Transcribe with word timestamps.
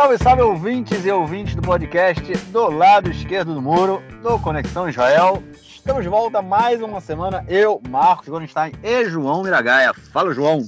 Salve, 0.00 0.16
salve 0.16 0.40
ouvintes 0.40 1.04
e 1.04 1.10
ouvintes 1.10 1.54
do 1.54 1.60
podcast 1.60 2.34
do 2.50 2.70
lado 2.70 3.10
esquerdo 3.10 3.52
do 3.52 3.60
muro, 3.60 4.02
do 4.22 4.40
Conexão 4.40 4.88
Israel. 4.88 5.42
Estamos 5.60 6.02
de 6.02 6.08
volta 6.08 6.40
mais 6.40 6.80
uma 6.80 7.02
semana, 7.02 7.44
eu, 7.46 7.82
Marcos 7.86 8.26
Gorenstein 8.26 8.72
e 8.82 9.04
João 9.04 9.42
Miragaia. 9.42 9.92
Fala, 9.92 10.32
João. 10.32 10.62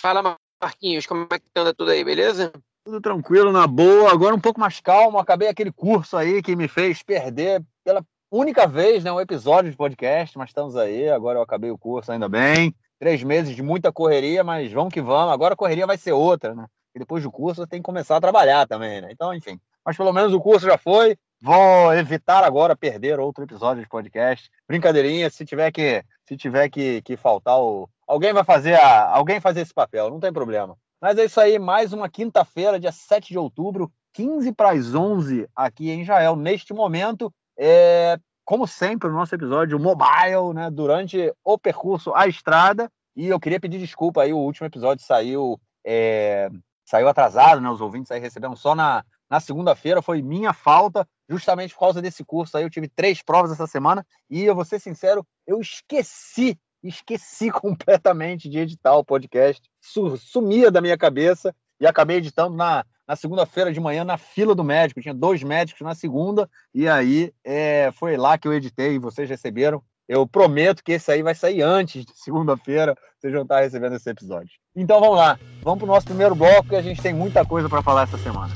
Fala, 0.00 0.36
Marquinhos, 0.62 1.06
como 1.06 1.26
é 1.32 1.40
que 1.40 1.44
anda 1.56 1.74
tudo 1.74 1.90
aí, 1.90 2.04
beleza? 2.04 2.52
Tudo 2.84 3.00
tranquilo, 3.00 3.50
na 3.50 3.66
boa. 3.66 4.12
Agora 4.12 4.32
um 4.32 4.40
pouco 4.40 4.60
mais 4.60 4.78
calmo. 4.78 5.18
Acabei 5.18 5.48
aquele 5.48 5.72
curso 5.72 6.16
aí 6.16 6.40
que 6.40 6.54
me 6.54 6.68
fez 6.68 7.02
perder 7.02 7.64
pela 7.84 8.00
única 8.30 8.64
vez, 8.64 9.02
né, 9.02 9.10
um 9.10 9.20
episódio 9.20 9.72
de 9.72 9.76
podcast, 9.76 10.38
mas 10.38 10.50
estamos 10.50 10.76
aí. 10.76 11.08
Agora 11.08 11.40
eu 11.40 11.42
acabei 11.42 11.72
o 11.72 11.78
curso, 11.78 12.12
ainda 12.12 12.28
bem. 12.28 12.72
Três 13.00 13.24
meses 13.24 13.56
de 13.56 13.62
muita 13.62 13.90
correria, 13.90 14.44
mas 14.44 14.70
vamos 14.70 14.94
que 14.94 15.00
vamos. 15.00 15.34
Agora 15.34 15.54
a 15.54 15.56
correria 15.56 15.84
vai 15.84 15.98
ser 15.98 16.12
outra, 16.12 16.54
né? 16.54 16.66
E 16.94 16.98
depois 16.98 17.22
do 17.22 17.30
curso 17.30 17.66
tem 17.66 17.80
que 17.80 17.86
começar 17.86 18.16
a 18.16 18.20
trabalhar 18.20 18.66
também, 18.66 19.00
né? 19.00 19.08
Então, 19.10 19.32
enfim. 19.32 19.58
Mas 19.84 19.96
pelo 19.96 20.12
menos 20.12 20.32
o 20.32 20.40
curso 20.40 20.66
já 20.66 20.78
foi. 20.78 21.16
Vou 21.40 21.92
evitar 21.94 22.44
agora 22.44 22.76
perder 22.76 23.18
outro 23.18 23.42
episódio 23.42 23.82
de 23.82 23.88
podcast. 23.88 24.50
Brincadeirinha, 24.68 25.28
se 25.28 25.44
tiver 25.44 25.72
que, 25.72 26.04
se 26.24 26.36
tiver 26.36 26.68
que, 26.68 27.02
que 27.02 27.16
faltar 27.16 27.58
o. 27.58 27.88
Alguém 28.06 28.32
vai 28.32 28.44
fazer 28.44 28.74
a, 28.74 29.08
alguém 29.08 29.40
fazer 29.40 29.62
esse 29.62 29.74
papel, 29.74 30.10
não 30.10 30.20
tem 30.20 30.32
problema. 30.32 30.76
Mas 31.00 31.18
é 31.18 31.24
isso 31.24 31.40
aí, 31.40 31.58
mais 31.58 31.92
uma 31.92 32.08
quinta-feira, 32.08 32.78
dia 32.78 32.92
7 32.92 33.30
de 33.30 33.38
outubro, 33.38 33.90
15 34.12 34.52
para 34.52 34.70
as 34.70 34.94
11 34.94 35.48
aqui 35.56 35.90
em 35.90 36.02
Israel. 36.02 36.36
Neste 36.36 36.72
momento, 36.72 37.32
é, 37.58 38.16
como 38.44 38.68
sempre, 38.68 39.08
o 39.08 39.12
nosso 39.12 39.34
episódio 39.34 39.80
mobile, 39.80 40.54
né, 40.54 40.70
durante 40.70 41.32
o 41.42 41.58
percurso 41.58 42.14
à 42.14 42.28
estrada. 42.28 42.88
E 43.16 43.26
eu 43.26 43.40
queria 43.40 43.58
pedir 43.58 43.78
desculpa 43.78 44.22
aí, 44.22 44.32
o 44.32 44.38
último 44.38 44.66
episódio 44.66 45.04
saiu 45.04 45.60
é, 45.84 46.48
saiu 46.92 47.08
atrasado, 47.08 47.58
né? 47.58 47.70
Os 47.70 47.80
ouvintes 47.80 48.12
aí 48.12 48.20
receberam 48.20 48.54
só 48.54 48.74
na, 48.74 49.02
na 49.30 49.40
segunda-feira, 49.40 50.02
foi 50.02 50.20
minha 50.20 50.52
falta, 50.52 51.08
justamente 51.26 51.72
por 51.72 51.80
causa 51.80 52.02
desse 52.02 52.22
curso 52.22 52.54
aí. 52.54 52.64
Eu 52.64 52.70
tive 52.70 52.86
três 52.86 53.22
provas 53.22 53.50
essa 53.50 53.66
semana 53.66 54.06
e 54.28 54.44
eu 54.44 54.54
vou 54.54 54.64
ser 54.64 54.78
sincero, 54.78 55.26
eu 55.46 55.58
esqueci 55.58 56.58
esqueci 56.82 57.48
completamente 57.50 58.48
de 58.48 58.58
editar 58.58 58.94
o 58.94 59.04
podcast, 59.04 59.62
sumia 59.80 60.70
da 60.70 60.82
minha 60.82 60.98
cabeça 60.98 61.54
e 61.80 61.86
acabei 61.86 62.18
editando 62.18 62.56
na, 62.56 62.84
na 63.08 63.16
segunda-feira 63.16 63.72
de 63.72 63.80
manhã 63.80 64.04
na 64.04 64.18
fila 64.18 64.54
do 64.54 64.64
médico. 64.64 65.00
Tinha 65.00 65.14
dois 65.14 65.42
médicos 65.42 65.80
na 65.80 65.94
segunda 65.94 66.50
e 66.74 66.86
aí 66.86 67.32
é, 67.42 67.90
foi 67.92 68.18
lá 68.18 68.36
que 68.36 68.46
eu 68.46 68.52
editei 68.52 68.94
e 68.94 68.98
vocês 68.98 69.30
receberam. 69.30 69.82
Eu 70.08 70.26
prometo 70.26 70.82
que 70.82 70.92
esse 70.92 71.12
aí 71.12 71.22
vai 71.22 71.34
sair 71.34 71.62
antes 71.62 72.04
de 72.04 72.12
segunda-feira, 72.16 72.96
vocês 73.18 73.32
vão 73.32 73.42
estar 73.42 73.60
recebendo 73.60 73.94
esse 73.94 74.10
episódio. 74.10 74.50
Então 74.74 74.98
vamos 74.98 75.16
lá, 75.16 75.38
vamos 75.62 75.78
para 75.78 75.84
o 75.84 75.94
nosso 75.94 76.06
primeiro 76.06 76.34
bloco 76.34 76.68
que 76.68 76.76
a 76.76 76.82
gente 76.82 77.00
tem 77.00 77.14
muita 77.14 77.44
coisa 77.44 77.68
para 77.68 77.82
falar 77.82 78.02
essa 78.02 78.18
semana. 78.18 78.52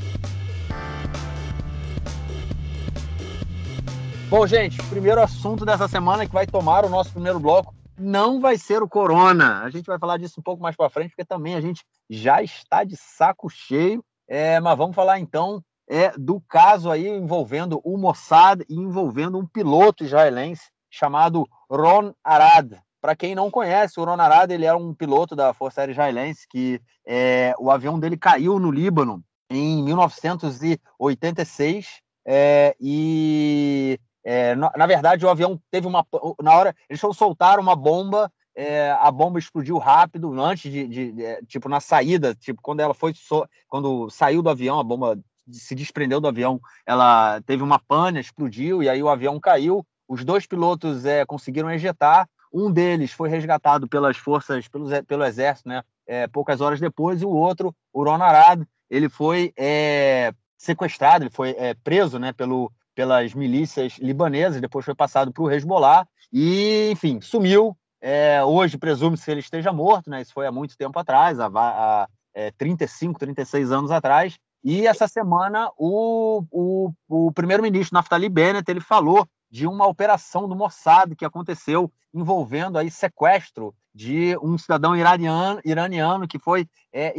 Bom, 4.29 4.45
gente, 4.45 4.81
o 4.81 4.85
primeiro 4.89 5.23
assunto 5.23 5.65
dessa 5.65 5.87
semana 5.87 6.27
que 6.27 6.35
vai 6.35 6.49
tomar 6.49 6.85
o 6.85 6.89
nosso 6.89 7.13
primeiro 7.13 7.39
bloco 7.39 7.73
não 7.97 8.41
vai 8.41 8.59
ser 8.59 8.83
o 8.83 8.89
corona. 8.89 9.63
A 9.63 9.71
gente 9.71 9.87
vai 9.87 10.01
falar 10.01 10.19
disso 10.19 10.41
um 10.41 10.43
pouco 10.43 10.61
mais 10.61 10.75
para 10.75 10.91
frente, 10.91 11.11
porque 11.11 11.25
também 11.25 11.55
a 11.55 11.61
gente 11.61 11.85
já 12.11 12.43
está 12.43 12.83
de 12.83 12.97
saco 12.97 13.49
cheio. 13.49 14.05
É, 14.29 14.59
mas 14.59 14.77
vamos 14.77 14.97
falar 14.97 15.21
então 15.21 15.63
é, 15.89 16.11
do 16.19 16.41
caso 16.41 16.91
aí 16.91 17.07
envolvendo 17.07 17.81
o 17.85 17.97
Mossad 17.97 18.63
e 18.69 18.75
envolvendo 18.75 19.39
um 19.39 19.47
piloto 19.47 20.03
israelense 20.03 20.65
chamado 20.97 21.47
Ron 21.71 22.13
Arad. 22.25 22.73
Para 23.01 23.15
quem 23.15 23.35
não 23.35 23.51
conhece, 23.51 24.01
o 24.01 24.05
Ron 24.05 24.21
Arad 24.21 24.51
ele 24.51 24.65
era 24.65 24.77
um 24.77 24.95
piloto 24.95 25.37
da 25.37 25.55
Força 25.55 25.81
Aérea 25.81 25.93
Israelense 25.93 26.47
que 26.49 26.81
é, 27.07 27.55
o 27.59 27.71
avião 27.71 28.01
dele 28.01 28.17
caiu 28.17 28.59
no 28.59 28.71
Líbano 28.71 29.23
em 29.51 29.83
1986 29.85 32.07
é, 32.27 32.75
e 32.81 34.01
é, 34.25 34.57
na, 34.57 34.73
na, 34.77 34.87
verdade, 34.87 35.25
o 35.25 35.29
avião 35.29 35.61
teve 35.71 35.87
uma. 35.87 36.05
Na 36.43 36.57
hora, 36.57 36.75
eles 36.91 37.01
soltaram 37.01 37.63
uma 37.63 37.77
bomba, 37.77 38.33
é, 38.57 38.91
a 38.91 39.09
bomba 39.13 39.39
explodiu 39.39 39.79
rápido, 39.79 40.33
antes 40.41 40.73
de, 40.73 40.89
de, 40.89 41.13
de, 41.13 41.25
é, 41.25 41.41
Tipo, 41.47 41.69
na 41.69 41.79
saída, 41.79 42.35
tipo, 42.35 42.61
quando 42.61 42.81
ela 42.81 42.93
foi. 42.93 43.15
So, 43.15 43.47
quando 43.69 44.11
saiu 44.11 44.43
do 44.43 44.51
avião, 44.51 44.81
a 44.81 44.83
bomba 44.83 45.17
se 45.49 45.77
desprendeu 45.77 46.21
do 46.21 46.27
avião, 46.27 46.61
ela 46.85 47.41
teve 47.43 47.63
uma 47.63 47.79
pane, 47.79 48.19
explodiu, 48.19 48.83
e 48.83 48.89
aí 48.89 49.01
o 49.01 49.09
avião 49.09 49.39
caiu. 49.39 49.87
Os 50.09 50.25
dois 50.25 50.47
pilotos 50.47 51.05
é, 51.05 51.25
conseguiram 51.25 51.71
ejetar. 51.71 52.29
Um 52.53 52.71
deles 52.71 53.13
foi 53.13 53.29
resgatado 53.29 53.89
pelas 53.89 54.17
forças, 54.17 54.69
pelo, 54.69 54.87
pelo 55.05 55.25
exército, 55.25 55.69
né? 55.69 55.83
É, 56.07 56.27
poucas 56.27 56.61
horas 56.61 56.79
depois, 56.79 57.21
e 57.21 57.25
o 57.25 57.31
outro, 57.31 57.75
o 57.93 58.05
Ron 58.05 58.23
Arad, 58.23 58.63
ele 58.89 59.09
foi 59.09 59.53
é, 59.57 60.33
sequestrado, 60.57 61.25
ele 61.25 61.31
foi 61.31 61.51
é, 61.59 61.75
preso, 61.75 62.19
né? 62.19 62.33
Pelo 62.33 62.73
pelas 62.97 63.35
milícias 63.35 63.99
libanesas, 63.99 64.59
depois 64.61 64.83
foi 64.83 64.95
passado 64.95 65.31
para 65.31 65.43
o 65.43 65.51
Hezbollah 65.51 66.09
e, 66.33 66.89
enfim, 66.91 67.21
sumiu. 67.21 67.77
É, 68.01 68.43
hoje 68.43 68.79
presume-se 68.79 69.25
que 69.25 69.31
ele 69.31 69.41
esteja 69.41 69.71
morto, 69.71 70.09
né? 70.09 70.23
Isso 70.23 70.33
foi 70.33 70.47
há 70.47 70.53
muito 70.53 70.77
tempo 70.77 70.99
atrás, 70.99 71.39
há, 71.39 71.47
há 71.47 72.09
é, 72.35 72.51
35, 72.53 73.21
36 73.21 73.71
anos 73.71 73.91
atrás. 73.91 74.39
E 74.65 74.87
essa 74.87 75.07
semana 75.07 75.71
o, 75.77 76.43
o, 76.51 76.91
o 77.07 77.33
primeiro-ministro 77.33 77.95
Naftali 77.95 78.29
Bennett 78.29 78.69
ele 78.71 78.81
falou 78.81 79.29
de 79.51 79.67
uma 79.67 79.87
operação 79.87 80.49
do 80.49 80.57
Mossad 80.57 81.15
que 81.15 81.25
aconteceu 81.25 81.91
envolvendo 82.13 82.79
aí 82.79 82.91
sequestro 82.91 83.75
de 83.95 84.37
um 84.43 84.59
cidadão 84.59 84.97
iraniano, 84.97 85.61
iraniano 85.65 86.29
que 86.29 86.39
foi, 86.39 86.69
é, 86.93 87.15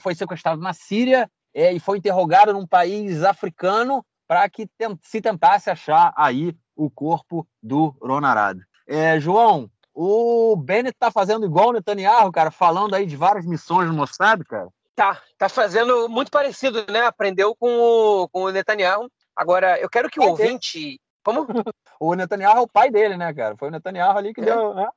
foi 0.00 0.14
sequestrado 0.14 0.60
na 0.60 0.72
Síria 0.72 1.30
é, 1.54 1.72
e 1.72 1.80
foi 1.80 1.98
interrogado 1.98 2.52
num 2.52 2.66
país 2.66 3.22
africano 3.22 4.04
para 4.26 4.48
que 4.48 4.68
se 5.02 5.20
tentasse 5.20 5.70
achar 5.70 6.12
aí 6.16 6.56
o 6.74 6.90
corpo 6.90 7.46
do 7.62 7.96
Ronarad. 8.02 8.58
É, 8.86 9.18
João, 9.18 9.70
o 9.94 10.56
Bennett 10.56 10.96
está 10.96 11.10
fazendo 11.10 11.46
igual 11.46 11.68
o 11.68 11.72
Netanyahu, 11.72 12.30
cara, 12.30 12.50
falando 12.50 12.94
aí 12.94 13.06
de 13.06 13.16
várias 13.16 13.46
missões 13.46 13.88
no 13.88 13.94
Mossad, 13.94 14.44
cara. 14.44 14.68
Tá, 14.94 15.20
tá 15.38 15.48
fazendo 15.48 16.08
muito 16.08 16.30
parecido, 16.30 16.84
né? 16.90 17.00
Aprendeu 17.02 17.54
com 17.54 17.68
o, 17.68 18.28
com 18.28 18.44
o 18.44 18.50
Netanyahu. 18.50 19.10
Agora, 19.34 19.78
eu 19.78 19.88
quero 19.88 20.08
que 20.08 20.18
o 20.18 20.22
é 20.22 20.26
ouvinte. 20.26 20.98
Como? 21.26 21.46
o 22.00 22.14
Netanyahu 22.14 22.58
é 22.58 22.60
o 22.60 22.68
pai 22.68 22.90
dele, 22.90 23.16
né, 23.16 23.34
cara? 23.34 23.56
Foi 23.56 23.68
o 23.68 23.72
Netanyahu 23.72 24.16
ali 24.16 24.32
que 24.32 24.40
é. 24.40 24.44
deu. 24.44 24.74
Né? 24.74 24.88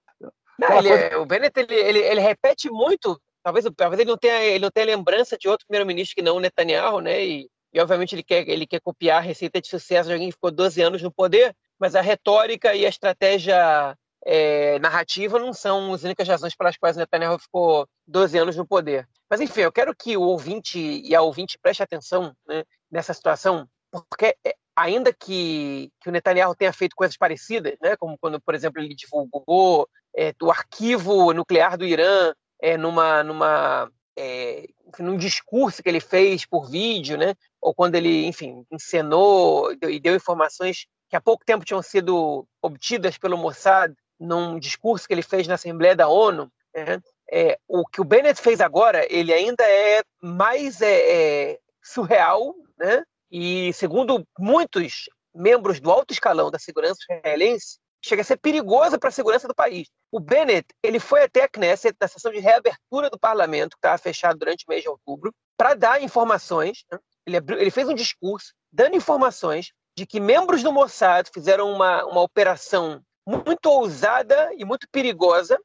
Não, 0.59 0.77
ele, 0.77 0.89
coisa... 0.89 1.19
O 1.19 1.25
Bennett 1.25 1.59
ele, 1.59 1.73
ele, 1.73 1.99
ele 1.99 2.21
repete 2.21 2.69
muito. 2.69 3.19
Talvez, 3.41 3.65
talvez 3.75 3.99
ele 3.99 4.09
não 4.09 4.17
tenha 4.17 4.43
ele 4.43 4.59
não 4.59 4.69
tenha 4.69 4.85
lembrança 4.85 5.37
de 5.37 5.47
outro 5.47 5.65
primeiro-ministro 5.65 6.15
que 6.15 6.21
não 6.21 6.35
o 6.35 6.39
Netanyahu, 6.39 6.99
né? 6.99 7.25
E 7.25 7.49
e 7.73 7.79
obviamente 7.79 8.15
ele 8.15 8.23
quer, 8.23 8.47
ele 8.47 8.65
quer 8.65 8.81
copiar 8.81 9.17
a 9.17 9.25
receita 9.25 9.61
de 9.61 9.67
sucesso 9.67 10.07
de 10.07 10.13
alguém 10.13 10.29
que 10.29 10.35
ficou 10.35 10.51
12 10.51 10.81
anos 10.81 11.01
no 11.01 11.11
poder, 11.11 11.55
mas 11.77 11.95
a 11.95 12.01
retórica 12.01 12.73
e 12.73 12.85
a 12.85 12.89
estratégia 12.89 13.95
é, 14.25 14.79
narrativa 14.79 15.37
não 15.37 15.53
são 15.53 15.93
as 15.93 16.03
únicas 16.03 16.27
razões 16.27 16.55
pelas 16.55 16.77
quais 16.77 16.95
o 16.95 16.99
Netanyahu 16.99 17.37
ficou 17.37 17.87
12 18.07 18.37
anos 18.37 18.55
no 18.55 18.67
poder. 18.67 19.07
Mas 19.29 19.39
enfim, 19.39 19.61
eu 19.61 19.71
quero 19.71 19.95
que 19.95 20.17
o 20.17 20.21
ouvinte 20.21 20.79
e 20.79 21.13
a 21.15 21.21
ouvinte 21.21 21.59
preste 21.61 21.83
atenção 21.83 22.35
né, 22.47 22.63
nessa 22.91 23.13
situação, 23.13 23.67
porque 23.91 24.35
é, 24.43 24.55
ainda 24.79 25.13
que, 25.13 25.91
que 26.01 26.09
o 26.09 26.11
Netanyahu 26.11 26.55
tenha 26.55 26.73
feito 26.73 26.95
coisas 26.95 27.17
parecidas, 27.17 27.75
né, 27.81 27.95
como 27.97 28.17
quando, 28.17 28.39
por 28.41 28.55
exemplo, 28.55 28.81
ele 28.81 28.95
divulgou 28.95 29.87
é, 30.15 30.33
o 30.41 30.51
arquivo 30.51 31.33
nuclear 31.33 31.77
do 31.77 31.85
Irã 31.85 32.33
é, 32.61 32.77
numa, 32.77 33.23
numa 33.23 33.89
é, 34.17 34.67
num 34.99 35.17
discurso 35.17 35.81
que 35.81 35.89
ele 35.89 35.99
fez 35.99 36.45
por 36.45 36.69
vídeo, 36.69 37.17
né? 37.17 37.33
ou 37.61 37.73
quando 37.73 37.95
ele, 37.95 38.25
enfim, 38.25 38.65
encenou 38.71 39.71
e 39.83 39.99
deu 39.99 40.15
informações 40.15 40.87
que 41.09 41.15
há 41.15 41.21
pouco 41.21 41.45
tempo 41.45 41.63
tinham 41.63 41.81
sido 41.81 42.45
obtidas 42.61 43.17
pelo 43.17 43.37
Mossad 43.37 43.93
num 44.19 44.59
discurso 44.59 45.07
que 45.07 45.13
ele 45.13 45.21
fez 45.21 45.47
na 45.47 45.55
Assembleia 45.55 45.95
da 45.95 46.09
ONU, 46.09 46.51
né? 46.75 47.01
é, 47.31 47.59
o 47.67 47.85
que 47.85 48.01
o 48.01 48.03
Bennett 48.03 48.41
fez 48.41 48.59
agora, 48.59 49.05
ele 49.09 49.31
ainda 49.31 49.63
é 49.63 50.01
mais 50.21 50.81
é, 50.81 51.51
é, 51.51 51.59
surreal, 51.81 52.55
né? 52.77 53.03
E 53.31 53.71
segundo 53.73 54.25
muitos 54.37 55.09
membros 55.33 55.79
do 55.79 55.91
alto 55.91 56.11
escalão 56.11 56.49
da 56.49 56.59
segurança 56.59 56.99
israelense, 57.03 57.79
chega 58.01 58.21
a 58.21 58.25
ser 58.25 58.37
perigosa 58.37 58.97
para 58.97 59.09
a 59.09 59.11
segurança 59.11 59.47
do 59.47 59.53
país. 59.53 59.87
O 60.11 60.19
Bennett 60.19 60.67
ele 60.81 60.99
foi 60.99 61.23
até 61.23 61.43
a 61.43 61.47
Knesset, 61.47 61.95
na 61.99 62.07
sessão 62.07 62.31
de 62.31 62.39
reabertura 62.39 63.09
do 63.09 63.19
parlamento, 63.19 63.71
que 63.71 63.77
estava 63.77 63.97
fechado 63.97 64.39
durante 64.39 64.65
o 64.65 64.69
mês 64.69 64.81
de 64.81 64.89
outubro, 64.89 65.33
para 65.57 65.73
dar 65.73 66.01
informações. 66.01 66.83
Né? 66.91 66.97
Ele, 67.25 67.37
ele, 67.59 67.71
fez 67.71 67.87
um 67.87 67.93
discurso 67.93 68.53
dando 68.71 68.95
informações 68.95 69.71
de 69.97 70.05
que 70.05 70.19
membros 70.19 70.63
do 70.63 70.71
Mossad 70.71 71.29
fizeram 71.33 71.71
uma, 71.71 72.05
uma 72.05 72.21
operação 72.21 73.01
muito 73.27 73.67
ousada 73.67 74.51
e 74.55 74.63
muito 74.63 74.87
perigosa 74.91 75.59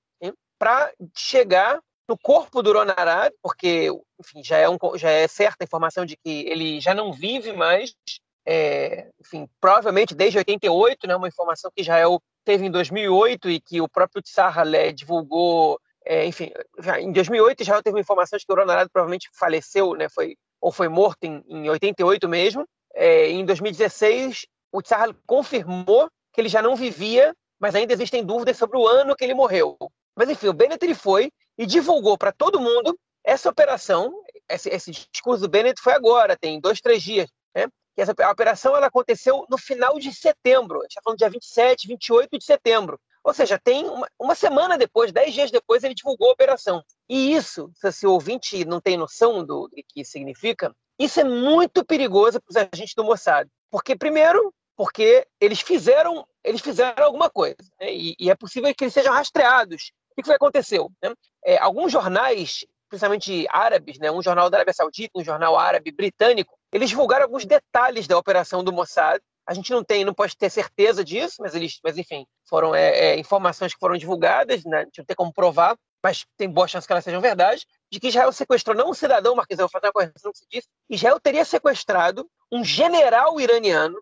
para 0.59 0.93
chegar 1.15 1.81
no 2.09 2.19
corpo 2.19 2.63
do 2.63 2.73
Ronarad, 2.73 3.33
porque 3.43 3.91
enfim, 4.21 4.43
já, 4.45 4.59
é 4.59 4.69
um, 4.69 4.77
já 4.97 5.11
é 5.11 5.27
certa 5.27 5.63
a 5.63 5.65
informação 5.65 6.05
de 6.05 6.17
que 6.17 6.47
ele 6.49 6.81
já 6.81 6.95
não 6.95 7.13
vive 7.13 7.53
mais 7.53 7.95
é, 8.47 9.09
enfim, 9.21 9.49
provavelmente 9.61 10.15
desde 10.15 10.39
88, 10.39 11.07
né, 11.07 11.17
uma 11.17 11.29
informação 11.29 11.71
que 11.75 11.81
Israel 11.81 12.21
teve 12.45 12.67
em 12.67 12.71
2008 12.71 13.49
e 13.51 13.61
que 13.61 13.81
o 13.81 13.89
próprio 13.89 14.23
Tsar 14.23 14.59
Halé 14.59 14.93
divulgou, 14.93 15.81
é, 16.05 16.27
enfim, 16.27 16.51
em 16.99 17.11
2008 17.11 17.63
Israel 17.63 17.83
teve 17.83 17.97
uma 17.97 18.03
informação 18.03 18.39
de 18.39 18.45
que 18.45 18.53
o 18.53 18.57
Ronaldo 18.57 18.91
provavelmente 18.93 19.31
faleceu, 19.33 19.95
né, 19.95 20.09
foi 20.09 20.37
ou 20.61 20.73
foi 20.73 20.89
morto 20.89 21.25
em, 21.25 21.43
em 21.47 21.69
88 21.69 22.27
mesmo. 22.27 22.67
É, 22.95 23.29
em 23.29 23.45
2016, 23.45 24.47
o 24.73 24.81
Tsar 24.81 25.15
confirmou 25.27 26.09
que 26.33 26.41
ele 26.41 26.49
já 26.49 26.63
não 26.63 26.75
vivia, 26.75 27.35
mas 27.61 27.75
ainda 27.75 27.93
existem 27.93 28.25
dúvidas 28.25 28.57
sobre 28.57 28.79
o 28.79 28.87
ano 28.87 29.15
que 29.15 29.25
ele 29.25 29.35
morreu. 29.35 29.77
Mas 30.17 30.31
enfim, 30.31 30.49
o 30.49 30.55
Bennett 30.55 30.83
ele 30.83 30.95
foi 30.95 31.31
e 31.57 31.67
divulgou 31.67 32.19
para 32.19 32.33
todo 32.33 32.61
mundo 32.61 32.99
essa 33.23 33.49
operação. 33.49 34.13
Esse, 34.49 34.69
esse, 34.69 34.91
discurso 34.91 35.43
do 35.43 35.49
Bennett 35.49 35.81
foi 35.81 35.93
agora, 35.93 36.37
tem 36.37 36.61
dois, 36.61 36.81
três 36.81 37.03
dias. 37.03 37.31
Né? 37.55 37.67
Que 37.95 38.03
essa, 38.03 38.15
a 38.19 38.31
operação 38.31 38.77
ela 38.77 38.87
aconteceu 38.87 39.47
no 39.49 39.57
final 39.57 39.99
de 39.99 40.13
setembro. 40.13 40.81
A 40.81 40.83
gente 40.83 40.91
está 40.91 41.03
falando 41.03 41.19
dia 41.19 41.31
27, 41.31 41.89
28 41.89 42.39
de 42.39 42.45
setembro. 42.45 43.01
Ou 43.25 43.33
seja, 43.33 43.59
tem 43.59 43.87
uma, 43.87 44.07
uma, 44.19 44.35
semana 44.35 44.77
depois, 44.77 45.11
dez 45.11 45.33
dias 45.33 45.51
depois, 45.51 45.83
ele 45.83 45.95
divulgou 45.95 46.29
a 46.29 46.33
operação. 46.33 46.85
E 47.09 47.35
isso, 47.35 47.71
se 47.91 48.07
o 48.07 48.13
ouvinte 48.13 48.67
não 48.67 48.83
tem 48.83 48.99
noção 48.99 49.45
do, 49.45 49.67
do 49.67 49.83
que 49.89 50.05
significa, 50.05 50.75
isso 50.99 51.21
é 51.21 51.25
muito 51.25 51.83
perigoso 51.85 52.39
para 52.41 52.51
os 52.51 52.57
agentes 52.57 52.95
do 52.95 53.03
Mossad. 53.03 53.49
Porque, 53.71 53.97
primeiro, 53.97 54.53
porque 54.77 55.27
eles 55.41 55.61
fizeram, 55.61 56.27
eles 56.45 56.61
fizeram 56.61 57.05
alguma 57.05 57.31
coisa. 57.31 57.57
Né? 57.81 57.95
E, 57.95 58.15
e, 58.19 58.31
é 58.31 58.35
possível 58.35 58.73
que 58.75 58.85
eles 58.85 58.95
sejam 58.95 59.13
rastreados. 59.13 59.91
O 60.17 60.23
que, 60.23 60.33
aconteceu? 60.33 60.91
Né? 61.03 61.13
É, 61.45 61.59
alguns 61.59 61.91
jornais, 61.93 62.65
principalmente 62.89 63.47
árabes, 63.51 63.99
né? 63.99 64.11
um 64.11 64.23
jornal 64.23 64.49
da 64.49 64.59
Arábia 64.59 64.75
Saudita, 64.75 65.19
um 65.19 65.25
jornal 65.25 65.59
árabe 65.59 65.91
britânico, 65.91 66.57
eles 66.73 66.91
divulgaram 66.91 67.25
alguns 67.25 67.45
detalhes 67.45 68.07
da 68.07 68.19
operação 68.19 68.63
do 68.63 68.73
Mossad 68.73 69.21
a 69.47 69.53
gente 69.53 69.71
não 69.71 69.85
tem, 69.85 70.05
não 70.05 70.15
pode 70.15 70.37
ter 70.37 70.49
certeza 70.51 71.05
disso, 71.05 71.37
mas 71.41 71.55
eles, 71.55 71.79
mas 71.83 71.99
enfim, 71.99 72.27
foram 72.49 72.75
é, 72.75 72.91
é, 72.91 73.19
informações 73.19 73.75
que 73.75 73.81
foram 73.81 73.97
divulgadas, 73.97 74.65
né? 74.65 74.79
A 74.79 74.85
gente 74.85 74.99
não 74.99 75.05
tem 75.05 75.17
como 75.17 75.33
provar, 75.33 75.77
mas 76.03 76.25
tem 76.37 76.49
boa 76.49 76.67
chance 76.67 76.87
que 76.87 76.93
elas 76.93 77.05
sejam 77.05 77.21
verdade, 77.21 77.67
de 77.91 78.01
que 78.01 78.09
Israel 78.09 78.33
sequestrou 78.33 78.75
não 78.75 78.91
um 78.91 78.95
cidadão, 78.95 79.35
Marquinhos, 79.35 79.59
eu 79.59 79.65
vou 79.65 79.71
fazer 79.71 79.87
uma 79.87 79.93
correção 79.93 80.33
que 80.33 80.39
você 80.39 80.47
disse, 80.51 80.69
Israel 80.89 81.21
teria 81.21 81.45
sequestrado 81.45 82.29
um 82.51 82.65
general 82.65 83.39
iraniano, 83.39 84.01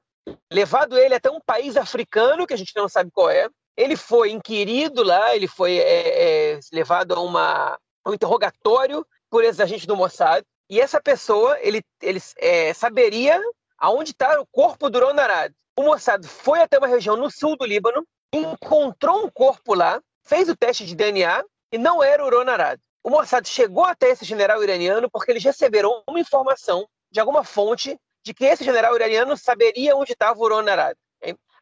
levado 0.51 0.97
ele 0.97 1.15
até 1.15 1.31
um 1.31 1.41
país 1.41 1.77
africano, 1.77 2.47
que 2.47 2.55
a 2.55 2.59
gente 2.59 2.73
não 2.77 2.89
sabe 2.89 3.11
qual 3.11 3.29
é, 3.29 3.49
ele 3.77 3.97
foi 3.97 4.31
inquirido 4.31 5.03
lá, 5.03 5.35
ele 5.35 5.49
foi 5.49 5.79
é, 5.79 6.53
é, 6.55 6.61
levado 6.73 7.15
a, 7.15 7.21
uma, 7.21 7.79
um 8.07 8.15
interrogatório 8.15 9.07
por 9.31 9.45
esses 9.45 9.61
agentes 9.61 9.87
do 9.87 9.97
Mossad, 9.97 10.45
e 10.69 10.81
essa 10.81 11.01
pessoa, 11.01 11.59
ele, 11.61 11.83
ele 12.01 12.21
é, 12.39 12.73
saberia 12.73 13.41
aonde 13.79 14.13
está 14.13 14.41
o 14.41 14.47
corpo 14.47 14.89
do 14.89 15.01
Ronarad. 15.01 15.53
O 15.77 15.83
Mossad 15.83 16.27
foi 16.27 16.61
até 16.61 16.79
uma 16.79 16.87
região 16.87 17.17
no 17.17 17.31
sul 17.31 17.57
do 17.57 17.67
Líbano, 17.67 18.07
encontrou 18.33 19.25
um 19.25 19.31
corpo 19.31 19.75
lá, 19.75 20.01
fez 20.25 20.49
o 20.49 20.57
teste 20.57 20.87
de 20.87 20.95
DNA 20.95 21.45
e 21.73 21.79
não 21.79 22.03
era 22.03 22.25
o 22.25 22.31
Ronarad. 22.31 22.81
O 23.03 23.11
Mossad 23.11 23.47
chegou 23.47 23.85
até 23.85 24.11
esse 24.11 24.25
general 24.25 24.63
iraniano 24.63 25.11
porque 25.11 25.31
eles 25.31 25.43
receberam 25.43 26.03
uma 26.09 26.21
informação 26.21 26.87
de 27.11 27.21
alguma 27.21 27.43
fonte 27.43 27.99
de 28.25 28.33
que 28.33 28.45
esse 28.45 28.65
general 28.65 28.95
iraniano 28.95 29.37
saberia 29.37 29.97
onde 29.97 30.13
estava 30.13 30.39
o 30.39 30.49
Ronarad. 30.49 30.97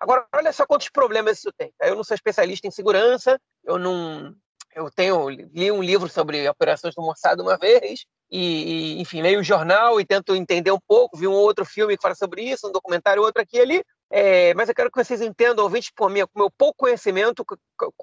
Agora, 0.01 0.27
olha 0.35 0.53
só 0.53 0.67
quantos 0.67 0.89
problemas 0.89 1.39
isso 1.39 1.53
tem. 1.57 1.73
Eu 1.81 1.95
não 1.95 2.03
sou 2.03 2.15
especialista 2.15 2.67
em 2.67 2.71
segurança, 2.71 3.39
eu 3.63 3.79
não, 3.79 4.35
eu 4.75 4.91
tenho 4.91 5.29
li 5.29 5.71
um 5.71 5.83
livro 5.83 6.09
sobre 6.09 6.49
operações 6.49 6.95
do 6.95 7.03
Mossad 7.03 7.41
uma 7.41 7.57
vez 7.57 8.05
e, 8.31 8.99
e, 8.99 9.01
enfim 9.01 9.21
leio 9.21 9.41
o 9.41 9.45
jornal 9.45 10.01
e 10.01 10.07
tento 10.07 10.35
entender 10.35 10.71
um 10.71 10.79
pouco 10.79 11.17
vi 11.17 11.27
um 11.27 11.33
outro 11.33 11.65
filme 11.65 11.97
que 11.97 12.03
fala 12.03 12.15
sobre 12.15 12.43
isso 12.43 12.69
um 12.69 12.73
documentário 12.73 13.23
outro 13.23 13.43
aqui 13.43 13.57
e 13.57 13.61
ali 13.61 13.85
é, 14.13 14.55
mas 14.55 14.69
eu 14.69 14.75
quero 14.75 14.91
que 14.91 15.03
vocês 15.03 15.21
entendam 15.21 15.65
ouvintes 15.65 15.91
por 15.95 16.11
meu, 16.11 16.29
meu 16.35 16.51
pouco 16.51 16.79
conhecimento 16.79 17.45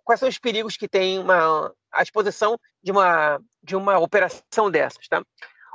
quais 0.03 0.19
são 0.19 0.27
os 0.27 0.37
perigos 0.37 0.75
que 0.75 0.87
tem 0.87 1.19
uma 1.19 1.73
à 1.91 2.03
disposição 2.03 2.59
de 2.83 2.91
uma 2.91 3.39
de 3.63 3.75
uma 3.75 3.97
operação 3.97 4.69
dessas 4.69 5.07
tá 5.07 5.23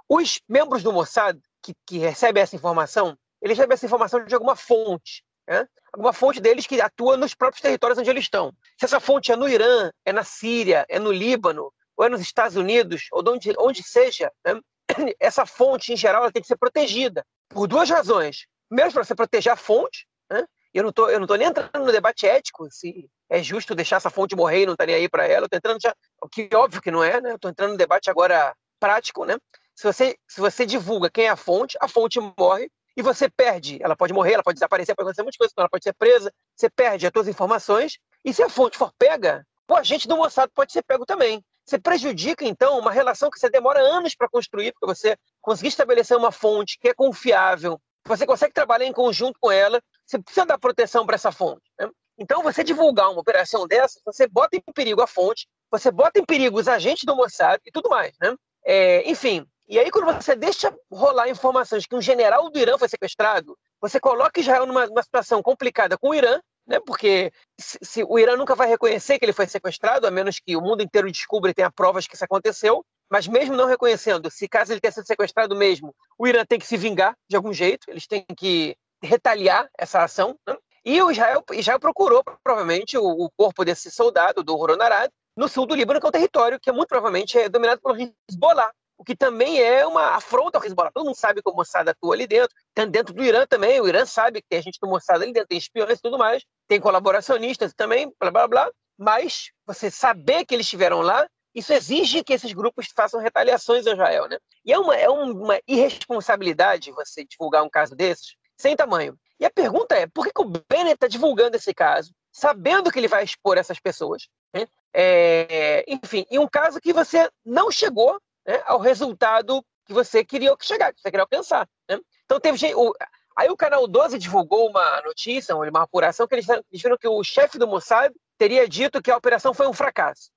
os 0.08 0.40
membros 0.46 0.82
do 0.82 0.92
Mossad 0.92 1.38
que, 1.62 1.75
que 1.86 1.98
recebem 1.98 2.42
essa 2.42 2.56
informação 2.56 3.16
eles 3.40 3.56
recebem 3.56 3.75
essa 3.75 3.86
informação 3.86 4.25
de 4.25 4.34
alguma 4.34 4.56
fonte 4.56 5.25
né? 5.46 5.66
alguma 5.92 6.12
fonte 6.12 6.40
deles 6.40 6.66
que 6.66 6.80
atua 6.80 7.16
nos 7.16 7.34
próprios 7.34 7.60
territórios 7.60 7.98
onde 7.98 8.08
eles 8.08 8.24
estão. 8.24 8.52
Se 8.78 8.86
essa 8.86 8.98
fonte 8.98 9.30
é 9.30 9.36
no 9.36 9.48
Irã, 9.48 9.90
é 10.04 10.12
na 10.12 10.24
Síria, 10.24 10.86
é 10.88 10.98
no 10.98 11.12
Líbano, 11.12 11.72
ou 11.96 12.04
é 12.04 12.08
nos 12.08 12.20
Estados 12.20 12.56
Unidos, 12.56 13.06
ou 13.12 13.22
onde, 13.28 13.52
onde 13.58 13.82
seja, 13.82 14.32
né? 14.44 14.60
essa 15.20 15.44
fonte, 15.46 15.92
em 15.92 15.96
geral, 15.96 16.22
ela 16.22 16.32
tem 16.32 16.42
que 16.42 16.48
ser 16.48 16.56
protegida 16.56 17.24
por 17.48 17.66
duas 17.66 17.88
razões. 17.88 18.46
Primeiro, 18.68 18.92
para 18.92 19.04
você 19.04 19.14
proteger 19.14 19.52
a 19.52 19.56
fonte, 19.56 20.06
né? 20.30 20.44
eu 20.72 20.82
não 20.82 20.90
estou 20.90 21.10
eu 21.10 21.20
nem 21.20 21.48
entrando 21.48 21.84
no 21.84 21.92
debate 21.92 22.26
ético, 22.26 22.66
se 22.70 23.08
é 23.28 23.42
justo 23.42 23.74
deixar 23.74 23.96
essa 23.96 24.10
fonte 24.10 24.34
morrer 24.34 24.62
e 24.62 24.66
não 24.66 24.76
tá 24.76 24.86
nem 24.86 24.94
aí 24.94 25.08
para 25.08 25.26
ela, 25.26 25.44
estou 25.44 25.58
entrando 25.58 25.80
já, 25.80 25.94
o 26.20 26.28
que 26.28 26.48
óbvio 26.54 26.80
que 26.80 26.90
não 26.90 27.04
é, 27.04 27.20
né? 27.20 27.34
Estou 27.34 27.50
entrando 27.50 27.72
no 27.72 27.76
debate 27.76 28.10
agora 28.10 28.54
prático, 28.80 29.24
né? 29.24 29.36
Se 29.74 29.84
você, 29.84 30.16
se 30.26 30.40
você 30.40 30.66
divulga 30.66 31.10
quem 31.10 31.26
é 31.26 31.30
a 31.30 31.36
fonte, 31.36 31.76
a 31.80 31.88
fonte 31.88 32.18
morre, 32.38 32.70
e 32.96 33.02
você 33.02 33.28
perde. 33.28 33.78
Ela 33.82 33.96
pode 33.96 34.12
morrer, 34.12 34.34
ela 34.34 34.42
pode 34.42 34.56
desaparecer, 34.56 34.94
pode 34.94 35.06
acontecer 35.06 35.22
muitas 35.22 35.36
coisas, 35.36 35.54
ela 35.56 35.68
pode 35.68 35.84
ser 35.84 35.94
presa, 35.94 36.32
você 36.54 36.70
perde 36.70 37.06
as 37.06 37.12
suas 37.12 37.28
informações, 37.28 37.98
e 38.24 38.32
se 38.32 38.42
a 38.42 38.48
fonte 38.48 38.76
for 38.76 38.92
pega, 38.98 39.46
o 39.68 39.74
agente 39.74 40.06
do 40.06 40.16
Mossad 40.16 40.50
pode 40.54 40.72
ser 40.72 40.82
pego 40.82 41.06
também. 41.06 41.42
Você 41.64 41.78
prejudica, 41.78 42.44
então, 42.44 42.78
uma 42.78 42.90
relação 42.90 43.30
que 43.30 43.38
você 43.38 43.48
demora 43.48 43.80
anos 43.80 44.14
para 44.14 44.28
construir, 44.28 44.72
porque 44.72 44.86
você 44.86 45.16
conseguir 45.40 45.68
estabelecer 45.68 46.16
uma 46.16 46.32
fonte 46.32 46.78
que 46.78 46.88
é 46.88 46.94
confiável, 46.94 47.80
você 48.04 48.26
consegue 48.26 48.52
trabalhar 48.52 48.84
em 48.84 48.92
conjunto 48.92 49.38
com 49.40 49.50
ela, 49.50 49.80
você 50.04 50.18
precisa 50.18 50.44
dar 50.44 50.58
proteção 50.58 51.06
para 51.06 51.14
essa 51.14 51.30
fonte. 51.30 51.62
Né? 51.78 51.88
Então, 52.18 52.42
você 52.42 52.62
divulgar 52.64 53.10
uma 53.10 53.20
operação 53.20 53.66
dessa, 53.66 54.00
você 54.04 54.26
bota 54.26 54.56
em 54.56 54.72
perigo 54.74 55.00
a 55.00 55.06
fonte, 55.06 55.46
você 55.70 55.90
bota 55.90 56.18
em 56.18 56.24
perigo 56.24 56.58
os 56.58 56.68
agentes 56.68 57.04
do 57.04 57.16
Mossad 57.16 57.60
e 57.64 57.70
tudo 57.70 57.88
mais. 57.88 58.12
Né? 58.20 58.34
É, 58.64 59.08
enfim, 59.08 59.46
e 59.69 59.79
aí, 59.79 59.91
quando 59.91 60.12
você 60.14 60.35
deixa 60.35 60.75
rolar 60.91 61.29
informações 61.29 61.87
que 61.87 61.94
um 61.94 62.00
general 62.00 62.50
do 62.50 62.59
Irã 62.59 62.76
foi 62.76 62.88
sequestrado, 62.88 63.56
você 63.81 63.99
coloca 63.99 64.41
Israel 64.41 64.67
numa, 64.67 64.87
numa 64.87 65.03
situação 65.03 65.43
complicada 65.43 65.97
com 65.97 66.11
o 66.11 66.14
Irã, 66.14 66.41
né? 66.67 66.79
porque 66.81 67.32
se, 67.59 67.79
se, 67.82 68.05
o 68.05 68.19
Irã 68.19 68.37
nunca 68.37 68.55
vai 68.55 68.69
reconhecer 68.69 69.19
que 69.19 69.25
ele 69.25 69.32
foi 69.32 69.47
sequestrado, 69.47 70.06
a 70.06 70.11
menos 70.11 70.38
que 70.38 70.56
o 70.56 70.61
mundo 70.61 70.82
inteiro 70.82 71.11
descubra 71.11 71.50
e 71.50 71.55
tenha 71.55 71.70
provas 71.70 72.06
que 72.06 72.14
isso 72.14 72.25
aconteceu. 72.25 72.85
Mas 73.11 73.29
mesmo 73.29 73.55
não 73.55 73.67
reconhecendo, 73.67 74.31
se 74.31 74.49
caso 74.49 74.73
ele 74.73 74.81
tenha 74.81 74.93
sido 74.93 75.06
sequestrado 75.06 75.55
mesmo, 75.55 75.94
o 76.19 76.26
Irã 76.26 76.47
tem 76.47 76.59
que 76.59 76.67
se 76.67 76.79
vingar 76.79 77.14
de 77.29 77.37
algum 77.37 77.53
jeito, 77.53 77.91
eles 77.91 78.06
têm 78.06 78.25
que 78.37 78.75
retaliar 79.03 79.69
essa 79.79 80.03
ação. 80.03 80.35
Né? 80.47 80.56
E 80.85 81.03
o 81.03 81.11
Israel, 81.11 81.44
Israel 81.53 81.79
procurou, 81.79 82.25
provavelmente, 82.43 82.97
o, 82.97 83.04
o 83.04 83.31
corpo 83.37 83.64
desse 83.64 83.90
soldado, 83.90 84.42
do 84.42 84.59
Horonarad, 84.59 85.11
no 85.37 85.49
sul 85.49 85.66
do 85.66 85.75
Líbano, 85.75 86.00
que 86.00 86.07
é 86.07 86.09
um 86.09 86.12
território 86.12 86.61
que 86.61 86.73
muito 86.73 86.88
provavelmente 86.88 87.38
é 87.38 87.49
dominado 87.49 87.81
pelo 87.81 87.97
Hezbollah, 88.31 88.73
o 89.02 89.04
que 89.04 89.16
também 89.16 89.61
é 89.61 89.85
uma 89.85 90.14
afronta 90.14 90.59
ao 90.59 90.64
Hezbollah. 90.64 90.92
Todo 90.92 91.06
mundo 91.06 91.16
sabe 91.16 91.42
que 91.42 91.50
o 91.50 91.52
Mossad 91.52 91.88
atua 91.88 92.14
ali 92.14 92.25
dentro, 92.25 92.54
tem 92.73 92.88
dentro 92.88 93.12
do 93.12 93.25
Irã 93.25 93.44
também, 93.44 93.80
o 93.80 93.88
Irã 93.88 94.06
sabe 94.06 94.40
que 94.40 94.47
tem 94.49 94.62
gente 94.62 94.78
do 94.80 94.88
Mossad 94.88 95.21
ali 95.21 95.32
dentro, 95.32 95.49
tem 95.49 95.59
espiões 95.59 95.99
e 95.99 96.02
tudo 96.02 96.16
mais, 96.16 96.44
tem 96.68 96.80
colaboracionistas 96.80 97.75
também, 97.75 98.12
blá 98.21 98.30
blá 98.30 98.47
blá, 98.47 98.71
mas 98.97 99.50
você 99.66 99.90
saber 99.90 100.44
que 100.44 100.54
eles 100.54 100.66
estiveram 100.66 101.00
lá, 101.00 101.26
isso 101.52 101.73
exige 101.73 102.23
que 102.23 102.32
esses 102.32 102.52
grupos 102.52 102.87
façam 102.94 103.21
retaliações 103.21 103.85
a 103.88 103.92
Israel, 103.92 104.28
né? 104.28 104.38
E 104.64 104.73
é 104.73 104.78
uma, 104.78 104.94
é 104.94 105.09
uma 105.09 105.59
irresponsabilidade 105.66 106.92
você 106.92 107.25
divulgar 107.25 107.64
um 107.64 107.68
caso 107.68 107.97
desses 107.97 108.37
sem 108.56 108.76
tamanho. 108.76 109.18
E 109.40 109.44
a 109.44 109.50
pergunta 109.50 109.97
é, 109.97 110.06
por 110.06 110.25
que, 110.25 110.32
que 110.32 110.42
o 110.42 110.44
Bennett 110.44 110.94
está 110.94 111.09
divulgando 111.09 111.56
esse 111.56 111.75
caso, 111.75 112.12
sabendo 112.30 112.92
que 112.92 113.00
ele 113.00 113.09
vai 113.09 113.25
expor 113.25 113.59
essas 113.59 113.80
pessoas? 113.80 114.28
Né? 114.54 114.68
É, 114.94 115.85
enfim, 115.88 116.25
em 116.30 116.38
um 116.38 116.47
caso 116.47 116.80
que 116.80 116.92
você 116.92 117.28
não 117.44 117.68
chegou 117.68 118.21
né, 118.46 118.62
ao 118.66 118.78
resultado 118.78 119.64
que 119.84 119.92
você 119.92 120.25
queria 120.25 120.54
chegar, 120.61 120.92
que 120.92 121.00
você 121.00 121.11
queria 121.11 121.25
alcançar. 121.25 121.68
Né? 121.88 121.99
Então 122.25 122.38
teve 122.40 122.56
gente, 122.56 122.75
o, 122.75 122.94
aí 123.37 123.49
o 123.50 123.56
canal 123.56 123.87
12 123.87 124.18
divulgou 124.18 124.68
uma 124.68 125.02
notícia, 125.02 125.56
uma 125.56 125.82
apuração 125.82 126.26
que 126.26 126.34
eles 126.34 126.46
disseram 126.70 126.96
que 126.96 127.08
o 127.08 127.22
chefe 127.22 127.58
do 127.58 127.66
Mossad 127.66 128.12
teria 128.38 128.68
dito 128.68 129.02
que 129.02 129.11
a 129.11 129.16
operação 129.16 129.54
foi 129.54 129.68
um 129.68 129.72
fracasso. 129.72 130.30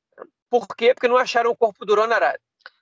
Por 0.50 0.68
quê? 0.76 0.94
Porque 0.94 1.08
não 1.08 1.18
acharam 1.18 1.52
o 1.52 1.58
corpo 1.58 1.86
do 1.86 1.96
Ronarad. 1.96 2.38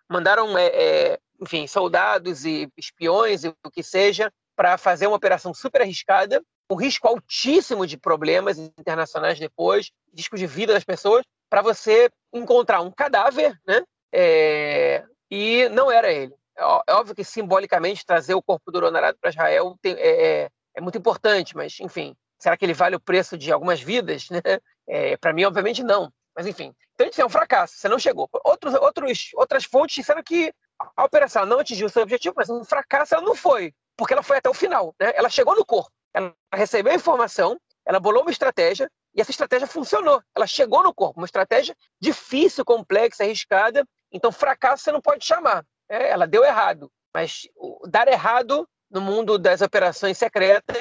Mandaram, 0.09 0.57
é, 0.57 0.67
é, 0.67 1.19
enfim, 1.41 1.65
soldados 1.65 2.45
e 2.45 2.69
espiões 2.77 3.43
e 3.43 3.47
o 3.63 3.71
que 3.71 3.81
seja 3.81 4.31
para 4.55 4.77
fazer 4.77 5.07
uma 5.07 5.15
operação 5.15 5.53
super 5.53 5.81
arriscada, 5.81 6.43
com 6.67 6.75
risco 6.75 7.07
altíssimo 7.07 7.87
de 7.87 7.97
problemas 7.97 8.57
internacionais 8.57 9.39
depois, 9.39 9.91
risco 10.15 10.37
de 10.37 10.45
vida 10.45 10.73
das 10.73 10.83
pessoas, 10.83 11.25
para 11.49 11.61
você 11.61 12.09
encontrar 12.31 12.81
um 12.81 12.91
cadáver, 12.91 13.59
né? 13.65 13.83
É, 14.11 15.03
e 15.33 15.67
não 15.69 15.91
era 15.91 16.11
ele. 16.11 16.31
É, 16.55 16.61
é 16.61 16.93
óbvio 16.93 17.15
que 17.15 17.23
simbolicamente 17.23 18.05
trazer 18.05 18.35
o 18.35 18.41
corpo 18.41 18.71
do 18.71 18.79
Ronarado 18.79 19.17
para 19.19 19.31
Israel 19.31 19.75
tem, 19.81 19.95
é, 19.95 20.43
é, 20.43 20.49
é, 20.75 20.81
muito 20.81 20.95
importante, 20.99 21.55
mas 21.55 21.79
enfim, 21.79 22.15
será 22.37 22.55
que 22.55 22.63
ele 22.63 22.73
vale 22.75 22.95
o 22.95 22.99
preço 22.99 23.35
de 23.35 23.51
algumas 23.51 23.81
vidas? 23.81 24.29
Né? 24.29 24.39
É, 24.87 25.17
para 25.17 25.33
mim, 25.33 25.43
obviamente, 25.43 25.81
não. 25.81 26.13
Mas 26.35 26.45
enfim, 26.45 26.71
então 26.93 27.07
isso 27.07 27.19
é 27.19 27.25
um 27.25 27.29
fracasso, 27.29 27.77
você 27.77 27.89
não 27.89 27.97
chegou. 27.97 28.29
Outros, 28.43 28.75
outros, 28.75 29.31
outras 29.33 29.63
fontes 29.65 29.95
disseram 29.95 30.21
que 30.21 30.53
a 30.95 31.03
operação 31.03 31.47
não 31.47 31.59
atingiu 31.59 31.89
seu 31.89 32.03
objetivo, 32.03 32.35
mas 32.37 32.49
um 32.51 32.63
fracasso 32.63 33.15
ela 33.15 33.23
não 33.23 33.35
foi, 33.35 33.73
porque 33.97 34.13
ela 34.13 34.23
foi 34.23 34.37
até 34.37 34.49
o 34.49 34.53
final. 34.53 34.95
Né? 34.99 35.13
Ela 35.15 35.29
chegou 35.29 35.55
no 35.55 35.65
corpo, 35.65 35.91
ela 36.13 36.31
recebeu 36.53 36.91
a 36.91 36.95
informação, 36.95 37.59
ela 37.85 37.99
bolou 37.99 38.21
uma 38.21 38.31
estratégia, 38.31 38.87
e 39.15 39.21
essa 39.21 39.31
estratégia 39.31 39.67
funcionou. 39.67 40.21
Ela 40.35 40.47
chegou 40.47 40.83
no 40.83 40.93
corpo, 40.93 41.19
uma 41.19 41.25
estratégia 41.25 41.75
difícil, 41.99 42.63
complexa, 42.65 43.23
arriscada, 43.23 43.83
então, 44.13 44.31
fracasso 44.31 44.83
você 44.83 44.91
não 44.91 45.01
pode 45.01 45.25
chamar. 45.25 45.65
É, 45.89 46.09
ela 46.09 46.27
deu 46.27 46.43
errado. 46.43 46.91
Mas 47.13 47.47
dar 47.87 48.07
errado 48.07 48.67
no 48.89 49.01
mundo 49.01 49.37
das 49.37 49.61
operações 49.61 50.17
secretas 50.17 50.77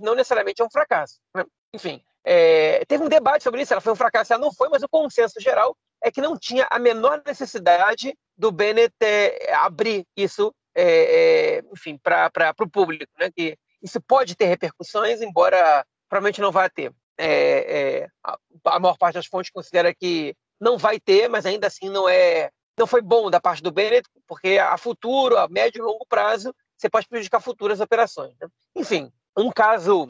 não 0.00 0.14
necessariamente 0.14 0.62
é 0.62 0.64
um 0.64 0.70
fracasso. 0.70 1.18
Né? 1.34 1.44
Enfim, 1.74 2.02
é, 2.24 2.84
teve 2.86 3.02
um 3.02 3.08
debate 3.08 3.42
sobre 3.42 3.62
isso, 3.62 3.72
ela 3.72 3.80
foi 3.80 3.92
um 3.92 3.96
fracasso, 3.96 4.32
ela 4.32 4.42
não 4.42 4.52
foi, 4.52 4.68
mas 4.68 4.82
o 4.82 4.88
consenso 4.88 5.40
geral 5.40 5.76
é 6.02 6.10
que 6.10 6.20
não 6.20 6.36
tinha 6.38 6.66
a 6.70 6.78
menor 6.78 7.22
necessidade 7.26 8.16
do 8.36 8.52
Bennett 8.52 8.94
é, 9.00 9.52
abrir 9.54 10.06
isso, 10.16 10.54
é, 10.74 11.58
é 11.58 11.62
enfim, 11.72 11.98
para 11.98 12.54
o 12.60 12.70
público, 12.70 13.10
né? 13.18 13.30
Que 13.34 13.56
isso 13.82 14.00
pode 14.00 14.36
ter 14.36 14.46
repercussões, 14.46 15.20
embora 15.20 15.84
provavelmente 16.08 16.40
não 16.40 16.52
vá 16.52 16.68
ter. 16.68 16.92
É, 17.18 18.06
a, 18.24 18.38
a 18.66 18.78
maior 18.78 18.96
parte 18.96 19.14
das 19.14 19.26
fontes 19.26 19.50
considera 19.50 19.92
que 19.92 20.36
não 20.60 20.78
vai 20.78 21.00
ter, 21.00 21.28
mas 21.28 21.46
ainda 21.46 21.66
assim 21.66 21.88
não 21.88 22.08
é, 22.08 22.50
não 22.78 22.86
foi 22.86 23.02
bom 23.02 23.30
da 23.30 23.40
parte 23.40 23.62
do 23.62 23.72
Bennett, 23.72 24.08
porque 24.26 24.58
a 24.58 24.76
futuro, 24.78 25.36
a 25.36 25.48
médio 25.48 25.80
e 25.80 25.82
longo 25.82 26.06
prazo, 26.08 26.54
você 26.76 26.88
pode 26.88 27.08
prejudicar 27.08 27.40
futuras 27.40 27.80
operações. 27.80 28.34
Né? 28.40 28.48
Enfim, 28.76 29.12
um 29.36 29.50
caso 29.50 30.06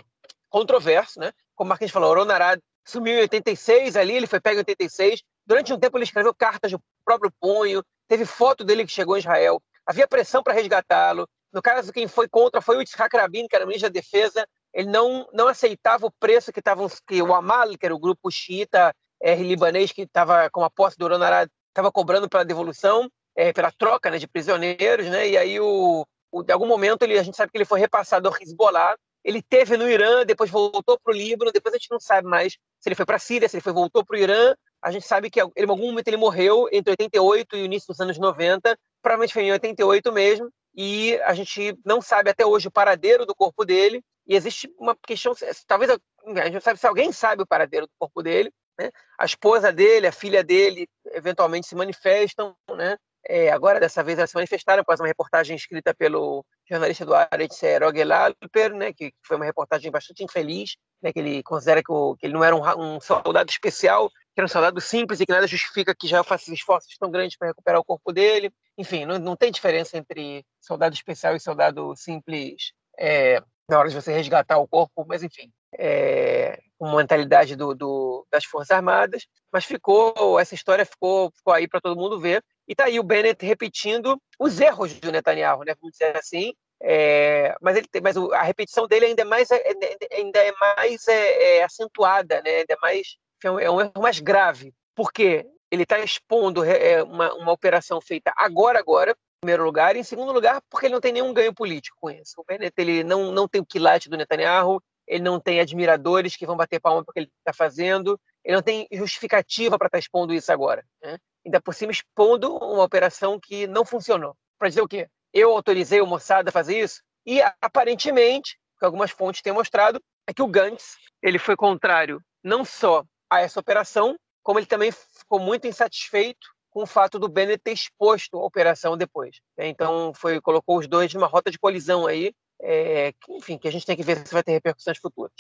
controverso, 0.48 1.18
né? 1.18 1.32
Como 1.54 1.68
o 1.68 1.70
Marquinhos 1.70 1.92
falou, 1.92 2.12
o 2.12 2.14
Ronarad 2.14 2.60
sumiu 2.86 3.14
em 3.14 3.20
86 3.20 3.96
ali, 3.96 4.14
ele 4.14 4.26
foi 4.26 4.40
pego 4.40 4.56
em 4.56 4.60
86. 4.60 5.22
Durante 5.46 5.72
um 5.72 5.78
tempo 5.78 5.96
ele 5.96 6.04
escreveu 6.04 6.34
cartas 6.34 6.70
do 6.70 6.80
próprio 7.04 7.32
punho, 7.40 7.82
teve 8.06 8.24
foto 8.24 8.64
dele 8.64 8.84
que 8.86 8.92
chegou 8.92 9.16
em 9.16 9.20
Israel, 9.20 9.62
havia 9.86 10.06
pressão 10.06 10.42
para 10.42 10.54
resgatá-lo. 10.54 11.28
No 11.52 11.62
caso, 11.62 11.92
quem 11.92 12.06
foi 12.06 12.28
contra 12.28 12.60
foi 12.60 12.76
o 12.76 12.80
Yitzhak 12.80 13.16
Rabin, 13.16 13.48
que 13.48 13.56
era 13.56 13.64
ministro 13.64 13.88
da 13.88 14.00
Defesa. 14.00 14.46
Ele 14.72 14.90
não, 14.90 15.26
não 15.32 15.48
aceitava 15.48 16.06
o 16.06 16.12
preço 16.12 16.52
que, 16.52 16.60
tavam, 16.60 16.86
que 17.06 17.22
o 17.22 17.34
Amal, 17.34 17.70
que 17.78 17.86
era 17.86 17.94
o 17.94 17.98
grupo 17.98 18.30
xiita 18.30 18.94
é, 19.20 19.34
libanês 19.34 19.90
que 19.90 20.02
estava 20.02 20.50
com 20.50 20.62
a 20.62 20.70
posse 20.70 20.98
do 20.98 21.08
Ronarad, 21.08 21.48
estava 21.68 21.90
cobrando 21.92 22.28
pela 22.28 22.44
devolução, 22.44 23.10
é, 23.36 23.52
pela 23.52 23.70
troca 23.70 24.10
né, 24.10 24.18
de 24.18 24.26
prisioneiros. 24.26 25.06
Né? 25.06 25.28
E 25.30 25.36
aí, 25.36 25.60
o, 25.60 26.06
o, 26.30 26.42
de 26.42 26.52
algum 26.52 26.66
momento, 26.66 27.02
ele, 27.02 27.18
a 27.18 27.22
gente 27.22 27.36
sabe 27.36 27.50
que 27.52 27.58
ele 27.58 27.64
foi 27.64 27.80
repassado 27.80 28.28
ao 28.28 28.34
Hezbollah. 28.40 28.96
Ele 29.24 29.42
teve 29.42 29.76
no 29.76 29.88
Irã, 29.88 30.24
depois 30.24 30.50
voltou 30.50 30.98
para 30.98 31.12
o 31.12 31.16
Líbano, 31.16 31.52
depois 31.52 31.74
a 31.74 31.78
gente 31.78 31.90
não 31.90 32.00
sabe 32.00 32.26
mais 32.26 32.56
se 32.78 32.88
ele 32.88 32.94
foi 32.94 33.04
para 33.04 33.16
a 33.16 33.20
Síria, 33.20 33.48
se 33.48 33.56
ele 33.56 33.62
foi, 33.62 33.72
voltou 33.72 34.04
para 34.04 34.16
o 34.16 34.18
Irã, 34.18 34.54
a 34.80 34.90
gente 34.90 35.06
sabe 35.06 35.30
que 35.30 35.40
ele, 35.40 35.50
em 35.56 35.68
algum 35.68 35.86
momento 35.86 36.08
ele 36.08 36.16
morreu 36.16 36.68
entre 36.72 36.92
88 36.92 37.56
e 37.56 37.62
o 37.62 37.64
início 37.64 37.88
dos 37.88 38.00
anos 38.00 38.18
90, 38.18 38.78
provavelmente 39.02 39.32
foi 39.32 39.42
em 39.42 39.52
88 39.52 40.12
mesmo, 40.12 40.50
e 40.74 41.18
a 41.24 41.34
gente 41.34 41.76
não 41.84 42.00
sabe 42.00 42.30
até 42.30 42.46
hoje 42.46 42.68
o 42.68 42.70
paradeiro 42.70 43.26
do 43.26 43.34
corpo 43.34 43.64
dele, 43.64 44.02
e 44.26 44.36
existe 44.36 44.72
uma 44.78 44.94
questão, 44.94 45.34
talvez 45.66 45.90
a 45.90 46.44
gente 46.44 46.54
não 46.54 46.60
sabe 46.60 46.78
se 46.78 46.86
alguém 46.86 47.10
sabe 47.10 47.42
o 47.42 47.46
paradeiro 47.46 47.86
do 47.86 47.92
corpo 47.98 48.22
dele, 48.22 48.52
né? 48.78 48.90
A 49.18 49.24
esposa 49.24 49.72
dele, 49.72 50.06
a 50.06 50.12
filha 50.12 50.44
dele, 50.44 50.88
eventualmente 51.12 51.66
se 51.66 51.74
manifestam, 51.74 52.54
né? 52.76 52.96
É, 53.26 53.50
agora, 53.50 53.80
dessa 53.80 54.02
vez, 54.02 54.16
elas 54.18 54.30
se 54.30 54.36
manifestaram 54.36 54.80
após 54.80 55.00
uma 55.00 55.06
reportagem 55.06 55.54
escrita 55.54 55.94
pelo 55.94 56.44
jornalista 56.66 57.04
do 57.04 57.14
Aretz 57.14 57.60
Rogelalper, 57.80 58.74
né, 58.74 58.92
que 58.92 59.12
foi 59.22 59.36
uma 59.36 59.44
reportagem 59.44 59.90
bastante 59.90 60.24
infeliz, 60.24 60.76
né, 61.02 61.12
que 61.12 61.18
ele 61.18 61.42
considera 61.42 61.82
que, 61.82 61.92
o, 61.92 62.16
que 62.16 62.26
ele 62.26 62.32
não 62.32 62.44
era 62.44 62.56
um, 62.56 62.94
um, 62.96 63.00
soldado 63.00 63.50
especial, 63.50 64.08
que 64.08 64.38
era 64.38 64.46
um 64.46 64.48
soldado 64.48 64.80
simples 64.80 65.20
e 65.20 65.26
que 65.26 65.32
nada 65.32 65.46
justifica 65.46 65.94
que 65.94 66.06
já 66.06 66.22
faça 66.24 66.52
esforços 66.54 66.96
tão 66.98 67.10
grandes 67.10 67.36
para 67.36 67.48
recuperar 67.48 67.80
o 67.80 67.84
corpo 67.84 68.12
dele. 68.12 68.50
Enfim, 68.78 69.04
não, 69.04 69.18
não 69.18 69.36
tem 69.36 69.50
diferença 69.50 69.98
entre 69.98 70.44
soldado 70.60 70.94
especial 70.94 71.34
e 71.34 71.40
soldado 71.40 71.94
simples 71.96 72.72
é, 72.98 73.42
na 73.68 73.78
hora 73.78 73.88
de 73.88 73.94
você 73.94 74.12
resgatar 74.12 74.58
o 74.58 74.68
corpo, 74.68 75.04
mas 75.06 75.22
enfim, 75.22 75.52
é, 75.78 76.58
uma 76.78 76.98
mentalidade 76.98 77.56
do, 77.56 77.74
do, 77.74 78.26
das 78.30 78.44
Forças 78.44 78.70
Armadas, 78.70 79.26
mas 79.52 79.64
ficou, 79.64 80.38
essa 80.38 80.54
história 80.54 80.86
ficou, 80.86 81.30
ficou 81.32 81.52
aí 81.52 81.66
para 81.66 81.80
todo 81.80 81.98
mundo 81.98 82.20
ver, 82.20 82.44
e 82.66 82.74
tá 82.74 82.84
aí 82.84 83.00
o 83.00 83.02
Bennett 83.02 83.44
repetindo 83.44 84.20
os 84.38 84.60
erros 84.60 84.94
do 84.94 85.10
Netanyahu, 85.10 85.64
né, 85.64 85.74
vamos 85.80 85.96
dizer 85.96 86.16
assim, 86.16 86.52
é, 86.80 87.56
mas, 87.60 87.76
ele, 87.76 87.88
mas 88.02 88.16
a 88.16 88.42
repetição 88.42 88.86
dele 88.86 89.06
ainda 89.06 89.22
é 89.22 89.24
mais, 89.24 89.50
é, 89.50 89.56
é, 89.56 90.16
ainda 90.16 90.38
é 90.38 90.52
mais 90.60 91.08
é, 91.08 91.58
é, 91.58 91.64
acentuada, 91.64 92.40
né, 92.42 92.50
ainda 92.58 92.74
é, 92.74 92.76
mais, 92.80 93.16
é 93.42 93.70
um 93.70 93.80
erro 93.80 93.92
mais 94.00 94.20
grave, 94.20 94.72
porque 94.94 95.46
ele 95.70 95.82
está 95.82 95.98
expondo 95.98 96.62
uma, 97.06 97.34
uma 97.34 97.52
operação 97.52 98.00
feita 98.00 98.32
agora, 98.36 98.78
agora, 98.78 99.10
em 99.10 99.40
primeiro 99.42 99.64
lugar, 99.64 99.94
e 99.94 100.00
em 100.00 100.04
segundo 100.04 100.32
lugar, 100.32 100.62
porque 100.70 100.86
ele 100.86 100.94
não 100.94 101.00
tem 101.00 101.12
nenhum 101.12 101.32
ganho 101.32 101.54
político 101.54 101.96
com 102.00 102.10
isso. 102.10 102.34
O 102.38 102.44
Bennett 102.44 102.72
ele 102.78 103.04
não, 103.04 103.30
não 103.30 103.46
tem 103.46 103.60
o 103.60 103.66
quilate 103.66 104.08
do 104.08 104.16
Netanyahu, 104.16 104.82
ele 105.08 105.24
não 105.24 105.40
tem 105.40 105.58
admiradores 105.58 106.36
que 106.36 106.46
vão 106.46 106.56
bater 106.56 106.80
palma 106.80 107.02
porque 107.02 107.20
ele 107.20 107.32
está 107.38 107.52
fazendo, 107.52 108.20
ele 108.44 108.54
não 108.54 108.62
tem 108.62 108.86
justificativa 108.92 109.78
para 109.78 109.86
estar 109.86 109.96
tá 109.96 110.00
expondo 110.00 110.34
isso 110.34 110.52
agora. 110.52 110.84
Né? 111.02 111.18
Ainda 111.44 111.60
por 111.60 111.74
cima, 111.74 111.90
expondo 111.90 112.54
uma 112.56 112.84
operação 112.84 113.40
que 113.40 113.66
não 113.66 113.84
funcionou. 113.84 114.36
Para 114.58 114.68
dizer 114.68 114.82
o 114.82 114.88
quê? 114.88 115.08
Eu 115.32 115.52
autorizei 115.52 116.00
o 116.00 116.06
Mossad 116.06 116.48
a 116.48 116.52
fazer 116.52 116.78
isso? 116.78 117.02
E 117.26 117.40
aparentemente, 117.60 118.58
o 118.76 118.78
que 118.78 118.84
algumas 118.84 119.10
fontes 119.10 119.42
têm 119.42 119.52
mostrado, 119.52 120.00
é 120.26 120.32
que 120.32 120.42
o 120.42 120.46
Gantz 120.46 120.96
ele 121.22 121.38
foi 121.38 121.56
contrário 121.56 122.22
não 122.44 122.64
só 122.64 123.04
a 123.30 123.40
essa 123.40 123.58
operação, 123.58 124.16
como 124.42 124.58
ele 124.58 124.66
também 124.66 124.92
ficou 124.92 125.40
muito 125.40 125.66
insatisfeito 125.66 126.48
com 126.70 126.82
o 126.82 126.86
fato 126.86 127.18
do 127.18 127.28
Bennett 127.28 127.62
ter 127.62 127.72
exposto 127.72 128.38
a 128.38 128.44
operação 128.44 128.96
depois. 128.96 129.40
Então, 129.58 130.12
foi 130.14 130.40
colocou 130.40 130.78
os 130.78 130.86
dois 130.86 131.12
numa 131.12 131.26
rota 131.26 131.50
de 131.50 131.58
colisão 131.58 132.06
aí, 132.06 132.32
é, 132.60 133.12
que, 133.12 133.32
enfim, 133.32 133.58
que 133.58 133.68
a 133.68 133.72
gente 133.72 133.86
tem 133.86 133.96
que 133.96 134.02
ver 134.02 134.26
se 134.26 134.32
vai 134.32 134.42
ter 134.42 134.52
repercussões 134.52 134.98
futuras. 134.98 135.32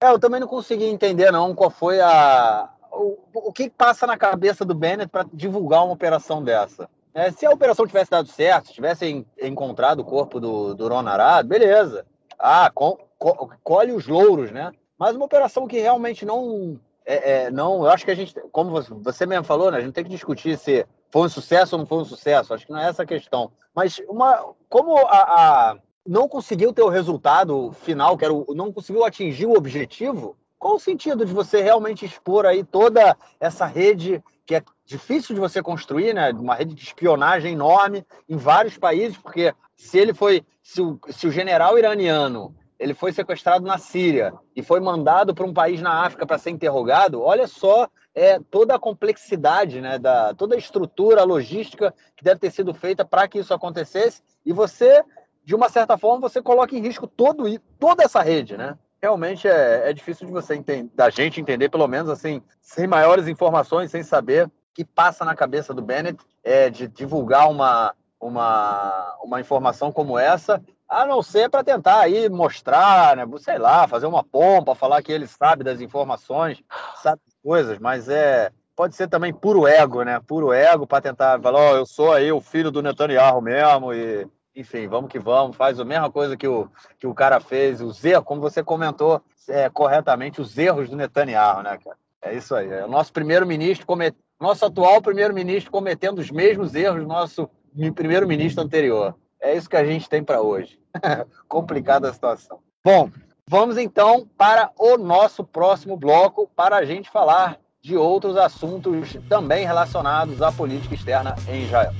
É, 0.00 0.08
eu 0.10 0.18
também 0.18 0.40
não 0.40 0.48
consegui 0.48 0.84
entender 0.84 1.30
não 1.30 1.54
qual 1.54 1.70
foi 1.70 2.00
a 2.00 2.70
o, 2.92 3.18
o 3.32 3.52
que 3.52 3.70
passa 3.70 4.06
na 4.06 4.16
cabeça 4.16 4.64
do 4.64 4.74
Bennett 4.74 5.10
para 5.10 5.26
divulgar 5.32 5.84
uma 5.84 5.94
operação 5.94 6.42
dessa. 6.42 6.88
É, 7.14 7.30
se 7.30 7.44
a 7.44 7.50
operação 7.50 7.86
tivesse 7.86 8.10
dado 8.10 8.28
certo, 8.28 8.68
se 8.68 8.74
tivesse 8.74 9.26
encontrado 9.40 10.00
o 10.00 10.04
corpo 10.04 10.40
do, 10.40 10.74
do 10.74 10.88
Ron 10.88 11.06
Arad, 11.06 11.46
beleza. 11.46 12.06
Ah, 12.38 12.70
co, 12.72 12.98
co, 13.18 13.50
colhe 13.62 13.92
os 13.92 14.06
louros, 14.06 14.50
né? 14.50 14.72
Mas 14.98 15.14
uma 15.14 15.24
operação 15.24 15.66
que 15.66 15.78
realmente 15.78 16.24
não 16.24 16.78
é, 17.04 17.32
é, 17.44 17.50
não, 17.50 17.84
eu 17.84 17.90
acho 17.90 18.04
que 18.04 18.10
a 18.10 18.14
gente, 18.14 18.34
como 18.52 18.70
você, 18.70 18.92
você 18.94 19.26
mesmo 19.26 19.44
falou, 19.44 19.70
né, 19.70 19.78
a 19.78 19.80
gente 19.80 19.92
tem 19.92 20.04
que 20.04 20.10
discutir 20.10 20.56
se 20.56 20.86
foi 21.10 21.22
um 21.22 21.28
sucesso 21.28 21.74
ou 21.74 21.80
não 21.80 21.86
foi 21.86 21.98
um 21.98 22.04
sucesso. 22.04 22.54
Acho 22.54 22.66
que 22.66 22.72
não 22.72 22.78
é 22.78 22.88
essa 22.88 23.02
a 23.02 23.06
questão. 23.06 23.52
Mas 23.74 24.00
uma, 24.08 24.54
como 24.68 24.96
a, 24.96 25.70
a 25.70 25.76
não 26.06 26.28
conseguiu 26.28 26.72
ter 26.72 26.82
o 26.82 26.88
resultado 26.88 27.72
final, 27.82 28.16
que 28.16 28.24
era 28.24 28.34
o, 28.34 28.54
não 28.54 28.72
conseguiu 28.72 29.04
atingir 29.04 29.46
o 29.46 29.56
objetivo, 29.56 30.36
qual 30.58 30.76
o 30.76 30.80
sentido 30.80 31.24
de 31.24 31.32
você 31.32 31.60
realmente 31.60 32.04
expor 32.04 32.46
aí 32.46 32.62
toda 32.62 33.16
essa 33.40 33.66
rede 33.66 34.22
que 34.46 34.54
é 34.56 34.62
difícil 34.84 35.34
de 35.34 35.40
você 35.40 35.62
construir, 35.62 36.14
né? 36.14 36.30
Uma 36.30 36.54
rede 36.54 36.74
de 36.74 36.82
espionagem 36.82 37.52
enorme 37.52 38.04
em 38.28 38.36
vários 38.36 38.76
países, 38.76 39.16
porque 39.16 39.54
se 39.76 39.98
ele 39.98 40.12
foi, 40.12 40.44
se 40.62 40.80
o, 40.80 40.98
se 41.10 41.26
o 41.26 41.32
general 41.32 41.78
iraniano 41.78 42.54
ele 42.78 42.94
foi 42.94 43.12
sequestrado 43.12 43.64
na 43.64 43.78
Síria 43.78 44.34
e 44.56 44.62
foi 44.62 44.80
mandado 44.80 45.34
para 45.34 45.46
um 45.46 45.54
país 45.54 45.80
na 45.80 46.04
África 46.04 46.26
para 46.26 46.38
ser 46.38 46.50
interrogado, 46.50 47.22
olha 47.22 47.46
só 47.46 47.88
é, 48.14 48.38
toda 48.50 48.74
a 48.74 48.78
complexidade, 48.78 49.80
né, 49.80 49.98
da, 49.98 50.34
toda 50.34 50.54
a 50.54 50.58
estrutura, 50.58 51.20
a 51.20 51.24
logística 51.24 51.94
que 52.16 52.24
deve 52.24 52.40
ter 52.40 52.50
sido 52.50 52.74
feita 52.74 53.04
para 53.04 53.28
que 53.28 53.38
isso 53.38 53.54
acontecesse, 53.54 54.22
e 54.44 54.52
você, 54.52 55.02
de 55.44 55.54
uma 55.54 55.68
certa 55.68 55.98
forma, 55.98 56.28
você 56.28 56.40
coloca 56.40 56.74
em 56.74 56.80
risco 56.80 57.06
todo, 57.06 57.44
toda 57.78 58.04
essa 58.04 58.22
rede, 58.22 58.56
né? 58.56 58.78
Realmente 59.02 59.48
é, 59.48 59.90
é 59.90 59.92
difícil 59.92 60.26
de 60.26 60.32
você 60.32 60.54
entender, 60.54 60.90
da 60.94 61.10
gente 61.10 61.40
entender, 61.40 61.68
pelo 61.68 61.88
menos 61.88 62.08
assim, 62.08 62.40
sem 62.60 62.86
maiores 62.86 63.26
informações, 63.26 63.90
sem 63.90 64.02
saber 64.02 64.46
o 64.46 64.52
que 64.74 64.84
passa 64.84 65.24
na 65.24 65.34
cabeça 65.34 65.74
do 65.74 65.82
Bennett 65.82 66.24
é, 66.44 66.70
de 66.70 66.86
divulgar 66.86 67.50
uma, 67.50 67.94
uma, 68.20 69.16
uma 69.22 69.40
informação 69.40 69.90
como 69.90 70.18
essa 70.18 70.62
a 70.92 71.06
não 71.06 71.22
ser 71.22 71.48
para 71.48 71.64
tentar 71.64 72.00
aí 72.00 72.28
mostrar, 72.28 73.16
né, 73.16 73.24
sei 73.38 73.58
lá, 73.58 73.88
fazer 73.88 74.06
uma 74.06 74.22
pompa, 74.22 74.74
falar 74.74 75.02
que 75.02 75.10
ele 75.10 75.26
sabe 75.26 75.64
das 75.64 75.80
informações, 75.80 76.62
sabe 77.02 77.18
coisas, 77.42 77.78
mas 77.78 78.10
é 78.10 78.52
pode 78.76 78.94
ser 78.94 79.08
também 79.08 79.32
puro 79.32 79.66
ego, 79.66 80.02
né? 80.02 80.20
Puro 80.26 80.52
ego 80.52 80.86
para 80.86 81.00
tentar 81.00 81.40
falar, 81.40 81.58
ó, 81.58 81.72
oh, 81.72 81.76
eu 81.76 81.86
sou 81.86 82.12
aí 82.12 82.30
o 82.30 82.40
filho 82.40 82.70
do 82.70 82.82
Netanyahu 82.82 83.40
mesmo 83.40 83.92
e 83.92 84.26
enfim, 84.54 84.86
vamos 84.86 85.10
que 85.10 85.18
vamos, 85.18 85.56
faz 85.56 85.80
a 85.80 85.84
mesma 85.84 86.10
coisa 86.10 86.36
que 86.36 86.46
o, 86.46 86.68
que 86.98 87.06
o 87.06 87.14
cara 87.14 87.40
fez, 87.40 87.80
os 87.80 88.04
erros, 88.04 88.24
como 88.24 88.40
você 88.40 88.62
comentou 88.62 89.22
é, 89.48 89.68
corretamente, 89.70 90.40
os 90.40 90.56
erros 90.56 90.90
do 90.90 90.96
Netanyahu, 90.96 91.62
né, 91.62 91.78
cara? 91.82 91.96
É 92.20 92.34
isso 92.34 92.54
aí. 92.54 92.70
É 92.70 92.84
o 92.84 92.88
nosso 92.88 93.12
primeiro-ministro, 93.12 93.86
comet... 93.86 94.14
nosso 94.40 94.64
atual 94.64 95.02
primeiro-ministro 95.02 95.72
cometendo 95.72 96.20
os 96.20 96.30
mesmos 96.30 96.74
erros 96.74 97.00
do 97.00 97.08
nosso 97.08 97.50
primeiro-ministro 97.94 98.62
anterior. 98.62 99.16
É 99.40 99.56
isso 99.56 99.68
que 99.68 99.76
a 99.76 99.84
gente 99.84 100.08
tem 100.08 100.22
para 100.22 100.40
hoje. 100.40 100.78
Complicada 101.48 102.08
a 102.08 102.12
situação. 102.12 102.60
Bom, 102.84 103.10
vamos 103.48 103.76
então 103.76 104.28
para 104.36 104.70
o 104.78 104.96
nosso 104.96 105.42
próximo 105.42 105.96
bloco 105.96 106.48
para 106.54 106.76
a 106.76 106.84
gente 106.84 107.10
falar 107.10 107.58
de 107.80 107.96
outros 107.96 108.36
assuntos 108.36 109.16
também 109.28 109.66
relacionados 109.66 110.40
à 110.40 110.52
política 110.52 110.94
externa 110.94 111.34
em 111.48 111.64
Israel. 111.64 111.92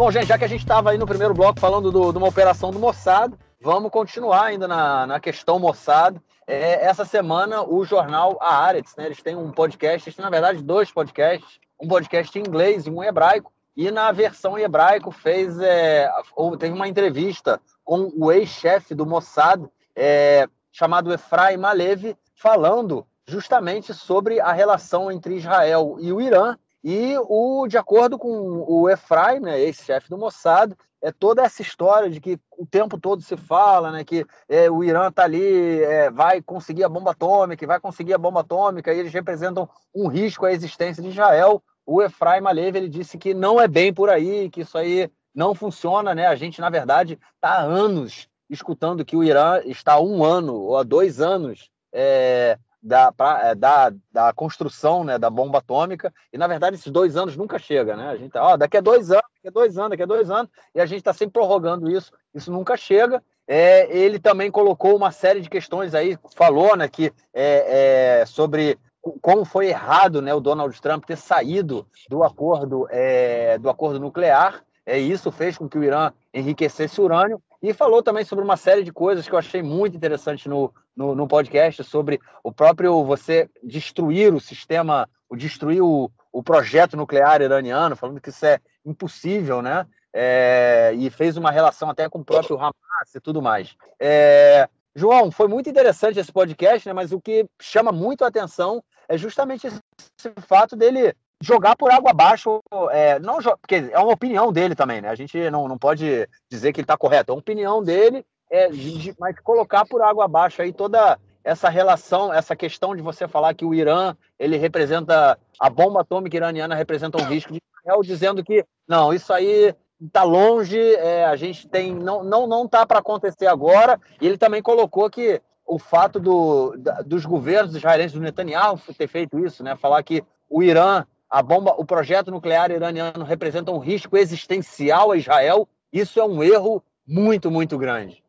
Bom, 0.00 0.10
gente, 0.10 0.28
já 0.28 0.38
que 0.38 0.44
a 0.46 0.48
gente 0.48 0.62
estava 0.62 0.92
aí 0.92 0.96
no 0.96 1.04
primeiro 1.04 1.34
bloco 1.34 1.60
falando 1.60 1.92
do, 1.92 2.10
de 2.10 2.16
uma 2.16 2.26
operação 2.26 2.70
do 2.70 2.78
Mossad, 2.78 3.34
vamos 3.60 3.90
continuar 3.90 4.44
ainda 4.44 4.66
na, 4.66 5.06
na 5.06 5.20
questão 5.20 5.58
Mossad. 5.58 6.18
É, 6.46 6.86
essa 6.86 7.04
semana, 7.04 7.62
o 7.62 7.84
jornal 7.84 8.38
Haaretz, 8.40 8.96
né, 8.96 9.04
eles 9.04 9.20
têm 9.20 9.36
um 9.36 9.52
podcast, 9.52 10.08
eles 10.08 10.16
têm, 10.16 10.24
na 10.24 10.30
verdade, 10.30 10.62
dois 10.62 10.90
podcasts, 10.90 11.60
um 11.78 11.86
podcast 11.86 12.38
em 12.38 12.40
inglês 12.40 12.86
e 12.86 12.90
um 12.90 13.04
hebraico, 13.04 13.52
e 13.76 13.90
na 13.90 14.10
versão 14.10 14.58
em 14.58 14.62
hebraico 14.62 15.10
fez, 15.10 15.60
é, 15.60 16.10
teve 16.58 16.72
uma 16.72 16.88
entrevista 16.88 17.60
com 17.84 18.10
o 18.16 18.32
ex-chefe 18.32 18.94
do 18.94 19.04
Mossad, 19.04 19.68
é, 19.94 20.48
chamado 20.72 21.12
Efraim 21.12 21.62
Alevi, 21.62 22.16
falando 22.34 23.06
justamente 23.26 23.92
sobre 23.92 24.40
a 24.40 24.50
relação 24.50 25.12
entre 25.12 25.36
Israel 25.36 25.98
e 26.00 26.10
o 26.10 26.22
Irã, 26.22 26.56
e 26.82 27.14
o, 27.18 27.66
de 27.66 27.76
acordo 27.76 28.18
com 28.18 28.64
o 28.66 28.88
Efraim, 28.88 29.40
né, 29.40 29.60
ex-chefe 29.60 30.08
do 30.08 30.16
Mossad, 30.16 30.72
é 31.02 31.10
toda 31.10 31.42
essa 31.42 31.62
história 31.62 32.10
de 32.10 32.20
que 32.20 32.38
o 32.58 32.66
tempo 32.66 32.98
todo 32.98 33.22
se 33.22 33.36
fala, 33.36 33.90
né, 33.90 34.04
que 34.04 34.26
é, 34.48 34.70
o 34.70 34.84
Irã 34.84 35.08
está 35.08 35.24
ali, 35.24 35.82
é, 35.82 36.10
vai 36.10 36.42
conseguir 36.42 36.84
a 36.84 36.88
bomba 36.88 37.12
atômica, 37.12 37.66
vai 37.66 37.80
conseguir 37.80 38.14
a 38.14 38.18
bomba 38.18 38.40
atômica, 38.40 38.92
e 38.92 38.98
eles 38.98 39.12
representam 39.12 39.68
um 39.94 40.08
risco 40.08 40.44
à 40.44 40.52
existência 40.52 41.02
de 41.02 41.08
Israel. 41.08 41.62
O 41.86 42.02
Efraim 42.02 42.44
Alev 42.46 42.76
ele 42.76 42.88
disse 42.88 43.18
que 43.18 43.32
não 43.32 43.60
é 43.60 43.66
bem 43.66 43.92
por 43.92 44.10
aí, 44.10 44.50
que 44.50 44.60
isso 44.60 44.76
aí 44.76 45.10
não 45.34 45.54
funciona, 45.54 46.14
né? 46.14 46.26
A 46.26 46.34
gente, 46.34 46.60
na 46.60 46.68
verdade, 46.68 47.18
está 47.34 47.58
há 47.58 47.62
anos 47.62 48.28
escutando 48.48 49.04
que 49.04 49.16
o 49.16 49.24
Irã 49.24 49.60
está 49.64 49.94
há 49.94 50.00
um 50.00 50.24
ano 50.24 50.54
ou 50.54 50.76
há 50.76 50.82
dois 50.82 51.20
anos 51.20 51.70
é, 51.92 52.58
da, 52.82 53.12
pra, 53.12 53.48
é, 53.48 53.54
da, 53.54 53.92
da 54.12 54.32
construção 54.32 55.04
né, 55.04 55.18
da 55.18 55.28
bomba 55.28 55.58
atômica, 55.58 56.12
e 56.32 56.38
na 56.38 56.46
verdade 56.46 56.76
esses 56.76 56.90
dois 56.90 57.16
anos 57.16 57.36
nunca 57.36 57.58
chega, 57.58 57.96
né? 57.96 58.08
A 58.08 58.16
gente 58.16 58.32
tá, 58.32 58.42
ó, 58.42 58.56
daqui 58.56 58.76
a 58.76 58.80
dois 58.80 59.10
anos, 59.10 59.24
daqui 59.36 59.48
a 59.48 59.50
dois 59.50 59.78
anos, 59.78 59.90
daqui 59.90 60.02
a 60.02 60.06
dois 60.06 60.30
anos, 60.30 60.50
e 60.74 60.80
a 60.80 60.86
gente 60.86 60.98
está 60.98 61.12
sempre 61.12 61.34
prorrogando 61.34 61.90
isso, 61.90 62.12
isso 62.34 62.50
nunca 62.50 62.76
chega. 62.76 63.22
É, 63.46 63.94
ele 63.94 64.18
também 64.18 64.50
colocou 64.50 64.96
uma 64.96 65.10
série 65.10 65.40
de 65.40 65.50
questões 65.50 65.94
aí, 65.94 66.16
falou 66.36 66.76
né, 66.76 66.88
que 66.88 67.12
é, 67.34 68.20
é, 68.20 68.26
sobre 68.26 68.78
como 69.20 69.44
foi 69.44 69.68
errado 69.68 70.22
né, 70.22 70.32
o 70.32 70.40
Donald 70.40 70.78
Trump 70.80 71.04
ter 71.04 71.16
saído 71.16 71.86
do 72.08 72.22
acordo, 72.22 72.86
é, 72.90 73.58
do 73.58 73.68
acordo 73.68 73.98
nuclear. 73.98 74.62
É, 74.84 74.98
isso 74.98 75.30
fez 75.30 75.56
com 75.56 75.68
que 75.68 75.78
o 75.78 75.84
Irã 75.84 76.12
enriquecesse 76.32 77.00
urânio. 77.00 77.42
E 77.62 77.74
falou 77.74 78.02
também 78.02 78.24
sobre 78.24 78.44
uma 78.44 78.56
série 78.56 78.82
de 78.82 78.92
coisas 78.92 79.28
que 79.28 79.34
eu 79.34 79.38
achei 79.38 79.62
muito 79.62 79.96
interessante 79.96 80.48
no, 80.48 80.72
no, 80.96 81.14
no 81.14 81.28
podcast, 81.28 81.84
sobre 81.84 82.18
o 82.42 82.50
próprio 82.50 83.04
você 83.04 83.50
destruir 83.62 84.32
o 84.32 84.40
sistema, 84.40 85.08
o 85.28 85.36
destruir 85.36 85.82
o, 85.82 86.10
o 86.32 86.42
projeto 86.42 86.96
nuclear 86.96 87.42
iraniano, 87.42 87.96
falando 87.96 88.20
que 88.20 88.30
isso 88.30 88.46
é 88.46 88.58
impossível, 88.84 89.60
né? 89.60 89.86
É, 90.12 90.92
e 90.96 91.10
fez 91.10 91.36
uma 91.36 91.50
relação 91.50 91.88
até 91.90 92.08
com 92.08 92.20
o 92.20 92.24
próprio 92.24 92.58
Hamas 92.58 93.14
e 93.14 93.20
tudo 93.20 93.42
mais. 93.42 93.76
É, 94.00 94.68
João, 94.94 95.30
foi 95.30 95.46
muito 95.46 95.70
interessante 95.70 96.18
esse 96.18 96.32
podcast, 96.32 96.88
né? 96.88 96.92
mas 96.92 97.12
o 97.12 97.20
que 97.20 97.46
chama 97.60 97.92
muito 97.92 98.24
a 98.24 98.28
atenção 98.28 98.82
é 99.08 99.16
justamente 99.16 99.66
esse, 99.66 99.78
esse 100.18 100.32
fato 100.40 100.74
dele 100.74 101.14
jogar 101.42 101.76
por 101.76 101.90
água 101.90 102.10
abaixo, 102.10 102.60
é, 102.90 103.18
não 103.18 103.38
porque 103.60 103.90
é 103.90 103.98
uma 103.98 104.12
opinião 104.12 104.52
dele 104.52 104.74
também, 104.74 105.00
né? 105.00 105.08
A 105.08 105.14
gente 105.14 105.50
não, 105.50 105.66
não 105.66 105.78
pode 105.78 106.28
dizer 106.50 106.72
que 106.72 106.80
ele 106.80 106.84
está 106.84 106.96
correto, 106.96 107.32
é 107.32 107.34
uma 107.34 107.40
opinião 107.40 107.82
dele, 107.82 108.24
é, 108.50 108.68
de, 108.68 109.14
mas 109.18 109.38
colocar 109.40 109.86
por 109.86 110.02
água 110.02 110.24
abaixo 110.24 110.60
aí 110.60 110.72
toda 110.72 111.18
essa 111.42 111.68
relação, 111.68 112.32
essa 112.32 112.54
questão 112.54 112.94
de 112.94 113.00
você 113.00 113.26
falar 113.26 113.54
que 113.54 113.64
o 113.64 113.72
Irã 113.72 114.14
ele 114.38 114.56
representa 114.56 115.38
a 115.58 115.70
bomba 115.70 116.02
atômica 116.02 116.36
iraniana 116.36 116.74
representa 116.74 117.20
um 117.20 117.24
risco 117.26 117.52
de 117.52 117.60
Israel, 117.80 118.02
dizendo 118.02 118.44
que 118.44 118.64
não, 118.86 119.12
isso 119.12 119.32
aí 119.32 119.74
está 120.00 120.22
longe, 120.22 120.78
é, 120.78 121.24
a 121.24 121.36
gente 121.36 121.68
tem 121.68 121.94
não 121.94 122.22
não 122.22 122.46
não 122.46 122.68
tá 122.68 122.84
para 122.84 122.98
acontecer 122.98 123.46
agora. 123.46 123.98
E 124.20 124.26
ele 124.26 124.36
também 124.36 124.62
colocou 124.62 125.08
que 125.08 125.40
o 125.66 125.78
fato 125.78 126.18
do, 126.18 126.76
da, 126.76 127.00
dos 127.02 127.24
governos 127.24 127.74
israelenses 127.74 128.12
do 128.12 128.20
Netanyahu 128.20 128.78
ter 128.98 129.06
feito 129.06 129.38
isso, 129.38 129.62
né? 129.62 129.76
Falar 129.76 130.02
que 130.02 130.22
o 130.48 130.62
Irã 130.62 131.06
a 131.30 131.42
bomba, 131.42 131.74
o 131.78 131.84
projeto 131.84 132.30
nuclear 132.30 132.70
iraniano 132.72 133.24
representa 133.24 133.70
um 133.70 133.78
risco 133.78 134.16
existencial 134.16 135.12
a 135.12 135.16
Israel, 135.16 135.68
isso 135.92 136.18
é 136.18 136.24
um 136.24 136.42
erro 136.42 136.82
muito, 137.06 137.50
muito 137.50 137.78
grande. 137.78 138.22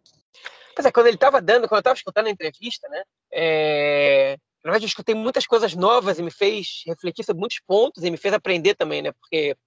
Pois 0.76 0.86
é, 0.86 0.92
quando 0.92 1.08
ele 1.08 1.16
estava 1.16 1.42
dando, 1.42 1.68
quando 1.68 1.78
eu 1.78 1.82
estava 1.82 1.96
escutando 1.96 2.28
a 2.28 2.30
entrevista, 2.30 2.88
né, 2.90 3.04
é... 3.32 4.38
na 4.64 4.72
verdade 4.72 4.86
eu 4.86 4.88
escutei 4.88 5.16
muitas 5.16 5.48
coisas 5.48 5.74
novas 5.76 6.20
e 6.20 6.24
me 6.24 6.32
fez 6.32 6.84
refletir 6.86 7.26
sobre 7.26 7.40
muitos 7.40 7.60
pontos 7.60 8.04
e 8.04 8.12
me 8.12 8.18
fez 8.18 8.34
aprender 8.34 8.76
também, 8.76 9.02
né, 9.02 9.12
porque 9.12 9.58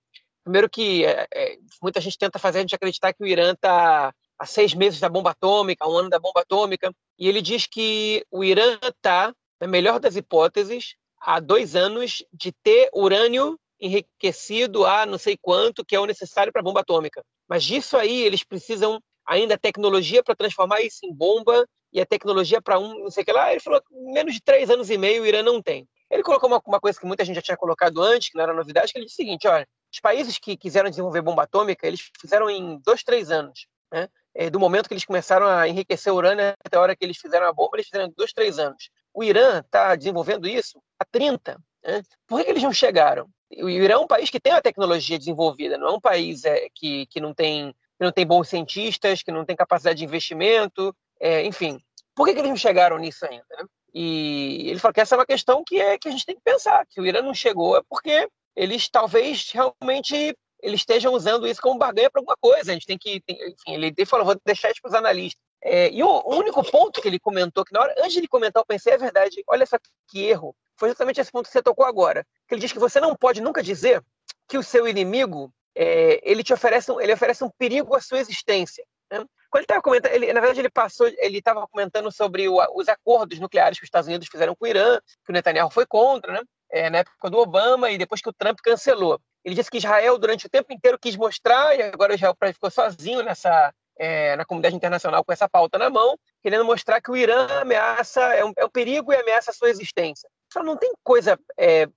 primeiro 0.45 0.71
que 0.71 1.05
é, 1.05 1.27
é, 1.35 1.57
muita 1.83 2.01
gente 2.01 2.19
tenta 2.19 2.39
fazer 2.39 2.59
a 2.59 2.61
gente 2.61 2.75
acreditar 2.75 3.13
que 3.13 3.23
o 3.23 3.27
Irã 3.27 3.53
está 3.53 4.15
há 4.39 4.47
seis 4.47 4.75
meses 4.75 5.01
da 5.01 5.09
bomba 5.09 5.31
atômica, 5.31 5.89
um 5.89 5.97
ano 5.97 6.11
da 6.11 6.19
bomba 6.19 6.41
atômica, 6.41 6.95
e 7.19 7.29
ele 7.29 7.41
diz 7.41 7.67
que 7.67 8.25
o 8.31 8.45
Irã 8.45 8.79
está, 8.83 9.35
na 9.61 9.67
melhor 9.67 9.99
das 9.99 10.17
hipóteses, 10.17 10.97
há 11.25 11.41
dois 11.41 11.75
anos 11.75 12.23
de 12.33 12.53
ter 12.53 12.91
urânio 12.93 13.59
enriquecido 13.81 14.85
a 14.85 15.05
não 15.07 15.19
sei 15.19 15.37
quanto, 15.41 15.85
que 15.85 15.97
é 15.97 16.01
o 16.01 16.07
necessário 16.07 16.53
para 16.53 16.61
a 16.61 16.65
bomba 16.65 16.81
atômica. 16.81 17.25
Mas 17.49 17.65
disso 17.65 17.97
aí 17.97 18.23
eles 18.23 18.45
precisam 18.45 19.01
ainda 19.27 19.59
tecnologia 19.59 20.23
para 20.23 20.37
transformar 20.37 20.83
isso 20.83 21.01
em 21.05 21.13
bomba 21.13 21.67
e 21.93 22.01
a 22.01 22.07
tecnologia 22.07 22.61
para 22.61 22.79
um, 22.79 23.05
não 23.05 23.11
sei 23.11 23.23
o 23.23 23.27
que 23.27 23.33
lá. 23.33 23.51
Ele 23.51 23.61
falou 23.61 23.83
menos 24.13 24.35
de 24.35 24.43
três 24.43 24.69
anos 24.69 24.91
e 24.91 24.99
meio 24.99 25.23
o 25.23 25.27
Irã 25.27 25.43
não 25.43 25.63
tem. 25.63 25.89
Ele 26.11 26.23
colocou 26.23 26.49
uma, 26.49 26.61
uma, 26.67 26.81
coisa 26.81 27.01
que 27.01 27.07
muita 27.07 27.25
gente 27.25 27.37
já 27.37 27.43
tinha 27.43 27.57
colocado 27.57 28.01
antes, 28.03 28.29
que 28.29 28.37
não 28.37 28.45
era 28.45 28.53
novidade, 28.53 28.93
que 28.93 28.99
ele 28.99 29.07
disse 29.07 29.23
o 29.23 29.25
seguinte, 29.25 29.49
olha, 29.49 29.67
os 29.93 30.01
países 30.01 30.39
que 30.39 30.57
quiseram 30.57 30.91
desenvolver 30.91 31.23
bomba 31.23 31.45
atômica, 31.45 31.87
eles 31.87 32.11
fizeram 32.21 32.51
em 32.51 32.79
dois, 32.85 33.03
três 33.03 33.31
anos. 33.31 33.67
Né? 33.93 34.09
É, 34.35 34.51
do 34.51 34.61
momento 34.61 34.87
que 34.87 34.95
eles 34.95 35.05
começaram 35.05 35.47
a 35.47 35.67
enriquecer 35.67 36.13
urânio 36.13 36.53
até 36.65 36.77
a 36.77 36.81
hora 36.81 36.95
que 36.95 37.05
eles 37.05 37.17
fizeram 37.17 37.47
a 37.47 37.53
bomba, 37.53 37.77
eles 37.77 37.87
fizeram 37.87 38.07
em 38.07 38.15
dois, 38.17 38.33
três 38.33 38.59
anos. 38.59 38.91
O 39.15 39.23
Irã 39.23 39.61
está 39.61 39.95
desenvolvendo 39.95 40.49
isso 40.49 40.83
há 40.99 41.05
30. 41.05 41.57
Né? 41.85 42.03
Por 42.27 42.39
que, 42.39 42.45
que, 42.45 42.51
eles 42.51 42.63
não 42.63 42.73
chegaram? 42.73 43.29
O 43.59 43.71
Irã 43.71 43.95
é 43.95 43.99
um 43.99 44.07
país 44.07 44.29
que 44.29 44.41
tem 44.41 44.53
a 44.53 44.61
tecnologia 44.61 45.19
desenvolvida, 45.19 45.79
não 45.79 45.89
é 45.89 45.93
um 45.93 46.01
país 46.01 46.45
é, 46.45 46.69
que, 46.75 47.07
que, 47.07 47.21
não 47.21 47.33
tem, 47.33 47.73
que 47.73 48.05
não 48.05 48.11
tem 48.11 48.27
bons 48.27 48.49
cientistas, 48.49 49.23
que 49.23 49.31
não 49.31 49.45
tem 49.45 49.55
capacidade 49.55 49.99
de 49.99 50.05
investimento, 50.05 50.95
é, 51.21 51.45
enfim. 51.45 51.81
Por 52.15 52.27
que, 52.27 52.35
que, 52.35 52.41
eles 52.41 52.51
não 52.51 52.57
chegaram 52.57 52.99
nisso 52.99 53.25
ainda? 53.25 53.45
Né? 53.51 53.65
E 53.95 54.69
ele 54.69 54.81
falou 54.81 54.93
que 54.93 55.01
essa 55.01 55.15
é 55.15 55.19
uma 55.19 55.27
questão 55.27 55.63
que, 55.65 55.81
é, 55.81 55.97
que 55.97 56.09
a 56.09 56.11
gente 56.11 56.27
tem 56.27 56.35
que 56.35 56.43
pensar, 56.43 56.85
que 56.87 57.01
o 57.01 57.07
Irã 57.07 57.23
não 57.23 57.33
chegou 57.33 57.77
é 57.77 57.83
porque 57.89 58.29
eles 58.57 58.89
talvez 58.89 59.53
realmente 59.53 60.37
eles 60.65 60.81
estejam 60.81 61.13
usando 61.13 61.47
isso 61.47 61.61
como 61.61 61.79
barganha 61.79 62.11
para 62.11 62.21
alguma 62.21 62.37
coisa. 62.41 62.71
A 62.71 62.75
gente 62.75 62.87
tem 62.87 62.97
que, 62.97 63.21
tem, 63.21 63.37
enfim, 63.37 63.75
ele 63.75 64.07
falou, 64.07 64.25
vou 64.25 64.41
deixar 64.45 64.71
isso 64.71 64.81
para 64.81 64.89
os 64.89 64.95
analistas. 64.95 65.44
É, 65.67 65.91
e 65.91 66.03
o 66.03 66.23
único 66.29 66.63
ponto 66.63 67.01
que 67.01 67.09
ele 67.09 67.19
comentou, 67.19 67.65
que 67.65 67.73
na 67.73 67.81
hora, 67.81 67.95
antes 67.99 68.13
de 68.13 68.19
ele 68.19 68.29
comentar, 68.29 68.61
eu 68.61 68.67
pensei, 68.67 68.93
é 68.93 68.99
verdade, 68.99 69.43
olha 69.47 69.65
só 69.65 69.79
que 70.07 70.23
erro, 70.23 70.55
foi 70.77 70.91
justamente 70.91 71.19
esse 71.21 71.33
ponto 71.33 71.47
que 71.47 71.53
você 71.53 71.63
tocou 71.63 71.87
agora. 71.87 72.27
Que 72.47 72.55
ele 72.55 72.61
diz 72.61 72.71
que 72.71 72.79
você 72.79 73.01
não 73.01 73.17
pode 73.17 73.41
nunca 73.41 73.63
dizer 73.63 74.05
que 74.47 74.59
o 74.59 74.63
seu 74.63 74.87
inimigo, 74.87 75.51
é, 75.75 76.21
ele 76.23 76.45
te 76.45 76.53
oferece, 76.53 76.93
um, 76.93 77.01
ele 77.01 77.15
oferece 77.15 77.43
um 77.43 77.51
perigo 77.57 77.97
à 77.97 78.01
sua 78.03 78.19
existência. 78.19 78.85
Né? 79.11 79.25
Quando 79.51 79.61
ele 79.61 79.65
estava 79.65 79.81
comentando, 79.81 80.13
ele, 80.13 80.33
na 80.35 80.41
verdade 80.41 80.61
ele 80.61 80.69
passou, 80.71 81.07
ele 81.07 81.39
estava 81.39 81.67
comentando 81.67 82.13
sobre 82.13 82.47
o, 82.47 82.59
os 82.75 82.87
acordos 82.89 83.39
nucleares 83.39 83.79
que 83.79 83.85
os 83.85 83.89
Estados 83.89 84.09
Unidos 84.09 84.29
fizeram 84.31 84.55
com 84.55 84.67
o 84.67 84.69
Irã, 84.69 85.01
que 85.25 85.31
o 85.31 85.33
Netanyahu 85.33 85.71
foi 85.71 85.87
contra, 85.87 86.31
né? 86.33 86.43
É, 86.71 86.91
na 86.91 86.99
época 86.99 87.31
do 87.31 87.39
Obama 87.39 87.91
e 87.91 87.97
depois 87.97 88.21
que 88.21 88.29
o 88.29 88.33
Trump 88.33 88.59
cancelou. 88.63 89.19
Ele 89.45 89.55
disse 89.55 89.71
que 89.71 89.79
Israel, 89.79 90.19
durante 90.19 90.47
o 90.47 90.51
tempo 90.51 90.73
inteiro, 90.73 90.99
quis 90.99 91.15
mostrar, 91.17 91.79
e 91.79 91.83
agora 91.83 92.15
Israel 92.15 92.35
ficou 92.53 92.71
sozinho 92.71 93.23
nessa, 93.23 93.73
é, 93.97 94.37
na 94.37 94.45
comunidade 94.45 94.77
internacional 94.77 95.25
com 95.25 95.33
essa 95.33 95.49
pauta 95.49 95.79
na 95.79 95.91
mão, 95.91 96.19
querendo 96.43 96.65
mostrar 96.65 97.01
que 97.01 97.11
o 97.11 97.17
Irã 97.17 97.47
ameaça, 97.61 98.21
é 98.35 98.45
um, 98.45 98.53
é 98.57 98.65
um 98.65 98.71
perigo 98.71 99.13
e 99.13 99.17
ameaça 99.17 99.51
a 99.51 99.55
sua 99.55 99.71
existência. 99.71 100.29
Só 100.53 100.63
não 100.63 100.77
tem 100.77 100.93
coisa 101.03 101.39
é, 101.59 101.89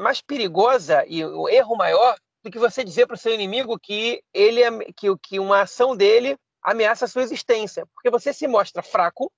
mais 0.00 0.20
perigosa 0.20 1.04
e 1.06 1.24
o 1.24 1.44
um 1.44 1.48
erro 1.48 1.76
maior 1.76 2.16
do 2.42 2.50
que 2.50 2.58
você 2.58 2.82
dizer 2.82 3.06
para 3.06 3.14
o 3.14 3.18
seu 3.18 3.32
inimigo 3.32 3.78
que 3.78 4.22
ele 4.34 4.62
que, 4.96 5.06
que 5.22 5.38
uma 5.38 5.62
ação 5.62 5.96
dele 5.96 6.36
ameaça 6.62 7.04
a 7.04 7.08
sua 7.08 7.22
existência, 7.22 7.86
porque 7.94 8.10
você 8.10 8.32
se 8.32 8.46
mostra 8.46 8.82
fraco 8.82 9.30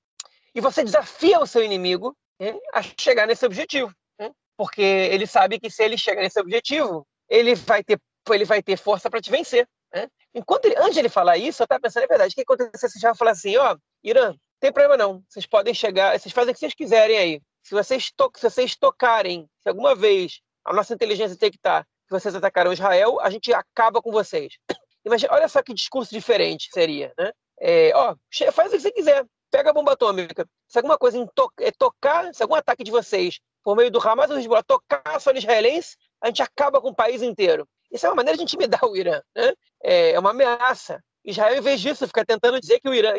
e 0.55 0.61
você 0.61 0.83
desafia 0.83 1.41
o 1.41 1.47
seu 1.47 1.63
inimigo 1.63 2.17
né, 2.39 2.55
a 2.73 2.83
chegar 2.83 3.27
nesse 3.27 3.45
objetivo, 3.45 3.93
né, 4.19 4.31
porque 4.57 4.83
ele 4.83 5.27
sabe 5.27 5.59
que 5.59 5.71
se 5.71 5.83
ele 5.83 5.99
chegar 5.99 6.23
nesse 6.23 6.41
objetivo, 6.41 7.07
ele 7.29 7.55
vai 7.55 7.83
ter 7.83 8.01
ele 8.33 8.45
vai 8.47 8.63
ter 8.63 8.79
força 8.79 9.11
para 9.11 9.21
te 9.21 9.31
vencer. 9.31 9.69
Né? 9.95 10.09
Enquanto 10.35 10.65
ele, 10.65 10.77
antes 10.79 10.95
de 10.95 11.01
ele 11.01 11.09
falar 11.09 11.37
isso, 11.37 11.63
eu 11.63 11.65
estava 11.65 11.81
pensando, 11.81 12.05
é 12.05 12.09
verdade, 12.09 12.33
o 12.33 12.35
que 12.35 12.43
acontece 12.43 12.89
se 12.89 12.99
já 12.99 13.15
falar 13.15 13.31
assim, 13.31 13.57
ó, 13.57 13.77
Irã, 14.03 14.35
tem 14.61 14.73
problema 14.73 14.97
não, 14.97 15.23
vocês 15.29 15.47
podem 15.47 15.73
chegar, 15.73 16.19
vocês 16.19 16.35
fazem 16.35 16.51
o 16.51 16.55
que 16.55 16.61
vocês 16.61 16.75
quiserem 16.75 17.17
aí. 17.17 17.41
Se 17.63 17.75
vocês, 17.75 18.11
to 18.11 18.31
se 18.35 18.43
vocês 18.43 18.77
tocarem, 18.77 19.49
se 19.61 19.69
alguma 19.69 19.95
vez 19.95 20.41
a 20.65 20.73
nossa 20.73 20.93
inteligência 20.93 21.37
detectar 21.37 21.85
que 22.07 22.11
vocês 22.11 22.35
atacaram 22.35 22.73
Israel, 22.73 23.19
a 23.21 23.31
gente 23.31 23.53
acaba 23.55 24.03
com 24.03 24.11
vocês. 24.11 24.55
Imagina, 25.05 25.33
olha 25.33 25.49
só 25.49 25.63
que 25.63 25.73
discurso 25.73 26.11
diferente 26.13 26.69
seria, 26.73 27.13
né? 27.19 27.33
É, 27.61 27.93
ó, 27.95 28.17
faz 28.53 28.73
o 28.73 28.77
que 28.77 28.81
você 28.81 28.91
quiser, 28.91 29.25
pega 29.51 29.71
a 29.71 29.73
bomba 29.73 29.93
atômica. 29.93 30.47
Se 30.67 30.79
alguma 30.79 30.99
coisa 30.99 31.25
to 31.35 31.51
é, 31.61 31.71
tocar, 31.71 32.35
se 32.35 32.43
algum 32.43 32.55
ataque 32.55 32.83
de 32.83 32.91
vocês 32.91 33.39
por 33.63 33.77
meio 33.77 33.91
do 33.91 34.01
Hamas 34.01 34.31
ou 34.31 34.39
Hezbollah 34.39 34.63
tocar 34.63 35.21
solo 35.21 35.39
israelense, 35.39 35.97
a 36.21 36.27
gente 36.27 36.43
acaba 36.43 36.81
com 36.81 36.89
o 36.89 36.95
país 36.95 37.23
inteiro. 37.23 37.67
Isso 37.95 38.07
é 38.07 38.09
uma 38.09 38.17
maneira 38.17 38.37
de 38.37 38.43
intimidar 38.43 38.85
o 38.85 38.97
Irã. 38.97 39.23
Né? 39.37 39.55
É 39.81 40.19
uma 40.19 40.31
ameaça. 40.31 41.01
Israel, 41.25 41.57
em 41.57 41.61
vez 41.61 41.81
disso, 41.81 42.07
fica 42.09 42.27
tentando 42.27 42.61
dizer 42.61 42.81
que 42.81 42.89
o 42.89 42.93
Irã. 42.93 43.15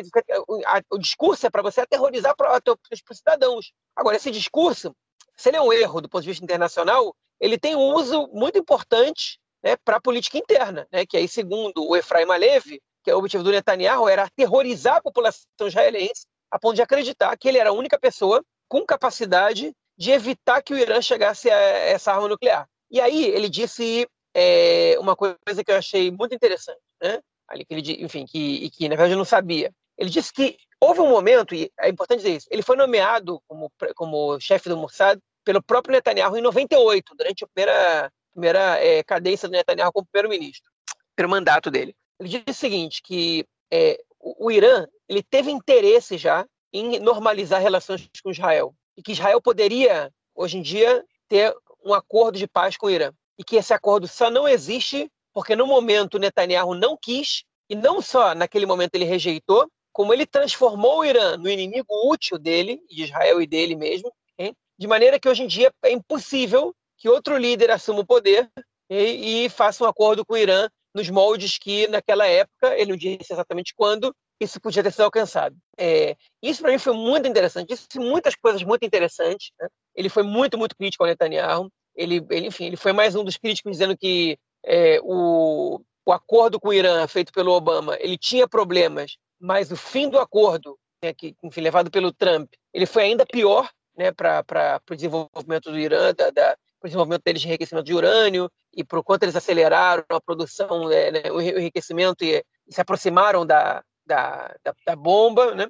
o 0.90 0.98
discurso 0.98 1.46
é 1.46 1.50
para 1.50 1.62
você 1.62 1.80
aterrorizar 1.80 2.34
os 2.38 3.18
cidadãos. 3.18 3.72
Agora, 3.96 4.16
esse 4.16 4.30
discurso, 4.30 4.94
se 5.34 5.48
ele 5.48 5.56
é 5.56 5.62
um 5.62 5.72
erro 5.72 6.02
do 6.02 6.08
ponto 6.10 6.22
de 6.22 6.28
vista 6.28 6.44
internacional, 6.44 7.16
ele 7.40 7.58
tem 7.58 7.74
um 7.74 7.94
uso 7.94 8.28
muito 8.28 8.58
importante 8.58 9.40
né, 9.62 9.76
para 9.82 9.96
a 9.96 10.00
política 10.00 10.36
interna, 10.36 10.86
né, 10.92 11.04
que 11.06 11.16
aí, 11.16 11.26
segundo 11.26 11.82
o 11.88 11.96
Efraim 11.96 12.30
Alevi, 12.30 12.80
que 13.02 13.10
é 13.10 13.14
o 13.14 13.18
objetivo 13.18 13.42
do 13.42 13.50
Netanyahu, 13.50 14.08
era 14.08 14.24
aterrorizar 14.24 14.96
a 14.96 15.02
população 15.02 15.66
israelense 15.66 16.26
a 16.50 16.58
ponto 16.58 16.76
de 16.76 16.82
acreditar 16.82 17.36
que 17.36 17.48
ele 17.48 17.58
era 17.58 17.70
a 17.70 17.72
única 17.72 17.98
pessoa 17.98 18.44
com 18.68 18.84
capacidade 18.84 19.72
de 19.98 20.10
evitar 20.10 20.62
que 20.62 20.74
o 20.74 20.78
Irã 20.78 21.00
chegasse 21.00 21.50
a 21.50 21.56
essa 21.56 22.12
arma 22.12 22.28
nuclear. 22.28 22.68
E 22.90 23.00
aí 23.00 23.24
ele 23.24 23.48
disse 23.48 24.06
é, 24.38 24.98
uma 24.98 25.16
coisa 25.16 25.64
que 25.64 25.70
eu 25.70 25.76
achei 25.76 26.10
muito 26.10 26.34
interessante, 26.34 26.78
né? 27.02 27.22
Ali 27.48 27.64
que 27.64 27.72
ele, 27.72 28.04
enfim, 28.04 28.26
que, 28.26 28.68
que 28.68 28.86
na 28.86 28.94
verdade 28.94 29.14
eu 29.14 29.18
não 29.18 29.24
sabia. 29.24 29.72
Ele 29.96 30.10
disse 30.10 30.30
que 30.30 30.58
houve 30.78 31.00
um 31.00 31.08
momento, 31.08 31.54
e 31.54 31.72
é 31.80 31.88
importante 31.88 32.18
dizer 32.18 32.36
isso, 32.36 32.48
ele 32.50 32.60
foi 32.60 32.76
nomeado 32.76 33.40
como, 33.48 33.72
como 33.94 34.38
chefe 34.38 34.68
do 34.68 34.76
Mossad 34.76 35.18
pelo 35.42 35.62
próprio 35.62 35.94
Netanyahu 35.94 36.36
em 36.36 36.42
98, 36.42 37.14
durante 37.16 37.44
a 37.44 37.46
primeira, 37.46 38.12
primeira 38.34 38.84
é, 38.84 39.02
cadência 39.02 39.48
do 39.48 39.52
Netanyahu 39.52 39.90
como 39.90 40.06
primeiro-ministro, 40.12 40.70
pelo 41.14 41.30
mandato 41.30 41.70
dele. 41.70 41.96
Ele 42.20 42.28
disse 42.28 42.44
o 42.50 42.54
seguinte, 42.54 43.00
que 43.02 43.46
é, 43.72 43.98
o, 44.20 44.48
o 44.48 44.50
Irã 44.50 44.86
ele 45.08 45.22
teve 45.22 45.50
interesse 45.50 46.18
já 46.18 46.44
em 46.70 46.98
normalizar 46.98 47.62
relações 47.62 48.06
com 48.22 48.30
Israel 48.30 48.74
e 48.98 49.02
que 49.02 49.12
Israel 49.12 49.40
poderia, 49.40 50.12
hoje 50.34 50.58
em 50.58 50.62
dia, 50.62 51.02
ter 51.26 51.54
um 51.82 51.94
acordo 51.94 52.36
de 52.36 52.46
paz 52.46 52.76
com 52.76 52.86
o 52.86 52.90
Irã. 52.90 53.12
E 53.38 53.44
que 53.44 53.56
esse 53.56 53.72
acordo 53.74 54.08
só 54.08 54.30
não 54.30 54.48
existe 54.48 55.10
porque 55.32 55.54
no 55.54 55.66
momento 55.66 56.18
Netanyahu 56.18 56.74
não 56.74 56.96
quis, 56.96 57.44
e 57.68 57.74
não 57.74 58.00
só 58.00 58.34
naquele 58.34 58.64
momento 58.64 58.94
ele 58.94 59.04
rejeitou, 59.04 59.70
como 59.92 60.12
ele 60.12 60.24
transformou 60.24 61.00
o 61.00 61.04
Irã 61.04 61.36
no 61.36 61.48
inimigo 61.48 62.10
útil 62.10 62.38
dele, 62.38 62.80
de 62.88 63.04
Israel 63.04 63.42
e 63.42 63.46
dele 63.46 63.76
mesmo, 63.76 64.10
hein? 64.38 64.54
de 64.78 64.86
maneira 64.86 65.20
que 65.20 65.28
hoje 65.28 65.42
em 65.42 65.46
dia 65.46 65.70
é 65.82 65.90
impossível 65.90 66.74
que 66.96 67.08
outro 67.08 67.36
líder 67.36 67.70
assuma 67.70 68.00
o 68.00 68.06
poder 68.06 68.50
e, 68.88 69.44
e 69.44 69.48
faça 69.50 69.84
um 69.84 69.86
acordo 69.86 70.24
com 70.24 70.34
o 70.34 70.38
Irã 70.38 70.68
nos 70.94 71.10
moldes 71.10 71.58
que, 71.58 71.86
naquela 71.88 72.26
época, 72.26 72.74
ele 72.74 72.92
não 72.92 72.96
disse 72.96 73.30
exatamente 73.30 73.74
quando, 73.76 74.14
isso 74.40 74.58
podia 74.58 74.82
ter 74.82 74.90
sido 74.90 75.02
alcançado. 75.02 75.54
É, 75.78 76.16
isso 76.42 76.62
para 76.62 76.72
mim 76.72 76.78
foi 76.78 76.94
muito 76.94 77.28
interessante, 77.28 77.68
disse 77.68 77.86
muitas 77.98 78.34
coisas 78.34 78.62
muito 78.62 78.84
interessantes. 78.84 79.50
Né? 79.60 79.68
Ele 79.94 80.08
foi 80.08 80.22
muito, 80.22 80.56
muito 80.56 80.74
crítico 80.74 81.04
ao 81.04 81.08
Netanyahu. 81.08 81.70
Ele, 81.96 82.24
ele, 82.30 82.48
enfim, 82.48 82.66
ele 82.66 82.76
foi 82.76 82.92
mais 82.92 83.14
um 83.14 83.24
dos 83.24 83.36
críticos 83.36 83.72
dizendo 83.72 83.96
que 83.96 84.38
é, 84.64 85.00
o, 85.02 85.80
o 86.04 86.12
acordo 86.12 86.60
com 86.60 86.68
o 86.68 86.74
Irã 86.74 87.06
feito 87.06 87.32
pelo 87.32 87.52
Obama, 87.52 87.96
ele 87.98 88.18
tinha 88.18 88.46
problemas, 88.46 89.16
mas 89.40 89.72
o 89.72 89.76
fim 89.76 90.08
do 90.08 90.18
acordo, 90.18 90.78
né, 91.02 91.12
que, 91.12 91.34
enfim, 91.42 91.60
levado 91.60 91.90
pelo 91.90 92.12
Trump, 92.12 92.50
ele 92.72 92.86
foi 92.86 93.04
ainda 93.04 93.24
pior 93.24 93.70
né, 93.96 94.12
para 94.12 94.80
o 94.90 94.94
desenvolvimento 94.94 95.70
do 95.70 95.78
Irã, 95.78 96.12
da, 96.14 96.30
da 96.30 96.56
para 96.78 96.86
o 96.86 96.88
desenvolvimento 96.88 97.22
deles 97.24 97.40
de 97.40 97.48
enriquecimento 97.48 97.86
de 97.86 97.94
urânio 97.94 98.50
e 98.74 98.84
por 98.84 99.02
quanto 99.02 99.22
eles 99.22 99.34
aceleraram 99.34 100.04
a 100.10 100.20
produção, 100.20 100.88
né, 100.88 101.10
né 101.10 101.32
o 101.32 101.40
enriquecimento 101.40 102.22
e, 102.22 102.44
e 102.68 102.74
se 102.74 102.80
aproximaram 102.80 103.46
da, 103.46 103.82
da, 104.04 104.54
da, 104.62 104.74
da 104.86 104.96
bomba, 104.96 105.54
né? 105.54 105.66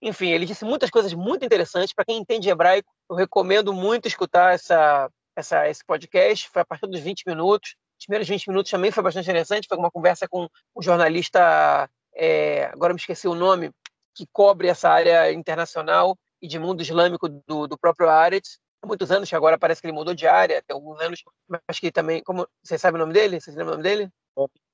Enfim, 0.00 0.30
ele 0.30 0.44
disse 0.44 0.64
muitas 0.64 0.90
coisas 0.90 1.14
muito 1.14 1.44
interessantes. 1.44 1.94
Para 1.94 2.04
quem 2.04 2.18
entende 2.18 2.50
hebraico, 2.50 2.92
eu 3.08 3.16
recomendo 3.16 3.72
muito 3.72 4.08
escutar 4.08 4.52
essa, 4.52 5.08
essa, 5.36 5.68
esse 5.68 5.84
podcast. 5.84 6.48
Foi 6.48 6.62
a 6.62 6.64
partir 6.64 6.86
dos 6.86 7.00
20 7.00 7.24
minutos. 7.26 7.74
Os 7.98 8.06
primeiros 8.06 8.28
20 8.28 8.48
minutos 8.48 8.70
também 8.70 8.90
foi 8.90 9.02
bastante 9.02 9.24
interessante. 9.24 9.68
Foi 9.68 9.78
uma 9.78 9.90
conversa 9.90 10.26
com 10.28 10.48
um 10.76 10.82
jornalista, 10.82 11.88
é, 12.14 12.64
agora 12.66 12.92
me 12.92 12.98
esqueci 12.98 13.28
o 13.28 13.34
nome, 13.34 13.70
que 14.14 14.26
cobre 14.32 14.68
essa 14.68 14.90
área 14.90 15.32
internacional 15.32 16.16
e 16.40 16.48
de 16.48 16.58
mundo 16.58 16.82
islâmico 16.82 17.28
do, 17.28 17.66
do 17.66 17.78
próprio 17.78 18.08
Aretz. 18.08 18.58
Há 18.82 18.86
muitos 18.86 19.12
anos, 19.12 19.28
que 19.28 19.36
agora 19.36 19.56
parece 19.56 19.80
que 19.80 19.86
ele 19.86 19.94
mudou 19.94 20.12
de 20.12 20.26
área, 20.26 20.60
tem 20.62 20.74
alguns 20.74 21.00
anos, 21.00 21.22
mas 21.48 21.78
que 21.78 21.92
também, 21.92 22.20
como 22.22 22.48
você 22.62 22.76
sabe 22.76 22.96
o 22.96 22.98
nome 22.98 23.12
dele? 23.12 23.40
Você 23.40 23.52
lembra 23.52 23.66
o 23.66 23.70
nome 23.76 23.82
dele? 23.84 24.10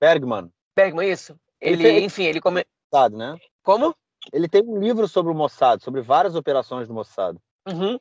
Bergman. 0.01 0.51
Bergman, 0.75 1.11
isso. 1.11 1.39
Ele, 1.61 1.87
ele 1.87 2.07
enfim, 2.07 2.25
ele 2.25 2.41
come... 2.41 2.65
Mossad, 2.91 3.15
né? 3.15 3.37
Como? 3.63 3.95
Ele 4.33 4.49
tem 4.49 4.63
um 4.63 4.79
livro 4.79 5.07
sobre 5.07 5.31
o 5.31 5.35
Mossad, 5.35 5.83
sobre 5.83 6.01
várias 6.01 6.35
operações 6.35 6.89
do 6.89 6.95
Mossad. 6.95 7.37
Uhum, 7.67 7.99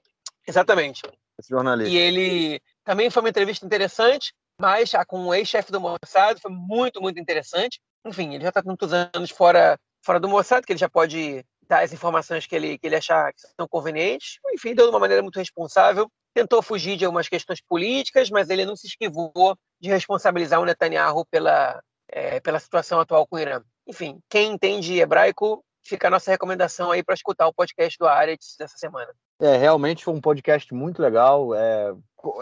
exatamente. 0.48 1.02
Esse 1.39 1.50
jornalista. 1.50 1.93
E 1.93 1.97
ele 1.97 2.62
também 2.84 3.10
foi 3.10 3.21
uma 3.21 3.30
entrevista 3.30 3.65
interessante, 3.65 4.34
mas 4.60 4.91
com 5.08 5.28
o 5.28 5.34
ex-chefe 5.34 5.71
do 5.71 5.80
Mossad 5.80 6.39
foi 6.41 6.52
muito, 6.52 7.02
muito 7.02 7.19
interessante. 7.19 7.80
Enfim, 8.06 8.34
ele 8.34 8.43
já 8.43 8.50
está 8.50 8.62
muitos 8.63 8.91
anos 8.93 9.30
fora, 9.30 9.80
fora 10.04 10.19
do 10.19 10.28
Mossad, 10.30 10.65
que 10.65 10.71
ele 10.71 10.80
já 10.80 10.89
pode 10.89 11.45
dar 11.67 11.84
as 11.84 11.93
informações 11.93 12.47
que 12.47 12.56
ele, 12.56 12.78
que 12.78 12.88
ele 12.88 12.95
achar 12.95 13.32
que 13.34 13.41
são 13.41 13.67
convenientes. 13.67 14.39
Enfim, 14.54 14.73
deu 14.73 14.86
de 14.86 14.91
uma 14.91 15.00
maneira 15.00 15.21
muito 15.21 15.38
responsável. 15.38 16.10
Tentou 16.34 16.62
fugir 16.62 16.97
de 16.97 17.06
algumas 17.06 17.28
questões 17.28 17.62
políticas, 17.62 18.30
mas 18.30 18.50
ele 18.50 18.65
não 18.65 18.76
se 18.76 18.88
esquivou 18.88 19.58
de 19.80 19.89
responsabilizar 19.89 20.60
o 20.60 20.65
Netanyahu 20.65 21.26
pela, 21.26 21.82
é, 22.10 22.39
pela 22.39 22.60
situação 22.60 23.00
atual 23.00 23.28
com 23.28 23.36
o 23.36 23.39
Irã. 23.39 23.62
Enfim, 23.86 24.19
quem 24.30 24.54
entende 24.54 25.00
hebraico, 25.00 25.63
fica 25.86 26.08
a 26.08 26.12
nossa 26.12 26.32
recomendação 26.32 26.91
aí 26.91 27.04
para 27.04 27.15
escutar 27.15 27.47
o 27.47 27.54
podcast 27.54 27.97
do 27.97 28.08
Aretz 28.08 28.56
dessa 28.58 28.78
semana. 28.78 29.13
É, 29.39 29.56
realmente 29.58 30.04
foi 30.04 30.13
um 30.13 30.21
podcast 30.21 30.73
muito 30.73 31.02
legal. 31.02 31.54
É, 31.54 31.93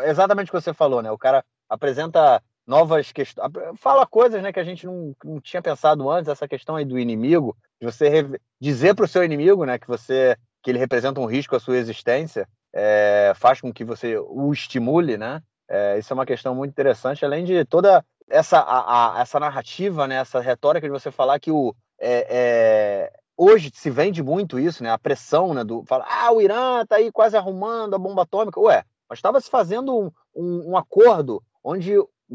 exatamente 0.06 0.50
o 0.50 0.52
que 0.52 0.62
você 0.62 0.74
falou, 0.74 1.02
né? 1.02 1.12
O 1.12 1.18
cara 1.18 1.44
apresenta 1.70 2.42
novas 2.66 3.12
questões, 3.12 3.52
fala 3.78 4.08
coisas 4.08 4.42
né, 4.42 4.52
que 4.52 4.60
a 4.60 4.64
gente 4.64 4.86
não, 4.86 5.16
não 5.24 5.40
tinha 5.40 5.62
pensado 5.62 6.10
antes, 6.10 6.30
essa 6.30 6.48
questão 6.48 6.76
aí 6.76 6.84
do 6.84 6.98
inimigo, 6.98 7.56
de 7.80 7.86
você 7.86 8.40
dizer 8.60 8.96
para 8.96 9.06
o 9.06 9.08
seu 9.08 9.24
inimigo 9.24 9.66
né, 9.66 9.78
que 9.78 9.88
você 9.88 10.36
que 10.64 10.72
ele 10.72 10.80
representa 10.80 11.20
um 11.20 11.28
risco 11.28 11.56
à 11.56 11.60
sua 11.60 11.78
existência, 11.78 12.50
é, 12.74 13.34
faz 13.36 13.62
com 13.62 13.72
que 13.72 13.86
você 13.86 14.18
o 14.18 14.52
estimule, 14.52 15.16
né? 15.16 15.44
É, 15.70 16.00
isso 16.00 16.12
é 16.12 16.16
uma 16.16 16.26
questão 16.26 16.56
muito 16.56 16.72
interessante, 16.72 17.24
além 17.24 17.46
de 17.46 17.64
toda 17.66 18.04
essa, 18.28 18.60
a, 18.60 19.20
a, 19.20 19.22
essa 19.22 19.40
narrativa, 19.40 20.08
né, 20.08 20.16
essa 20.16 20.40
retórica 20.40 20.88
de 20.88 20.92
você 20.92 21.12
falar 21.12 21.40
que 21.40 21.52
o, 21.52 21.76
é, 22.00 22.28
é, 22.30 23.14
hoje 23.38 23.72
se 23.74 23.90
vende 23.90 24.24
muito 24.24 24.60
isso, 24.60 24.84
né, 24.84 24.90
a 24.90 24.98
pressão 24.98 25.54
né, 25.54 25.64
do 25.64 25.84
fala, 25.86 26.06
ah, 26.08 26.32
o 26.32 26.42
Irã 26.42 26.82
está 26.82 26.98
aí 26.98 27.12
quase 27.12 27.36
arrumando 27.36 27.96
a 27.96 28.00
bomba 28.00 28.24
atômica. 28.24 28.60
Ué, 28.60 28.84
mas 29.10 29.20
estava 29.20 29.40
se 29.40 29.50
fazendo 29.50 29.98
um, 29.98 30.12
um, 30.36 30.72
um, 30.72 30.78
acordo 30.78 31.42
onde 31.64 31.94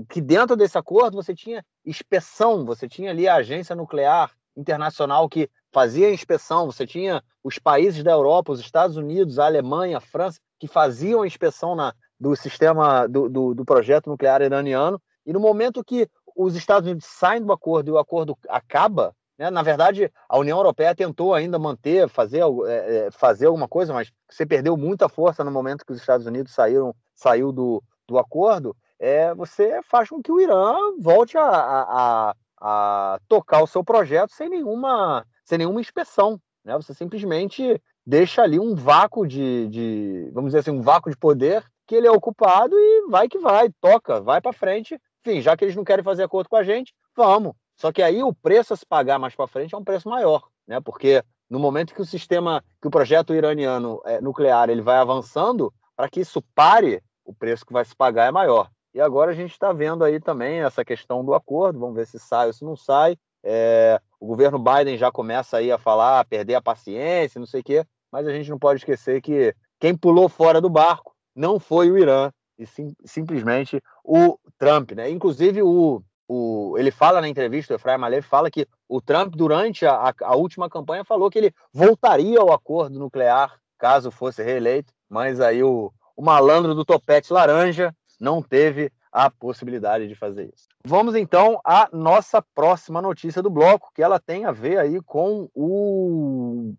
que 0.09 0.21
dentro 0.21 0.57
desse 0.57 0.79
acordo 0.79 1.17
você 1.17 1.35
tinha 1.35 1.65
inspeção, 1.85 2.65
você 2.65 2.89
tinha 2.89 3.11
ali 3.11 3.27
a 3.27 3.37
agência 3.37 3.75
nuclear 3.75 4.31
internacional 4.57 5.29
que 5.29 5.51
fazia 5.73 6.13
inspeção, 6.13 6.67
você 6.67 6.87
tinha 6.87 7.23
os 7.43 7.59
países 7.59 8.05
da 8.05 8.13
Europa, 8.13 8.53
os 8.53 8.61
Estados 8.61 8.97
Unidos, 8.97 9.39
a 9.39 9.47
Alemanha, 9.47 9.99
a 9.99 10.01
França, 10.01 10.39
que 10.59 10.69
faziam 10.69 11.23
a 11.23 11.27
inspeção 11.27 11.75
na, 11.75 11.95
do 12.19 12.37
sistema 12.37 13.07
do, 13.07 13.29
do, 13.29 13.55
do 13.55 13.65
projeto 13.65 14.11
nuclear 14.11 14.43
iraniano 14.43 15.01
e 15.25 15.33
no 15.33 15.41
momento 15.41 15.85
que 15.85 16.09
os 16.37 16.55
Estados 16.55 16.89
Unidos 16.89 17.07
saem 17.09 17.43
do 17.43 17.53
acordo 17.53 17.89
e 17.89 17.93
o 17.93 17.99
acordo 17.99 18.37
acaba, 18.49 19.15
né, 19.41 19.49
na 19.49 19.63
verdade, 19.63 20.13
a 20.29 20.39
União 20.39 20.59
Europeia 20.59 20.95
tentou 20.95 21.33
ainda 21.33 21.59
manter, 21.59 22.07
fazer, 22.11 22.43
é, 22.67 23.07
é, 23.07 23.11
fazer 23.11 23.47
alguma 23.47 23.67
coisa, 23.67 23.91
mas 23.95 24.13
você 24.29 24.45
perdeu 24.45 24.77
muita 24.77 25.09
força 25.09 25.43
no 25.43 25.51
momento 25.51 25.85
que 25.87 25.93
os 25.93 25.99
Estados 25.99 26.27
Unidos 26.27 26.53
saíram, 26.53 26.95
saiu 27.15 27.51
do, 27.51 27.83
do 28.07 28.19
acordo. 28.19 28.77
É, 28.99 29.35
você 29.35 29.81
faz 29.83 30.11
com 30.11 30.23
que 30.23 30.31
o 30.31 30.39
Irã 30.39 30.77
volte 31.01 31.39
a, 31.39 31.43
a, 31.43 32.35
a 32.61 33.19
tocar 33.27 33.63
o 33.63 33.67
seu 33.67 33.83
projeto 33.83 34.35
sem 34.35 34.51
nenhuma, 34.51 35.27
sem 35.43 35.57
nenhuma 35.57 35.81
inspeção. 35.81 36.39
Né? 36.63 36.77
Você 36.77 36.93
simplesmente 36.93 37.83
deixa 38.05 38.43
ali 38.43 38.61
um 38.61 38.75
vácuo 38.75 39.27
de, 39.27 39.69
de, 39.69 40.31
vamos 40.35 40.51
dizer 40.51 40.59
assim, 40.59 40.71
um 40.71 40.83
vácuo 40.83 41.11
de 41.11 41.17
poder 41.17 41.65
que 41.87 41.95
ele 41.95 42.07
é 42.07 42.11
ocupado 42.11 42.77
e 42.79 43.07
vai 43.09 43.27
que 43.27 43.39
vai, 43.39 43.71
toca, 43.81 44.21
vai 44.21 44.39
para 44.39 44.53
frente 44.53 45.01
enfim, 45.25 45.41
já 45.41 45.57
que 45.57 45.65
eles 45.65 45.77
não 45.77 45.85
querem 45.85 46.05
fazer 46.05 46.23
acordo 46.23 46.49
com 46.49 46.57
a 46.57 46.63
gente, 46.63 46.95
vamos. 47.15 47.55
Só 47.81 47.91
que 47.91 48.03
aí 48.03 48.23
o 48.23 48.35
preço 48.35 48.75
a 48.75 48.77
se 48.77 48.85
pagar 48.85 49.19
mais 49.19 49.35
para 49.35 49.47
frente 49.47 49.75
é 49.75 49.79
um 49.79 49.83
preço 49.83 50.07
maior, 50.07 50.47
né? 50.69 50.79
Porque 50.81 51.25
no 51.49 51.59
momento 51.59 51.95
que 51.95 52.03
o 52.03 52.05
sistema, 52.05 52.63
que 52.79 52.87
o 52.87 52.91
projeto 52.91 53.35
iraniano 53.35 54.03
é, 54.05 54.21
nuclear 54.21 54.69
ele 54.69 54.83
vai 54.83 54.99
avançando, 54.99 55.73
para 55.97 56.07
que 56.07 56.21
isso 56.21 56.43
pare, 56.55 57.03
o 57.25 57.33
preço 57.33 57.65
que 57.65 57.73
vai 57.73 57.83
se 57.83 57.97
pagar 57.97 58.27
é 58.27 58.31
maior. 58.31 58.71
E 58.93 59.01
agora 59.01 59.31
a 59.31 59.35
gente 59.35 59.53
está 59.53 59.73
vendo 59.73 60.05
aí 60.05 60.21
também 60.21 60.61
essa 60.61 60.85
questão 60.85 61.25
do 61.25 61.33
acordo, 61.33 61.79
vamos 61.79 61.95
ver 61.95 62.07
se 62.07 62.19
sai 62.19 62.49
ou 62.49 62.53
se 62.53 62.63
não 62.67 62.77
sai. 62.77 63.17
É, 63.43 63.99
o 64.21 64.27
governo 64.27 64.59
Biden 64.59 64.99
já 64.99 65.11
começa 65.11 65.57
aí 65.57 65.73
a 65.73 65.79
falar, 65.79 66.21
a 66.21 66.25
perder 66.25 66.57
a 66.57 66.63
paciência, 66.63 67.39
não 67.39 67.47
sei 67.47 67.63
o 67.63 67.65
quê, 67.65 67.87
mas 68.13 68.27
a 68.27 68.33
gente 68.33 68.51
não 68.51 68.59
pode 68.59 68.81
esquecer 68.81 69.23
que 69.23 69.57
quem 69.79 69.97
pulou 69.97 70.29
fora 70.29 70.61
do 70.61 70.69
barco 70.69 71.17
não 71.35 71.59
foi 71.59 71.91
o 71.91 71.97
Irã, 71.97 72.31
e 72.59 72.67
sim, 72.67 72.95
simplesmente 73.07 73.83
o 74.05 74.39
Trump, 74.59 74.93
né? 74.93 75.09
Inclusive 75.09 75.63
o, 75.63 76.03
o 76.33 76.79
ele 76.79 76.93
fala 76.93 77.21
na 77.21 77.29
entrevista, 77.29 77.75
o 77.75 77.77
Efraim 77.77 77.99
Malef 77.99 78.29
fala 78.29 78.49
que 78.49 78.65
o 78.89 79.01
Trump 79.01 79.35
durante 79.35 79.85
a, 79.85 80.15
a, 80.23 80.37
última 80.37 80.71
campanha 80.71 81.05
falou 81.05 81.29
que 81.29 81.37
ele 81.37 81.53
voltaria 81.73 82.39
ao 82.39 82.53
acordo 82.53 83.01
nuclear 83.01 83.59
caso 83.77 84.13
fosse 84.13 84.41
reeleito, 84.41 84.93
mas 85.09 85.41
aí 85.41 85.61
o, 85.65 85.93
o 86.17 86.23
malandro 86.23 86.73
do 86.73 86.85
topete 86.85 87.33
laranja 87.33 87.93
não 88.21 88.41
teve 88.41 88.93
a 89.11 89.29
possibilidade 89.29 90.07
de 90.07 90.15
fazer 90.15 90.45
isso. 90.55 90.69
Vamos 90.85 91.17
então 91.17 91.59
à 91.65 91.89
nossa 91.93 92.41
próxima 92.55 93.03
notícia 93.03 93.43
do 93.43 93.51
bloco, 93.51 93.91
que 93.93 94.03
ela 94.03 94.21
tem 94.21 94.45
a 94.45 94.53
ver 94.53 94.79
aí 94.79 95.01
com 95.03 95.49
o 95.53 96.73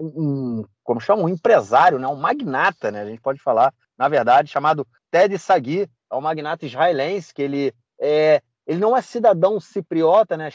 um, 0.00 0.64
como 0.82 1.00
chama, 1.00 1.24
um 1.24 1.28
empresário, 1.28 1.98
né, 1.98 2.08
um 2.08 2.16
magnata, 2.16 2.90
né, 2.90 3.02
a 3.02 3.06
gente 3.06 3.20
pode 3.20 3.38
falar, 3.38 3.74
na 3.98 4.08
verdade, 4.08 4.48
chamado 4.48 4.86
Ted 5.10 5.36
Sagui, 5.38 5.90
é 6.10 6.14
um 6.14 6.22
magnata 6.22 6.64
israelense 6.64 7.34
que 7.34 7.42
ele 7.42 7.74
é, 8.00 8.40
ele 8.66 8.78
não 8.78 8.96
é 8.96 9.02
cidadão 9.02 9.60
cipriota, 9.60 10.36
né, 10.36 10.48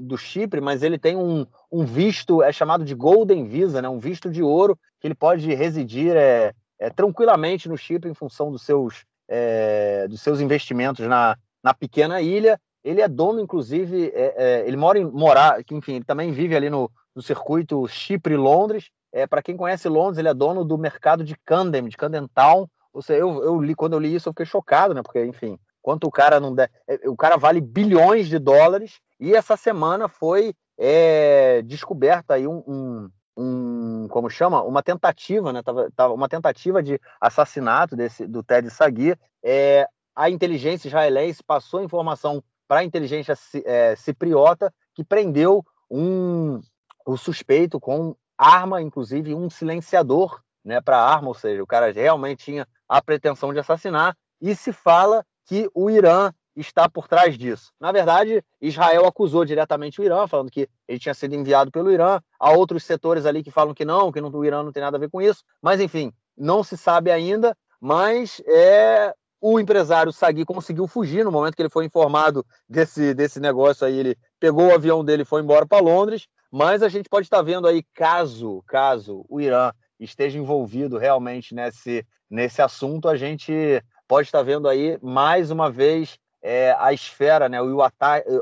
do 0.00 0.16
Chipre, 0.16 0.60
mas 0.60 0.82
ele 0.82 0.98
tem 0.98 1.16
um, 1.16 1.46
um 1.72 1.84
visto, 1.84 2.42
é 2.42 2.52
chamado 2.52 2.84
de 2.84 2.94
Golden 2.94 3.46
Visa, 3.46 3.80
né, 3.80 3.88
um 3.88 3.98
visto 3.98 4.30
de 4.30 4.42
ouro, 4.42 4.78
que 5.00 5.06
ele 5.06 5.14
pode 5.14 5.52
residir 5.54 6.14
é, 6.14 6.52
é 6.78 6.90
tranquilamente 6.90 7.68
no 7.68 7.76
Chipre 7.76 8.10
em 8.10 8.14
função 8.14 8.50
dos 8.50 8.62
seus, 8.62 9.04
é, 9.28 10.06
dos 10.08 10.20
seus 10.20 10.40
investimentos 10.40 11.06
na, 11.06 11.36
na 11.62 11.72
pequena 11.72 12.20
ilha. 12.20 12.60
Ele 12.84 13.00
é 13.00 13.08
dono, 13.08 13.40
inclusive, 13.40 14.12
é, 14.14 14.34
é, 14.36 14.68
ele 14.68 14.76
mora 14.76 14.98
em 14.98 15.04
morar, 15.04 15.60
enfim, 15.70 15.94
ele 15.96 16.04
também 16.04 16.30
vive 16.32 16.54
ali 16.54 16.70
no, 16.70 16.90
no 17.14 17.22
circuito 17.22 17.88
Chipre-Londres. 17.88 18.90
É, 19.12 19.26
Para 19.26 19.42
quem 19.42 19.56
conhece 19.56 19.88
Londres, 19.88 20.18
ele 20.18 20.28
é 20.28 20.34
dono 20.34 20.64
do 20.64 20.78
mercado 20.78 21.24
de 21.24 21.34
Camden, 21.44 21.88
de 21.88 21.96
Camden 21.96 22.28
Town. 22.34 22.68
Ou 22.92 23.02
seja, 23.02 23.20
eu, 23.20 23.42
eu 23.42 23.60
li, 23.60 23.74
quando 23.74 23.94
eu 23.94 23.98
li 23.98 24.14
isso, 24.14 24.28
eu 24.28 24.32
fiquei 24.32 24.46
chocado, 24.46 24.94
né? 24.94 25.02
Porque, 25.02 25.24
enfim, 25.24 25.58
quanto 25.86 26.08
o 26.08 26.10
cara 26.10 26.40
não 26.40 26.52
der. 26.52 26.68
É, 26.88 27.08
o 27.08 27.14
cara 27.14 27.36
vale 27.36 27.60
bilhões 27.60 28.26
de 28.26 28.40
dólares. 28.40 28.98
E 29.20 29.32
essa 29.36 29.56
semana 29.56 30.08
foi 30.08 30.52
é, 30.76 31.62
descoberta 31.62 32.34
aí 32.34 32.44
um, 32.44 32.58
um, 32.66 33.10
um, 33.36 34.08
como 34.08 34.28
chama, 34.28 34.64
uma 34.64 34.82
tentativa, 34.82 35.52
né? 35.52 35.62
Tava, 35.62 35.88
tava, 35.94 36.12
uma 36.12 36.28
tentativa 36.28 36.82
de 36.82 37.00
assassinato 37.20 37.94
desse 37.94 38.26
do 38.26 38.42
Ted 38.42 38.68
Sagui. 38.68 39.14
É, 39.44 39.86
a 40.16 40.28
inteligência 40.28 40.88
israelense 40.88 41.40
passou 41.40 41.84
informação 41.84 42.42
para 42.66 42.80
a 42.80 42.84
inteligência 42.84 43.34
é, 43.64 43.94
cipriota 43.94 44.74
que 44.92 45.04
prendeu 45.04 45.64
um, 45.88 46.60
o 47.06 47.16
suspeito 47.16 47.78
com 47.78 48.16
arma, 48.36 48.82
inclusive 48.82 49.36
um 49.36 49.48
silenciador 49.48 50.42
né, 50.64 50.80
para 50.80 51.00
arma, 51.00 51.28
ou 51.28 51.34
seja, 51.34 51.62
o 51.62 51.66
cara 51.66 51.92
realmente 51.92 52.44
tinha 52.44 52.66
a 52.88 53.00
pretensão 53.00 53.52
de 53.52 53.60
assassinar, 53.60 54.16
e 54.40 54.52
se 54.56 54.72
fala 54.72 55.24
que 55.46 55.70
o 55.74 55.88
Irã 55.88 56.32
está 56.56 56.88
por 56.88 57.06
trás 57.06 57.36
disso. 57.36 57.72
Na 57.78 57.92
verdade, 57.92 58.42
Israel 58.60 59.06
acusou 59.06 59.44
diretamente 59.44 60.00
o 60.00 60.04
Irã, 60.04 60.26
falando 60.26 60.50
que 60.50 60.68
ele 60.88 60.98
tinha 60.98 61.14
sido 61.14 61.34
enviado 61.34 61.70
pelo 61.70 61.90
Irã. 61.92 62.20
Há 62.38 62.52
outros 62.52 62.84
setores 62.84 63.26
ali 63.26 63.42
que 63.42 63.50
falam 63.50 63.74
que 63.74 63.84
não, 63.84 64.10
que 64.10 64.20
não, 64.20 64.30
o 64.30 64.44
Irã 64.44 64.62
não 64.62 64.72
tem 64.72 64.82
nada 64.82 64.96
a 64.96 65.00
ver 65.00 65.10
com 65.10 65.20
isso. 65.20 65.44
Mas, 65.60 65.80
enfim, 65.80 66.12
não 66.36 66.64
se 66.64 66.76
sabe 66.76 67.10
ainda. 67.10 67.56
Mas 67.80 68.40
é, 68.46 69.14
o 69.40 69.60
empresário 69.60 70.12
Sagui 70.12 70.44
conseguiu 70.44 70.86
fugir 70.86 71.24
no 71.24 71.30
momento 71.30 71.54
que 71.54 71.62
ele 71.62 71.68
foi 71.68 71.84
informado 71.84 72.44
desse, 72.68 73.12
desse 73.12 73.38
negócio 73.38 73.86
aí. 73.86 73.98
Ele 73.98 74.18
pegou 74.40 74.68
o 74.68 74.74
avião 74.74 75.04
dele 75.04 75.22
e 75.22 75.26
foi 75.26 75.42
embora 75.42 75.66
para 75.66 75.84
Londres. 75.84 76.26
Mas 76.50 76.82
a 76.82 76.88
gente 76.88 77.08
pode 77.08 77.26
estar 77.26 77.42
vendo 77.42 77.68
aí, 77.68 77.82
caso, 77.94 78.62
caso 78.66 79.26
o 79.28 79.40
Irã 79.40 79.72
esteja 80.00 80.38
envolvido 80.38 80.96
realmente 80.96 81.54
nesse, 81.54 82.06
nesse 82.30 82.62
assunto, 82.62 83.08
a 83.08 83.16
gente 83.16 83.82
pode 84.06 84.28
estar 84.28 84.42
vendo 84.42 84.68
aí 84.68 84.98
mais 85.02 85.50
uma 85.50 85.70
vez 85.70 86.18
é, 86.42 86.74
a 86.78 86.92
esfera, 86.92 87.48
né, 87.48 87.60
o, 87.60 87.76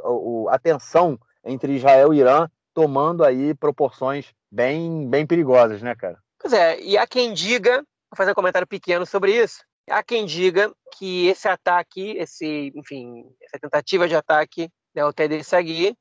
o, 0.04 0.48
a 0.48 0.58
tensão 0.58 1.18
entre 1.44 1.76
Israel 1.76 2.12
e 2.12 2.18
Irã 2.18 2.48
tomando 2.72 3.24
aí 3.24 3.54
proporções 3.54 4.34
bem, 4.50 5.08
bem 5.08 5.26
perigosas, 5.26 5.80
né, 5.80 5.94
cara? 5.94 6.18
Pois 6.38 6.52
é, 6.52 6.80
e 6.80 6.98
há 6.98 7.06
quem 7.06 7.32
diga, 7.32 7.76
vou 8.10 8.16
fazer 8.16 8.32
um 8.32 8.34
comentário 8.34 8.66
pequeno 8.66 9.06
sobre 9.06 9.32
isso, 9.32 9.62
há 9.88 10.02
quem 10.02 10.26
diga 10.26 10.72
que 10.98 11.28
esse 11.28 11.48
ataque, 11.48 12.16
esse, 12.18 12.72
enfim, 12.74 13.24
essa 13.42 13.58
tentativa 13.60 14.08
de 14.08 14.16
ataque 14.16 14.68
né, 14.94 15.02
ao 15.02 15.12
Ted 15.12 15.42
Sagui 15.44 15.96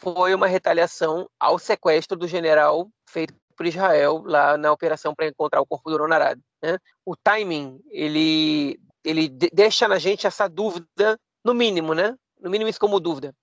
foi 0.00 0.34
uma 0.34 0.46
retaliação 0.46 1.28
ao 1.38 1.58
sequestro 1.58 2.16
do 2.16 2.26
general 2.26 2.88
feito 3.08 3.34
por 3.56 3.66
Israel 3.66 4.22
lá 4.24 4.56
na 4.56 4.70
operação 4.70 5.14
para 5.14 5.26
encontrar 5.26 5.60
o 5.60 5.66
corpo 5.66 5.90
do 5.90 5.98
Ronarad. 5.98 6.38
Né? 6.62 6.78
O 7.04 7.16
timing, 7.16 7.80
ele, 7.90 8.78
ele 9.04 9.28
deixa 9.28 9.88
na 9.88 9.98
gente 9.98 10.26
essa 10.26 10.48
dúvida, 10.48 11.18
no 11.44 11.54
mínimo, 11.54 11.94
né? 11.94 12.14
No 12.40 12.50
mínimo 12.50 12.68
isso 12.68 12.80
como 12.80 13.00
dúvida. 13.00 13.34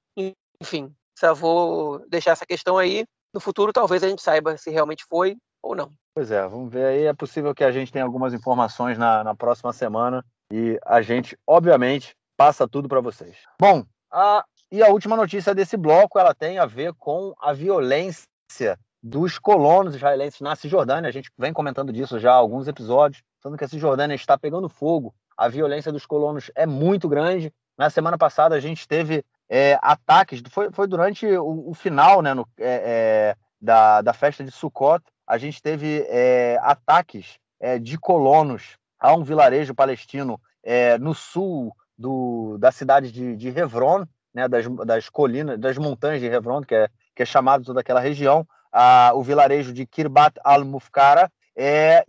Enfim, 0.62 0.94
só 1.18 1.34
vou 1.34 2.00
deixar 2.08 2.32
essa 2.32 2.46
questão 2.46 2.78
aí. 2.78 3.06
No 3.34 3.40
futuro, 3.40 3.74
talvez 3.74 4.04
a 4.04 4.10
gente 4.10 4.22
saiba 4.22 4.58
se 4.58 4.70
realmente 4.70 5.06
foi 5.10 5.36
ou 5.62 5.76
não. 5.76 5.92
Pois 6.14 6.32
é, 6.32 6.48
vamos 6.48 6.72
ver 6.72 6.86
aí. 6.86 7.04
É 7.06 7.14
possível 7.14 7.54
que 7.54 7.64
a 7.64 7.72
gente 7.72 7.92
tenha 7.92 8.06
algumas 8.06 8.34
informações 8.34 8.98
na, 8.98 9.24
na 9.24 9.36
próxima 9.36 9.74
semana 9.74 10.24
e 10.52 10.80
a 10.86 11.02
gente, 11.02 11.38
obviamente, 11.46 12.16
passa 12.38 12.68
tudo 12.68 12.88
para 12.88 13.02
vocês. 13.02 13.38
Bom, 13.60 13.84
a 14.12 14.46
e 14.72 14.82
a 14.82 14.90
última 14.90 15.16
notícia 15.16 15.54
desse 15.54 15.78
bloco, 15.78 16.18
ela 16.18 16.34
tem 16.34 16.58
a 16.58 16.66
ver 16.66 16.94
com 16.96 17.34
a 17.40 17.54
violência 17.54 18.78
dos 19.02 19.38
colonos 19.38 19.96
israelenses 19.96 20.42
na 20.42 20.56
Cisjordânia. 20.56 21.08
A 21.08 21.14
gente 21.14 21.32
vem 21.38 21.54
comentando 21.54 21.94
disso 21.94 22.20
já 22.20 22.32
há 22.32 22.36
alguns 22.36 22.68
episódios, 22.68 23.22
falando 23.42 23.58
que 23.58 23.64
a 23.64 23.68
Cisjordânia 23.68 24.16
está 24.16 24.38
pegando 24.38 24.68
fogo. 24.68 25.14
A 25.38 25.48
violência 25.48 25.92
dos 25.92 26.06
colonos 26.06 26.52
é 26.56 26.66
muito 26.66 27.10
grande. 27.10 27.54
Na 27.78 27.90
semana 27.90 28.18
passada 28.18 28.56
a 28.56 28.60
gente 28.60 28.88
teve 28.88 29.24
é, 29.50 29.78
ataques, 29.82 30.42
foi, 30.50 30.72
foi 30.72 30.88
durante 30.88 31.26
o, 31.26 31.70
o 31.70 31.74
final 31.74 32.22
né, 32.22 32.34
no, 32.34 32.48
é, 32.58 32.66
é, 32.66 33.36
da, 33.62 34.02
da 34.02 34.14
festa 34.14 34.44
de 34.44 34.52
Sukkot, 34.52 35.04
a 35.28 35.38
gente 35.38 35.62
teve 35.62 36.06
é, 36.08 36.58
ataques 36.62 37.38
é, 37.60 37.80
de 37.80 37.98
colonos 37.98 38.78
a 39.00 39.14
um 39.14 39.24
vilarejo 39.24 39.76
palestino 39.76 40.40
é, 40.64 40.98
no 40.98 41.14
sul 41.14 41.76
do, 41.98 42.58
da 42.60 42.72
cidade 42.72 43.12
de, 43.12 43.36
de 43.36 43.50
Hebron, 43.50 44.06
né, 44.34 44.48
das, 44.48 44.66
das 44.86 45.10
colinas, 45.10 45.60
das 45.60 45.78
montanhas 45.78 46.22
de 46.22 46.28
Hebron, 46.28 46.62
que 46.62 46.76
é, 46.76 46.90
que 47.16 47.24
é 47.24 47.26
chamado 47.26 47.64
toda 47.64 47.80
aquela 47.80 48.00
região, 48.00 48.46
a, 48.72 49.12
o 49.16 49.24
vilarejo 49.24 49.72
de 49.74 49.86
Kirbat 49.86 50.40
al-Mufkara, 50.44 51.32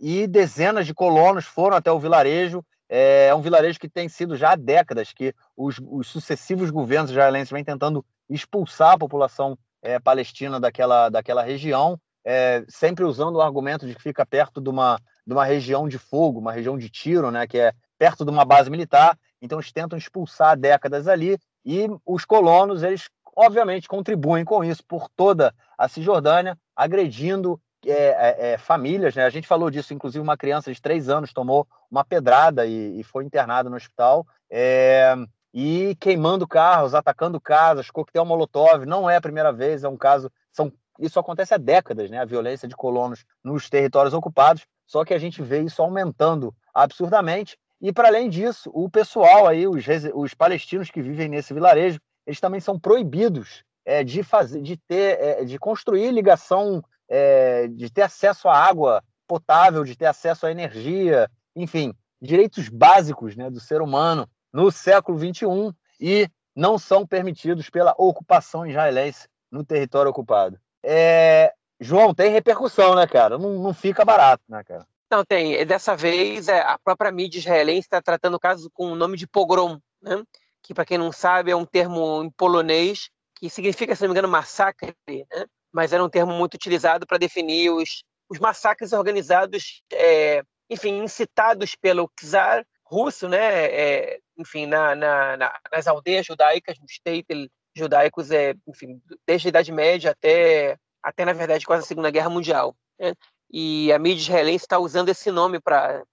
e 0.01 0.27
dezenas 0.27 0.85
de 0.85 0.93
colonos 0.93 1.45
foram 1.45 1.77
até 1.77 1.89
o 1.89 1.99
vilarejo. 1.99 2.61
É, 2.89 3.27
é 3.27 3.35
um 3.35 3.41
vilarejo 3.41 3.79
que 3.79 3.89
tem 3.89 4.07
sido 4.07 4.35
já 4.35 4.51
há 4.51 4.55
décadas 4.55 5.11
que 5.11 5.33
os, 5.55 5.79
os 5.83 6.07
sucessivos 6.07 6.69
governos 6.69 7.11
israelenses 7.11 7.51
vêm 7.51 7.63
tentando 7.63 8.05
expulsar 8.29 8.93
a 8.93 8.97
população 8.97 9.57
é, 9.81 9.99
palestina 9.99 10.59
daquela, 10.59 11.09
daquela 11.09 11.43
região, 11.43 11.99
é, 12.25 12.65
sempre 12.67 13.05
usando 13.05 13.35
o 13.35 13.41
argumento 13.41 13.87
de 13.87 13.95
que 13.95 14.01
fica 14.01 14.25
perto 14.25 14.59
de 14.59 14.69
uma, 14.69 14.99
de 15.25 15.33
uma 15.33 15.45
região 15.45 15.87
de 15.87 15.97
fogo, 15.97 16.39
uma 16.39 16.51
região 16.51 16.77
de 16.77 16.89
tiro, 16.89 17.31
né, 17.31 17.47
que 17.47 17.57
é 17.57 17.73
perto 17.97 18.25
de 18.25 18.31
uma 18.31 18.45
base 18.45 18.69
militar. 18.69 19.17
Então 19.41 19.59
eles 19.59 19.71
tentam 19.71 19.97
expulsar 19.97 20.57
décadas 20.57 21.07
ali 21.07 21.37
e 21.65 21.87
os 22.05 22.25
colonos, 22.25 22.83
eles 22.83 23.09
obviamente 23.35 23.87
contribuem 23.87 24.43
com 24.43 24.63
isso 24.63 24.83
por 24.85 25.07
toda 25.15 25.53
a 25.77 25.87
Cisjordânia, 25.87 26.57
agredindo 26.75 27.61
é, 27.89 28.37
é, 28.39 28.51
é, 28.53 28.57
famílias. 28.57 29.15
Né? 29.15 29.23
A 29.23 29.29
gente 29.29 29.47
falou 29.47 29.69
disso, 29.69 29.93
inclusive 29.93 30.21
uma 30.21 30.37
criança 30.37 30.73
de 30.73 30.81
três 30.81 31.09
anos 31.09 31.33
tomou 31.33 31.67
uma 31.89 32.03
pedrada 32.03 32.65
e, 32.65 32.99
e 32.99 33.03
foi 33.03 33.23
internada 33.23 33.69
no 33.69 33.75
hospital. 33.75 34.25
É, 34.49 35.15
e 35.53 35.95
queimando 35.99 36.47
carros, 36.47 36.93
atacando 36.93 37.41
casas, 37.41 37.89
coquetel 37.89 38.25
molotov, 38.25 38.85
não 38.85 39.09
é 39.09 39.15
a 39.15 39.21
primeira 39.21 39.51
vez, 39.51 39.83
é 39.83 39.89
um 39.89 39.97
caso. 39.97 40.31
São, 40.51 40.71
isso 40.99 41.19
acontece 41.19 41.53
há 41.53 41.57
décadas, 41.57 42.09
né? 42.09 42.19
A 42.19 42.25
violência 42.25 42.67
de 42.67 42.75
colonos 42.75 43.25
nos 43.43 43.69
territórios 43.69 44.13
ocupados. 44.13 44.65
Só 44.85 45.03
que 45.03 45.13
a 45.13 45.19
gente 45.19 45.41
vê 45.41 45.61
isso 45.61 45.81
aumentando 45.81 46.53
absurdamente. 46.73 47.57
E 47.81 47.91
para 47.91 48.07
além 48.07 48.29
disso, 48.29 48.71
o 48.73 48.89
pessoal 48.89 49.47
aí, 49.47 49.67
os, 49.67 49.85
os 50.13 50.33
palestinos 50.33 50.89
que 50.89 51.01
vivem 51.01 51.27
nesse 51.27 51.53
vilarejo, 51.53 51.99
eles 52.25 52.39
também 52.39 52.59
são 52.59 52.79
proibidos 52.79 53.63
é, 53.85 54.03
de 54.03 54.21
fazer, 54.23 54.61
de 54.61 54.75
ter, 54.75 55.19
é, 55.19 55.45
de 55.45 55.57
construir 55.57 56.11
ligação, 56.11 56.83
é, 57.09 57.67
de 57.67 57.89
ter 57.89 58.03
acesso 58.03 58.47
à 58.47 58.55
água 58.55 59.03
potável, 59.27 59.83
de 59.83 59.95
ter 59.95 60.05
acesso 60.05 60.45
à 60.45 60.51
energia, 60.51 61.29
enfim, 61.55 61.93
direitos 62.21 62.69
básicos 62.69 63.35
né, 63.35 63.49
do 63.49 63.59
ser 63.59 63.81
humano 63.81 64.27
no 64.51 64.71
século 64.71 65.17
XXI 65.17 65.75
e 65.99 66.29
não 66.55 66.77
são 66.77 67.05
permitidos 67.05 67.69
pela 67.69 67.93
ocupação 67.97 68.65
israelense 68.65 69.27
no 69.51 69.63
território 69.63 70.09
ocupado. 70.09 70.59
É, 70.83 71.53
João, 71.79 72.13
tem 72.13 72.31
repercussão, 72.31 72.95
né, 72.95 73.05
cara? 73.05 73.37
Não, 73.37 73.59
não 73.59 73.73
fica 73.73 74.03
barato, 74.03 74.43
né, 74.47 74.63
cara? 74.63 74.87
Não, 75.09 75.23
tem. 75.23 75.65
Dessa 75.65 75.95
vez, 75.95 76.47
é, 76.47 76.59
a 76.61 76.77
própria 76.77 77.11
mídia 77.11 77.39
israelense 77.39 77.81
está 77.81 78.01
tratando 78.01 78.35
o 78.35 78.39
caso 78.39 78.69
com 78.73 78.91
o 78.91 78.95
nome 78.95 79.15
de 79.17 79.27
pogrom, 79.27 79.79
né? 80.01 80.23
que, 80.61 80.73
para 80.73 80.85
quem 80.85 80.97
não 80.97 81.11
sabe, 81.11 81.51
é 81.51 81.55
um 81.55 81.65
termo 81.65 82.23
em 82.23 82.29
polonês 82.31 83.09
que 83.35 83.49
significa, 83.49 83.95
se 83.95 84.01
não 84.01 84.09
me 84.09 84.13
engano, 84.13 84.27
massacre, 84.27 84.95
né? 85.07 85.45
Mas 85.77 85.93
era 85.93 86.03
um 86.03 86.09
termo 86.09 86.33
muito 86.33 86.55
utilizado 86.55 87.05
para 87.05 87.19
definir 87.19 87.69
os, 87.69 88.03
os 88.27 88.39
massacres 88.39 88.93
organizados, 88.93 89.83
é, 89.93 90.41
enfim, 90.67 91.03
incitados 91.03 91.75
pelo 91.75 92.11
czar 92.19 92.65
russo, 92.83 93.29
né? 93.29 93.65
É, 93.65 94.19
enfim, 94.35 94.65
na, 94.65 94.95
na, 94.95 95.37
na, 95.37 95.59
nas 95.71 95.85
aldeias 95.85 96.25
judaicas, 96.25 96.79
nos 96.79 96.91
states 96.91 97.47
judaicos, 97.75 98.31
é, 98.31 98.55
enfim, 98.67 98.99
desde 99.23 99.47
a 99.47 99.49
Idade 99.49 99.71
Média 99.71 100.09
até, 100.09 100.79
até 101.03 101.23
na 101.23 101.33
verdade, 101.33 101.63
quase 101.63 101.83
a 101.83 101.87
Segunda 101.87 102.09
Guerra 102.09 102.31
Mundial. 102.31 102.75
Né? 102.99 103.13
e 103.51 103.93
a 103.93 103.99
mídia 103.99 104.23
israelense 104.23 104.65
está 104.65 104.79
usando 104.79 105.09
esse 105.09 105.31
nome 105.31 105.59
para 105.61 106.03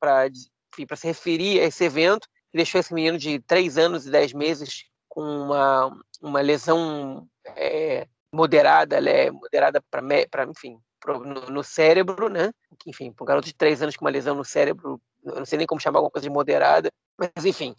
se 0.95 1.07
referir 1.07 1.61
a 1.61 1.65
esse 1.65 1.83
evento, 1.83 2.29
deixou 2.53 2.79
esse 2.79 2.93
menino 2.93 3.17
de 3.17 3.41
3 3.41 3.79
anos 3.79 4.07
e 4.07 4.11
10 4.11 4.35
meses 4.35 4.85
com 5.09 5.23
uma, 5.23 5.91
uma 6.21 6.41
lesão 6.43 7.27
é, 7.57 8.07
moderada, 8.35 8.97
ela 8.97 9.09
é 9.09 9.31
moderada 9.31 9.83
para, 9.91 10.45
enfim, 10.45 10.79
pro, 11.01 11.21
no, 11.21 11.47
no, 11.47 11.65
cérebro, 11.65 12.29
né? 12.29 12.53
Enfim, 12.87 13.13
para 13.13 13.25
um 13.25 13.27
garoto 13.27 13.47
de 13.47 13.55
3 13.55 13.83
anos 13.83 13.97
com 13.97 14.05
uma 14.05 14.11
lesão 14.11 14.35
no 14.35 14.45
cérebro, 14.45 15.01
eu 15.25 15.37
não 15.37 15.47
sei 15.47 15.59
nem 15.59 15.67
como 15.67 15.81
chamar 15.81 15.99
alguma 15.99 16.11
coisa 16.11 16.29
de 16.29 16.33
moderada, 16.33 16.91
mas 17.19 17.45
enfim, 17.45 17.75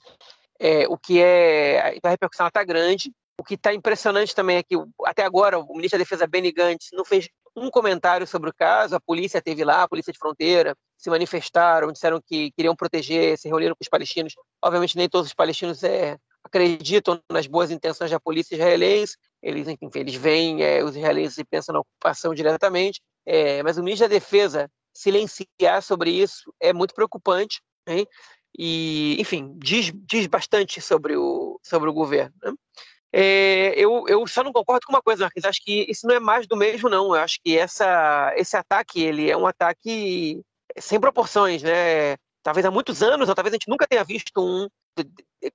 é, 0.60 0.88
o 0.88 0.98
que 0.98 1.22
é. 1.22 1.96
Então 1.96 2.10
a 2.10 2.12
repercussão 2.12 2.48
está 2.48 2.64
grande. 2.64 3.12
O 3.38 3.44
que 3.44 3.56
está 3.56 3.74
impressionante 3.74 4.34
também 4.34 4.58
é 4.58 4.64
que, 4.64 4.76
até 5.06 5.24
agora, 5.24 5.60
o 5.60 5.76
ministro 5.76 5.98
da 5.98 6.04
Defesa 6.04 6.26
Benny 6.26 6.54
Gantz 6.54 6.90
não 6.94 7.04
fez 7.04 7.28
um 7.56 7.70
comentário 7.70 8.26
sobre 8.26 8.50
o 8.50 8.54
caso. 8.54 8.96
A 8.96 9.00
polícia 9.00 9.42
teve 9.42 9.64
lá, 9.66 9.84
a 9.84 9.88
polícia 9.90 10.14
de 10.14 10.20
fronteira, 10.20 10.76
se 10.98 11.10
manifestaram, 11.10 11.92
disseram 11.92 12.22
que 12.26 12.52
queriam 12.52 12.76
proteger, 12.76 13.38
se 13.38 13.50
reuniram 13.50 13.76
com 13.76 13.84
os 13.84 13.90
palestinos. 13.90 14.34
Obviamente, 14.64 14.96
nem 14.96 15.10
todos 15.10 15.28
os 15.28 15.34
palestinos 15.34 15.84
é, 15.84 16.18
acreditam 16.46 17.20
nas 17.30 17.48
boas 17.48 17.72
intenções 17.72 18.12
da 18.12 18.20
polícia 18.20 18.56
israelense. 18.56 19.18
Eles, 19.42 19.68
enfim, 19.68 20.00
eles 20.00 20.16
veem 20.16 20.64
é, 20.64 20.84
os 20.84 20.96
israelenses 20.96 21.38
e 21.40 21.44
pensam 21.44 21.74
na 21.74 21.80
ocupação 21.80 22.34
diretamente. 22.34 23.02
É, 23.26 23.64
mas 23.64 23.78
o 23.78 23.84
ministro 23.84 24.08
da 24.08 24.14
Defesa 24.14 24.70
silenciar 24.94 25.82
sobre 25.82 26.12
isso 26.12 26.54
é 26.62 26.72
muito 26.72 26.94
preocupante. 26.94 27.62
Hein? 27.88 28.08
E, 28.58 29.18
enfim, 29.20 29.54
diz, 29.58 29.92
diz 29.94 30.28
bastante 30.28 30.80
sobre 30.80 31.18
o, 31.18 31.60
sobre 31.64 31.90
o 31.90 31.94
governo. 31.94 32.34
Né? 32.44 32.54
É, 33.12 33.74
eu, 33.76 34.06
eu 34.08 34.26
só 34.28 34.44
não 34.44 34.54
concordo 34.54 34.86
com 34.86 34.94
uma 34.94 35.02
coisa, 35.02 35.24
Marquinhos. 35.24 35.46
Acho 35.46 35.64
que 35.64 35.86
isso 35.90 36.06
não 36.08 36.16
é 36.16 36.20
mais 36.20 36.48
do 36.48 36.56
mesmo, 36.56 36.90
não. 36.90 37.08
Eu 37.08 37.22
acho 37.22 37.40
que 37.44 37.58
essa, 37.58 38.32
esse 38.38 38.56
ataque 38.56 39.02
ele 39.02 39.30
é 39.32 39.36
um 39.36 39.48
ataque 39.48 40.42
sem 40.78 41.00
proporções, 41.00 41.64
né? 41.64 42.18
Talvez 42.46 42.64
há 42.64 42.70
muitos 42.70 43.02
anos, 43.02 43.28
ou 43.28 43.34
talvez 43.34 43.54
a 43.54 43.56
gente 43.56 43.68
nunca 43.68 43.88
tenha 43.88 44.04
visto 44.04 44.40
um 44.40 44.70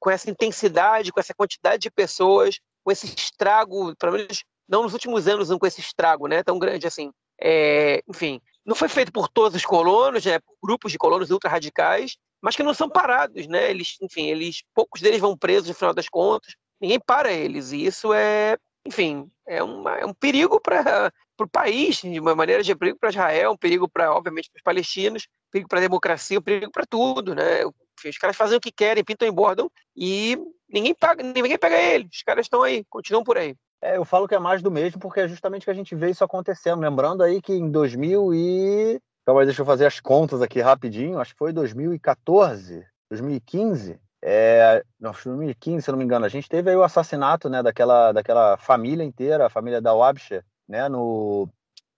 com 0.01 0.11
essa 0.11 0.29
intensidade, 0.29 1.13
com 1.13 1.21
essa 1.21 1.33
quantidade 1.33 1.83
de 1.83 1.89
pessoas, 1.89 2.59
com 2.83 2.91
esse 2.91 3.07
estrago, 3.07 3.95
pelo 3.95 4.15
menos 4.15 4.43
não 4.69 4.83
nos 4.83 4.93
últimos 4.93 5.29
anos, 5.29 5.49
não 5.49 5.57
com 5.57 5.69
esse 5.69 5.81
estrago, 5.81 6.27
né? 6.27 6.43
Tão 6.43 6.59
grande 6.59 6.89
assim. 6.89 7.13
É, 7.41 8.03
enfim, 8.09 8.41
não 8.67 8.75
foi 8.75 8.89
feito 8.89 9.13
por 9.13 9.29
todos 9.29 9.55
os 9.55 9.65
colonos, 9.65 10.25
né? 10.25 10.41
Por 10.41 10.57
grupos 10.61 10.91
de 10.91 10.99
colonos 10.99 11.31
ultra 11.31 11.49
radicais, 11.49 12.17
mas 12.43 12.57
que 12.57 12.63
não 12.65 12.75
são 12.75 12.91
parados, 12.91 13.47
né? 13.47 13.71
Eles, 13.71 13.97
enfim, 14.03 14.27
eles, 14.29 14.65
poucos 14.75 15.01
deles 15.01 15.21
vão 15.21 15.39
presos 15.39 15.69
no 15.69 15.75
final 15.75 15.95
das 15.95 16.09
contas, 16.09 16.57
ninguém 16.81 16.99
para 16.99 17.31
eles, 17.31 17.71
e 17.71 17.87
isso 17.87 18.13
é, 18.13 18.57
enfim, 18.85 19.31
é, 19.47 19.63
uma, 19.63 19.97
é 19.97 20.05
um 20.05 20.15
perigo 20.15 20.61
para 20.61 21.13
o 21.45 21.49
país, 21.49 21.97
de 21.97 22.21
uma 22.21 22.35
maneira 22.35 22.63
de 22.63 22.75
perigo 22.75 22.99
para 22.99 23.11
Israel, 23.11 23.53
um 23.53 23.57
perigo 23.57 23.89
para, 23.89 24.13
obviamente, 24.13 24.51
para 24.51 24.59
os 24.59 24.63
palestinos, 24.63 25.29
um 25.49 25.51
perigo 25.51 25.69
para 25.69 25.79
a 25.79 25.83
democracia, 25.83 26.39
um 26.39 26.43
perigo 26.43 26.73
para 26.73 26.87
tudo, 26.87 27.35
né? 27.35 27.65
Os 27.65 28.19
caras 28.19 28.37
fazem 28.37 28.57
o 28.57 28.61
que 28.61 28.73
querem, 28.73 29.05
pintam 29.05 29.29
e 29.29 29.31
bordam, 29.31 29.71
e 29.97 30.39
ninguém 30.69 30.95
paga, 30.95 31.23
ninguém 31.23 31.59
pega 31.59 31.77
eles, 31.77 32.09
os 32.13 32.23
caras 32.23 32.47
estão 32.47 32.63
aí, 32.63 32.85
continuam 32.89 33.25
por 33.25 33.37
aí. 33.37 33.55
É, 33.83 33.97
eu 33.97 34.05
falo 34.05 34.29
que 34.29 34.35
é 34.35 34.39
mais 34.39 34.63
do 34.63 34.71
mesmo 34.71 35.01
porque 35.01 35.21
é 35.21 35.29
justamente 35.29 35.65
que 35.65 35.71
a 35.71 35.75
gente 35.75 35.95
vê 35.95 36.11
isso 36.11 36.23
acontecendo. 36.23 36.81
Lembrando 36.81 37.23
aí 37.23 37.41
que 37.41 37.55
em 37.55 37.71
2000 37.71 38.35
e 38.35 39.01
Calma 39.25 39.43
aí, 39.43 39.47
deixa 39.47 39.63
eu 39.63 39.67
fazer 39.67 39.87
as 39.87 40.01
contas 40.01 40.41
aqui 40.43 40.61
rapidinho. 40.61 41.21
Acho 41.21 41.33
que 41.33 41.39
foi 41.39 41.53
2014, 41.53 42.85
2015. 43.11 44.01
É, 44.23 44.83
não, 44.99 45.13
2015, 45.13 45.83
se 45.83 45.91
eu 45.91 45.93
não 45.93 45.99
me 45.99 46.05
engano. 46.05 46.25
A 46.25 46.29
gente 46.29 46.49
teve 46.49 46.71
aí 46.71 46.77
o 46.77 46.83
assassinato 46.83 47.49
né, 47.49 47.63
daquela, 47.63 48.13
daquela 48.13 48.57
família 48.57 49.05
inteira, 49.05 49.47
a 49.47 49.51
família 49.51 49.81
da 49.81 49.95
Wabshe, 49.95 50.43
né, 50.71 50.89
no, 50.89 51.49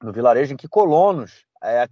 no 0.03 0.13
vilarejo 0.13 0.55
em 0.55 0.57
que 0.57 0.67
colonos 0.67 1.45
é, 1.63 1.87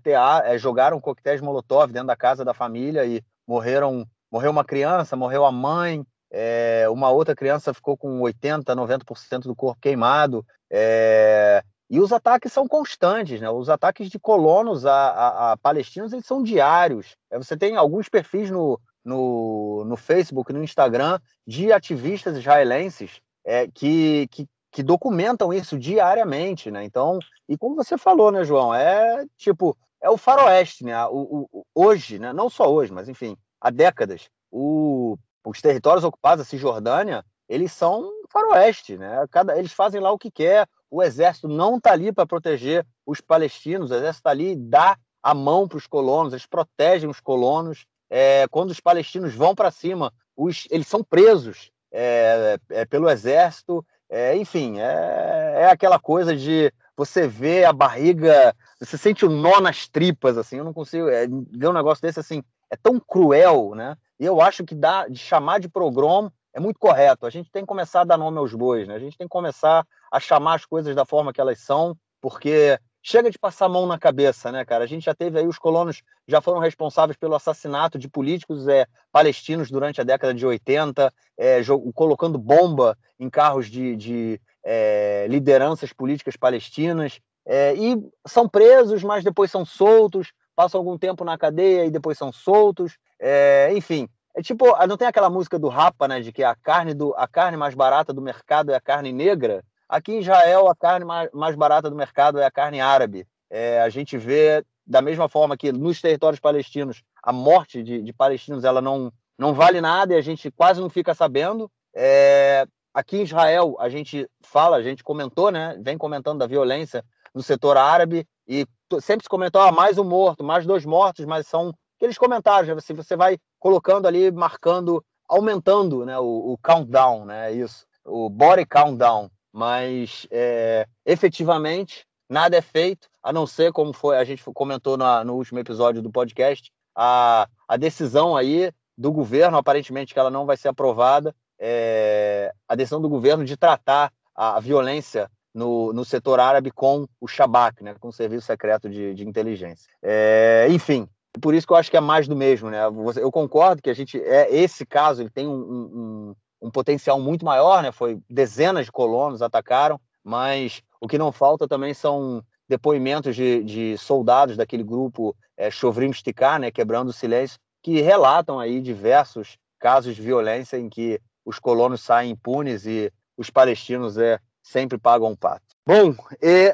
é, 0.46 0.58
jogaram 0.58 1.00
coquetéis 1.00 1.40
Molotov 1.40 1.92
dentro 1.92 2.08
da 2.08 2.16
casa 2.16 2.44
da 2.44 2.54
família 2.54 3.04
e 3.04 3.22
morreram. 3.46 4.06
Morreu 4.32 4.52
uma 4.52 4.64
criança, 4.64 5.16
morreu 5.16 5.44
a 5.44 5.50
mãe, 5.50 6.06
é, 6.30 6.86
uma 6.88 7.10
outra 7.10 7.34
criança 7.34 7.74
ficou 7.74 7.96
com 7.96 8.20
80, 8.20 8.76
90% 8.76 9.40
do 9.40 9.56
corpo 9.56 9.80
queimado. 9.80 10.46
É, 10.70 11.64
e 11.90 11.98
os 11.98 12.12
ataques 12.12 12.52
são 12.52 12.68
constantes, 12.68 13.40
né? 13.40 13.50
Os 13.50 13.68
ataques 13.68 14.08
de 14.08 14.20
colonos 14.20 14.86
a, 14.86 14.92
a, 14.92 15.52
a 15.52 15.56
palestinos 15.56 16.12
eles 16.12 16.24
são 16.26 16.44
diários. 16.44 17.16
É, 17.28 17.36
você 17.36 17.56
tem 17.56 17.74
alguns 17.74 18.08
perfis 18.08 18.52
no, 18.52 18.80
no, 19.04 19.84
no 19.84 19.96
Facebook, 19.96 20.52
no 20.52 20.62
Instagram, 20.62 21.18
de 21.44 21.72
ativistas 21.72 22.36
israelenses 22.36 23.20
é, 23.44 23.66
que, 23.66 24.28
que, 24.30 24.46
que, 24.70 24.83
documentam 24.83 25.52
isso 25.52 25.78
diariamente, 25.78 26.70
né? 26.70 26.85
Então, 26.85 27.18
e 27.48 27.56
como 27.56 27.76
você 27.76 27.98
falou, 27.98 28.30
né, 28.30 28.44
João? 28.44 28.74
É 28.74 29.24
tipo, 29.37 29.76
é 30.02 30.09
o 30.11 30.16
faroeste, 30.16 30.85
né? 30.85 31.06
O, 31.06 31.48
o, 31.52 31.64
hoje, 31.74 32.18
né? 32.18 32.33
Não 32.33 32.48
só 32.48 32.72
hoje, 32.72 32.92
mas 32.92 33.09
enfim, 33.09 33.37
há 33.61 33.70
décadas, 33.70 34.28
o, 34.50 35.16
os 35.44 35.61
territórios 35.61 36.04
ocupados, 36.04 36.46
a 36.46 36.48
Cisjordânia, 36.48 37.24
eles 37.48 37.72
são 37.72 38.11
faroeste, 38.30 38.96
né? 38.96 39.26
Cada, 39.30 39.59
eles 39.59 39.72
fazem 39.72 40.00
lá 40.00 40.11
o 40.12 40.18
que 40.18 40.30
quer, 40.30 40.68
o 40.90 41.02
exército 41.02 41.48
não 41.48 41.76
está 41.76 41.92
ali 41.92 42.12
para 42.12 42.26
proteger 42.26 42.87
os 43.04 43.20
palestinos, 43.20 43.90
o 43.90 43.94
exército 43.94 44.20
está 44.20 44.30
ali 44.30 44.52
e 44.52 44.56
dá 44.56 44.96
a 45.22 45.35
mão 45.35 45.68
para 45.68 45.78
os 45.78 45.87
colonos, 45.87 46.33
eles 46.33 46.46
protegem 46.46 47.09
os 47.09 47.20
colonos. 47.20 47.85
É, 48.09 48.46
quando 48.48 48.70
os 48.70 48.80
palestinos 48.80 49.35
vão 49.35 49.54
para 49.54 49.70
cima, 49.70 50.12
os, 50.37 50.66
eles 50.70 50.88
são 50.88 51.04
presos 51.04 51.70
é, 51.92 52.59
é, 52.70 52.85
pelo 52.85 53.09
exército. 53.09 53.85
É, 54.11 54.37
enfim, 54.37 54.81
é, 54.81 55.55
é, 55.61 55.70
aquela 55.70 55.99
coisa 55.99 56.37
de 56.37 56.73
você 56.96 57.29
ver 57.29 57.64
a 57.64 57.73
barriga, 57.73 58.55
você 58.79 58.99
sente 58.99 59.25
o 59.25 59.31
um 59.31 59.40
nó 59.40 59.61
nas 59.61 59.87
tripas, 59.87 60.37
assim. 60.37 60.57
Eu 60.57 60.64
não 60.64 60.73
consigo 60.73 61.09
é, 61.09 61.29
ver 61.29 61.68
um 61.68 61.73
negócio 61.73 62.03
desse 62.03 62.18
assim. 62.18 62.42
É 62.68 62.77
tão 62.77 62.99
cruel, 62.99 63.75
né? 63.75 63.96
E 64.18 64.25
eu 64.25 64.40
acho 64.40 64.64
que 64.64 64.75
dá 64.75 65.07
de 65.07 65.18
chamar 65.18 65.61
de 65.61 65.68
progrom 65.68 66.29
é 66.53 66.59
muito 66.59 66.79
correto. 66.79 67.25
A 67.25 67.31
gente 67.31 67.51
tem 67.51 67.62
que 67.62 67.68
começar 67.68 68.01
a 68.01 68.05
dar 68.05 68.16
nome 68.16 68.38
aos 68.38 68.53
bois, 68.53 68.87
né? 68.88 68.94
A 68.94 68.99
gente 68.99 69.16
tem 69.16 69.27
que 69.27 69.33
começar 69.33 69.87
a 70.11 70.20
chamar 70.20 70.55
as 70.55 70.64
coisas 70.64 70.94
da 70.94 71.05
forma 71.05 71.33
que 71.33 71.40
elas 71.40 71.61
são, 71.61 71.96
porque 72.20 72.79
chega 73.02 73.30
de 73.30 73.38
passar 73.38 73.66
a 73.66 73.68
mão 73.68 73.86
na 73.86 73.98
cabeça, 73.98 74.52
né, 74.52 74.64
cara? 74.64 74.84
A 74.84 74.86
gente 74.86 75.04
já 75.04 75.14
teve 75.14 75.38
aí 75.38 75.46
os 75.46 75.58
colonos 75.58 76.02
já 76.26 76.40
foram 76.40 76.60
responsáveis 76.60 77.16
pelo 77.16 77.34
assassinato 77.34 77.98
de 77.98 78.08
políticos 78.08 78.68
é, 78.68 78.86
palestinos 79.10 79.70
durante 79.70 80.00
a 80.00 80.04
década 80.04 80.34
de 80.34 80.44
80, 80.44 81.12
é, 81.38 81.60
colocando 81.94 82.38
bomba 82.38 82.96
em 83.18 83.30
carros 83.30 83.68
de, 83.68 83.96
de 83.96 84.40
é, 84.62 85.26
lideranças 85.28 85.92
políticas 85.92 86.36
palestinas. 86.36 87.20
É, 87.46 87.74
e 87.74 87.96
são 88.26 88.48
presos, 88.48 89.02
mas 89.02 89.24
depois 89.24 89.50
são 89.50 89.64
soltos, 89.64 90.32
passam 90.54 90.78
algum 90.78 90.98
tempo 90.98 91.24
na 91.24 91.38
cadeia 91.38 91.86
e 91.86 91.90
depois 91.90 92.18
são 92.18 92.32
soltos. 92.32 92.98
É, 93.18 93.70
enfim, 93.74 94.08
é 94.34 94.42
tipo, 94.42 94.64
não 94.86 94.96
tem 94.96 95.08
aquela 95.08 95.30
música 95.30 95.58
do 95.58 95.68
Rapa, 95.68 96.06
né? 96.06 96.20
De 96.20 96.32
que 96.32 96.44
a 96.44 96.54
carne, 96.54 96.94
do, 96.94 97.14
a 97.16 97.26
carne 97.26 97.56
mais 97.56 97.74
barata 97.74 98.12
do 98.12 98.22
mercado 98.22 98.70
é 98.70 98.76
a 98.76 98.80
carne 98.80 99.12
negra. 99.12 99.64
Aqui 99.90 100.12
em 100.12 100.20
Israel, 100.20 100.68
a 100.68 100.76
carne 100.76 101.05
mais, 101.05 101.57
barata 101.57 101.90
do 101.90 101.96
mercado 101.96 102.38
é 102.38 102.44
a 102.44 102.50
carne 102.50 102.81
árabe. 102.81 103.26
É, 103.50 103.81
a 103.83 103.88
gente 103.88 104.16
vê, 104.16 104.64
da 104.87 105.03
mesma 105.03 105.29
forma 105.29 105.57
que 105.57 105.72
nos 105.72 106.00
territórios 106.00 106.38
palestinos, 106.38 107.03
a 107.20 107.33
morte 107.33 107.83
de, 107.83 108.00
de 108.00 108.12
palestinos 108.12 108.62
ela 108.62 108.81
não, 108.81 109.12
não 109.37 109.53
vale 109.53 109.81
nada 109.81 110.14
e 110.14 110.16
a 110.16 110.20
gente 110.20 110.48
quase 110.53 110.81
não 110.81 110.88
fica 110.88 111.12
sabendo. 111.12 111.68
É, 111.92 112.64
aqui 112.94 113.16
em 113.16 113.24
Israel, 113.24 113.74
a 113.81 113.88
gente 113.88 114.31
fala, 114.40 114.76
a 114.76 114.83
gente 114.83 115.03
comentou, 115.03 115.50
né? 115.50 115.76
Vem 115.81 115.98
comentando 115.98 116.38
da 116.38 116.46
violência 116.46 117.05
no 117.35 117.42
setor 117.42 117.76
árabe 117.76 118.24
e 118.46 118.64
sempre 119.00 119.24
se 119.24 119.29
comentou 119.29 119.61
ah, 119.61 119.72
mais 119.72 119.98
um 119.98 120.05
morto, 120.05 120.44
mais 120.44 120.64
dois 120.64 120.85
mortos, 120.85 121.24
mas 121.24 121.48
são 121.48 121.74
aqueles 121.96 122.16
comentários, 122.16 122.72
você, 122.72 122.94
você 122.94 123.16
vai 123.16 123.38
colocando 123.59 124.07
ali, 124.07 124.31
marcando, 124.31 125.05
aumentando 125.29 126.07
né, 126.07 126.16
o, 126.16 126.53
o 126.53 126.59
countdown, 126.62 127.24
né? 127.24 127.53
Isso, 127.53 127.85
o 128.05 128.31
body 128.31 128.64
countdown. 128.64 129.29
Mas 129.52 130.26
é, 130.30 130.86
efetivamente 131.04 132.06
nada 132.28 132.56
é 132.56 132.62
feito, 132.62 133.08
a 133.22 133.32
não 133.32 133.46
ser 133.46 133.72
como 133.72 133.92
foi, 133.92 134.16
a 134.16 134.24
gente 134.24 134.42
comentou 134.54 134.96
na, 134.96 135.24
no 135.24 135.34
último 135.34 135.58
episódio 135.58 136.00
do 136.00 136.12
podcast, 136.12 136.70
a, 136.94 137.48
a 137.66 137.76
decisão 137.76 138.36
aí 138.36 138.70
do 138.96 139.10
governo, 139.10 139.56
aparentemente 139.56 140.14
que 140.14 140.20
ela 140.20 140.30
não 140.30 140.46
vai 140.46 140.56
ser 140.56 140.68
aprovada, 140.68 141.34
é, 141.58 142.52
a 142.68 142.75
decisão 142.75 143.00
do 143.00 143.08
governo 143.08 143.44
de 143.44 143.56
tratar 143.56 144.12
a, 144.35 144.56
a 144.56 144.60
violência 144.60 145.29
no, 145.52 145.92
no, 145.92 146.04
setor 146.04 146.38
árabe 146.38 146.70
com 146.70 147.06
o 147.20 147.27
Shabak, 147.27 147.83
né, 147.83 147.94
com 147.98 148.08
o 148.08 148.12
Serviço 148.12 148.46
Secreto 148.46 148.88
de, 148.88 149.14
de 149.14 149.27
Inteligência. 149.27 149.90
É, 150.00 150.68
enfim, 150.70 151.08
por 151.40 151.54
isso 151.54 151.66
que 151.66 151.72
eu 151.72 151.77
acho 151.77 151.90
que 151.90 151.96
é 151.96 152.00
mais 152.00 152.27
do 152.29 152.37
mesmo, 152.37 152.70
né? 152.70 152.79
Eu 153.16 153.31
concordo 153.31 153.83
que 153.83 153.90
a 153.90 153.94
gente 153.94 154.20
é 154.20 154.54
esse 154.54 154.85
caso 154.85 155.22
ele 155.22 155.31
tem 155.31 155.46
um, 155.46 155.52
um, 155.52 156.35
um 156.61 156.71
potencial 156.71 157.21
muito 157.21 157.44
maior, 157.44 157.83
né? 157.83 157.92
Foi 157.92 158.21
dezenas 158.29 158.87
de 158.87 158.92
colonos 158.92 159.42
atacaram, 159.42 160.00
mas 160.23 160.83
o 161.00 161.08
que 161.08 161.19
não 161.19 161.33
falta 161.33 161.67
também 161.67 161.94
são 161.94 162.44
depoimentos 162.69 163.35
de, 163.35 163.65
de 163.65 163.98
soldados 163.98 164.56
daquele 164.56 164.85
grupo 164.85 165.35
é, 165.56 165.71
Chovrim 165.71 166.13
Sticar, 166.13 166.61
né? 166.61 166.71
Quebrando 166.71 167.08
o 167.08 167.13
silêncio, 167.13 167.58
que 167.83 168.00
relatam 168.00 168.61
aí 168.61 168.81
diversos 168.81 169.58
casos 169.79 170.15
de 170.15 170.23
violência 170.23 170.77
em 170.77 170.88
que 170.88 171.21
os 171.44 171.58
colonos 171.58 172.02
saem 172.02 172.33
impunes 172.33 172.87
e 172.87 173.13
os 173.37 173.50
palestinos 173.50 174.19
é, 174.19 174.38
sempre 174.63 174.98
pagam 174.98 175.31
um 175.31 175.37
pato. 175.37 175.65
Bom, 175.92 176.14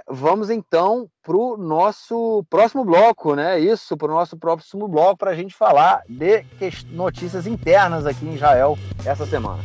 vamos 0.06 0.50
então 0.50 1.08
para 1.22 1.34
o 1.34 1.56
nosso 1.56 2.44
próximo 2.50 2.84
bloco, 2.84 3.34
né? 3.34 3.58
Isso, 3.58 3.96
para 3.96 4.12
o 4.12 4.14
nosso 4.14 4.36
próximo 4.36 4.86
bloco, 4.86 5.16
para 5.16 5.30
a 5.30 5.34
gente 5.34 5.54
falar 5.54 6.02
de 6.06 6.44
notícias 6.90 7.46
internas 7.46 8.04
aqui 8.04 8.26
em 8.26 8.34
Israel 8.34 8.76
essa 9.06 9.24
semana. 9.24 9.62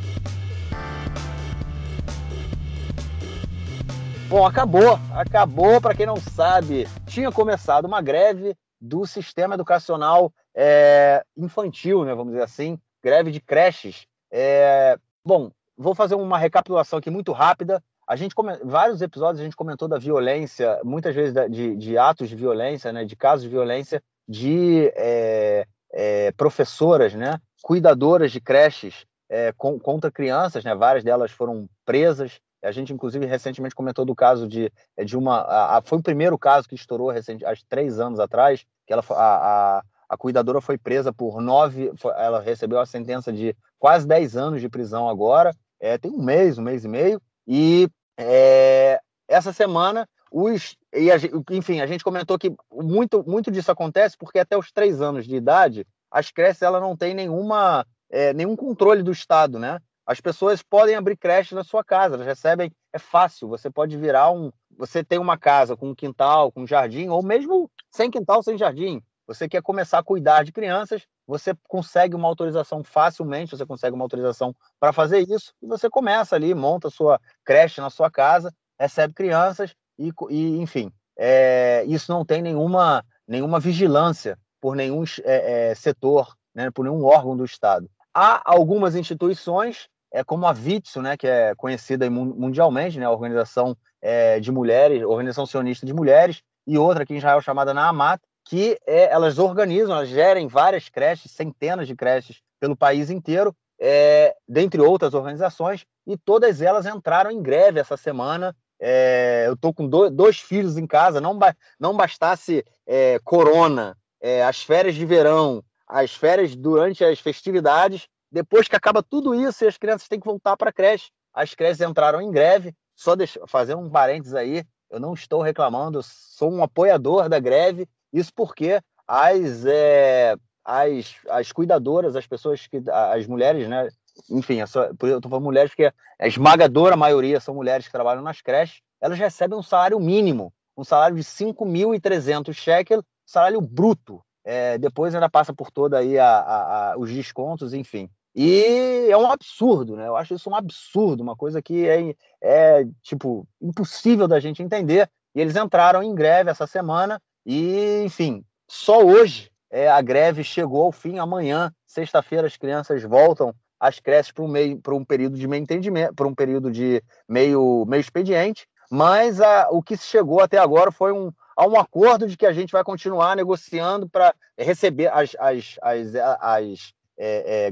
Bom, 4.29 4.45
acabou, 4.45 4.97
acabou, 5.13 5.81
para 5.81 5.95
quem 5.95 6.05
não 6.05 6.15
sabe, 6.15 6.87
tinha 7.05 7.29
começado 7.29 7.83
uma 7.83 8.01
greve 8.01 8.55
do 8.79 9.05
sistema 9.05 9.55
educacional 9.55 10.31
é, 10.55 11.25
infantil, 11.35 12.05
né, 12.05 12.15
vamos 12.15 12.31
dizer 12.31 12.45
assim, 12.45 12.79
greve 13.03 13.31
de 13.31 13.41
creches. 13.41 14.07
É, 14.31 14.97
bom, 15.25 15.51
vou 15.77 15.93
fazer 15.93 16.15
uma 16.15 16.37
recapitulação 16.37 16.99
aqui 16.99 17.09
muito 17.09 17.33
rápida. 17.33 17.83
A 18.12 18.18
gente 18.18 18.36
vários 18.66 19.01
episódios 19.01 19.39
a 19.39 19.43
gente 19.45 19.55
comentou 19.55 19.88
da 19.88 19.97
violência, 19.97 20.82
muitas 20.84 21.16
vezes 21.16 21.34
de, 21.49 21.78
de 21.78 21.97
atos 21.97 22.28
de 22.28 22.36
violência, 22.36 22.91
né, 22.91 23.05
de 23.05 23.16
casos 23.16 23.43
de 23.43 23.49
violência 23.49 24.03
de 24.28 24.91
é, 24.97 25.66
é, 25.93 26.32
professoras, 26.34 27.14
né, 27.14 27.39
cuidadoras 27.62 28.30
de 28.30 28.41
creches 28.41 29.05
é, 29.30 29.53
com, 29.53 29.80
contra 29.80 30.12
crianças, 30.12 30.62
né, 30.66 30.76
várias 30.76 31.05
delas 31.05 31.32
foram 31.32 31.70
presas. 31.86 32.38
A 32.62 32.70
gente, 32.74 32.91
inclusive, 32.91 33.26
recentemente 33.26 33.74
comentou 33.74 34.03
do 34.03 34.14
caso 34.14 34.45
de, 34.45 34.70
de 35.05 35.18
uma. 35.18 35.38
A, 35.43 35.78
a, 35.78 35.82
foi 35.82 35.99
o 35.99 36.03
primeiro 36.03 36.38
caso 36.38 36.68
que 36.68 36.76
estourou 36.76 37.12
recente, 37.12 37.45
há 37.45 37.53
três 37.70 37.97
anos 37.97 38.20
atrás, 38.20 38.66
que 38.86 38.91
ela, 38.91 39.05
a, 39.12 39.78
a, 39.78 39.84
a 40.09 40.18
cuidadora 40.18 40.59
foi 40.59 40.78
presa 40.78 41.14
por 41.14 41.39
nove. 41.39 41.89
Ela 42.18 42.41
recebeu 42.41 42.82
a 42.82 42.86
sentença 42.86 43.32
de 43.32 43.55
quase 43.80 44.05
dez 44.05 44.36
anos 44.36 44.59
de 44.59 44.68
prisão 44.68 45.07
agora. 45.07 45.55
É, 45.80 45.97
tem 45.97 46.12
um 46.12 46.22
mês, 46.22 46.57
um 46.57 46.62
mês 46.62 46.84
e 46.84 46.89
meio. 46.89 47.22
E 47.47 47.89
é, 48.18 48.99
essa 49.28 49.53
semana, 49.53 50.07
os. 50.32 50.76
E 50.93 51.12
a, 51.12 51.16
enfim, 51.51 51.82
a 51.82 51.88
gente 51.88 52.03
comentou 52.03 52.38
que 52.38 52.53
muito, 52.72 53.24
muito 53.28 53.49
disso 53.49 53.72
acontece 53.72 54.18
porque 54.18 54.39
até 54.39 54.57
os 54.57 54.72
três 54.72 55.01
anos 55.01 55.26
de 55.26 55.36
idade, 55.36 55.86
as 56.09 56.32
creches 56.32 56.62
ela 56.62 56.80
não 56.80 56.95
tem 56.95 57.14
nenhuma, 57.14 57.86
é, 58.09 58.34
nenhum 58.34 58.55
controle 58.55 59.01
do 59.01 59.12
Estado, 59.12 59.57
né? 59.57 59.80
As 60.05 60.20
pessoas 60.20 60.62
podem 60.62 60.95
abrir 60.95 61.16
creche 61.16 61.55
na 61.55 61.64
sua 61.64 61.84
casa, 61.84 62.16
elas 62.16 62.28
recebem, 62.28 62.72
é 62.91 62.99
fácil, 62.99 63.47
você 63.47 63.70
pode 63.70 63.95
virar 63.97 64.32
um, 64.32 64.51
você 64.78 65.03
tem 65.03 65.20
uma 65.20 65.38
casa 65.38 65.78
com 65.78 65.89
um 65.89 65.95
quintal, 65.95 66.51
com 66.51 66.64
um 66.64 66.68
jardim, 66.68 67.07
ou 67.07 67.24
mesmo 67.24 67.70
sem 67.89 68.12
quintal, 68.12 68.43
sem 68.43 68.57
jardim, 68.57 69.01
você 69.34 69.47
quer 69.47 69.61
começar 69.61 69.99
a 69.99 70.03
cuidar 70.03 70.43
de 70.43 70.51
crianças, 70.51 71.07
você 71.25 71.53
consegue 71.67 72.15
uma 72.15 72.27
autorização 72.27 72.84
facilmente, 72.84 73.55
você 73.55 73.65
consegue 73.65 73.95
uma 73.95 74.03
autorização 74.03 74.55
para 74.79 74.91
fazer 74.91 75.19
isso, 75.19 75.53
e 75.61 75.67
você 75.67 75.89
começa 75.89 76.36
ali, 76.36 76.53
monta 76.53 76.89
sua 76.89 77.19
creche 77.45 77.79
na 77.79 77.89
sua 77.89 78.11
casa, 78.11 78.53
recebe 78.79 79.13
crianças, 79.13 79.73
e, 79.97 80.11
e 80.29 80.57
enfim, 80.59 80.91
é, 81.17 81.84
isso 81.88 82.11
não 82.11 82.25
tem 82.25 82.41
nenhuma, 82.41 83.05
nenhuma 83.27 83.59
vigilância 83.59 84.38
por 84.59 84.75
nenhum 84.75 85.03
é, 85.23 85.71
é, 85.71 85.75
setor, 85.75 86.36
né, 86.53 86.69
por 86.71 86.84
nenhum 86.84 87.03
órgão 87.03 87.36
do 87.36 87.45
Estado. 87.45 87.89
Há 88.13 88.41
algumas 88.43 88.95
instituições, 88.95 89.88
é, 90.11 90.23
como 90.23 90.45
a 90.45 90.53
Vitsu, 90.53 91.01
né, 91.01 91.15
que 91.15 91.27
é 91.27 91.55
conhecida 91.55 92.09
mundialmente, 92.09 92.99
né, 92.99 93.05
a 93.05 93.11
organização 93.11 93.75
é, 94.01 94.39
de 94.39 94.51
mulheres, 94.51 95.03
organização 95.03 95.45
sionista 95.45 95.86
de 95.86 95.93
mulheres, 95.93 96.41
e 96.67 96.77
outra 96.77 97.03
aqui 97.03 97.13
em 97.13 97.17
Israel 97.17 97.41
chamada 97.41 97.73
Naamat, 97.73 98.21
que 98.43 98.77
é, 98.85 99.11
elas 99.11 99.37
organizam, 99.39 99.95
elas 99.95 100.09
gerem 100.09 100.47
várias 100.47 100.89
creches, 100.89 101.31
centenas 101.31 101.87
de 101.87 101.95
creches 101.95 102.41
pelo 102.59 102.75
país 102.75 103.09
inteiro, 103.09 103.55
é, 103.79 104.35
dentre 104.47 104.79
outras 104.81 105.13
organizações, 105.13 105.85
e 106.05 106.17
todas 106.17 106.61
elas 106.61 106.85
entraram 106.85 107.31
em 107.31 107.41
greve 107.41 107.79
essa 107.79 107.97
semana. 107.97 108.55
É, 108.79 109.45
eu 109.47 109.53
estou 109.53 109.73
com 109.73 109.87
do, 109.87 110.09
dois 110.09 110.39
filhos 110.39 110.77
em 110.77 110.87
casa, 110.87 111.21
não, 111.21 111.37
ba, 111.37 111.55
não 111.79 111.95
bastasse 111.95 112.65
é, 112.85 113.19
corona, 113.23 113.95
é, 114.19 114.43
as 114.43 114.61
férias 114.61 114.95
de 114.95 115.05
verão, 115.05 115.63
as 115.87 116.13
férias 116.13 116.55
durante 116.55 117.03
as 117.03 117.19
festividades, 117.19 118.07
depois 118.31 118.67
que 118.67 118.75
acaba 118.75 119.03
tudo 119.03 119.35
isso 119.35 119.63
e 119.63 119.67
as 119.67 119.77
crianças 119.77 120.07
têm 120.07 120.19
que 120.19 120.25
voltar 120.25 120.55
para 120.55 120.69
a 120.69 120.73
creche, 120.73 121.09
as 121.33 121.53
creches 121.53 121.81
entraram 121.81 122.21
em 122.21 122.31
greve. 122.31 122.73
Só 122.95 123.15
deixa, 123.15 123.39
fazer 123.47 123.75
um 123.75 123.89
parênteses 123.89 124.35
aí, 124.35 124.63
eu 124.89 124.99
não 124.99 125.13
estou 125.13 125.41
reclamando, 125.41 126.03
sou 126.03 126.51
um 126.51 126.61
apoiador 126.61 127.27
da 127.27 127.39
greve, 127.39 127.87
isso 128.12 128.32
porque 128.36 128.82
as, 129.07 129.66
é, 129.66 130.36
as, 130.64 131.16
as 131.30 131.51
cuidadoras, 131.51 132.16
as 132.16 132.28
pessoas 132.28 132.68
que. 132.68 132.82
as 132.89 133.28
mulheres, 133.28 133.68
né? 133.68 133.89
Enfim, 134.30 134.59
eu 134.59 134.66
estou 134.66 135.30
falando 135.30 135.43
mulheres 135.43 135.72
porque 135.72 135.91
a 136.20 136.28
esmagadora 136.28 136.95
maioria 136.95 137.39
são 137.39 137.55
mulheres 137.55 137.86
que 137.86 137.91
trabalham 137.91 138.22
nas 138.22 138.41
creches, 138.41 138.82
elas 138.99 139.18
recebem 139.18 139.57
um 139.57 139.64
salário 139.64 139.99
mínimo, 139.99 140.53
um 140.78 140.84
salário 140.84 141.16
de 141.16 141.24
5.300 141.24 142.53
shekel, 142.53 143.03
salário 143.26 143.59
bruto. 143.62 144.22
É, 144.43 144.78
depois 144.78 145.14
ainda 145.14 145.30
passa 145.30 145.53
por 145.53 145.72
toda 145.72 145.99
aí 145.99 146.18
a, 146.18 146.28
a, 146.28 146.91
a, 146.93 146.97
os 146.97 147.12
descontos, 147.12 147.74
enfim. 147.74 148.09
E 148.34 149.07
é 149.09 149.18
um 149.18 149.30
absurdo, 149.30 149.95
né? 149.95 150.07
Eu 150.07 150.16
acho 150.16 150.34
isso 150.34 150.49
um 150.49 150.55
absurdo, 150.55 151.22
uma 151.22 151.36
coisa 151.36 151.62
que 151.62 151.88
é, 151.88 152.16
é 152.41 152.86
tipo 153.01 153.47
impossível 153.62 154.28
da 154.28 154.39
gente 154.39 154.64
entender. 154.64 155.09
E 155.36 155.41
eles 155.41 155.55
entraram 155.55 156.01
em 156.01 156.14
greve 156.14 156.49
essa 156.49 156.66
semana 156.66 157.22
e, 157.45 158.03
enfim, 158.03 158.43
só 158.67 159.03
hoje 159.03 159.51
é, 159.69 159.89
a 159.89 160.01
greve 160.01 160.43
chegou 160.43 160.83
ao 160.83 160.91
fim. 160.91 161.17
Amanhã, 161.17 161.73
sexta-feira, 161.85 162.47
as 162.47 162.57
crianças 162.57 163.03
voltam 163.03 163.53
às 163.79 163.99
creches 163.99 164.31
para 164.31 164.43
um 164.43 164.47
meio, 164.47 164.79
para 164.79 164.93
um 164.93 165.03
período 165.03 165.37
de 165.37 165.47
meio 165.47 165.63
entendimento, 165.63 166.13
para 166.13 166.27
um 166.27 166.35
período 166.35 166.71
de 166.71 167.03
meio, 167.27 167.85
meio 167.87 167.99
expediente. 167.99 168.67
Mas 168.91 169.39
a, 169.39 169.69
o 169.71 169.81
que 169.81 169.95
se 169.95 170.05
chegou 170.05 170.41
até 170.41 170.57
agora 170.57 170.91
foi 170.91 171.11
um, 171.11 171.31
a 171.55 171.65
um 171.65 171.79
acordo 171.79 172.27
de 172.27 172.35
que 172.35 172.45
a 172.45 172.51
gente 172.51 172.71
vai 172.71 172.83
continuar 172.83 173.35
negociando 173.35 174.07
para 174.09 174.35
receber 174.57 175.07
as, 175.07 175.35
as, 175.39 175.77
as, 175.81 176.15
as 176.39 176.93
é, 177.17 177.67
é, 177.67 177.71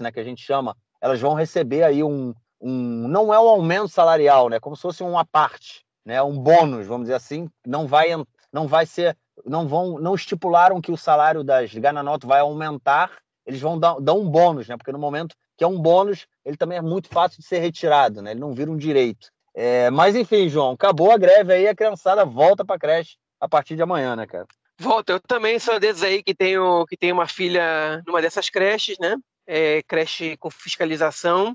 né, 0.00 0.12
que 0.12 0.20
a 0.20 0.24
gente 0.24 0.42
chama, 0.42 0.76
elas 1.00 1.20
vão 1.20 1.34
receber 1.34 1.82
aí 1.82 2.02
um, 2.02 2.32
um 2.60 3.08
não 3.08 3.32
é 3.32 3.38
um 3.38 3.48
aumento 3.48 3.88
salarial, 3.88 4.48
né, 4.48 4.58
como 4.58 4.76
se 4.76 4.82
fosse 4.82 5.02
uma 5.02 5.24
parte, 5.24 5.84
né, 6.04 6.22
um 6.22 6.38
bônus, 6.38 6.86
vamos 6.86 7.04
dizer 7.04 7.14
assim, 7.14 7.48
não 7.66 7.86
vai 7.86 8.10
não 8.54 8.68
vai 8.68 8.86
ser, 8.86 9.18
não 9.44 9.66
vão, 9.66 9.98
não 9.98 10.14
estipularam 10.14 10.80
que 10.80 10.92
o 10.92 10.96
salário 10.96 11.42
das 11.42 11.74
Gananot 11.74 12.24
vai 12.24 12.38
aumentar, 12.38 13.10
eles 13.44 13.60
vão 13.60 13.76
dar, 13.76 13.98
dar 14.00 14.14
um 14.14 14.30
bônus, 14.30 14.68
né, 14.68 14.76
porque 14.76 14.92
no 14.92 14.98
momento 14.98 15.34
que 15.58 15.64
é 15.64 15.66
um 15.66 15.78
bônus, 15.78 16.26
ele 16.44 16.56
também 16.56 16.78
é 16.78 16.80
muito 16.80 17.08
fácil 17.08 17.40
de 17.40 17.46
ser 17.46 17.58
retirado, 17.58 18.22
né, 18.22 18.30
ele 18.30 18.40
não 18.40 18.54
vira 18.54 18.70
um 18.70 18.76
direito. 18.76 19.26
É, 19.56 19.90
mas 19.90 20.14
enfim, 20.14 20.48
João, 20.48 20.70
acabou 20.70 21.10
a 21.10 21.18
greve 21.18 21.52
aí, 21.52 21.66
a 21.66 21.74
criançada 21.74 22.24
volta 22.24 22.64
para 22.64 22.78
creche 22.78 23.16
a 23.40 23.48
partir 23.48 23.74
de 23.74 23.82
amanhã, 23.82 24.14
né, 24.14 24.24
cara? 24.24 24.46
Volta, 24.78 25.12
eu 25.12 25.20
também 25.20 25.58
sou 25.58 25.78
desses 25.78 26.02
aí 26.02 26.22
que 26.22 26.34
tenho, 26.34 26.84
que 26.86 26.96
tenho 26.96 27.14
uma 27.14 27.28
filha 27.28 28.02
numa 28.06 28.22
dessas 28.22 28.48
creches, 28.48 28.96
né? 28.98 29.16
É, 29.46 29.82
creche 29.82 30.36
com 30.38 30.50
fiscalização. 30.50 31.54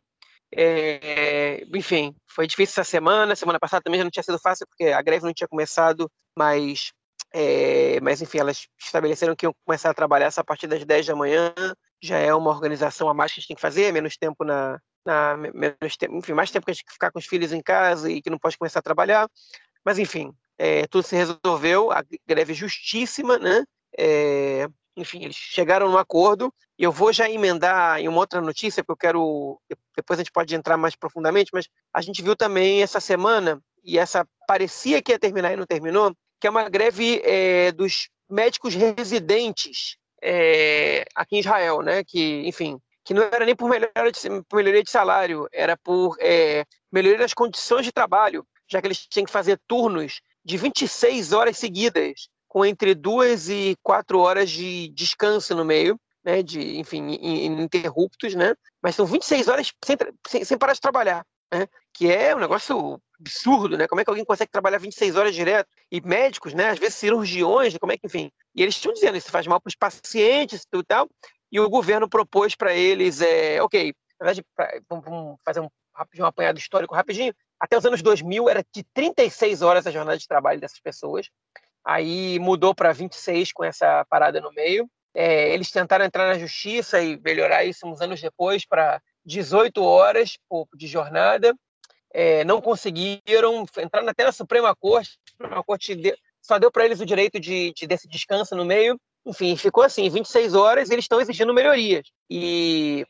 É, 0.56 1.64
enfim, 1.76 2.16
foi 2.28 2.48
difícil 2.48 2.82
essa 2.82 2.90
semana. 2.90 3.36
Semana 3.36 3.60
passada 3.60 3.84
também 3.84 4.00
já 4.00 4.04
não 4.04 4.12
tinha 4.12 4.24
sido 4.24 4.40
fácil, 4.40 4.68
porque 4.68 4.92
a 4.92 5.02
greve 5.02 5.26
não 5.26 5.34
tinha 5.34 5.48
começado, 5.48 6.10
mas, 6.38 6.92
é, 7.34 8.00
mas 8.02 8.22
enfim, 8.22 8.40
elas 8.40 8.68
estabeleceram 8.80 9.36
que 9.36 9.46
iam 9.46 9.54
começar 9.66 9.90
a 9.90 9.94
trabalhar 9.94 10.28
essa 10.28 10.44
partir 10.44 10.68
das 10.68 10.84
10 10.84 11.08
da 11.08 11.16
manhã. 11.16 11.54
Já 12.02 12.18
é 12.18 12.34
uma 12.34 12.50
organização 12.50 13.10
a 13.10 13.14
mais 13.14 13.32
que 13.32 13.40
a 13.40 13.42
gente 13.42 13.48
tem 13.50 13.56
que 13.56 13.62
fazer, 13.62 13.92
menos 13.94 14.18
tempo 14.18 14.44
na. 14.44 14.80
na 15.06 15.38
menos 15.38 15.98
tempo, 15.98 16.16
enfim, 16.16 16.34
mais 16.34 16.52
tempo 16.52 16.66
que 16.66 16.72
a 16.72 16.74
gente 16.74 16.84
tem 16.84 16.88
que 16.88 16.94
ficar 16.94 17.12
com 17.12 17.20
os 17.20 17.26
filhos 17.26 17.52
em 17.54 17.62
casa 17.62 18.10
e 18.10 18.22
que 18.22 18.30
não 18.30 18.40
pode 18.40 18.58
começar 18.58 18.80
a 18.80 18.84
trabalhar. 18.84 19.30
Mas 19.86 20.00
enfim, 20.00 20.32
é, 20.58 20.88
tudo 20.88 21.04
se 21.04 21.16
resolveu, 21.16 21.92
a 21.92 22.04
greve 22.28 22.54
justíssima, 22.54 23.38
né? 23.38 23.64
É, 23.98 24.68
enfim, 25.00 25.24
eles 25.24 25.36
chegaram 25.36 25.90
num 25.90 25.98
acordo. 25.98 26.54
Eu 26.78 26.92
vou 26.92 27.12
já 27.12 27.30
emendar 27.30 28.00
em 28.00 28.08
uma 28.08 28.20
outra 28.20 28.42
notícia, 28.42 28.84
porque 28.84 29.06
eu 29.06 29.10
quero. 29.10 29.62
Depois 29.96 30.20
a 30.20 30.24
gente 30.24 30.32
pode 30.32 30.54
entrar 30.56 30.78
mais 30.78 30.96
profundamente, 30.96 31.52
mas 31.54 31.68
a 31.94 32.02
gente 32.02 32.22
viu 32.22 32.36
também 32.36 32.82
essa 32.82 33.00
semana, 33.00 33.62
e 33.84 33.98
essa 33.98 34.28
parecia 34.48 35.02
que 35.02 35.12
ia 35.12 35.20
terminar 35.20 35.54
e 35.54 35.56
não 35.56 35.66
terminou, 35.66 36.14
que 36.40 36.48
é 36.48 36.50
uma 36.50 36.70
greve 36.70 37.22
é, 37.24 37.72
dos 37.72 38.10
médicos 38.30 38.76
residentes 38.76 39.98
é, 40.22 41.06
aqui 41.16 41.38
em 41.38 41.40
Israel, 41.40 41.82
né? 41.82 42.04
Que, 42.04 42.48
enfim, 42.48 42.80
que 43.04 43.14
não 43.14 43.24
era 43.24 43.46
nem 43.46 43.56
por 43.56 43.70
melhoria 43.70 44.12
de, 44.12 44.44
por 44.48 44.58
melhoria 44.58 44.84
de 44.84 44.90
salário, 44.92 45.48
era 45.52 45.76
por 45.78 46.16
é, 46.20 46.66
melhoria 46.92 47.20
das 47.20 47.34
condições 47.34 47.86
de 47.86 47.92
trabalho, 47.92 48.46
já 48.68 48.82
que 48.82 48.88
eles 48.88 49.08
tinham 49.08 49.26
que 49.26 49.32
fazer 49.32 49.60
turnos 49.68 50.22
de 50.44 50.58
26 50.58 51.34
horas 51.34 51.58
seguidas, 51.58 52.30
com 52.50 52.66
entre 52.66 52.96
duas 52.96 53.48
e 53.48 53.78
quatro 53.84 54.20
horas 54.20 54.50
de 54.50 54.90
descanso 54.90 55.56
no 55.56 55.64
meio, 55.64 55.98
né, 56.26 56.42
de, 56.44 56.78
enfim, 56.80 57.12
ininterruptos, 57.22 58.34
né? 58.36 58.56
Mas 58.82 58.96
são 58.96 59.06
26 59.06 59.48
horas 59.48 59.72
sem, 59.86 59.96
sem, 60.28 60.44
sem 60.44 60.58
parar 60.58 60.74
de 60.74 60.82
trabalhar, 60.82 61.26
né? 61.54 61.68
Que 61.94 62.12
é 62.12 62.36
um 62.36 62.40
negócio 62.40 63.00
absurdo, 63.20 63.78
né? 63.78 63.88
Como 63.88 64.02
é 64.02 64.04
que 64.04 64.10
alguém 64.10 64.26
consegue 64.26 64.52
trabalhar 64.52 64.80
26 64.80 65.16
horas 65.16 65.36
direto? 65.36 65.70
E 65.92 66.02
médicos, 66.02 66.54
né? 66.54 66.70
Às 66.72 66.80
vezes 66.80 66.96
cirurgiões, 66.96 67.78
como 67.78 67.92
é 67.92 67.98
que, 67.98 68.08
enfim. 68.08 68.32
E 68.56 68.64
eles 68.64 68.76
estão 68.76 68.92
dizendo 68.92 69.18
isso 69.18 69.32
faz 69.32 69.46
mal 69.48 69.62
para 69.62 69.70
os 69.70 69.76
pacientes 69.76 70.66
e 70.74 70.84
tal. 70.84 71.08
E 71.52 71.60
o 71.60 71.70
governo 71.70 72.10
propôs 72.10 72.56
para 72.56 72.74
eles, 72.74 73.22
é, 73.22 73.62
ok, 73.62 73.94
na 74.20 74.26
verdade, 74.26 74.46
pra, 74.56 74.82
vamos 74.90 75.38
fazer 75.46 75.62
um, 75.62 75.70
um 76.20 76.26
apanhado 76.26 76.60
histórico 76.60 76.94
rapidinho. 76.94 77.34
até 77.60 77.78
os 77.78 77.86
anos 77.86 78.02
2000 78.02 78.50
era 78.50 78.64
de 78.74 78.84
36 78.94 79.62
horas 79.62 79.88
a 79.88 79.92
jornada 79.92 80.18
de 80.18 80.28
trabalho 80.28 80.60
dessas 80.60 80.80
pessoas. 80.80 81.30
Aí 81.86 82.40
mudou 82.40 82.76
para 82.76 82.92
26 82.92 83.52
com 83.52 83.64
essa 83.64 84.06
parada 84.10 84.40
no 84.42 84.52
meio. 84.52 84.90
É, 85.14 85.54
eles 85.54 85.72
tentaram 85.72 86.06
entrar 86.06 86.28
na 86.28 86.40
justiça 86.40 87.02
e 87.02 87.20
melhorar 87.20 87.64
isso 87.64 87.88
uns 87.88 88.02
anos 88.02 88.22
depois 88.22 88.66
para 88.66 89.02
18 89.26 89.84
horas 89.84 90.38
de 90.76 90.88
jornada. 90.88 91.56
É, 92.12 92.44
não 92.44 92.62
conseguiram, 92.62 93.66
entrar 93.78 94.08
até 94.08 94.24
na 94.24 94.32
Suprema 94.32 94.76
Corte. 94.76 95.18
A 95.28 95.32
Suprema 95.32 95.64
Corte 95.64 96.16
só 96.42 96.58
deu 96.58 96.72
para 96.72 96.86
eles 96.86 97.00
o 97.00 97.06
direito 97.06 97.40
de, 97.40 97.74
de 97.74 97.88
desse 97.88 98.08
descanso 98.08 98.56
no 98.56 98.66
meio. 98.66 99.00
Enfim, 99.26 99.56
ficou 99.56 99.84
assim, 99.84 100.10
26 100.10 100.56
horas, 100.56 100.90
eles 100.90 101.06
estão 101.06 101.22
exigindo 101.22 101.54
melhorias. 101.54 102.04
E, 102.30 103.06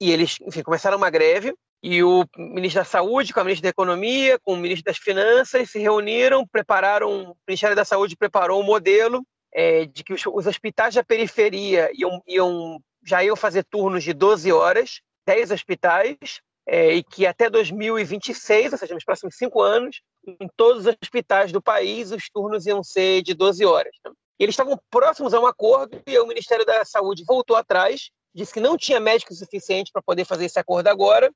e 0.00 0.10
eles, 0.10 0.36
enfim, 0.42 0.62
começaram 0.62 0.98
uma 0.98 1.10
greve, 1.10 1.54
e 1.86 2.02
o 2.02 2.24
ministro 2.34 2.80
da 2.80 2.84
Saúde 2.84 3.34
com 3.34 3.40
a 3.40 3.44
ministra 3.44 3.64
da 3.64 3.68
Economia, 3.68 4.38
com 4.38 4.54
o 4.54 4.56
ministro 4.56 4.84
das 4.84 4.96
Finanças, 4.96 5.70
se 5.70 5.78
reuniram, 5.78 6.46
prepararam, 6.46 7.32
o 7.32 7.36
Ministério 7.46 7.76
da 7.76 7.84
Saúde 7.84 8.16
preparou 8.16 8.58
um 8.58 8.64
modelo 8.64 9.22
é, 9.52 9.84
de 9.84 10.02
que 10.02 10.14
os, 10.14 10.22
os, 10.24 10.46
hospitais 10.46 10.94
da 10.94 11.04
periferia 11.04 11.90
iam, 11.92 12.22
iam, 12.26 12.80
já 13.04 13.22
iam 13.22 13.36
fazer 13.36 13.64
turnos 13.64 14.02
de 14.02 14.14
12 14.14 14.50
horas, 14.50 15.02
10 15.26 15.50
hospitais, 15.50 16.16
é, 16.66 16.94
e 16.94 17.04
que 17.04 17.26
até 17.26 17.50
2026, 17.50 18.72
ou 18.72 18.78
seja, 18.78 18.94
nos 18.94 19.04
próximos 19.04 19.36
cinco 19.36 19.60
anos, 19.60 20.00
em 20.26 20.48
todos 20.56 20.86
os 20.86 20.96
hospitais 21.02 21.52
do 21.52 21.60
país, 21.60 22.10
os 22.12 22.30
turnos 22.30 22.64
iam 22.64 22.82
ser 22.82 23.20
de 23.20 23.34
12 23.34 23.62
horas. 23.62 23.94
Né? 24.02 24.10
Eles 24.38 24.54
estavam 24.54 24.80
próximos 24.90 25.34
a 25.34 25.40
um 25.40 25.46
acordo 25.46 26.00
e 26.06 26.18
o 26.18 26.26
Ministério 26.26 26.64
da 26.64 26.82
Saúde 26.82 27.24
voltou 27.28 27.56
atrás, 27.56 28.08
disse 28.34 28.54
que 28.54 28.60
não 28.60 28.74
tinha 28.74 28.98
médico 28.98 29.34
suficiente 29.34 29.92
para 29.92 30.00
poder 30.00 30.24
fazer 30.24 30.46
esse 30.46 30.58
acordo 30.58 30.88
agora 30.88 31.30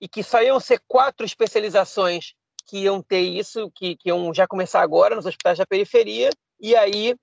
e 0.00 0.08
que 0.08 0.22
só 0.22 0.42
iam 0.42 0.58
ser 0.58 0.80
quatro 0.88 1.26
especializações 1.26 2.34
que 2.66 2.78
iam 2.78 3.02
ter 3.02 3.20
isso, 3.20 3.70
que, 3.74 3.96
que 3.96 4.08
iam 4.08 4.32
já 4.32 4.46
começar 4.46 4.80
agora 4.80 5.16
nos 5.16 5.26
hospitais 5.26 5.58
da 5.58 5.66
periferia, 5.66 6.30
e 6.60 6.76
aí 6.76 7.16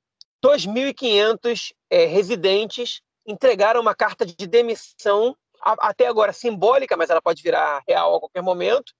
2.500 0.43 1.73
é, 1.89 2.05
residentes 2.05 3.01
entregaram 3.25 3.81
uma 3.81 3.95
carta 3.95 4.25
de 4.25 4.47
demissão, 4.47 5.35
até 5.61 6.07
agora 6.07 6.31
simbólica, 6.31 6.95
mas 6.95 7.09
ela 7.09 7.21
pode 7.21 7.41
virar 7.41 7.81
real 7.87 8.15
a 8.15 8.19
qualquer 8.19 8.41
momento, 8.41 8.93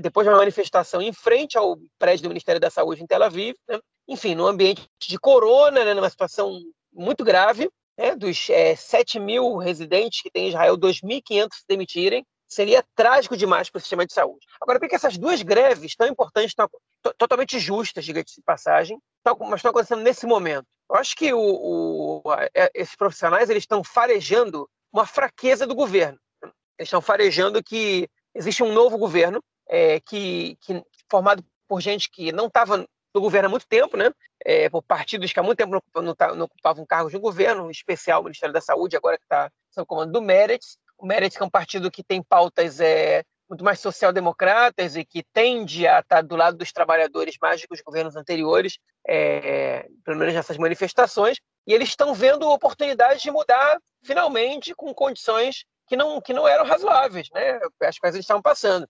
depois 0.00 0.26
de 0.26 0.30
uma 0.30 0.38
manifestação 0.38 1.00
em 1.00 1.12
frente 1.12 1.56
ao 1.56 1.76
prédio 1.98 2.24
do 2.24 2.28
Ministério 2.28 2.60
da 2.60 2.70
Saúde 2.70 3.02
em 3.02 3.06
Tel 3.06 3.22
Aviv, 3.22 3.56
né? 3.68 3.80
enfim, 4.06 4.34
num 4.34 4.46
ambiente 4.46 4.86
de 5.00 5.18
corona, 5.18 5.84
né? 5.84 5.94
numa 5.94 6.10
situação 6.10 6.60
muito 6.92 7.24
grave, 7.24 7.70
né? 7.96 8.14
dos 8.14 8.50
é, 8.50 8.76
7 8.76 9.18
mil 9.18 9.56
residentes 9.56 10.20
que 10.20 10.30
tem 10.30 10.46
em 10.46 10.48
Israel, 10.48 10.76
2.500 10.76 11.48
se 11.52 11.64
demitirem, 11.66 12.24
seria 12.50 12.84
trágico 12.96 13.36
demais 13.36 13.70
para 13.70 13.78
o 13.78 13.80
sistema 13.80 14.04
de 14.04 14.12
saúde. 14.12 14.44
Agora, 14.60 14.80
por 14.80 14.88
que 14.88 14.96
essas 14.96 15.16
duas 15.16 15.40
greves 15.40 15.94
tão 15.94 16.08
importantes, 16.08 16.52
tão, 16.52 16.68
totalmente 17.16 17.60
justas, 17.60 18.04
diga-se 18.04 18.36
de 18.36 18.42
passagem, 18.42 19.00
tão, 19.22 19.36
mas 19.38 19.56
estão 19.56 19.70
acontecendo 19.70 20.02
nesse 20.02 20.26
momento? 20.26 20.66
Eu 20.90 20.96
acho 20.96 21.14
que 21.14 21.32
o, 21.32 21.38
o, 21.38 22.22
é, 22.52 22.70
esses 22.74 22.96
profissionais 22.96 23.48
eles 23.48 23.62
estão 23.62 23.84
farejando 23.84 24.68
uma 24.92 25.06
fraqueza 25.06 25.64
do 25.64 25.76
governo. 25.76 26.18
Eles 26.42 26.88
estão 26.88 27.00
farejando 27.00 27.62
que 27.62 28.08
existe 28.34 28.64
um 28.64 28.72
novo 28.72 28.98
governo 28.98 29.40
é, 29.68 30.00
que, 30.00 30.58
que, 30.60 30.82
formado 31.08 31.44
por 31.68 31.80
gente 31.80 32.10
que 32.10 32.32
não 32.32 32.48
estava 32.48 32.78
no 32.78 33.20
governo 33.20 33.46
há 33.46 33.50
muito 33.50 33.66
tempo, 33.68 33.96
né? 33.96 34.10
É, 34.44 34.68
por 34.68 34.82
partidos 34.82 35.32
que 35.32 35.38
há 35.38 35.42
muito 35.42 35.58
tempo 35.58 35.70
não, 35.70 36.02
não, 36.02 36.34
não 36.34 36.44
ocupavam 36.46 36.84
cargos 36.84 37.12
de 37.12 37.18
governo, 37.18 37.68
em 37.68 37.70
especial 37.70 38.20
o 38.20 38.24
Ministério 38.24 38.52
da 38.52 38.60
Saúde, 38.60 38.96
agora 38.96 39.16
que 39.16 39.24
está 39.24 39.50
sob 39.70 39.86
comando 39.86 40.10
do 40.10 40.20
Meretz. 40.20 40.76
O 41.00 41.06
Meretz 41.06 41.40
é 41.40 41.44
um 41.44 41.50
partido 41.50 41.90
que 41.90 42.04
tem 42.04 42.22
pautas 42.22 42.78
é, 42.78 43.24
muito 43.48 43.64
mais 43.64 43.80
social-democratas 43.80 44.96
e 44.96 45.04
que 45.04 45.24
tende 45.32 45.86
a 45.86 46.00
estar 46.00 46.22
do 46.22 46.36
lado 46.36 46.58
dos 46.58 46.70
trabalhadores 46.72 47.36
mais 47.40 47.64
que 47.64 47.72
os 47.74 47.80
governos 47.80 48.16
anteriores, 48.16 48.78
é, 49.08 49.88
pelo 50.04 50.18
menos 50.18 50.34
nessas 50.34 50.58
manifestações, 50.58 51.38
e 51.66 51.72
eles 51.72 51.88
estão 51.88 52.12
vendo 52.12 52.48
oportunidades 52.48 53.22
de 53.22 53.30
mudar 53.30 53.80
finalmente 54.04 54.74
com 54.74 54.92
condições 54.92 55.64
que 55.86 55.96
não, 55.96 56.20
que 56.20 56.34
não 56.34 56.46
eram 56.46 56.66
razoáveis, 56.66 57.28
né? 57.34 57.58
As 57.82 57.98
coisas 57.98 58.20
estavam 58.20 58.42
passando. 58.42 58.86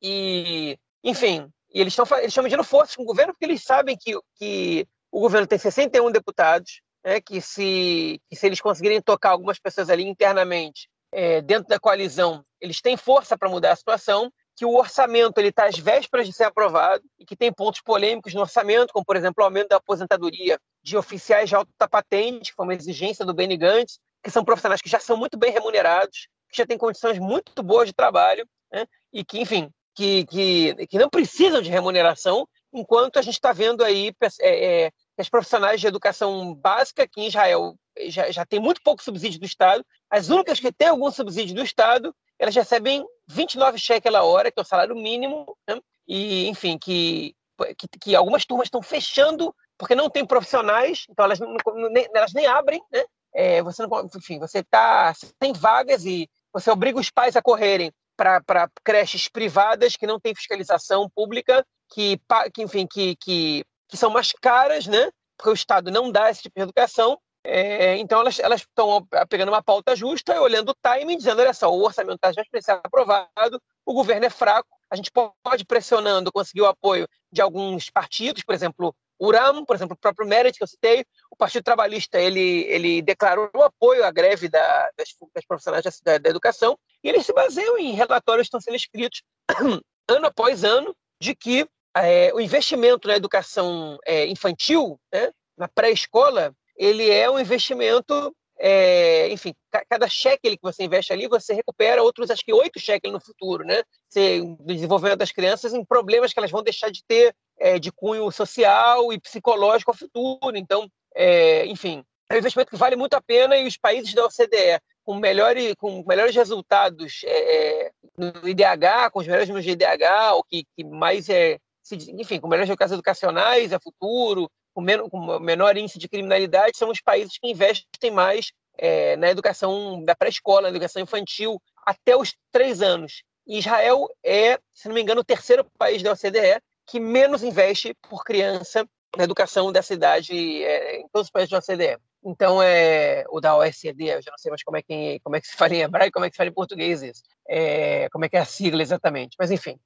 E, 0.00 0.78
enfim, 1.02 1.50
e 1.74 1.80
eles 1.80 1.92
estão 1.92 2.06
eles 2.18 2.28
estão 2.28 2.44
medindo 2.44 2.62
forças 2.62 2.94
com 2.94 3.02
o 3.02 3.06
governo 3.06 3.32
porque 3.32 3.44
eles 3.44 3.64
sabem 3.64 3.96
que, 3.96 4.16
que 4.36 4.86
o 5.10 5.20
governo 5.20 5.46
tem 5.46 5.58
61 5.58 6.12
deputados, 6.12 6.80
né, 7.04 7.20
que, 7.20 7.40
se, 7.40 8.20
que 8.30 8.36
se 8.36 8.46
eles 8.46 8.60
conseguirem 8.60 9.02
tocar 9.02 9.30
algumas 9.30 9.58
pessoas 9.58 9.90
ali 9.90 10.04
internamente 10.04 10.88
é, 11.12 11.40
dentro 11.40 11.68
da 11.68 11.78
coalizão, 11.78 12.44
eles 12.60 12.80
têm 12.80 12.96
força 12.96 13.36
para 13.36 13.48
mudar 13.48 13.72
a 13.72 13.76
situação, 13.76 14.30
que 14.56 14.64
o 14.64 14.74
orçamento 14.74 15.38
ele 15.38 15.48
está 15.48 15.66
às 15.66 15.78
vésperas 15.78 16.26
de 16.26 16.32
ser 16.32 16.44
aprovado 16.44 17.04
e 17.16 17.24
que 17.24 17.36
tem 17.36 17.52
pontos 17.52 17.80
polêmicos 17.80 18.34
no 18.34 18.40
orçamento, 18.40 18.92
como, 18.92 19.04
por 19.04 19.16
exemplo, 19.16 19.42
o 19.42 19.44
aumento 19.44 19.68
da 19.68 19.76
aposentadoria 19.76 20.58
de 20.82 20.96
oficiais 20.96 21.48
de 21.48 21.54
alta 21.54 21.88
patente, 21.88 22.50
que 22.50 22.56
foi 22.56 22.66
uma 22.66 22.74
exigência 22.74 23.24
do 23.24 23.32
Benny 23.32 23.56
Gantz, 23.56 24.00
que 24.22 24.30
são 24.30 24.44
profissionais 24.44 24.80
que 24.80 24.90
já 24.90 24.98
são 24.98 25.16
muito 25.16 25.38
bem 25.38 25.52
remunerados, 25.52 26.26
que 26.50 26.56
já 26.56 26.66
têm 26.66 26.76
condições 26.76 27.20
muito 27.20 27.62
boas 27.62 27.86
de 27.86 27.94
trabalho, 27.94 28.44
né? 28.72 28.84
e 29.12 29.24
que, 29.24 29.38
enfim, 29.38 29.70
que, 29.94 30.24
que, 30.26 30.86
que 30.86 30.98
não 30.98 31.08
precisam 31.08 31.62
de 31.62 31.70
remuneração, 31.70 32.46
enquanto 32.72 33.18
a 33.18 33.22
gente 33.22 33.34
está 33.34 33.52
vendo 33.52 33.84
aí 33.84 34.12
é, 34.40 34.84
é, 34.86 34.90
as 35.20 35.28
profissionais 35.28 35.80
de 35.80 35.86
educação 35.86 36.54
básica, 36.54 37.06
que 37.06 37.20
em 37.20 37.28
Israel 37.28 37.76
já, 38.06 38.30
já 38.30 38.46
tem 38.46 38.60
muito 38.60 38.82
pouco 38.82 39.02
subsídio 39.02 39.40
do 39.40 39.46
Estado, 39.46 39.84
as 40.10 40.28
únicas 40.28 40.60
que 40.60 40.72
têm 40.72 40.88
algum 40.88 41.10
subsídio 41.10 41.54
do 41.54 41.62
Estado, 41.62 42.14
elas 42.38 42.54
recebem 42.54 43.04
29 43.26 43.78
cheques 43.78 44.14
a 44.14 44.22
hora, 44.22 44.50
que 44.50 44.58
é 44.58 44.62
o 44.62 44.66
salário 44.66 44.94
mínimo, 44.94 45.56
né? 45.68 45.80
e, 46.06 46.48
enfim, 46.48 46.78
que, 46.78 47.34
que, 47.76 47.88
que, 48.00 48.14
algumas 48.14 48.44
turmas 48.46 48.66
estão 48.66 48.80
fechando 48.80 49.54
porque 49.76 49.94
não 49.94 50.08
tem 50.08 50.26
profissionais, 50.26 51.06
então 51.08 51.24
elas, 51.24 51.38
não, 51.38 51.56
nem, 51.90 52.08
elas 52.14 52.32
nem 52.32 52.46
abrem, 52.46 52.80
né? 52.90 53.04
É, 53.34 53.62
você 53.62 53.86
não, 53.86 54.08
enfim, 54.16 54.38
você 54.38 54.64
tá 54.64 55.12
sem 55.14 55.52
vagas 55.52 56.04
e 56.04 56.28
você 56.52 56.70
obriga 56.70 56.98
os 56.98 57.10
pais 57.10 57.36
a 57.36 57.42
correrem 57.42 57.92
para 58.16 58.68
creches 58.82 59.28
privadas 59.28 59.96
que 59.96 60.06
não 60.06 60.18
têm 60.18 60.34
fiscalização 60.34 61.08
pública, 61.08 61.64
que, 61.92 62.20
que 62.52 62.62
enfim, 62.62 62.86
que, 62.86 63.14
que, 63.16 63.64
que 63.88 63.96
são 63.96 64.10
mais 64.10 64.32
caras, 64.32 64.86
né? 64.86 65.10
Porque 65.36 65.50
o 65.50 65.54
Estado 65.54 65.90
não 65.90 66.10
dá 66.10 66.30
esse 66.30 66.42
tipo 66.42 66.56
de 66.56 66.62
educação 66.62 67.18
é, 67.44 67.96
então 67.96 68.20
elas 68.20 68.60
estão 68.60 69.06
pegando 69.28 69.48
uma 69.48 69.62
pauta 69.62 69.96
justa, 69.96 70.40
olhando 70.40 70.70
o 70.70 70.74
timing, 70.74 71.16
dizendo: 71.16 71.40
olha 71.40 71.54
só, 71.54 71.72
o 71.72 71.82
orçamento 71.82 72.16
está 72.16 72.30
já 72.32 72.42
ser 72.60 72.72
aprovado, 72.72 73.58
o 73.86 73.94
governo 73.94 74.26
é 74.26 74.30
fraco, 74.30 74.68
a 74.90 74.96
gente 74.96 75.10
pode 75.10 75.64
pressionando 75.64 76.30
conseguir 76.32 76.62
o 76.62 76.66
apoio 76.66 77.08
de 77.32 77.40
alguns 77.40 77.88
partidos, 77.88 78.42
por 78.42 78.54
exemplo, 78.54 78.94
o 79.18 79.32
RAM, 79.32 79.64
por 79.64 79.74
exemplo, 79.74 79.94
o 79.94 79.98
próprio 79.98 80.28
Merit 80.28 80.58
que 80.58 80.62
eu 80.62 80.68
citei, 80.68 81.06
o 81.30 81.36
Partido 81.36 81.64
Trabalhista 81.64 82.20
ele, 82.20 82.66
ele 82.68 83.02
declarou 83.02 83.50
o 83.54 83.62
apoio 83.62 84.04
à 84.04 84.10
greve 84.10 84.48
da, 84.48 84.90
das, 84.96 85.08
das, 85.34 85.46
profissionais 85.46 85.84
da, 86.04 86.18
da, 86.18 86.28
educação, 86.28 86.78
e 87.02 87.08
eles 87.08 87.24
se 87.24 87.32
baseiam 87.32 87.78
em 87.78 87.92
relatórios 87.92 88.46
que 88.46 88.48
estão 88.48 88.60
sendo 88.60 88.76
escritos 88.76 89.22
ano 90.08 90.26
após 90.26 90.64
ano 90.64 90.94
de 91.20 91.34
que 91.34 91.66
é, 91.96 92.32
o 92.34 92.40
investimento 92.40 93.08
na 93.08 93.16
educação 93.16 93.98
é, 94.06 94.26
infantil, 94.26 94.98
né, 95.12 95.30
na 95.56 95.68
pré-escola, 95.68 96.54
ele 96.76 97.10
é 97.10 97.28
um 97.28 97.38
investimento, 97.38 98.34
é, 98.58 99.28
enfim, 99.30 99.52
cada 99.88 100.08
cheque 100.08 100.56
que 100.56 100.62
você 100.62 100.84
investe 100.84 101.12
ali, 101.12 101.26
você 101.26 101.52
recupera 101.52 102.02
outros, 102.02 102.30
acho 102.30 102.44
que 102.44 102.52
oito 102.52 102.78
cheques 102.78 103.12
no 103.12 103.20
futuro, 103.20 103.64
né? 103.64 103.82
Você, 104.08 104.40
desenvolvimento 104.60 105.18
das 105.18 105.32
crianças 105.32 105.74
em 105.74 105.84
problemas 105.84 106.32
que 106.32 106.38
elas 106.38 106.50
vão 106.50 106.62
deixar 106.62 106.90
de 106.90 107.02
ter 107.04 107.34
é, 107.58 107.78
de 107.78 107.90
cunho 107.90 108.30
social 108.30 109.12
e 109.12 109.18
psicológico 109.18 109.90
ao 109.90 109.96
futuro. 109.96 110.56
Então, 110.56 110.88
é, 111.16 111.66
enfim, 111.66 112.04
é 112.30 112.34
um 112.34 112.38
investimento 112.38 112.70
que 112.70 112.76
vale 112.76 112.94
muito 112.94 113.14
a 113.14 113.20
pena 113.20 113.56
e 113.56 113.66
os 113.66 113.76
países 113.76 114.14
da 114.14 114.24
OCDE 114.24 114.80
com, 115.04 115.16
melhores 115.16 115.74
com 115.76 116.04
melhores 116.06 116.36
resultados 116.36 117.22
é, 117.24 117.86
é 117.86 117.90
no 118.16 118.48
IDH, 118.48 119.10
com 119.12 119.20
os 119.20 119.26
melhores 119.26 119.48
números 119.48 119.64
de 119.64 119.72
IDH, 119.72 120.34
ou 120.34 120.44
que, 120.44 120.64
que 120.76 120.84
mais 120.84 121.28
é, 121.28 121.58
enfim, 121.92 122.40
com 122.40 122.48
melhores 122.48 122.68
resultados 122.68 122.92
educacionais 122.92 123.72
a 123.72 123.80
futuro, 123.80 124.50
com, 124.74 124.80
men 124.80 125.08
com 125.08 125.38
menor 125.38 125.76
índice 125.76 125.98
de 125.98 126.08
criminalidade 126.08 126.76
são 126.76 126.90
os 126.90 127.00
países 127.00 127.38
que 127.38 127.50
investem 127.50 128.10
mais 128.10 128.52
é, 128.76 129.16
na 129.16 129.28
educação 129.30 130.04
da 130.04 130.14
pré-escola, 130.14 130.62
na 130.62 130.68
educação 130.68 131.02
infantil, 131.02 131.60
até 131.84 132.16
os 132.16 132.34
três 132.52 132.80
anos. 132.80 133.22
E 133.46 133.58
Israel 133.58 134.08
é, 134.24 134.58
se 134.74 134.88
não 134.88 134.94
me 134.94 135.02
engano, 135.02 135.20
o 135.20 135.24
terceiro 135.24 135.66
país 135.78 136.02
da 136.02 136.12
OCDE 136.12 136.60
que 136.86 136.98
menos 136.98 137.42
investe 137.42 137.94
por 138.08 138.24
criança 138.24 138.88
na 139.16 139.24
educação 139.24 139.70
dessa 139.70 139.94
idade 139.94 140.32
é, 140.64 141.00
em 141.00 141.08
todos 141.08 141.26
os 141.26 141.30
países 141.30 141.50
da 141.50 141.58
OCDE. 141.58 141.98
Então, 142.24 142.60
é, 142.60 143.24
o 143.30 143.40
da 143.40 143.56
OECD, 143.56 144.14
eu 144.14 144.22
já 144.22 144.30
não 144.30 144.38
sei 144.38 144.50
mais 144.50 144.62
como 144.62 144.76
é 144.76 144.82
que, 144.82 145.20
como 145.20 145.36
é 145.36 145.40
que 145.40 145.46
se 145.46 145.56
fala 145.56 145.74
em 145.74 145.82
hebraico, 145.82 146.12
como 146.12 146.24
é 146.24 146.30
que 146.30 146.34
se 146.34 146.38
fala 146.38 146.50
em 146.50 146.54
português 146.54 147.02
isso. 147.02 147.22
É, 147.48 148.08
como 148.10 148.24
é 148.24 148.28
que 148.28 148.36
é 148.36 148.40
a 148.40 148.44
sigla 148.44 148.82
exatamente. 148.82 149.36
Mas, 149.38 149.50
enfim. 149.50 149.78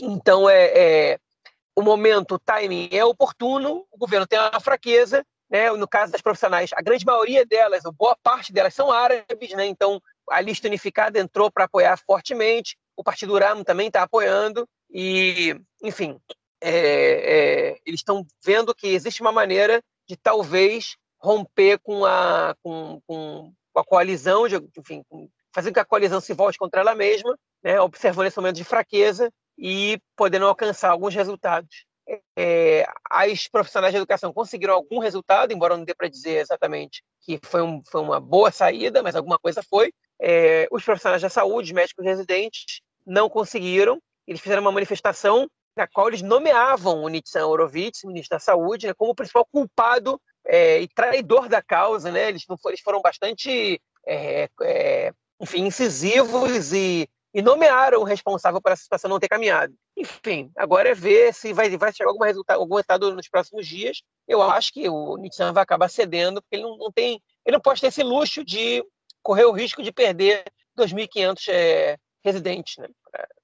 Então, 0.00 0.48
é, 0.48 1.12
é 1.12 1.18
o 1.76 1.82
momento, 1.82 2.36
o 2.36 2.38
timing 2.38 2.88
é 2.92 3.04
oportuno, 3.04 3.84
o 3.90 3.98
governo 3.98 4.26
tem 4.26 4.38
uma 4.38 4.60
fraqueza, 4.60 5.24
né? 5.50 5.70
no 5.72 5.88
caso 5.88 6.12
das 6.12 6.20
profissionais, 6.20 6.70
a 6.72 6.80
grande 6.80 7.04
maioria 7.04 7.44
delas, 7.44 7.84
ou 7.84 7.92
boa 7.92 8.16
parte 8.22 8.52
delas, 8.52 8.74
são 8.74 8.92
árabes, 8.92 9.50
né? 9.50 9.66
então 9.66 10.00
a 10.30 10.40
lista 10.40 10.68
unificada 10.68 11.18
entrou 11.18 11.50
para 11.50 11.64
apoiar 11.64 11.96
fortemente, 11.96 12.76
o 12.96 13.02
Partido 13.02 13.36
Ram 13.36 13.64
também 13.64 13.88
está 13.88 14.02
apoiando, 14.02 14.68
e, 14.88 15.56
enfim, 15.82 16.18
é, 16.60 16.70
é, 16.70 17.78
eles 17.84 18.00
estão 18.00 18.24
vendo 18.44 18.74
que 18.74 18.86
existe 18.86 19.20
uma 19.20 19.32
maneira 19.32 19.82
de 20.08 20.16
talvez 20.16 20.96
romper 21.18 21.78
com 21.82 22.04
a, 22.04 22.54
com, 22.62 23.00
com 23.06 23.52
a 23.74 23.84
coalizão, 23.84 24.46
de, 24.46 24.56
enfim, 24.78 25.02
fazer 25.52 25.70
com 25.70 25.74
que 25.74 25.80
a 25.80 25.84
coalizão 25.84 26.20
se 26.20 26.32
volte 26.32 26.58
contra 26.58 26.80
ela 26.80 26.94
mesma, 26.94 27.36
né, 27.62 27.80
observando 27.80 28.26
esse 28.26 28.36
momento 28.36 28.56
de 28.56 28.64
fraqueza 28.64 29.28
e 29.58 29.98
podendo 30.16 30.46
alcançar 30.46 30.90
alguns 30.90 31.14
resultados. 31.14 31.84
É, 32.36 32.86
as 33.10 33.48
profissionais 33.48 33.92
de 33.92 33.96
educação 33.96 34.32
conseguiram 34.32 34.74
algum 34.74 34.98
resultado, 34.98 35.52
embora 35.52 35.76
não 35.76 35.84
dê 35.84 35.94
para 35.94 36.08
dizer 36.08 36.40
exatamente 36.40 37.02
que 37.22 37.40
foi, 37.42 37.62
um, 37.62 37.82
foi, 37.90 38.02
uma 38.02 38.20
boa 38.20 38.50
saída, 38.50 39.02
mas 39.02 39.16
alguma 39.16 39.38
coisa 39.38 39.62
foi. 39.62 39.92
É, 40.20 40.68
os 40.70 40.84
profissionais 40.84 41.22
da 41.22 41.30
saúde, 41.30 41.72
médicos 41.72 42.04
residentes, 42.04 42.80
não 43.06 43.28
conseguiram. 43.28 43.98
Eles 44.26 44.40
fizeram 44.40 44.62
uma 44.62 44.72
manifestação 44.72 45.48
na 45.76 45.86
qual 45.88 46.08
eles 46.08 46.22
nomeavam 46.22 47.02
o 47.02 47.08
Nitsan 47.08 47.46
Horowitz, 47.46 48.04
ministro 48.04 48.36
da 48.36 48.40
Saúde, 48.40 48.86
né, 48.86 48.94
como 48.94 49.10
o 49.10 49.14
principal 49.14 49.46
culpado 49.50 50.20
é, 50.46 50.80
e 50.80 50.88
traidor 50.88 51.48
da 51.48 51.62
causa. 51.62 52.12
Né? 52.12 52.28
Eles, 52.28 52.44
foram, 52.44 52.60
eles 52.66 52.80
foram 52.80 53.02
bastante, 53.02 53.80
é, 54.06 54.48
é, 54.62 55.12
enfim, 55.40 55.66
incisivos 55.66 56.72
e, 56.72 57.08
e, 57.34 57.42
nomearam 57.42 58.00
o 58.00 58.04
responsável 58.04 58.60
por 58.62 58.72
essa 58.72 58.82
situação 58.82 59.10
não 59.10 59.18
ter 59.18 59.28
caminhado. 59.28 59.74
Enfim, 59.96 60.50
agora 60.56 60.90
é 60.90 60.94
ver 60.94 61.34
se 61.34 61.52
vai, 61.52 61.76
vai 61.76 61.92
chegar 61.92 62.10
algum 62.10 62.24
resultado, 62.24 62.60
algum 62.60 62.76
resultado 62.76 63.14
nos 63.14 63.28
próximos 63.28 63.66
dias. 63.66 64.02
Eu 64.26 64.40
acho 64.40 64.72
que 64.72 64.88
o 64.88 65.16
Nitsan 65.16 65.52
vai 65.52 65.62
acabar 65.62 65.88
cedendo, 65.88 66.40
porque 66.40 66.56
ele 66.56 66.62
não, 66.62 66.76
não, 66.76 66.92
tem, 66.92 67.20
ele 67.44 67.56
não 67.56 67.60
pode 67.60 67.80
ter 67.80 67.88
esse 67.88 68.02
luxo 68.02 68.44
de 68.44 68.84
correr 69.22 69.44
o 69.44 69.52
risco 69.52 69.82
de 69.82 69.92
perder 69.92 70.44
2.500 70.78 71.48
é, 71.48 71.98
residentes, 72.24 72.78
né? 72.78 72.88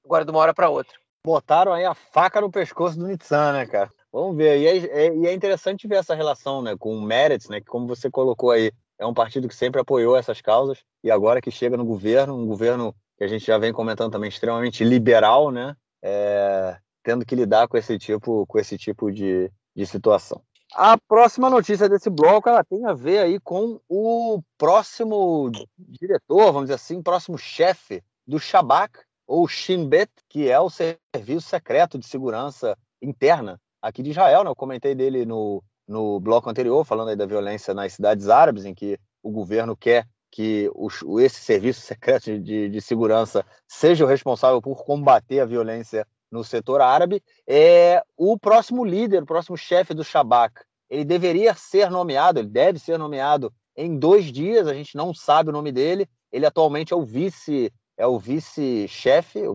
agora 0.04 0.24
de 0.24 0.30
uma 0.30 0.40
hora 0.40 0.54
para 0.54 0.68
outra 0.68 0.98
botaram 1.24 1.72
aí 1.72 1.84
a 1.84 1.94
faca 1.94 2.40
no 2.40 2.50
pescoço 2.50 2.98
do 2.98 3.06
Nitsan, 3.06 3.52
né, 3.52 3.66
cara? 3.66 3.90
Vamos 4.12 4.36
ver. 4.36 4.58
E 4.58 4.66
é, 4.66 5.06
é, 5.06 5.06
é 5.06 5.32
interessante 5.32 5.86
ver 5.86 5.96
essa 5.96 6.14
relação, 6.14 6.62
né, 6.62 6.76
com 6.78 6.96
o 6.96 7.02
Meretz, 7.02 7.48
né, 7.48 7.60
que 7.60 7.66
como 7.66 7.86
você 7.86 8.10
colocou 8.10 8.50
aí, 8.50 8.72
é 8.98 9.06
um 9.06 9.14
partido 9.14 9.48
que 9.48 9.54
sempre 9.54 9.80
apoiou 9.80 10.16
essas 10.16 10.40
causas 10.40 10.82
e 11.02 11.10
agora 11.10 11.40
que 11.40 11.50
chega 11.50 11.76
no 11.76 11.84
governo, 11.84 12.36
um 12.36 12.46
governo 12.46 12.94
que 13.20 13.24
a 13.24 13.28
gente 13.28 13.44
já 13.44 13.58
vem 13.58 13.70
comentando 13.70 14.10
também 14.10 14.30
extremamente 14.30 14.82
liberal, 14.82 15.50
né, 15.50 15.76
é, 16.02 16.78
tendo 17.02 17.22
que 17.26 17.34
lidar 17.34 17.68
com 17.68 17.76
esse 17.76 17.98
tipo, 17.98 18.46
com 18.46 18.58
esse 18.58 18.78
tipo 18.78 19.12
de, 19.12 19.52
de 19.76 19.86
situação. 19.86 20.40
A 20.72 20.96
próxima 20.96 21.50
notícia 21.50 21.86
desse 21.86 22.08
bloco 22.08 22.48
ela 22.48 22.64
tem 22.64 22.86
a 22.86 22.94
ver 22.94 23.18
aí 23.18 23.38
com 23.38 23.78
o 23.86 24.40
próximo 24.56 25.52
diretor, 25.76 26.46
vamos 26.46 26.62
dizer 26.62 26.76
assim, 26.76 27.02
próximo 27.02 27.36
chefe 27.36 28.02
do 28.26 28.38
Shabak, 28.38 28.98
ou 29.26 29.46
Shin 29.46 29.86
Bet, 29.86 30.10
que 30.26 30.48
é 30.48 30.58
o 30.58 30.70
serviço 30.70 31.46
secreto 31.46 31.98
de 31.98 32.06
segurança 32.06 32.74
interna 33.02 33.60
aqui 33.82 34.02
de 34.02 34.10
Israel. 34.10 34.44
Né? 34.44 34.50
Eu 34.50 34.56
comentei 34.56 34.94
dele 34.94 35.26
no, 35.26 35.62
no 35.86 36.18
bloco 36.20 36.48
anterior, 36.48 36.86
falando 36.86 37.10
aí 37.10 37.16
da 37.16 37.26
violência 37.26 37.74
nas 37.74 37.92
cidades 37.92 38.30
árabes, 38.30 38.64
em 38.64 38.74
que 38.74 38.98
o 39.22 39.30
governo 39.30 39.76
quer 39.76 40.06
que 40.30 40.70
o, 40.74 41.20
esse 41.20 41.40
serviço 41.40 41.80
secreto 41.80 42.38
de, 42.38 42.68
de 42.68 42.80
segurança 42.80 43.44
seja 43.66 44.04
o 44.04 44.08
responsável 44.08 44.60
por 44.62 44.84
combater 44.84 45.40
a 45.40 45.46
violência 45.46 46.06
no 46.30 46.44
setor 46.44 46.80
árabe. 46.80 47.22
É 47.46 48.02
o 48.16 48.38
próximo 48.38 48.84
líder, 48.84 49.22
o 49.22 49.26
próximo 49.26 49.56
chefe 49.56 49.92
do 49.92 50.04
Shabak, 50.04 50.62
ele 50.88 51.04
deveria 51.04 51.54
ser 51.54 51.90
nomeado, 51.90 52.40
ele 52.40 52.48
deve 52.48 52.78
ser 52.78 52.98
nomeado 52.98 53.52
em 53.76 53.96
dois 53.96 54.26
dias. 54.26 54.66
A 54.66 54.74
gente 54.74 54.96
não 54.96 55.14
sabe 55.14 55.50
o 55.50 55.52
nome 55.52 55.70
dele. 55.70 56.08
Ele 56.32 56.46
atualmente 56.46 56.92
é 56.92 56.96
o 56.96 57.04
vice 57.04 57.72
é 57.96 58.06
o 58.06 58.18
vice-chefe, 58.18 59.40
o 59.40 59.54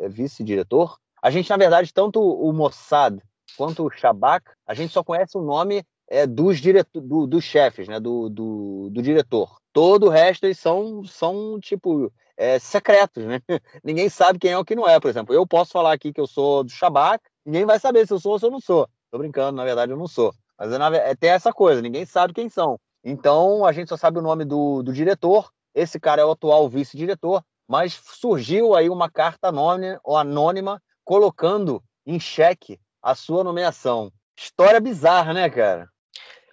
é 0.00 0.08
vice-diretor. 0.08 0.98
a 1.22 1.30
gente, 1.30 1.48
na 1.48 1.56
verdade, 1.56 1.94
tanto 1.94 2.20
o 2.20 2.52
Mossad 2.52 3.20
quanto 3.56 3.86
o 3.86 3.90
Shabak, 3.90 4.50
a 4.66 4.74
gente 4.74 4.92
só 4.92 5.04
conhece 5.04 5.38
o 5.38 5.42
nome 5.42 5.84
é, 6.08 6.26
dos, 6.26 6.58
direto, 6.58 7.00
do, 7.00 7.24
dos 7.24 7.44
chefes, 7.44 7.86
né, 7.86 8.00
do, 8.00 8.28
do, 8.28 8.90
do, 8.90 9.00
diretor. 9.00 9.58
Todo 9.74 10.06
o 10.06 10.08
resto 10.08 10.44
eles 10.44 10.60
são, 10.60 11.04
são 11.04 11.58
tipo, 11.58 12.12
é, 12.36 12.60
secretos, 12.60 13.24
né? 13.24 13.40
Ninguém 13.82 14.08
sabe 14.08 14.38
quem 14.38 14.52
é 14.52 14.58
o 14.58 14.64
que 14.64 14.76
não 14.76 14.88
é, 14.88 15.00
por 15.00 15.08
exemplo. 15.08 15.34
Eu 15.34 15.44
posso 15.44 15.72
falar 15.72 15.92
aqui 15.92 16.12
que 16.12 16.20
eu 16.20 16.28
sou 16.28 16.62
do 16.62 16.70
Shabak, 16.70 17.24
ninguém 17.44 17.66
vai 17.66 17.80
saber 17.80 18.06
se 18.06 18.12
eu 18.12 18.20
sou 18.20 18.32
ou 18.32 18.38
se 18.38 18.46
eu 18.46 18.52
não 18.52 18.60
sou. 18.60 18.88
Tô 19.10 19.18
brincando, 19.18 19.56
na 19.56 19.64
verdade 19.64 19.90
eu 19.90 19.98
não 19.98 20.06
sou. 20.06 20.32
Mas 20.56 20.72
é, 20.72 21.10
é, 21.10 21.14
tem 21.16 21.30
essa 21.30 21.52
coisa, 21.52 21.82
ninguém 21.82 22.06
sabe 22.06 22.32
quem 22.32 22.48
são. 22.48 22.78
Então 23.02 23.66
a 23.66 23.72
gente 23.72 23.88
só 23.88 23.96
sabe 23.96 24.16
o 24.16 24.22
nome 24.22 24.44
do, 24.44 24.80
do 24.80 24.92
diretor, 24.92 25.50
esse 25.74 25.98
cara 25.98 26.22
é 26.22 26.24
o 26.24 26.30
atual 26.30 26.68
vice-diretor, 26.68 27.44
mas 27.66 27.94
surgiu 27.94 28.76
aí 28.76 28.88
uma 28.88 29.10
carta 29.10 29.48
anônima, 29.48 30.00
ou 30.04 30.16
anônima 30.16 30.80
colocando 31.02 31.82
em 32.06 32.20
xeque 32.20 32.78
a 33.02 33.16
sua 33.16 33.42
nomeação. 33.42 34.12
História 34.38 34.80
bizarra, 34.80 35.34
né, 35.34 35.50
cara? 35.50 35.88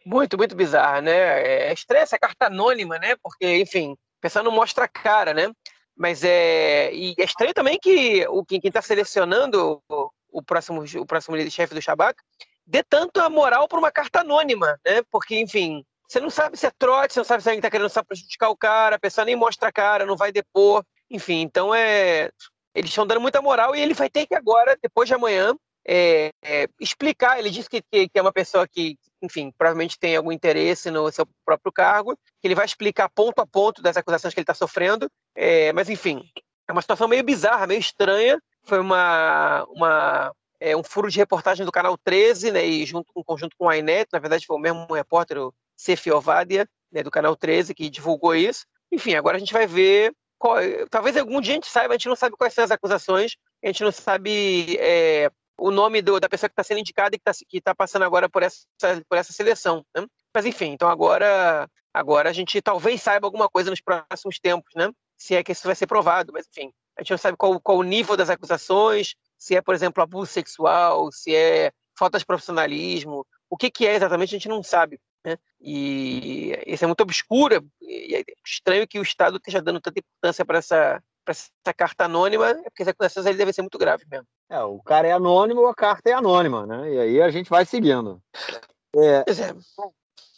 Muito, 0.05 0.37
muito 0.37 0.55
bizarra, 0.55 1.01
né? 1.01 1.11
É 1.69 1.73
estranha 1.73 2.03
essa 2.03 2.17
carta 2.17 2.47
anônima, 2.47 2.97
né? 2.97 3.15
Porque, 3.21 3.57
enfim, 3.57 3.93
a 3.93 4.21
pessoa 4.21 4.43
não 4.43 4.51
mostra 4.51 4.85
a 4.85 4.87
cara, 4.87 5.33
né? 5.33 5.51
Mas 5.95 6.23
é. 6.23 6.93
E 6.93 7.13
é 7.17 7.23
estranho 7.23 7.53
também 7.53 7.77
que 7.79 8.25
o, 8.27 8.43
quem 8.43 8.59
está 8.63 8.81
selecionando 8.81 9.81
o, 9.89 10.11
o, 10.31 10.41
próximo, 10.41 10.83
o 10.99 11.05
próximo 11.05 11.35
líder-chefe 11.35 11.73
do 11.73 11.81
Shabak 11.81 12.19
dê 12.65 12.83
tanto 12.83 13.19
a 13.19 13.29
moral 13.29 13.67
para 13.67 13.79
uma 13.79 13.91
carta 13.91 14.21
anônima, 14.21 14.79
né? 14.85 15.01
Porque, 15.11 15.39
enfim, 15.39 15.85
você 16.07 16.19
não 16.19 16.29
sabe 16.29 16.57
se 16.57 16.65
é 16.65 16.71
trote, 16.71 17.13
você 17.13 17.19
não 17.19 17.25
sabe 17.25 17.43
se 17.43 17.49
alguém 17.49 17.59
está 17.59 17.69
querendo 17.69 17.89
só 17.89 18.03
prejudicar 18.03 18.49
o 18.49 18.57
cara, 18.57 18.95
a 18.95 18.99
pessoa 18.99 19.25
nem 19.25 19.35
mostra 19.35 19.69
a 19.69 19.71
cara, 19.71 20.05
não 20.05 20.17
vai 20.17 20.31
depor. 20.31 20.83
Enfim, 21.09 21.41
então 21.41 21.73
é. 21.75 22.31
Eles 22.73 22.89
estão 22.89 23.05
dando 23.05 23.21
muita 23.21 23.41
moral 23.41 23.75
e 23.75 23.81
ele 23.81 23.93
vai 23.93 24.09
ter 24.09 24.25
que 24.25 24.33
agora, 24.33 24.77
depois 24.81 25.07
de 25.07 25.13
amanhã, 25.13 25.53
é, 25.87 26.31
é, 26.43 26.67
explicar. 26.79 27.39
Ele 27.39 27.49
disse 27.49 27.69
que, 27.69 27.81
que, 27.81 28.09
é 28.13 28.21
uma 28.21 28.31
pessoa 28.31 28.67
que, 28.67 28.97
enfim, 29.21 29.51
provavelmente 29.57 29.99
tem 29.99 30.15
algum 30.15 30.31
interesse 30.31 30.91
no 30.91 31.11
seu 31.11 31.25
próprio 31.45 31.71
cargo, 31.71 32.17
que 32.41 32.47
ele 32.47 32.55
vai 32.55 32.65
explicar 32.65 33.09
ponto 33.09 33.39
a 33.39 33.47
ponto 33.47 33.81
das 33.81 33.97
acusações 33.97 34.33
que 34.33 34.39
ele 34.39 34.43
está 34.43 34.53
sofrendo. 34.53 35.09
É, 35.35 35.71
mas, 35.73 35.89
enfim, 35.89 36.23
é 36.67 36.71
uma 36.71 36.81
situação 36.81 37.07
meio 37.07 37.23
bizarra, 37.23 37.67
meio 37.67 37.79
estranha. 37.79 38.41
Foi 38.63 38.79
uma, 38.79 39.65
uma, 39.69 40.31
é, 40.61 40.77
um 40.77 40.83
furo 40.83 41.09
de 41.09 41.17
reportagem 41.17 41.65
do 41.65 41.71
Canal 41.71 41.97
13, 41.97 42.51
né, 42.51 42.65
e 42.65 42.85
junto, 42.85 43.11
em 43.17 43.23
conjunto 43.23 43.55
com 43.57 43.67
a 43.67 43.75
Inet, 43.75 44.07
na 44.13 44.19
verdade 44.19 44.45
foi 44.45 44.55
o 44.55 44.59
mesmo 44.59 44.85
repórter, 44.93 45.39
o 45.39 45.53
Sefi 45.75 46.11
Ovadia, 46.11 46.69
né, 46.91 47.01
do 47.01 47.09
Canal 47.09 47.35
13, 47.35 47.73
que 47.73 47.89
divulgou 47.89 48.35
isso. 48.35 48.65
Enfim, 48.91 49.15
agora 49.15 49.37
a 49.37 49.39
gente 49.39 49.53
vai 49.53 49.65
ver 49.65 50.13
qual, 50.37 50.57
talvez 50.89 51.17
algum 51.17 51.41
dia 51.41 51.53
a 51.53 51.55
gente 51.55 51.67
saiba, 51.67 51.95
a 51.95 51.97
gente 51.97 52.07
não 52.07 52.15
sabe 52.15 52.37
quais 52.37 52.53
são 52.53 52.63
as 52.63 52.71
acusações, 52.71 53.35
a 53.63 53.67
gente 53.67 53.83
não 53.83 53.91
sabe 53.91 54.77
é, 54.79 55.31
o 55.61 55.69
nome 55.69 56.01
do, 56.01 56.19
da 56.19 56.27
pessoa 56.27 56.49
que 56.49 56.53
está 56.53 56.63
sendo 56.63 56.79
indicada 56.79 57.15
e 57.15 57.19
que 57.19 57.57
está 57.57 57.71
tá 57.71 57.75
passando 57.75 58.03
agora 58.03 58.27
por 58.27 58.41
essa, 58.41 58.65
por 59.07 59.15
essa 59.15 59.31
seleção. 59.31 59.85
Né? 59.95 60.07
Mas 60.33 60.45
enfim, 60.45 60.71
então 60.71 60.89
agora, 60.89 61.69
agora 61.93 62.29
a 62.29 62.33
gente 62.33 62.59
talvez 62.61 63.01
saiba 63.01 63.27
alguma 63.27 63.47
coisa 63.47 63.69
nos 63.69 63.79
próximos 63.79 64.39
tempos, 64.39 64.71
né? 64.75 64.91
Se 65.15 65.35
é 65.35 65.43
que 65.43 65.51
isso 65.51 65.67
vai 65.67 65.75
ser 65.75 65.85
provado, 65.85 66.33
mas 66.33 66.47
enfim, 66.47 66.73
a 66.97 67.03
gente 67.03 67.11
não 67.11 67.17
sabe 67.19 67.37
qual, 67.37 67.59
qual 67.61 67.77
o 67.77 67.83
nível 67.83 68.17
das 68.17 68.31
acusações, 68.31 69.13
se 69.37 69.55
é, 69.55 69.61
por 69.61 69.75
exemplo, 69.75 70.01
abuso 70.01 70.31
sexual, 70.31 71.11
se 71.11 71.35
é 71.35 71.71
falta 71.95 72.17
de 72.17 72.25
profissionalismo, 72.25 73.23
o 73.47 73.55
que, 73.55 73.69
que 73.69 73.85
é 73.85 73.93
exatamente 73.93 74.29
a 74.29 74.37
gente 74.39 74.49
não 74.49 74.63
sabe. 74.63 74.99
Né? 75.23 75.37
E 75.59 76.57
isso 76.65 76.83
é 76.83 76.87
muito 76.87 77.01
obscuro, 77.01 77.63
e 77.79 78.15
é 78.15 78.23
estranho 78.43 78.87
que 78.87 78.97
o 78.97 79.03
Estado 79.03 79.37
esteja 79.37 79.61
dando 79.61 79.79
tanta 79.79 79.99
importância 79.99 80.43
para 80.43 80.57
essa, 80.57 81.03
essa 81.31 81.73
carta 81.75 82.05
anônima, 82.05 82.49
é 82.49 82.63
porque 82.63 82.83
as 82.83 82.87
acusações 82.89 83.25
ali 83.25 83.37
devem 83.37 83.53
ser 83.53 83.61
muito 83.61 83.77
graves 83.77 84.05
mesmo. 84.09 84.27
É, 84.49 84.61
o 84.61 84.79
cara 84.81 85.07
é 85.07 85.11
anônimo, 85.11 85.65
a 85.67 85.73
carta 85.73 86.09
é 86.09 86.13
anônima, 86.13 86.65
né? 86.65 86.93
E 86.93 86.99
aí 86.99 87.21
a 87.21 87.29
gente 87.31 87.49
vai 87.49 87.65
seguindo. 87.65 88.21
É, 88.95 89.17
é. 89.19 89.55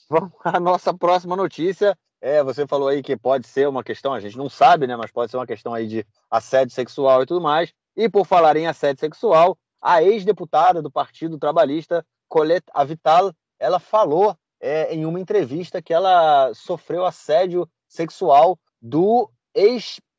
Vamos 0.09 0.31
à 0.43 0.59
nossa 0.59 0.93
próxima 0.93 1.35
notícia. 1.35 1.97
É, 2.21 2.41
você 2.41 2.65
falou 2.65 2.87
aí 2.87 3.03
que 3.03 3.17
pode 3.17 3.47
ser 3.47 3.67
uma 3.67 3.83
questão, 3.83 4.13
a 4.13 4.19
gente 4.19 4.37
não 4.37 4.49
sabe, 4.49 4.87
né? 4.87 4.95
Mas 4.95 5.11
pode 5.11 5.29
ser 5.29 5.37
uma 5.37 5.47
questão 5.47 5.73
aí 5.73 5.87
de 5.87 6.05
assédio 6.31 6.73
sexual 6.73 7.23
e 7.23 7.25
tudo 7.25 7.41
mais. 7.41 7.73
E 7.95 8.07
por 8.07 8.25
falar 8.25 8.55
em 8.55 8.67
assédio 8.67 9.01
sexual, 9.01 9.57
a 9.81 10.01
ex-deputada 10.01 10.81
do 10.81 10.89
Partido 10.89 11.37
Trabalhista, 11.37 12.05
Colette 12.29 12.67
Avital, 12.73 13.33
ela 13.59 13.79
falou 13.79 14.37
é, 14.61 14.93
em 14.93 15.05
uma 15.05 15.19
entrevista 15.19 15.81
que 15.81 15.93
ela 15.93 16.53
sofreu 16.53 17.05
assédio 17.05 17.67
sexual 17.87 18.57
do 18.81 19.29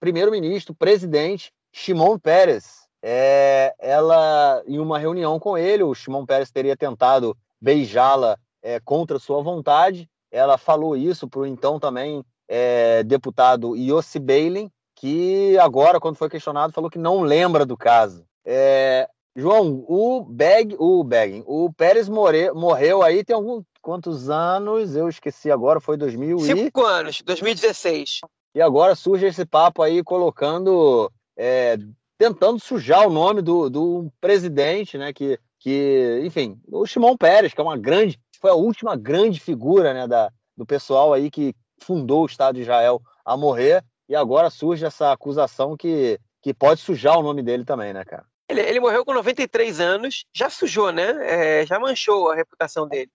ex-primeiro-ministro, 0.05 0.75
presidente 0.75 1.51
Shimon 1.73 2.19
Peres. 2.19 2.85
É, 3.03 3.75
ela, 3.79 4.63
em 4.67 4.79
uma 4.79 4.99
reunião 4.99 5.39
com 5.39 5.57
ele, 5.57 5.83
o 5.83 5.95
Shimon 5.95 6.27
Peres 6.27 6.51
teria 6.51 6.77
tentado 6.77 7.37
beijá-la 7.61 8.39
é, 8.63 8.79
contra 8.81 9.19
sua 9.19 9.43
vontade. 9.43 10.09
Ela 10.31 10.59
falou 10.59 10.97
isso 10.97 11.29
para 11.29 11.41
o 11.41 11.47
então 11.47 11.81
também 11.81 12.23
é, 12.49 13.03
deputado 13.03 13.77
Yossi 13.77 14.19
Beilin, 14.19 14.71
que 14.95 15.59
agora, 15.59 15.99
quando 15.99 16.17
foi 16.17 16.29
questionado, 16.29 16.73
falou 16.73 16.91
que 16.91 16.99
não 16.99 17.23
lembra 17.23 17.65
do 17.65 17.77
caso. 17.77 18.25
É, 18.45 19.09
João, 19.35 19.85
o 19.89 20.23
Beg, 20.23 20.77
o 20.79 21.03
Begging, 21.03 21.45
o 21.47 21.73
Pérez 21.73 22.09
more, 22.09 22.53
morreu 22.53 23.03
aí 23.03 23.25
tem 23.25 23.35
algum 23.35 23.63
quantos 23.83 24.31
anos? 24.31 24.97
Eu 24.97 25.09
esqueci 25.09 25.51
agora, 25.51 25.81
foi 25.81 25.97
2000 25.97 26.39
Cinco 26.41 26.83
e... 26.83 26.85
anos, 26.85 27.23
2016. 27.23 28.21
E 28.55 28.63
agora 28.63 28.95
surge 28.95 29.27
esse 29.27 29.45
papo 29.45 29.83
aí 29.83 30.03
colocando 30.03 31.11
é, 31.37 31.77
tentando 32.17 32.59
sujar 32.61 33.07
o 33.07 33.11
nome 33.11 33.43
do, 33.43 33.69
do 33.69 34.13
presidente, 34.21 34.97
né? 34.97 35.13
Que, 35.13 35.39
que, 35.59 36.21
enfim, 36.25 36.61
o 36.69 36.87
Shimon 36.87 37.17
Peres, 37.17 37.53
que 37.53 37.61
é 37.61 37.65
uma 37.65 37.77
grande, 37.77 38.21
foi 38.41 38.51
a 38.51 38.55
última 38.55 38.97
grande 38.97 39.41
figura 39.41 39.93
né, 39.93 40.07
da, 40.07 40.31
do 40.57 40.65
pessoal 40.65 41.13
aí 41.13 41.31
que 41.31 41.55
fundou 41.83 42.23
o 42.23 42.27
Estado 42.27 42.57
de 42.57 42.63
Israel 42.63 43.03
a 43.25 43.37
morrer, 43.37 43.85
e 44.09 44.15
agora 44.15 44.51
surge 44.51 44.85
essa 44.85 45.13
acusação 45.13 45.77
que, 45.77 46.19
que 46.43 46.53
pode 46.53 46.81
sujar 46.81 47.19
o 47.19 47.23
nome 47.23 47.43
dele 47.43 47.65
também, 47.65 47.93
né, 47.93 48.05
cara? 48.05 48.25
Ele, 48.49 48.61
ele 48.61 48.81
morreu 48.81 49.05
com 49.05 49.15
93 49.15 49.81
anos, 49.81 50.27
já 50.33 50.51
sujou, 50.51 50.93
né? 50.93 51.61
É, 51.61 51.67
já 51.67 51.81
manchou 51.81 52.31
a 52.31 52.35
reputação 52.35 52.87
dele. 52.87 53.11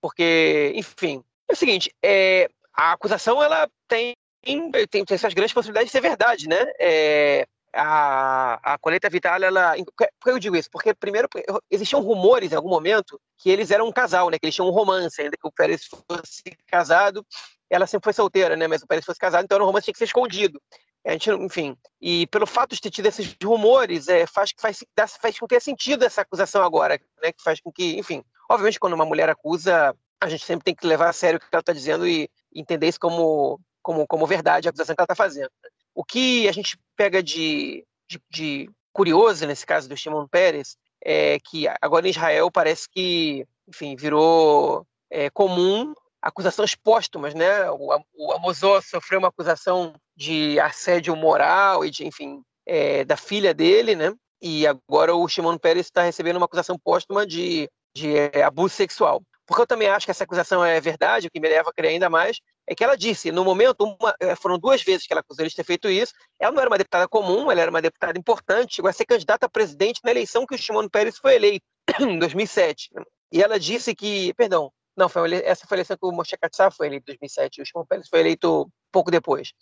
Porque, 0.00 0.72
enfim, 0.76 1.24
é 1.48 1.54
o 1.54 1.56
seguinte, 1.56 1.90
é, 2.04 2.50
a 2.74 2.92
acusação 2.92 3.42
ela 3.42 3.66
tem, 3.88 4.14
tem, 4.44 5.04
tem 5.04 5.04
essas 5.10 5.34
grandes 5.34 5.52
possibilidades 5.52 5.88
de 5.88 5.92
ser 5.92 6.00
verdade, 6.00 6.48
né? 6.48 6.64
É, 6.78 7.46
a, 7.74 8.74
a 8.74 8.78
colheita 8.78 9.10
vital, 9.10 9.42
ela. 9.42 9.74
Por 9.96 10.24
que 10.24 10.30
eu 10.30 10.38
digo 10.38 10.56
isso? 10.56 10.70
Porque, 10.70 10.94
primeiro, 10.94 11.28
existiam 11.70 12.00
rumores 12.00 12.52
em 12.52 12.56
algum 12.56 12.68
momento 12.68 13.20
que 13.38 13.50
eles 13.50 13.70
eram 13.70 13.88
um 13.88 13.92
casal, 13.92 14.30
né? 14.30 14.38
Que 14.38 14.46
eles 14.46 14.54
tinham 14.54 14.68
um 14.68 14.72
romance, 14.72 15.20
ainda 15.20 15.36
que 15.36 15.46
o 15.46 15.52
Pérez 15.52 15.84
fosse 15.84 16.42
casado, 16.66 17.26
ela 17.68 17.86
sempre 17.86 18.04
foi 18.04 18.12
solteira, 18.12 18.56
né? 18.56 18.66
Mas 18.66 18.82
o 18.82 18.86
Pérez 18.86 19.04
fosse 19.04 19.18
casado, 19.18 19.44
então 19.44 19.58
o 19.58 19.64
romance 19.64 19.84
tinha 19.84 19.92
que 19.92 19.98
ser 19.98 20.04
escondido. 20.04 20.60
A 21.06 21.12
gente, 21.12 21.30
enfim, 21.30 21.76
e 22.00 22.26
pelo 22.28 22.46
fato 22.46 22.74
de 22.74 22.80
ter 22.80 22.90
tido 22.90 23.06
esses 23.06 23.36
rumores, 23.42 24.08
é, 24.08 24.26
faz, 24.26 24.52
faz, 24.58 24.82
faz 25.20 25.38
com 25.38 25.46
que 25.46 25.50
tenha 25.50 25.60
sentido 25.60 26.04
essa 26.04 26.22
acusação 26.22 26.62
agora, 26.62 26.98
né? 27.22 27.32
Que 27.32 27.42
faz 27.42 27.60
com 27.60 27.70
que, 27.70 27.98
enfim, 27.98 28.22
obviamente, 28.48 28.80
quando 28.80 28.94
uma 28.94 29.04
mulher 29.04 29.28
acusa, 29.28 29.94
a 30.20 30.28
gente 30.28 30.44
sempre 30.44 30.64
tem 30.64 30.74
que 30.74 30.86
levar 30.86 31.10
a 31.10 31.12
sério 31.12 31.36
o 31.36 31.40
que 31.40 31.46
ela 31.52 31.60
está 31.60 31.72
dizendo 31.72 32.06
e 32.06 32.30
entender 32.54 32.88
isso 32.88 33.00
como, 33.00 33.60
como, 33.84 34.06
como 34.06 34.26
verdade, 34.26 34.66
a 34.66 34.70
acusação 34.70 34.96
que 34.96 35.00
ela 35.00 35.04
está 35.04 35.14
fazendo. 35.14 35.50
O 35.94 36.02
que 36.02 36.48
a 36.48 36.52
gente 36.52 36.76
pega 36.96 37.22
de, 37.22 37.86
de, 38.08 38.20
de 38.30 38.70
curioso 38.92 39.46
nesse 39.46 39.66
caso 39.66 39.88
do 39.88 39.96
Shimon 39.96 40.26
Peres 40.26 40.76
é 41.04 41.38
que 41.38 41.66
agora 41.80 42.06
em 42.06 42.10
Israel 42.10 42.50
parece 42.50 42.88
que, 42.88 43.46
enfim, 43.68 43.94
virou 43.94 44.86
é, 45.10 45.28
comum 45.30 45.92
acusações 46.22 46.74
póstumas, 46.74 47.34
né? 47.34 47.70
O, 47.70 47.90
o 48.14 48.32
Amozó 48.32 48.80
sofreu 48.80 49.18
uma 49.18 49.28
acusação 49.28 49.94
de 50.16 50.58
assédio 50.58 51.14
moral 51.14 51.84
e 51.84 51.90
de, 51.90 52.06
enfim, 52.06 52.42
é, 52.66 53.04
da 53.04 53.16
filha 53.16 53.52
dele, 53.52 53.94
né? 53.94 54.12
E 54.40 54.66
agora 54.66 55.14
o 55.14 55.28
Shimon 55.28 55.58
Peres 55.58 55.86
está 55.86 56.02
recebendo 56.02 56.36
uma 56.36 56.46
acusação 56.46 56.78
póstuma 56.78 57.26
de, 57.26 57.68
de 57.94 58.16
é, 58.16 58.42
abuso 58.42 58.74
sexual. 58.74 59.22
Porque 59.46 59.62
eu 59.62 59.66
também 59.66 59.88
acho 59.88 60.06
que 60.06 60.10
essa 60.10 60.24
acusação 60.24 60.64
é 60.64 60.80
verdade, 60.80 61.26
o 61.26 61.30
que 61.30 61.40
me 61.40 61.48
leva 61.48 61.68
a 61.68 61.72
crer 61.72 61.90
ainda 61.90 62.08
mais, 62.08 62.40
é 62.66 62.74
que 62.74 62.82
ela 62.82 62.96
disse, 62.96 63.30
no 63.30 63.44
momento, 63.44 63.84
uma, 63.84 64.14
é, 64.18 64.34
foram 64.34 64.58
duas 64.58 64.82
vezes 64.82 65.06
que 65.06 65.12
ela 65.12 65.20
acusou 65.20 65.42
ele 65.42 65.50
de 65.50 65.56
ter 65.56 65.64
feito 65.64 65.88
isso, 65.88 66.14
ela 66.38 66.52
não 66.52 66.60
era 66.60 66.70
uma 66.70 66.78
deputada 66.78 67.06
comum, 67.06 67.50
ela 67.50 67.60
era 67.60 67.70
uma 67.70 67.82
deputada 67.82 68.18
importante, 68.18 68.76
chegou 68.76 68.88
a 68.88 68.92
ser 68.92 69.04
candidata 69.04 69.46
a 69.46 69.48
presidente 69.48 70.00
na 70.02 70.10
eleição 70.10 70.46
que 70.46 70.54
o 70.54 70.58
Shimon 70.58 70.88
Peres 70.88 71.18
foi 71.18 71.34
eleito, 71.34 71.66
em 72.00 72.18
2007. 72.18 72.90
E 73.32 73.42
ela 73.42 73.58
disse 73.58 73.94
que, 73.94 74.32
perdão, 74.34 74.72
não, 74.96 75.08
foi, 75.08 75.34
essa 75.44 75.66
foi 75.66 75.76
a 75.76 75.78
eleição 75.78 75.96
que 75.96 76.06
o 76.06 76.12
Moshe 76.12 76.36
Katsav 76.38 76.74
foi 76.74 76.86
eleito 76.86 77.10
em 77.10 77.14
2007, 77.14 77.60
o 77.60 77.66
Shimon 77.66 77.84
Peres 77.84 78.08
foi 78.08 78.20
eleito 78.20 78.70
pouco 78.90 79.10
depois. 79.10 79.52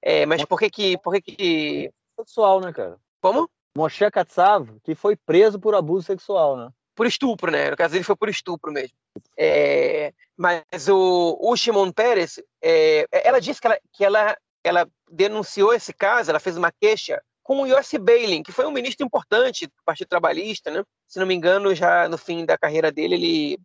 É, 0.00 0.26
mas 0.26 0.44
por 0.44 0.58
que 0.58 0.70
que... 0.70 0.98
Por 0.98 1.14
que, 1.14 1.22
que... 1.22 1.90
Sexual, 2.16 2.60
né, 2.60 2.72
cara? 2.72 2.98
Como? 3.20 3.50
Moshe 3.76 4.08
Katsav, 4.10 4.68
que 4.84 4.94
foi 4.94 5.16
preso 5.16 5.58
por 5.58 5.74
abuso 5.74 6.06
sexual, 6.06 6.56
né? 6.56 6.70
Por 6.94 7.06
estupro, 7.06 7.50
né? 7.50 7.70
No 7.70 7.76
caso 7.76 7.92
dele 7.92 8.04
foi 8.04 8.16
por 8.16 8.28
estupro 8.28 8.72
mesmo. 8.72 8.96
É, 9.36 10.12
mas 10.36 10.88
o, 10.88 11.38
o 11.40 11.56
Shimon 11.56 11.90
Peres, 11.90 12.40
é, 12.62 13.06
ela 13.10 13.40
disse 13.40 13.60
que, 13.60 13.66
ela, 13.66 13.78
que 13.92 14.04
ela, 14.04 14.36
ela 14.62 14.88
denunciou 15.10 15.72
esse 15.72 15.92
caso, 15.92 16.30
ela 16.30 16.40
fez 16.40 16.56
uma 16.56 16.72
queixa 16.72 17.20
com 17.42 17.60
o 17.60 17.66
Yossi 17.66 17.98
Beilin, 17.98 18.42
que 18.42 18.52
foi 18.52 18.66
um 18.66 18.70
ministro 18.70 19.04
importante 19.04 19.66
do 19.66 19.72
Partido 19.84 20.08
Trabalhista, 20.08 20.70
né? 20.70 20.82
Se 21.06 21.18
não 21.18 21.26
me 21.26 21.34
engano, 21.34 21.74
já 21.74 22.08
no 22.08 22.16
fim 22.16 22.44
da 22.46 22.56
carreira 22.56 22.90
dele, 22.90 23.14
ele, 23.14 23.58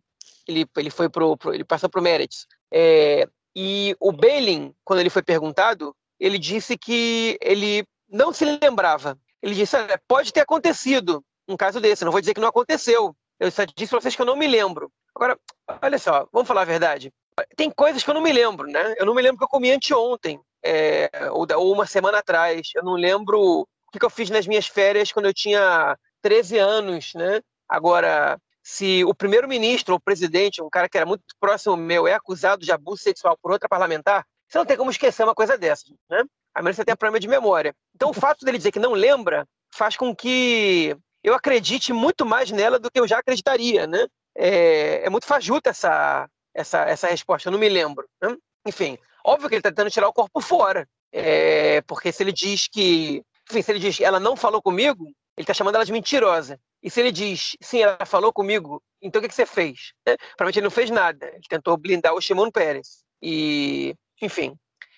ele, 0.46 0.66
ele 0.76 0.90
foi 0.90 1.08
pro, 1.08 1.36
pro 1.36 1.54
ele 1.54 1.64
passou 1.64 1.88
para 1.88 2.00
o 2.00 2.02
Meretz. 2.02 2.46
É, 2.70 3.26
e 3.56 3.96
o 3.98 4.12
Beilin, 4.12 4.74
quando 4.84 5.00
ele 5.00 5.10
foi 5.10 5.22
perguntado, 5.22 5.96
ele 6.18 6.38
disse 6.38 6.76
que 6.76 7.38
ele 7.40 7.84
não 8.08 8.32
se 8.32 8.44
lembrava. 8.44 9.18
Ele 9.42 9.54
disse: 9.54 9.76
pode 10.06 10.32
ter 10.32 10.40
acontecido 10.40 11.24
um 11.52 11.56
caso 11.56 11.80
desse, 11.80 12.04
não 12.04 12.12
vou 12.12 12.20
dizer 12.20 12.34
que 12.34 12.40
não 12.40 12.48
aconteceu. 12.48 13.14
Eu 13.38 13.50
só 13.50 13.64
disse 13.64 13.90
para 13.90 14.00
vocês 14.00 14.14
que 14.14 14.22
eu 14.22 14.26
não 14.26 14.36
me 14.36 14.46
lembro. 14.46 14.92
Agora, 15.14 15.38
olha 15.82 15.98
só, 15.98 16.28
vamos 16.32 16.46
falar 16.46 16.62
a 16.62 16.66
verdade. 16.66 17.12
Tem 17.56 17.70
coisas 17.70 18.02
que 18.02 18.10
eu 18.10 18.14
não 18.14 18.22
me 18.22 18.32
lembro, 18.32 18.66
né? 18.66 18.94
Eu 18.98 19.06
não 19.06 19.14
me 19.14 19.22
lembro 19.22 19.38
que 19.38 19.44
eu 19.44 19.48
comi 19.48 19.70
anteontem, 19.70 20.40
é, 20.62 21.10
ou, 21.30 21.46
ou 21.56 21.72
uma 21.72 21.86
semana 21.86 22.18
atrás. 22.18 22.70
Eu 22.74 22.84
não 22.84 22.94
lembro 22.94 23.40
o 23.62 23.66
que 23.98 24.04
eu 24.04 24.10
fiz 24.10 24.30
nas 24.30 24.46
minhas 24.46 24.66
férias 24.66 25.10
quando 25.10 25.26
eu 25.26 25.34
tinha 25.34 25.96
13 26.22 26.58
anos, 26.58 27.12
né? 27.14 27.40
Agora, 27.68 28.38
se 28.62 29.04
o 29.04 29.14
primeiro-ministro 29.14 29.94
ou 29.94 29.98
o 29.98 30.02
presidente, 30.02 30.62
um 30.62 30.70
cara 30.70 30.88
que 30.88 30.96
era 30.96 31.06
muito 31.06 31.24
próximo 31.40 31.76
meu, 31.76 32.06
é 32.06 32.14
acusado 32.14 32.64
de 32.64 32.72
abuso 32.72 33.02
sexual 33.02 33.38
por 33.40 33.52
outra 33.52 33.68
parlamentar, 33.68 34.24
você 34.48 34.58
não 34.58 34.66
tem 34.66 34.76
como 34.76 34.90
esquecer 34.90 35.24
uma 35.24 35.34
coisa 35.34 35.56
dessa, 35.56 35.84
né? 36.10 36.24
A 36.54 36.62
menos 36.62 36.74
que 36.74 36.82
você 36.82 36.84
tenha 36.84 36.96
problema 36.96 37.20
de 37.20 37.28
memória. 37.28 37.74
Então, 37.94 38.10
o 38.10 38.14
fato 38.14 38.44
dele 38.44 38.58
dizer 38.58 38.72
que 38.72 38.78
não 38.78 38.92
lembra 38.92 39.46
faz 39.72 39.96
com 39.96 40.14
que 40.14 40.96
eu 41.22 41.34
acredite 41.34 41.92
muito 41.92 42.24
mais 42.24 42.50
nela 42.50 42.78
do 42.78 42.90
que 42.90 42.98
eu 42.98 43.08
já 43.08 43.18
acreditaria, 43.18 43.86
né? 43.86 44.06
É, 44.34 45.04
é 45.04 45.10
muito 45.10 45.26
fajuta 45.26 45.70
essa, 45.70 46.28
essa, 46.54 46.82
essa 46.84 47.08
resposta, 47.08 47.48
eu 47.48 47.52
não 47.52 47.58
me 47.58 47.68
lembro. 47.68 48.08
Né? 48.22 48.36
Enfim, 48.66 48.98
óbvio 49.24 49.48
que 49.48 49.54
ele 49.54 49.60
está 49.60 49.70
tentando 49.70 49.90
tirar 49.90 50.08
o 50.08 50.12
corpo 50.12 50.40
fora, 50.40 50.88
é, 51.12 51.80
porque 51.82 52.12
se 52.12 52.22
ele 52.22 52.32
diz 52.32 52.68
que, 52.68 53.22
enfim, 53.50 53.62
se 53.62 53.72
ele 53.72 53.80
diz 53.80 54.00
ela 54.00 54.20
não 54.20 54.36
falou 54.36 54.62
comigo, 54.62 55.04
ele 55.36 55.44
está 55.44 55.54
chamando 55.54 55.76
ela 55.76 55.84
de 55.84 55.92
mentirosa. 55.92 56.58
E 56.82 56.90
se 56.90 57.00
ele 57.00 57.12
diz, 57.12 57.56
sim, 57.60 57.82
ela 57.82 58.04
falou 58.06 58.32
comigo, 58.32 58.82
então 59.02 59.20
o 59.20 59.22
que, 59.22 59.28
que 59.28 59.34
você 59.34 59.46
fez? 59.46 59.92
É, 60.06 60.16
provavelmente 60.16 60.58
ele 60.58 60.64
não 60.64 60.70
fez 60.70 60.90
nada. 60.90 61.28
Ele 61.28 61.42
tentou 61.48 61.76
blindar 61.76 62.14
o 62.14 62.20
Shimon 62.20 62.50
Pérez. 62.50 63.04
E, 63.22 63.94
enfim. 64.20 64.56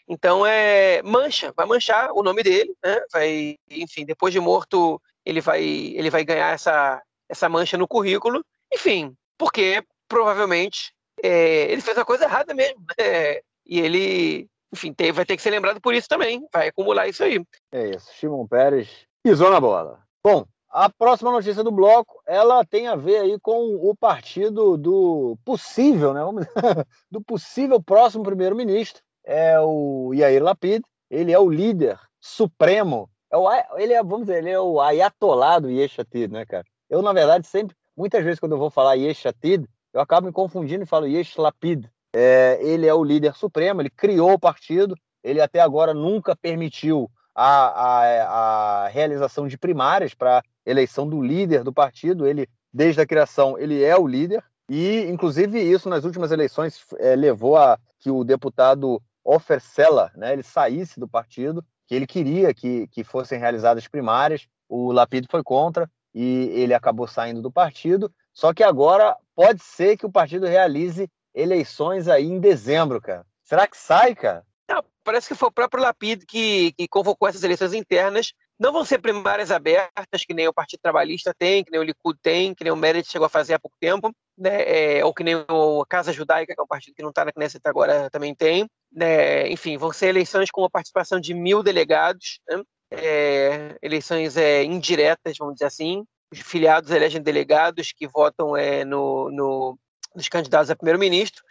Então 0.08 0.44
é 0.44 1.00
mancha, 1.02 1.52
vai 1.56 1.66
manchar 1.66 2.10
o 2.12 2.22
nome 2.22 2.42
dele, 2.42 2.74
né? 2.84 3.00
Vai, 3.12 3.56
enfim, 3.70 4.04
depois 4.04 4.32
de 4.32 4.40
morto, 4.40 5.00
ele 5.24 5.40
vai, 5.40 5.62
ele 5.62 6.10
vai 6.10 6.24
ganhar 6.24 6.52
essa, 6.54 7.02
essa 7.28 7.48
mancha 7.48 7.76
no 7.76 7.88
currículo. 7.88 8.44
Enfim, 8.72 9.14
porque 9.38 9.84
provavelmente 10.08 10.92
é, 11.22 11.70
ele 11.70 11.80
fez 11.80 11.96
a 11.96 12.04
coisa 12.04 12.24
errada 12.24 12.54
mesmo. 12.54 12.82
Né? 12.98 13.40
E 13.64 13.78
ele, 13.78 14.48
enfim, 14.72 14.92
tem, 14.92 15.12
vai 15.12 15.24
ter 15.24 15.36
que 15.36 15.42
ser 15.42 15.50
lembrado 15.50 15.80
por 15.80 15.94
isso 15.94 16.08
também. 16.08 16.44
Vai 16.52 16.68
acumular 16.68 17.06
isso 17.06 17.22
aí. 17.22 17.40
É 17.70 17.90
isso. 17.90 18.10
Shimon 18.14 18.46
Pérez 18.46 19.06
pisou 19.22 19.50
na 19.50 19.60
bola. 19.60 20.02
Bom, 20.22 20.44
a 20.68 20.88
próxima 20.88 21.30
notícia 21.30 21.62
do 21.62 21.70
bloco, 21.70 22.20
ela 22.26 22.64
tem 22.64 22.88
a 22.88 22.96
ver 22.96 23.18
aí 23.18 23.38
com 23.40 23.76
o 23.76 23.94
partido 23.94 24.76
do 24.76 25.38
possível, 25.44 26.12
né? 26.12 26.22
Do 27.10 27.20
possível 27.20 27.80
próximo 27.80 28.24
primeiro-ministro. 28.24 29.02
É 29.24 29.60
o 29.60 30.12
Yair 30.14 30.42
Lapid. 30.42 30.82
Ele 31.10 31.30
é 31.30 31.38
o 31.38 31.50
líder 31.50 32.00
supremo 32.18 33.10
é 33.32 33.36
o, 33.36 33.48
ele 33.78 33.94
é, 33.94 34.02
vamos 34.02 34.26
dizer, 34.26 34.38
ele 34.38 34.50
é 34.50 34.60
o 34.60 34.80
ayatolá 34.80 35.58
do 35.58 35.70
Yeshatid, 35.70 36.30
né, 36.30 36.44
cara? 36.44 36.64
Eu, 36.90 37.00
na 37.00 37.12
verdade, 37.12 37.46
sempre, 37.46 37.74
muitas 37.96 38.22
vezes, 38.22 38.38
quando 38.38 38.52
eu 38.52 38.58
vou 38.58 38.68
falar 38.68 38.94
Yeshatid, 38.94 39.66
eu 39.92 40.00
acabo 40.00 40.26
me 40.26 40.32
confundindo 40.32 40.82
e 40.82 40.86
falo 40.86 41.06
Yesh 41.06 41.36
Lapid. 41.36 41.86
É, 42.14 42.58
ele 42.60 42.86
é 42.86 42.92
o 42.92 43.02
líder 43.02 43.34
supremo, 43.34 43.80
ele 43.80 43.90
criou 43.90 44.34
o 44.34 44.38
partido, 44.38 44.94
ele 45.24 45.40
até 45.40 45.60
agora 45.60 45.94
nunca 45.94 46.36
permitiu 46.36 47.10
a, 47.34 47.46
a, 47.46 48.84
a 48.84 48.88
realização 48.88 49.48
de 49.48 49.56
primárias 49.56 50.12
para 50.12 50.42
eleição 50.66 51.08
do 51.08 51.22
líder 51.22 51.64
do 51.64 51.72
partido. 51.72 52.26
Ele, 52.26 52.46
desde 52.72 53.00
a 53.00 53.06
criação, 53.06 53.58
ele 53.58 53.82
é 53.82 53.96
o 53.96 54.06
líder. 54.06 54.44
E, 54.68 55.06
inclusive, 55.08 55.58
isso 55.58 55.88
nas 55.88 56.04
últimas 56.04 56.32
eleições 56.32 56.84
é, 56.98 57.16
levou 57.16 57.56
a 57.56 57.78
que 57.98 58.10
o 58.10 58.24
deputado 58.24 59.00
Ofer 59.24 59.60
Sella, 59.60 60.10
né, 60.16 60.32
ele 60.32 60.42
saísse 60.42 60.98
do 60.98 61.08
partido 61.08 61.64
que 61.92 61.96
ele 61.96 62.06
queria 62.06 62.54
que, 62.54 62.86
que 62.86 63.04
fossem 63.04 63.38
realizadas 63.38 63.86
primárias, 63.86 64.48
o 64.66 64.92
Lapido 64.92 65.28
foi 65.30 65.42
contra 65.42 65.90
e 66.14 66.48
ele 66.54 66.72
acabou 66.72 67.06
saindo 67.06 67.42
do 67.42 67.52
partido. 67.52 68.10
Só 68.32 68.54
que 68.54 68.62
agora 68.62 69.14
pode 69.34 69.62
ser 69.62 69.98
que 69.98 70.06
o 70.06 70.10
partido 70.10 70.46
realize 70.46 71.06
eleições 71.34 72.08
aí 72.08 72.24
em 72.24 72.40
dezembro, 72.40 72.98
cara. 72.98 73.26
Será 73.42 73.66
que 73.66 73.76
sai, 73.76 74.14
cara? 74.14 74.42
Não, 74.66 74.82
parece 75.04 75.28
que 75.28 75.34
foi 75.34 75.50
o 75.50 75.52
próprio 75.52 75.82
Lapido 75.82 76.24
que, 76.26 76.72
que 76.72 76.88
convocou 76.88 77.28
essas 77.28 77.42
eleições 77.42 77.74
internas. 77.74 78.32
Não 78.62 78.72
vão 78.72 78.84
ser 78.84 79.00
primárias 79.00 79.50
abertas, 79.50 80.24
que 80.24 80.32
nem 80.32 80.46
o 80.46 80.52
Partido 80.52 80.78
Trabalhista 80.80 81.34
tem, 81.36 81.64
que 81.64 81.70
nem 81.72 81.80
o 81.80 81.82
Likud 81.82 82.16
tem, 82.22 82.54
que 82.54 82.62
nem 82.62 82.72
o 82.72 82.76
Meredith 82.76 83.10
chegou 83.10 83.26
a 83.26 83.28
fazer 83.28 83.54
há 83.54 83.58
pouco 83.58 83.76
tempo, 83.80 84.14
né? 84.38 84.98
É, 84.98 85.04
ou 85.04 85.12
que 85.12 85.24
nem 85.24 85.34
o 85.50 85.84
Casa 85.84 86.12
Judaica, 86.12 86.54
que 86.54 86.60
é 86.60 86.62
um 86.62 86.66
partido 86.68 86.94
que 86.94 87.02
não 87.02 87.08
está 87.08 87.24
na 87.24 87.32
Knesset 87.32 87.60
agora, 87.64 88.08
também 88.08 88.32
tem. 88.36 88.68
Né, 88.92 89.50
enfim, 89.50 89.76
vão 89.76 89.92
ser 89.92 90.06
eleições 90.06 90.48
com 90.48 90.62
a 90.64 90.70
participação 90.70 91.18
de 91.18 91.34
mil 91.34 91.60
delegados, 91.60 92.38
né, 92.48 92.62
é, 92.92 93.76
eleições 93.82 94.36
é, 94.36 94.62
indiretas, 94.62 95.36
vamos 95.36 95.54
dizer 95.54 95.66
assim. 95.66 96.04
Os 96.32 96.38
filiados 96.38 96.92
elegem 96.92 97.20
delegados 97.20 97.90
que 97.90 98.06
votam 98.06 98.56
é, 98.56 98.84
no, 98.84 99.28
no, 99.32 99.78
nos 100.14 100.28
candidatos 100.28 100.70
a 100.70 100.76
primeiro-ministro. 100.76 101.42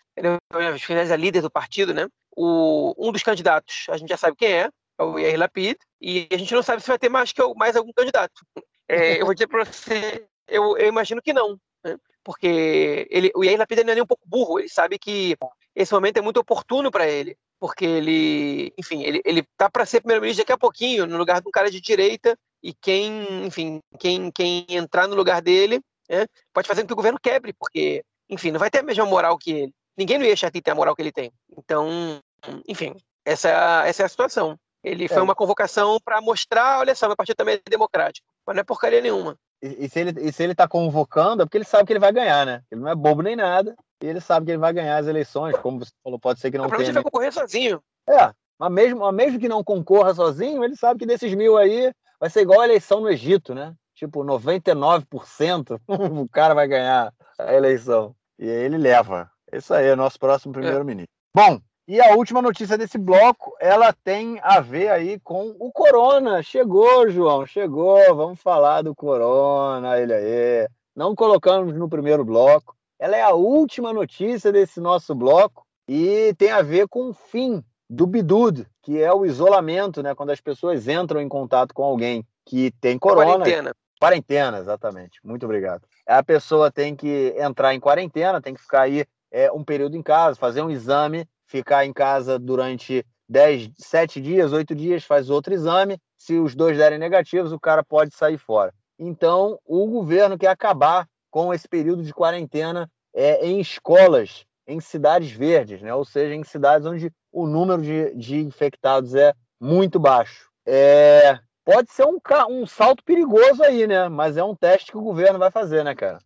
Os 0.73 0.81
filiados 0.81 1.11
a 1.11 1.17
líder 1.17 1.41
do 1.41 1.51
partido, 1.51 1.93
né? 1.93 2.07
O, 2.37 2.95
um 2.97 3.11
dos 3.11 3.21
candidatos, 3.21 3.87
a 3.89 3.97
gente 3.97 4.07
já 4.07 4.17
sabe 4.17 4.37
quem 4.37 4.53
é, 4.53 4.61
é 4.61 4.69
o 5.03 5.19
Yair 5.19 5.37
Lapid, 5.39 5.77
e 5.99 6.27
a 6.31 6.37
gente 6.37 6.53
não 6.53 6.63
sabe 6.63 6.81
se 6.81 6.87
vai 6.87 6.99
ter 6.99 7.09
mais, 7.09 7.31
que, 7.31 7.41
mais 7.55 7.75
algum 7.75 7.91
candidato. 7.93 8.45
É, 8.87 9.21
eu 9.21 9.25
vou 9.25 9.33
dizer 9.33 9.47
para 9.47 9.65
você, 9.65 10.25
eu, 10.47 10.77
eu, 10.77 10.87
imagino 10.87 11.21
que 11.21 11.33
não, 11.33 11.57
né? 11.83 11.97
porque 12.23 13.07
ele, 13.09 13.31
o 13.35 13.43
Yair 13.43 13.57
Lapid 13.57 13.83
não 13.83 13.91
é 13.91 13.95
nem 13.95 14.03
um 14.03 14.07
pouco 14.07 14.27
burro, 14.27 14.59
ele 14.59 14.69
sabe 14.69 14.99
que 14.99 15.35
esse 15.75 15.93
momento 15.93 16.17
é 16.17 16.21
muito 16.21 16.39
oportuno 16.39 16.91
para 16.91 17.07
ele, 17.07 17.37
porque 17.59 17.85
ele, 17.85 18.73
enfim, 18.77 19.03
ele, 19.03 19.21
ele 19.23 19.43
tá 19.55 19.69
para 19.69 19.85
ser 19.85 20.01
primeiro-ministro 20.01 20.43
daqui 20.43 20.51
a 20.51 20.57
pouquinho, 20.57 21.05
no 21.05 21.17
lugar 21.17 21.41
de 21.41 21.47
um 21.47 21.51
cara 21.51 21.69
de 21.69 21.79
direita, 21.79 22.37
e 22.63 22.73
quem, 22.73 23.45
enfim, 23.45 23.79
quem, 23.99 24.31
quem 24.31 24.65
entrar 24.69 25.07
no 25.07 25.15
lugar 25.15 25.41
dele 25.41 25.79
né, 26.09 26.25
pode 26.53 26.67
fazer 26.67 26.81
com 26.81 26.87
que 26.87 26.93
o 26.93 26.97
governo 26.97 27.19
quebre, 27.19 27.53
porque, 27.53 28.03
enfim, 28.29 28.51
não 28.51 28.59
vai 28.59 28.69
ter 28.69 28.79
a 28.79 28.83
mesma 28.83 29.05
moral 29.05 29.37
que 29.37 29.51
ele. 29.51 29.73
Ninguém 29.97 30.17
no 30.17 30.25
Yeshati 30.25 30.61
tem 30.61 30.71
a 30.71 30.75
moral 30.75 30.95
que 30.95 31.01
ele 31.01 31.11
tem. 31.11 31.31
Então, 31.57 32.19
enfim, 32.67 32.95
essa, 33.25 33.83
essa 33.85 34.03
é 34.03 34.05
a 34.05 34.09
situação. 34.09 34.57
Ele 34.83 35.05
é. 35.05 35.07
foi 35.07 35.21
uma 35.21 35.35
convocação 35.35 35.99
para 36.03 36.21
mostrar, 36.21 36.79
olha 36.79 36.95
só, 36.95 37.07
meu 37.07 37.15
partido 37.15 37.35
também 37.35 37.55
é 37.55 37.69
democrático. 37.69 38.27
Mas 38.45 38.55
não 38.55 38.61
é 38.61 38.63
porcaria 38.63 39.01
nenhuma. 39.01 39.37
E, 39.61 39.85
e, 39.85 39.89
se 39.89 39.99
ele, 39.99 40.19
e 40.19 40.33
se 40.33 40.43
ele 40.43 40.55
tá 40.55 40.67
convocando, 40.67 41.43
é 41.43 41.45
porque 41.45 41.57
ele 41.57 41.65
sabe 41.65 41.85
que 41.85 41.93
ele 41.93 41.99
vai 41.99 42.11
ganhar, 42.11 42.45
né? 42.45 42.63
Ele 42.71 42.81
não 42.81 42.89
é 42.89 42.95
bobo 42.95 43.21
nem 43.21 43.35
nada. 43.35 43.75
E 44.01 44.07
ele 44.07 44.19
sabe 44.19 44.47
que 44.47 44.51
ele 44.51 44.57
vai 44.57 44.73
ganhar 44.73 44.97
as 44.97 45.05
eleições, 45.05 45.55
como 45.57 45.79
você 45.79 45.91
falou, 46.03 46.19
pode 46.19 46.39
ser 46.39 46.49
que 46.49 46.57
não 46.57 46.67
tenha. 46.67 46.81
ele 46.81 46.93
vai 46.93 47.03
concorrer 47.03 47.31
sozinho. 47.31 47.81
É, 48.09 48.33
mas 48.57 48.71
mesmo, 48.71 48.99
mas 48.99 49.13
mesmo 49.13 49.39
que 49.39 49.47
não 49.47 49.63
concorra 49.63 50.13
sozinho, 50.13 50.63
ele 50.63 50.75
sabe 50.75 50.99
que 50.99 51.05
desses 51.05 51.33
mil 51.35 51.57
aí 51.57 51.93
vai 52.19 52.29
ser 52.29 52.41
igual 52.41 52.61
a 52.61 52.65
eleição 52.65 52.99
no 52.99 53.09
Egito, 53.09 53.53
né? 53.53 53.75
Tipo, 53.95 54.23
99% 54.23 55.79
o 55.87 56.29
cara 56.29 56.55
vai 56.55 56.67
ganhar 56.67 57.13
a 57.37 57.53
eleição. 57.53 58.15
E 58.39 58.49
aí 58.49 58.63
ele 58.63 58.77
leva. 58.77 59.29
Isso 59.53 59.73
aí 59.73 59.87
é 59.87 59.95
nosso 59.95 60.17
próximo 60.17 60.53
primeiro-ministro. 60.53 61.11
É. 61.37 61.39
Bom, 61.39 61.61
e 61.91 61.99
a 61.99 62.15
última 62.15 62.41
notícia 62.41 62.77
desse 62.77 62.97
bloco, 62.97 63.53
ela 63.59 63.91
tem 63.91 64.39
a 64.41 64.61
ver 64.61 64.87
aí 64.87 65.19
com 65.19 65.53
o 65.59 65.69
Corona. 65.69 66.41
Chegou, 66.41 67.09
João, 67.09 67.45
chegou. 67.45 68.15
Vamos 68.15 68.39
falar 68.39 68.81
do 68.81 68.95
Corona, 68.95 69.99
ele 69.99 70.13
aí. 70.13 70.69
Não 70.95 71.13
colocamos 71.13 71.75
no 71.75 71.89
primeiro 71.89 72.23
bloco. 72.23 72.77
Ela 72.97 73.17
é 73.17 73.21
a 73.21 73.33
última 73.33 73.91
notícia 73.91 74.53
desse 74.53 74.79
nosso 74.79 75.13
bloco 75.13 75.67
e 75.85 76.33
tem 76.37 76.51
a 76.51 76.61
ver 76.61 76.87
com 76.87 77.09
o 77.09 77.13
fim 77.13 77.61
do 77.89 78.07
bidud, 78.07 78.65
que 78.81 79.01
é 79.01 79.11
o 79.11 79.25
isolamento, 79.25 80.01
né? 80.01 80.15
Quando 80.15 80.29
as 80.29 80.39
pessoas 80.39 80.87
entram 80.87 81.19
em 81.19 81.27
contato 81.27 81.73
com 81.73 81.83
alguém 81.83 82.25
que 82.45 82.71
tem 82.79 82.97
corona. 82.97 83.39
Quarentena. 83.39 83.75
Quarentena, 83.99 84.59
exatamente. 84.59 85.19
Muito 85.25 85.43
obrigado. 85.43 85.81
A 86.07 86.23
pessoa 86.23 86.71
tem 86.71 86.95
que 86.95 87.35
entrar 87.37 87.75
em 87.75 87.81
quarentena, 87.81 88.41
tem 88.41 88.53
que 88.53 88.61
ficar 88.61 88.83
aí 88.83 89.03
é, 89.29 89.51
um 89.51 89.61
período 89.61 89.97
em 89.97 90.01
casa, 90.01 90.39
fazer 90.39 90.61
um 90.61 90.71
exame 90.71 91.27
ficar 91.51 91.85
em 91.85 91.91
casa 91.91 92.39
durante 92.39 93.05
10, 93.27 93.71
7 93.77 94.21
dias, 94.21 94.53
8 94.53 94.73
dias, 94.73 95.03
faz 95.03 95.29
outro 95.29 95.53
exame. 95.53 95.97
Se 96.17 96.39
os 96.39 96.55
dois 96.55 96.77
derem 96.77 96.97
negativos, 96.97 97.51
o 97.51 97.59
cara 97.59 97.83
pode 97.83 98.15
sair 98.15 98.37
fora. 98.37 98.73
Então, 98.97 99.59
o 99.65 99.85
governo 99.87 100.37
quer 100.37 100.47
acabar 100.47 101.05
com 101.29 101.53
esse 101.53 101.67
período 101.67 102.03
de 102.03 102.13
quarentena 102.13 102.89
é, 103.13 103.45
em 103.45 103.59
escolas, 103.59 104.45
em 104.65 104.79
cidades 104.79 105.31
verdes, 105.31 105.81
né? 105.81 105.93
ou 105.93 106.05
seja, 106.05 106.33
em 106.33 106.43
cidades 106.43 106.87
onde 106.87 107.11
o 107.31 107.45
número 107.45 107.81
de, 107.81 108.15
de 108.15 108.39
infectados 108.39 109.13
é 109.15 109.33
muito 109.59 109.99
baixo. 109.99 110.49
É, 110.65 111.37
pode 111.65 111.91
ser 111.91 112.05
um, 112.05 112.19
um 112.49 112.65
salto 112.65 113.03
perigoso 113.03 113.63
aí, 113.63 113.87
né? 113.87 114.07
Mas 114.07 114.37
é 114.37 114.43
um 114.43 114.55
teste 114.55 114.91
que 114.91 114.97
o 114.97 115.01
governo 115.01 115.39
vai 115.39 115.49
fazer, 115.49 115.83
né, 115.83 115.95
cara? 115.95 116.19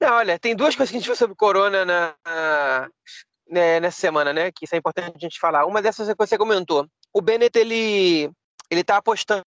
Não, 0.00 0.14
olha, 0.14 0.38
tem 0.38 0.54
duas 0.54 0.74
coisas 0.74 0.90
que 0.90 0.96
a 0.96 1.00
gente 1.00 1.08
viu 1.08 1.16
sobre 1.16 1.36
corona 1.36 1.84
na, 1.84 2.88
né, 3.50 3.80
nessa 3.80 4.00
semana, 4.00 4.32
né? 4.32 4.52
Que 4.52 4.64
isso 4.64 4.74
é 4.74 4.78
importante 4.78 5.12
a 5.14 5.18
gente 5.18 5.38
falar. 5.38 5.66
Uma 5.66 5.82
dessas 5.82 6.08
que 6.08 6.14
você 6.16 6.38
comentou. 6.38 6.86
O 7.12 7.20
Bennett, 7.20 7.58
ele, 7.58 8.30
ele 8.70 8.84
tá 8.84 8.98
apostando, 8.98 9.44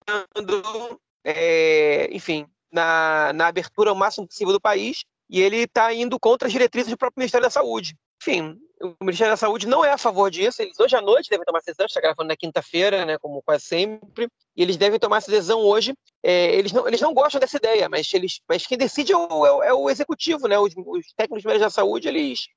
é, 1.24 2.10
enfim, 2.12 2.46
na, 2.72 3.32
na 3.34 3.48
abertura 3.48 3.94
o 3.94 3.96
máximo 3.96 4.28
possível 4.28 4.52
do 4.52 4.60
país 4.62 5.04
e 5.30 5.42
ele 5.42 5.58
está 5.58 5.94
indo 5.94 6.20
contra 6.20 6.48
as 6.48 6.52
diretrizes 6.52 6.92
do 6.92 6.98
próprio 6.98 7.22
Ministério 7.22 7.46
da 7.46 7.50
Saúde. 7.50 7.96
Enfim, 8.22 8.58
o 8.82 8.96
Ministério 9.02 9.34
da 9.34 9.38
Saúde 9.38 9.68
não 9.68 9.84
é 9.84 9.92
a 9.92 9.98
favor 9.98 10.30
disso. 10.30 10.62
Eles 10.62 10.80
hoje 10.80 10.96
à 10.96 11.02
noite 11.02 11.30
devem 11.30 11.46
tomar 11.46 11.60
decisão, 11.60 11.86
está 11.86 12.02
gravando 12.02 12.28
na 12.28 12.36
quinta-feira, 12.36 13.06
né, 13.06 13.18
como 13.18 13.42
quase 13.42 13.66
sempre, 13.66 14.28
e 14.56 14.62
eles 14.62 14.78
devem 14.78 15.00
tomar 15.00 15.18
essa 15.18 15.32
decisão 15.32 15.60
hoje. 15.60 15.94
É, 16.22 16.56
eles, 16.56 16.72
não, 16.72 16.88
eles 16.88 17.02
não 17.02 17.14
gostam 17.14 17.40
dessa 17.40 17.58
ideia, 17.58 17.90
mas, 17.90 18.14
eles, 18.14 18.42
mas 18.48 18.66
quem 18.66 18.78
decide 18.78 19.14
é 19.14 19.18
o, 19.18 19.64
é 19.64 19.68
é 19.70 19.74
o 19.74 19.90
executivo, 19.90 20.48
né? 20.48 20.58
Os, 20.58 20.74
os 20.76 21.14
técnicos 21.16 21.60
da 21.60 21.70
saúde, 21.70 22.08
eles, 22.08 22.48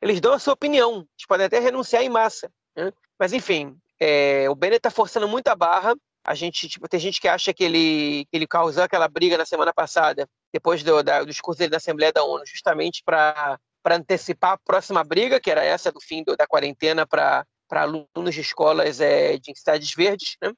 eles 0.00 0.20
dão 0.20 0.32
a 0.32 0.38
sua 0.38 0.54
opinião, 0.54 0.96
eles 0.96 1.26
podem 1.26 1.46
até 1.46 1.58
renunciar 1.58 2.02
em 2.02 2.08
massa. 2.08 2.50
Né? 2.76 2.92
Mas, 3.18 3.32
enfim, 3.32 3.76
é, 4.00 4.48
o 4.48 4.54
Bennett 4.54 4.78
está 4.78 4.90
forçando 4.90 5.28
muito 5.28 5.48
a 5.48 5.54
barra. 5.54 5.94
A 6.24 6.34
gente, 6.34 6.68
tipo, 6.68 6.88
tem 6.88 7.00
gente 7.00 7.20
que 7.20 7.28
acha 7.28 7.52
que 7.52 7.64
ele, 7.64 8.26
que 8.30 8.36
ele 8.36 8.46
causou 8.46 8.82
aquela 8.82 9.08
briga 9.08 9.36
na 9.38 9.46
semana 9.46 9.72
passada, 9.72 10.28
depois 10.52 10.82
do, 10.82 11.02
da, 11.02 11.20
do 11.20 11.26
discurso 11.26 11.58
dele 11.58 11.70
na 11.70 11.76
Assembleia 11.78 12.12
da 12.12 12.24
ONU, 12.24 12.44
justamente 12.46 13.02
para 13.04 13.58
antecipar 13.86 14.52
a 14.52 14.58
próxima 14.58 15.02
briga, 15.04 15.40
que 15.40 15.50
era 15.50 15.64
essa 15.64 15.90
do 15.90 16.00
fim 16.00 16.22
do, 16.22 16.36
da 16.36 16.46
quarentena 16.46 17.06
para 17.06 17.46
alunos 17.70 18.34
de 18.34 18.40
escolas 18.40 19.00
é, 19.00 19.38
de 19.38 19.52
cidades 19.56 19.94
verdes, 19.94 20.36
né? 20.42 20.52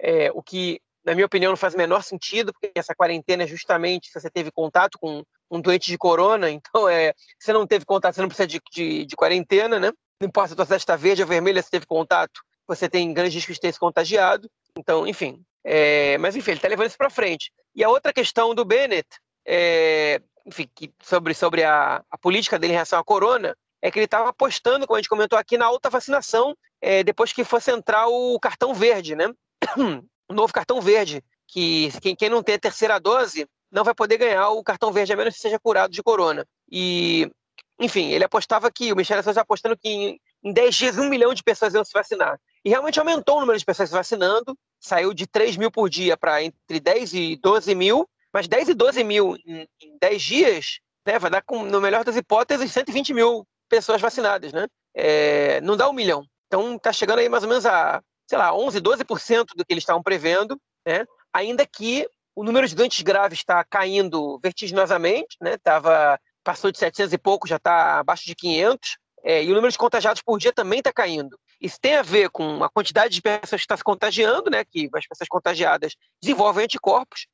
É, 0.00 0.30
o 0.32 0.42
que, 0.42 0.80
na 1.04 1.14
minha 1.14 1.26
opinião, 1.26 1.50
não 1.50 1.56
faz 1.56 1.74
o 1.74 1.78
menor 1.78 2.02
sentido, 2.02 2.52
porque 2.52 2.70
essa 2.78 2.94
quarentena 2.94 3.42
é 3.42 3.46
justamente 3.46 4.08
se 4.08 4.20
você 4.20 4.30
teve 4.30 4.52
contato 4.52 4.98
com 4.98 5.24
um 5.50 5.60
doente 5.60 5.90
de 5.90 5.98
corona, 5.98 6.50
então 6.50 6.88
é, 6.88 7.12
você 7.38 7.52
não 7.52 7.66
teve 7.66 7.84
contato, 7.84 8.14
você 8.14 8.20
não 8.20 8.28
precisa 8.28 8.46
de, 8.46 8.60
de, 8.72 9.04
de 9.04 9.16
quarentena, 9.16 9.78
né? 9.78 9.92
Não 10.20 10.28
importa 10.28 10.48
se 10.48 10.60
a 10.60 10.66
tua 10.66 10.76
está 10.76 10.96
verde 10.96 11.22
ou 11.22 11.28
vermelha, 11.28 11.62
se 11.62 11.70
teve 11.70 11.86
contato, 11.86 12.40
você 12.66 12.88
tem 12.88 13.12
grandes 13.14 13.34
riscos 13.34 13.54
de 13.54 13.60
ter 13.60 13.72
se 13.72 13.78
contagiado. 13.78 14.50
Então, 14.76 15.06
enfim. 15.06 15.42
É, 15.64 16.18
mas, 16.18 16.36
enfim, 16.36 16.52
ele 16.52 16.58
está 16.58 16.68
levando 16.68 16.88
isso 16.88 16.98
para 16.98 17.10
frente. 17.10 17.52
E 17.74 17.82
a 17.82 17.88
outra 17.88 18.12
questão 18.12 18.54
do 18.54 18.64
Bennett, 18.64 19.08
é, 19.46 20.20
enfim, 20.46 20.68
que, 20.74 20.92
sobre, 21.02 21.34
sobre 21.34 21.64
a, 21.64 22.02
a, 22.10 22.18
política 22.18 22.58
dele 22.58 22.72
em 22.72 22.76
relação 22.76 22.98
à 22.98 23.04
corona, 23.04 23.56
é 23.80 23.90
que 23.90 23.98
ele 23.98 24.04
estava 24.04 24.28
apostando, 24.28 24.86
como 24.86 24.96
a 24.96 25.00
gente 25.00 25.08
comentou 25.08 25.38
aqui, 25.38 25.56
na 25.56 25.66
alta 25.66 25.88
vacinação, 25.88 26.56
é, 26.80 27.02
depois 27.04 27.32
que 27.32 27.44
fosse 27.44 27.70
entrar 27.70 28.08
o 28.08 28.38
cartão 28.40 28.74
verde, 28.74 29.14
né? 29.16 29.26
O 30.30 30.34
novo 30.34 30.52
cartão 30.52 30.78
verde, 30.78 31.24
que 31.46 31.90
quem, 32.02 32.14
quem 32.14 32.28
não 32.28 32.42
tem 32.42 32.56
a 32.56 32.58
terceira 32.58 32.98
dose 33.00 33.48
não 33.70 33.84
vai 33.84 33.94
poder 33.94 34.18
ganhar 34.18 34.48
o 34.50 34.62
cartão 34.62 34.92
verde 34.92 35.12
a 35.12 35.16
menos 35.16 35.34
que 35.34 35.40
seja 35.40 35.58
curado 35.58 35.92
de 35.92 36.02
corona. 36.02 36.46
E, 36.70 37.30
enfim, 37.78 38.10
ele 38.10 38.24
apostava 38.24 38.70
que, 38.70 38.92
o 38.92 38.96
Michel 38.96 39.22
Souza 39.22 39.40
apostando 39.40 39.76
que 39.76 39.88
em, 39.88 40.20
em 40.42 40.52
10 40.52 40.74
dias 40.74 40.98
um 40.98 41.08
milhão 41.08 41.34
de 41.34 41.42
pessoas 41.42 41.74
iam 41.74 41.84
se 41.84 41.92
vacinar. 41.92 42.40
E 42.64 42.70
realmente 42.70 42.98
aumentou 42.98 43.36
o 43.36 43.40
número 43.40 43.58
de 43.58 43.64
pessoas 43.64 43.88
se 43.88 43.94
vacinando, 43.94 44.56
saiu 44.80 45.12
de 45.12 45.26
3 45.26 45.56
mil 45.56 45.70
por 45.70 45.88
dia 45.88 46.16
para 46.16 46.42
entre 46.42 46.80
10 46.80 47.12
e 47.14 47.36
12 47.36 47.74
mil, 47.74 48.08
mas 48.32 48.48
10 48.48 48.70
e 48.70 48.74
12 48.74 49.04
mil 49.04 49.36
em, 49.46 49.68
em 49.80 49.98
10 50.00 50.22
dias 50.22 50.80
né, 51.06 51.18
vai 51.18 51.30
dar, 51.30 51.42
com, 51.42 51.62
no 51.62 51.80
melhor 51.80 52.04
das 52.04 52.16
hipóteses, 52.16 52.70
120 52.70 53.14
mil 53.14 53.46
pessoas 53.68 54.00
vacinadas, 54.00 54.52
né? 54.52 54.66
É, 54.94 55.60
não 55.60 55.76
dá 55.76 55.88
um 55.88 55.92
milhão. 55.92 56.24
Então 56.46 56.76
está 56.76 56.92
chegando 56.92 57.18
aí 57.18 57.28
mais 57.28 57.42
ou 57.42 57.48
menos 57.48 57.64
a, 57.66 58.02
sei 58.26 58.38
lá, 58.38 58.54
11, 58.54 58.80
12% 58.80 59.46
do 59.54 59.64
que 59.64 59.72
eles 59.72 59.82
estavam 59.82 60.02
prevendo, 60.02 60.58
né? 60.86 61.06
Ainda 61.32 61.66
que 61.66 62.06
o 62.38 62.44
número 62.44 62.68
de 62.68 62.74
doentes 62.76 63.02
graves 63.02 63.40
está 63.40 63.64
caindo 63.64 64.38
vertiginosamente, 64.40 65.36
né? 65.40 65.58
Tava, 65.58 66.20
passou 66.44 66.70
de 66.70 66.78
700 66.78 67.12
e 67.12 67.18
pouco, 67.18 67.48
já 67.48 67.56
está 67.56 67.98
abaixo 67.98 68.24
de 68.26 68.34
500. 68.36 68.96
É, 69.24 69.42
e 69.42 69.50
o 69.50 69.56
número 69.56 69.72
de 69.72 69.76
contagiados 69.76 70.22
por 70.22 70.38
dia 70.38 70.52
também 70.52 70.78
está 70.78 70.92
caindo. 70.92 71.36
Isso 71.60 71.80
tem 71.80 71.96
a 71.96 72.02
ver 72.02 72.30
com 72.30 72.62
a 72.62 72.70
quantidade 72.70 73.12
de 73.12 73.20
pessoas 73.20 73.60
que 73.60 73.64
está 73.64 73.76
se 73.76 73.82
contagiando, 73.82 74.48
né? 74.52 74.64
Que 74.64 74.88
as 74.94 75.04
pessoas 75.04 75.28
contagiadas 75.28 75.96
desenvolvem 76.22 76.62
anticorpos, 76.62 77.26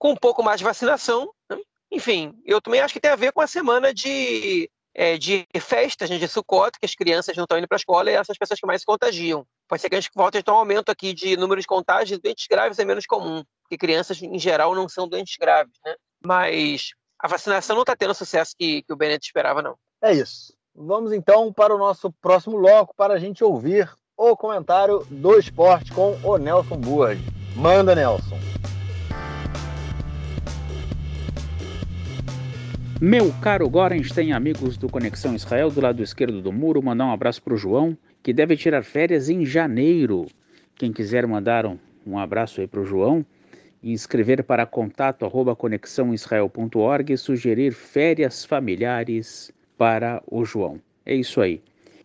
com 0.00 0.10
um 0.10 0.16
pouco 0.16 0.42
mais 0.42 0.58
de 0.58 0.64
vacinação. 0.64 1.32
Né? 1.48 1.56
Enfim, 1.92 2.34
eu 2.44 2.60
também 2.60 2.80
acho 2.80 2.92
que 2.92 2.98
tem 2.98 3.12
a 3.12 3.16
ver 3.16 3.30
com 3.30 3.40
a 3.40 3.46
semana 3.46 3.94
de, 3.94 4.68
é, 4.92 5.16
de 5.16 5.46
festas 5.60 6.10
né, 6.10 6.18
de 6.18 6.26
Sukkot, 6.26 6.72
que 6.80 6.86
as 6.86 6.96
crianças 6.96 7.36
não 7.36 7.44
estão 7.44 7.56
indo 7.56 7.68
para 7.68 7.76
a 7.76 7.78
escola 7.78 8.10
e 8.10 8.14
essas 8.14 8.36
pessoas 8.36 8.58
que 8.58 8.66
mais 8.66 8.80
se 8.80 8.86
contagiam. 8.86 9.46
Pode 9.68 9.80
ser 9.80 9.88
que 9.88 9.94
a 9.94 10.00
gente 10.00 10.10
volte 10.12 10.38
a 10.38 10.42
ter 10.42 10.50
um 10.50 10.56
aumento 10.56 10.90
aqui 10.90 11.14
de 11.14 11.36
número 11.36 11.60
de 11.60 11.68
contágios, 11.68 12.18
doentes 12.18 12.48
graves 12.48 12.80
é 12.80 12.84
menos 12.84 13.06
comum 13.06 13.44
porque 13.74 13.78
crianças, 13.78 14.22
em 14.22 14.38
geral, 14.38 14.74
não 14.74 14.88
são 14.88 15.08
doentes 15.08 15.36
graves, 15.36 15.74
né? 15.84 15.94
Mas 16.24 16.90
a 17.18 17.26
vacinação 17.26 17.74
não 17.74 17.82
está 17.82 17.96
tendo 17.96 18.10
o 18.10 18.14
sucesso 18.14 18.54
que, 18.56 18.82
que 18.82 18.92
o 18.92 18.96
Bennett 18.96 19.26
esperava, 19.26 19.60
não. 19.60 19.76
É 20.02 20.12
isso. 20.12 20.54
Vamos 20.74 21.12
então 21.12 21.52
para 21.52 21.74
o 21.74 21.78
nosso 21.78 22.12
próximo 22.20 22.58
bloco 22.58 22.94
para 22.96 23.14
a 23.14 23.18
gente 23.18 23.42
ouvir 23.42 23.90
o 24.16 24.36
comentário 24.36 25.04
do 25.10 25.38
esporte 25.38 25.92
com 25.92 26.16
o 26.22 26.36
Nelson 26.36 26.76
Burge. 26.76 27.22
Manda, 27.56 27.94
Nelson. 27.94 28.38
Meu 33.00 33.32
caro 33.42 33.68
Gorenstein, 33.68 34.32
amigos 34.32 34.76
do 34.76 34.88
Conexão 34.88 35.34
Israel, 35.34 35.70
do 35.70 35.80
lado 35.80 36.02
esquerdo 36.02 36.40
do 36.40 36.52
muro, 36.52 36.82
mandar 36.82 37.06
um 37.06 37.12
abraço 37.12 37.42
para 37.42 37.54
o 37.54 37.56
João, 37.56 37.98
que 38.22 38.32
deve 38.32 38.56
tirar 38.56 38.84
férias 38.84 39.28
em 39.28 39.44
janeiro. 39.44 40.26
Quem 40.76 40.92
quiser 40.92 41.26
mandar 41.26 41.66
um, 41.66 41.78
um 42.06 42.18
abraço 42.18 42.60
aí 42.60 42.66
para 42.66 42.80
o 42.80 42.84
João, 42.84 43.26
e 43.84 43.92
escrever 43.92 44.42
para 44.42 44.64
contato 44.64 45.30
e 47.10 47.16
sugerir 47.18 47.72
férias 47.72 48.42
familiares 48.42 49.52
para 49.76 50.22
o 50.26 50.42
João. 50.42 50.80
É 51.04 51.14
isso 51.14 51.38
aí. 51.42 51.60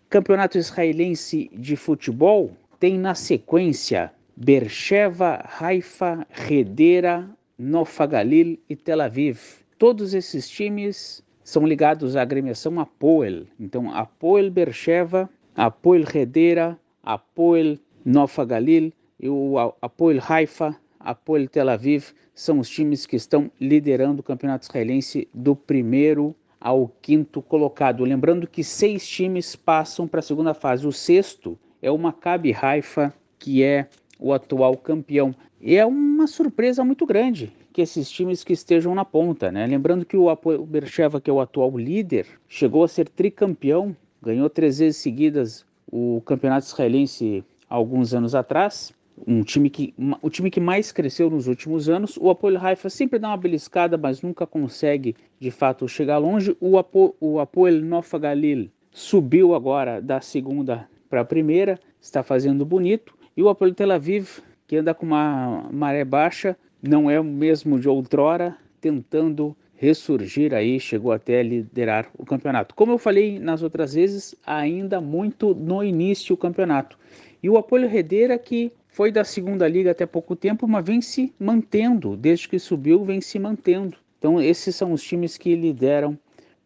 Campeonato 0.10 0.58
Israelense 0.58 1.50
de 1.54 1.78
Futebol 1.78 2.52
tem 2.82 3.00
na 3.00 3.16
sequência 3.16 4.12
Bercheva, 4.36 5.42
Haifa, 5.58 6.28
Redera, 6.30 7.30
Nofa 7.58 8.06
Galil 8.06 8.60
e 8.70 8.76
Tel 8.76 9.00
Aviv. 9.00 9.40
Todos 9.78 10.14
esses 10.14 10.50
times 10.50 11.24
são 11.46 11.66
ligados 11.66 12.18
à 12.18 12.24
agremiação 12.24 12.78
Apoel. 12.78 13.46
Então, 13.58 13.90
Apoel 13.94 14.52
Bercheva, 14.52 15.30
Apoel 15.56 16.04
Redera, 16.04 16.78
Apoel 17.02 17.78
Nofa 18.04 18.44
Galil 18.44 18.92
e 19.18 19.30
o 19.30 19.58
Apoel 19.82 20.20
Haifa, 20.28 20.76
Apoel 21.00 21.48
Tel 21.48 21.70
Aviv 21.70 22.12
são 22.34 22.60
os 22.60 22.70
times 22.70 23.06
que 23.06 23.16
estão 23.16 23.52
liderando 23.60 24.20
o 24.22 24.24
campeonato 24.24 24.66
israelense 24.66 25.28
do 25.34 25.56
primeiro 25.56 26.36
ao 26.60 26.92
quinto 27.02 27.42
colocado. 27.42 28.04
Lembrando 28.04 28.48
que 28.48 28.64
seis 28.64 29.08
times 29.08 29.56
passam 29.56 30.08
para 30.08 30.20
a 30.20 30.24
segunda 30.24 30.54
fase. 30.54 30.86
O 30.86 30.92
sexto 30.92 31.58
é 31.82 31.90
o 31.90 31.98
Maccabi 31.98 32.54
Haifa, 32.54 33.14
que 33.38 33.64
é 33.64 33.88
o 34.20 34.34
atual 34.34 34.76
campeão. 34.76 35.34
E 35.62 35.76
é 35.76 35.86
uma 35.86 36.28
surpresa 36.28 36.84
muito 36.84 37.06
grande 37.06 37.54
que 37.72 37.82
esses 37.82 38.10
times 38.10 38.44
que 38.44 38.52
estejam 38.52 38.94
na 38.94 39.06
ponta, 39.06 39.52
né? 39.52 39.66
Lembrando 39.66 40.06
que 40.06 40.18
o 40.18 40.36
Bercheva, 40.66 41.22
que 41.22 41.30
é 41.30 41.34
o 41.34 41.40
atual 41.40 41.78
líder, 41.78 42.26
chegou 42.48 42.84
a 42.84 42.88
ser 42.88 43.08
tricampeão, 43.08 43.96
ganhou 44.22 44.50
três 44.50 44.80
vezes 44.80 44.98
seguidas 44.98 45.66
o 45.92 46.22
campeonato 46.26 46.68
israelense 46.68 47.44
alguns 47.70 48.14
anos 48.14 48.36
atrás. 48.36 48.94
Um 49.28 49.44
time 49.44 49.70
que, 49.70 49.94
o 50.22 50.30
time 50.30 50.50
que 50.50 50.60
mais 50.60 50.92
cresceu 50.92 51.30
nos 51.30 51.48
últimos 51.48 51.90
anos. 51.90 52.18
O 52.18 52.30
Apoel 52.30 52.58
Haifa 52.58 52.90
sempre 52.90 53.20
dá 53.20 53.30
uma 53.30 53.38
beliscada, 53.38 53.98
mas 53.98 54.22
nunca 54.22 54.46
consegue 54.46 55.16
de 55.40 55.52
fato 55.52 55.88
chegar 55.88 56.18
longe. 56.18 56.56
O, 56.60 56.78
Apo, 56.78 57.16
o 57.20 57.40
Apoel 57.40 57.82
Nofa 57.82 58.18
Galil 58.18 58.70
subiu 58.92 59.54
agora 59.54 60.02
da 60.02 60.22
segunda 60.22 60.88
para 61.10 61.22
a 61.22 61.26
primeira, 61.26 61.80
está 62.02 62.24
fazendo 62.24 62.66
bonito. 62.66 63.16
E 63.36 63.44
o 63.44 63.50
Apoel 63.50 63.74
Tel 63.74 63.92
Aviv, 63.92 64.40
que 64.68 64.78
anda 64.78 64.94
com 64.94 65.06
uma 65.06 65.68
maré 65.72 66.04
baixa, 66.04 66.58
não 66.82 67.10
é 67.10 67.20
o 67.20 67.24
mesmo 67.24 67.80
de 67.80 67.90
outrora, 67.90 68.56
tentando 68.80 69.56
ressurgir 69.76 70.54
aí, 70.54 70.78
chegou 70.78 71.12
até 71.12 71.40
a 71.40 71.44
liderar 71.44 72.10
o 72.18 72.26
campeonato. 72.26 72.76
Como 72.76 72.92
eu 72.92 72.98
falei 72.98 73.40
nas 73.40 73.64
outras 73.64 73.94
vezes, 73.94 74.36
ainda 74.46 75.00
muito 75.00 75.56
no 75.56 75.82
início 75.82 76.36
do 76.36 76.38
campeonato. 76.38 77.00
E 77.42 77.50
o 77.50 77.58
Apoio 77.58 77.88
Redeira 77.88 78.38
que 78.38 78.74
foi 78.90 79.12
da 79.12 79.24
segunda 79.24 79.68
liga 79.68 79.92
até 79.92 80.06
pouco 80.06 80.36
tempo, 80.36 80.68
mas 80.68 80.86
vem 80.86 81.02
se 81.02 81.34
mantendo, 81.40 82.18
desde 82.18 82.50
que 82.50 82.60
subiu, 82.60 83.04
vem 83.06 83.22
se 83.22 83.40
mantendo. 83.40 83.98
Então 84.18 84.42
esses 84.42 84.76
são 84.76 84.92
os 84.92 85.02
times 85.02 85.38
que 85.38 85.56
lideram 85.56 86.18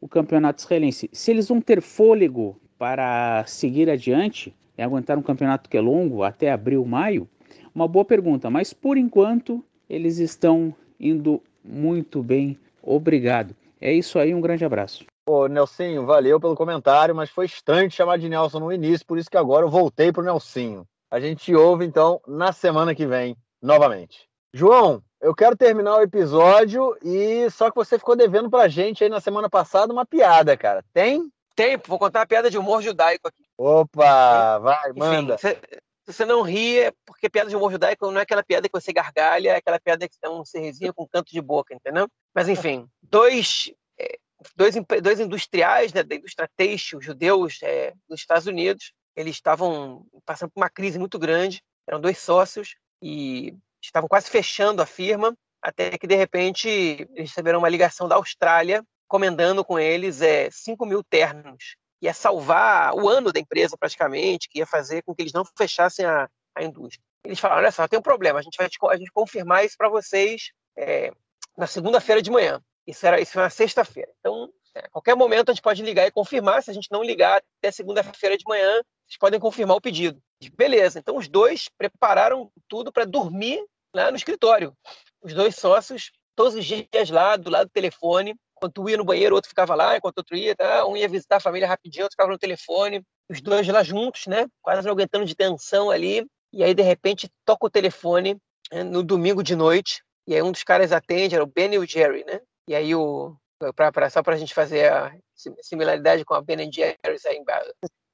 o 0.01 0.07
campeonato 0.07 0.61
israelense. 0.61 1.09
Se 1.13 1.31
eles 1.31 1.47
vão 1.47 1.61
ter 1.61 1.81
fôlego 1.81 2.59
para 2.77 3.43
seguir 3.45 3.89
adiante, 3.89 4.53
e 4.77 4.81
aguentar 4.81 5.17
um 5.17 5.21
campeonato 5.21 5.69
que 5.69 5.77
é 5.77 5.81
longo 5.81 6.23
até 6.23 6.51
abril, 6.51 6.83
maio? 6.85 7.29
Uma 7.73 7.87
boa 7.87 8.05
pergunta, 8.05 8.49
mas 8.49 8.73
por 8.73 8.97
enquanto 8.97 9.63
eles 9.89 10.17
estão 10.17 10.73
indo 10.99 11.41
muito 11.63 12.21
bem. 12.23 12.57
Obrigado. 12.81 13.55
É 13.79 13.91
isso 13.91 14.17
aí, 14.17 14.33
um 14.33 14.41
grande 14.41 14.65
abraço. 14.65 15.05
Ô, 15.25 15.47
Nelsinho, 15.47 16.05
valeu 16.05 16.39
pelo 16.39 16.55
comentário, 16.55 17.15
mas 17.15 17.29
foi 17.29 17.45
estranho 17.45 17.89
chamar 17.89 18.17
de 18.17 18.27
Nelson 18.27 18.59
no 18.59 18.73
início, 18.73 19.05
por 19.05 19.17
isso 19.17 19.29
que 19.29 19.37
agora 19.37 19.65
eu 19.65 19.69
voltei 19.69 20.11
pro 20.11 20.23
Nelsinho. 20.23 20.85
A 21.13 21.19
gente 21.19 21.53
ouve 21.53 21.85
então 21.85 22.19
na 22.27 22.51
semana 22.51 22.95
que 22.95 23.05
vem, 23.05 23.37
novamente. 23.61 24.27
João, 24.51 24.99
eu 25.21 25.35
quero 25.35 25.55
terminar 25.55 25.97
o 25.97 26.01
episódio 26.01 26.97
e 27.03 27.47
só 27.51 27.69
que 27.69 27.75
você 27.75 27.99
ficou 27.99 28.15
devendo 28.15 28.49
pra 28.49 28.67
gente 28.67 29.03
aí 29.03 29.11
na 29.11 29.21
semana 29.21 29.47
passada 29.47 29.93
uma 29.93 30.07
piada, 30.07 30.57
cara. 30.57 30.83
Tem? 30.91 31.31
Tempo, 31.55 31.87
vou 31.87 31.99
contar 31.99 32.21
uma 32.21 32.25
piada 32.25 32.49
de 32.49 32.57
humor 32.57 32.81
judaico 32.81 33.27
aqui. 33.27 33.43
Opa, 33.55 34.57
vai, 34.57 34.89
Enfim, 34.89 34.99
manda. 34.99 35.37
Se, 35.37 35.53
se 35.53 36.13
você 36.13 36.25
não 36.25 36.41
ri, 36.41 36.79
é 36.79 36.91
porque 37.05 37.29
piada 37.29 37.47
de 37.47 37.55
humor 37.55 37.71
judaico 37.71 38.09
não 38.09 38.17
é 38.17 38.23
aquela 38.23 38.41
piada 38.41 38.67
que 38.67 38.81
você 38.81 38.91
gargalha, 38.91 39.51
é 39.51 39.57
aquela 39.57 39.79
piada 39.79 40.09
que 40.09 40.17
dá 40.19 40.31
um 40.31 40.43
sorrisinho 40.43 40.95
com 40.95 41.07
canto 41.07 41.31
de 41.31 41.41
boca, 41.41 41.75
entendeu? 41.75 42.07
Mas 42.33 42.49
enfim, 42.49 42.87
dois, 43.03 43.71
é, 43.99 44.17
dois, 44.55 44.73
dois 44.99 45.19
industriais 45.19 45.93
né, 45.93 46.01
da 46.01 46.15
indústria 46.15 46.49
têxtil, 46.57 46.99
judeus 46.99 47.59
é, 47.61 47.93
dos 48.09 48.19
Estados 48.19 48.47
Unidos, 48.47 48.91
eles 49.15 49.35
estavam 49.35 50.05
passando 50.25 50.51
por 50.51 50.61
uma 50.61 50.69
crise 50.69 50.97
muito 50.97 51.19
grande, 51.19 51.61
eram 51.87 51.99
dois 51.99 52.17
sócios 52.17 52.75
e 53.01 53.55
estavam 53.81 54.07
quase 54.07 54.29
fechando 54.29 54.81
a 54.81 54.85
firma, 54.85 55.35
até 55.61 55.97
que 55.97 56.07
de 56.07 56.15
repente 56.15 56.69
eles 56.69 57.29
receberam 57.29 57.59
uma 57.59 57.69
ligação 57.69 58.07
da 58.07 58.15
Austrália 58.15 58.83
comendando 59.07 59.63
com 59.63 59.77
eles 59.77 60.21
é, 60.21 60.49
5 60.49 60.85
mil 60.85 61.03
ternos. 61.03 61.75
Ia 62.01 62.13
salvar 62.13 62.93
o 62.95 63.07
ano 63.07 63.31
da 63.31 63.39
empresa, 63.39 63.77
praticamente, 63.77 64.49
que 64.49 64.59
ia 64.59 64.65
fazer 64.65 65.03
com 65.03 65.13
que 65.13 65.21
eles 65.21 65.33
não 65.33 65.45
fechassem 65.57 66.05
a, 66.05 66.27
a 66.55 66.63
indústria. 66.63 67.03
Eles 67.23 67.39
falaram: 67.39 67.61
olha 67.61 67.71
só, 67.71 67.87
tem 67.87 67.97
um 67.97 68.01
problema, 68.01 68.39
a 68.39 68.41
gente 68.41 68.57
vai 68.57 68.67
a 68.67 68.97
gente 68.97 69.11
confirmar 69.11 69.63
isso 69.63 69.77
para 69.77 69.87
vocês 69.87 70.51
é, 70.77 71.11
na 71.57 71.67
segunda-feira 71.67 72.21
de 72.21 72.31
manhã. 72.31 72.61
Isso 72.85 73.05
era 73.05 73.21
isso 73.21 73.33
foi 73.33 73.43
na 73.43 73.49
sexta-feira. 73.49 74.11
Então, 74.19 74.49
a 74.75 74.89
qualquer 74.89 75.15
momento 75.15 75.49
a 75.49 75.53
gente 75.53 75.61
pode 75.61 75.81
ligar 75.81 76.07
e 76.07 76.11
confirmar. 76.11 76.63
Se 76.63 76.71
a 76.71 76.73
gente 76.73 76.91
não 76.91 77.03
ligar 77.03 77.41
até 77.59 77.71
segunda-feira 77.71 78.37
de 78.37 78.45
manhã, 78.47 78.81
vocês 79.07 79.17
podem 79.19 79.39
confirmar 79.39 79.77
o 79.77 79.81
pedido. 79.81 80.19
Beleza. 80.55 80.99
Então, 80.99 81.17
os 81.17 81.27
dois 81.27 81.69
prepararam 81.77 82.51
tudo 82.67 82.91
para 82.91 83.05
dormir 83.05 83.63
lá 83.95 84.11
no 84.11 84.17
escritório. 84.17 84.75
Os 85.21 85.33
dois 85.33 85.55
sócios, 85.55 86.11
todos 86.35 86.55
os 86.55 86.65
dias 86.65 87.09
lá, 87.09 87.37
do 87.37 87.49
lado 87.49 87.67
do 87.67 87.71
telefone, 87.71 88.35
Enquanto 88.63 88.81
um 88.81 88.89
ia 88.89 88.97
no 88.97 89.03
banheiro, 89.03 89.35
o 89.35 89.37
outro 89.37 89.49
ficava 89.49 89.75
lá, 89.75 89.97
enquanto 89.97 90.17
o 90.17 90.19
outro 90.21 90.37
ia, 90.37 90.55
tá? 90.55 90.85
um 90.85 90.95
ia 90.95 91.09
visitar 91.09 91.35
a 91.35 91.39
família 91.41 91.67
rapidinho, 91.67 92.05
outro 92.05 92.13
ficava 92.13 92.31
no 92.31 92.37
telefone, 92.37 93.03
os 93.29 93.41
dois 93.41 93.67
lá 93.67 93.83
juntos, 93.83 94.25
né? 94.25 94.47
Quase 94.61 94.87
aguentando 94.87 95.25
de 95.25 95.35
tensão 95.35 95.91
ali. 95.91 96.25
E 96.53 96.63
aí, 96.63 96.73
de 96.73 96.81
repente, 96.81 97.29
toca 97.43 97.65
o 97.65 97.69
telefone 97.69 98.37
né? 98.71 98.83
no 98.83 99.03
domingo 99.03 99.43
de 99.43 99.53
noite, 99.53 100.01
e 100.25 100.33
aí 100.33 100.41
um 100.41 100.51
dos 100.51 100.63
caras 100.63 100.93
atende, 100.93 101.35
era 101.35 101.43
o 101.43 101.47
Ben 101.47 101.73
e 101.73 101.77
o 101.77 101.85
Jerry, 101.85 102.23
né? 102.23 102.39
E 102.65 102.73
aí, 102.73 102.95
o, 102.95 103.35
pra, 103.71 103.91
pra, 103.91 104.09
só 104.09 104.23
para 104.23 104.35
a 104.35 104.37
gente 104.37 104.53
fazer 104.53 104.91
a 104.91 105.15
similaridade 105.61 106.25
com 106.25 106.33
a 106.33 106.41
Ben 106.41 106.71
Jerry's 106.71 107.25
aí 107.25 107.37
em 107.37 107.45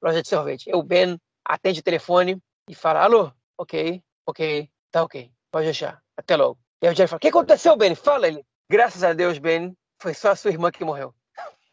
loja 0.02 0.22
de 0.22 0.28
sorvete. 0.28 0.70
O 0.74 0.82
Ben 0.82 1.18
atende 1.44 1.80
o 1.80 1.82
telefone 1.82 2.40
e 2.68 2.74
fala, 2.74 3.02
alô, 3.02 3.32
ok, 3.58 4.02
ok, 4.26 4.70
tá 4.90 5.02
ok, 5.02 5.30
pode 5.50 5.64
deixar, 5.64 6.00
até 6.16 6.36
logo. 6.36 6.58
E 6.82 6.86
aí 6.86 6.92
o 6.92 6.96
Jerry 6.96 7.08
fala, 7.08 7.18
o 7.18 7.20
que 7.20 7.28
aconteceu, 7.28 7.76
Ben? 7.76 7.94
Fala 7.94 8.28
ele. 8.28 8.44
Graças 8.70 9.02
a 9.02 9.12
Deus, 9.12 9.38
Ben, 9.38 9.76
foi 10.00 10.14
só 10.14 10.30
a 10.30 10.36
sua 10.36 10.50
irmã 10.50 10.70
que 10.70 10.84
morreu. 10.84 11.14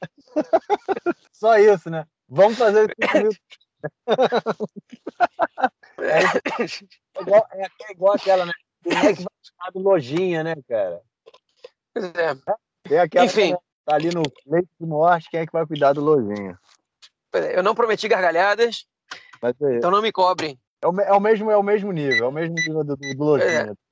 só 1.32 1.58
isso, 1.58 1.90
né? 1.90 2.06
Vamos 2.28 2.58
fazer 2.58 2.94
isso. 3.00 3.40
é, 6.00 6.20
é, 6.20 7.22
igual, 7.22 7.48
é, 7.52 7.64
é 7.64 7.92
igual 7.92 8.16
aquela, 8.16 8.46
né? 8.46 8.54
Quem 8.84 8.98
é 8.98 9.14
que 9.14 9.24
vai 9.24 9.34
chamar 9.42 9.72
do 9.74 9.80
lojinha, 9.80 10.44
né, 10.44 10.56
cara? 10.68 11.02
Pois 11.94 12.06
é. 12.06 12.36
Tem 12.84 13.00
aquela 13.00 13.26
Enfim. 13.26 13.56
Que 13.56 13.67
tá 13.88 13.96
ali 13.96 14.14
no 14.14 14.22
leite 14.46 14.70
de 14.80 14.86
morte, 14.86 15.30
quem 15.30 15.40
é 15.40 15.46
que 15.46 15.54
vai 15.54 15.66
cuidar 15.66 15.94
do 15.94 16.04
lojinha? 16.04 16.60
É, 17.34 17.58
eu 17.58 17.64
não 17.64 17.74
prometi 17.74 18.08
gargalhadas, 18.08 18.86
é 19.42 19.78
então 19.78 19.90
não 19.90 20.02
me 20.02 20.12
cobrem. 20.12 20.60
É 20.82 20.88
o, 20.88 21.02
é 21.02 21.14
o, 21.14 21.20
mesmo, 21.20 21.50
é 21.50 21.58
o 21.58 21.64
mesmo 21.64 21.92
nível, 21.94 22.26
é 22.26 22.28
o 22.28 22.32
mesmo 22.32 22.56
nível 22.56 22.84
do, 22.84 22.98
do, 22.98 23.16
do 23.16 23.24
lojinha. 23.24 23.72
É. 23.72 23.88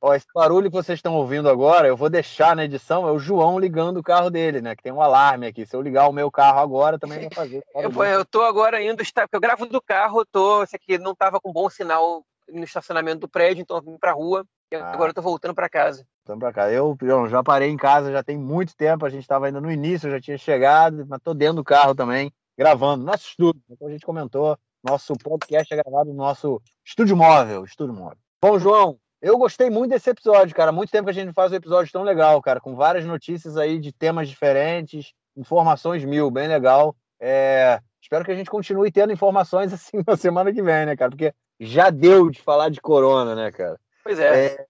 Ó, 0.00 0.14
esse 0.14 0.26
barulho 0.34 0.70
que 0.70 0.76
vocês 0.76 0.98
estão 0.98 1.14
ouvindo 1.14 1.48
agora, 1.48 1.88
eu 1.88 1.96
vou 1.96 2.10
deixar 2.10 2.56
na 2.56 2.64
edição, 2.64 3.06
é 3.06 3.12
o 3.12 3.18
João 3.18 3.58
ligando 3.58 3.98
o 3.98 4.02
carro 4.02 4.30
dele, 4.30 4.60
né? 4.60 4.74
Que 4.74 4.82
tem 4.82 4.92
um 4.92 5.00
alarme 5.00 5.46
aqui. 5.46 5.64
Se 5.64 5.74
eu 5.74 5.80
ligar 5.80 6.08
o 6.08 6.12
meu 6.12 6.30
carro 6.30 6.60
agora, 6.60 6.98
também 6.98 7.20
vai 7.20 7.30
fazer. 7.30 7.64
eu, 7.74 8.04
eu 8.04 8.24
tô 8.24 8.42
agora 8.42 8.82
indo, 8.82 8.96
porque 8.96 9.36
eu 9.36 9.40
gravo 9.40 9.66
do 9.66 9.80
carro, 9.80 10.20
eu 10.20 10.26
tô. 10.26 10.62
Esse 10.62 10.76
aqui 10.76 10.98
não 10.98 11.14
tava 11.14 11.40
com 11.40 11.52
bom 11.52 11.70
sinal 11.70 12.22
no 12.48 12.64
estacionamento 12.64 13.20
do 13.20 13.28
prédio, 13.28 13.62
então 13.62 13.78
eu 13.78 13.82
vim 13.82 13.96
pra 13.96 14.12
rua. 14.12 14.44
E 14.70 14.76
ah. 14.76 14.92
agora 14.92 15.10
eu 15.10 15.14
tô 15.14 15.22
voltando 15.22 15.54
para 15.54 15.70
casa. 15.70 16.06
Voltando 16.24 16.40
para 16.40 16.52
casa. 16.54 16.72
Eu, 16.72 16.96
eu 17.02 17.28
já 17.28 17.42
parei 17.42 17.68
em 17.68 17.76
casa, 17.76 18.10
já 18.10 18.22
tem 18.22 18.38
muito 18.38 18.74
tempo. 18.74 19.04
A 19.04 19.10
gente 19.10 19.20
estava 19.20 19.44
ainda 19.44 19.60
no 19.60 19.70
início, 19.70 20.06
eu 20.06 20.12
já 20.12 20.20
tinha 20.20 20.38
chegado, 20.38 21.04
mas 21.06 21.20
tô 21.22 21.34
dentro 21.34 21.56
do 21.56 21.64
carro 21.64 21.94
também, 21.94 22.32
gravando. 22.56 23.04
Nosso 23.04 23.28
estúdio, 23.28 23.60
como 23.78 23.90
a 23.90 23.92
gente 23.92 24.06
comentou, 24.06 24.58
nosso 24.82 25.12
podcast 25.22 25.72
é 25.72 25.76
gravado 25.76 26.08
no 26.08 26.16
nosso 26.16 26.62
estúdio 26.82 27.14
móvel. 27.14 27.62
Estúdio 27.64 27.94
móvel. 27.94 28.16
Bom, 28.40 28.58
João, 28.58 28.98
eu 29.20 29.36
gostei 29.36 29.68
muito 29.68 29.90
desse 29.90 30.08
episódio, 30.08 30.56
cara. 30.56 30.72
Muito 30.72 30.90
tempo 30.90 31.04
que 31.04 31.10
a 31.10 31.12
gente 31.12 31.34
faz 31.34 31.52
um 31.52 31.56
episódio 31.56 31.92
tão 31.92 32.02
legal, 32.02 32.40
cara, 32.40 32.58
com 32.58 32.74
várias 32.74 33.04
notícias 33.04 33.58
aí 33.58 33.78
de 33.78 33.92
temas 33.92 34.26
diferentes, 34.26 35.12
informações 35.36 36.06
mil, 36.06 36.30
bem 36.30 36.48
legal. 36.48 36.96
É... 37.20 37.80
Espero 38.00 38.24
que 38.24 38.32
a 38.32 38.34
gente 38.34 38.48
continue 38.48 38.90
tendo 38.90 39.12
informações 39.12 39.72
assim 39.74 40.02
na 40.06 40.16
semana 40.16 40.50
que 40.50 40.62
vem, 40.62 40.86
né, 40.86 40.96
cara? 40.96 41.10
Porque 41.10 41.34
já 41.60 41.90
deu 41.90 42.30
de 42.30 42.40
falar 42.40 42.70
de 42.70 42.80
corona, 42.80 43.34
né, 43.34 43.52
cara? 43.52 43.78
Pois 44.02 44.18
é. 44.18 44.46
é... 44.46 44.66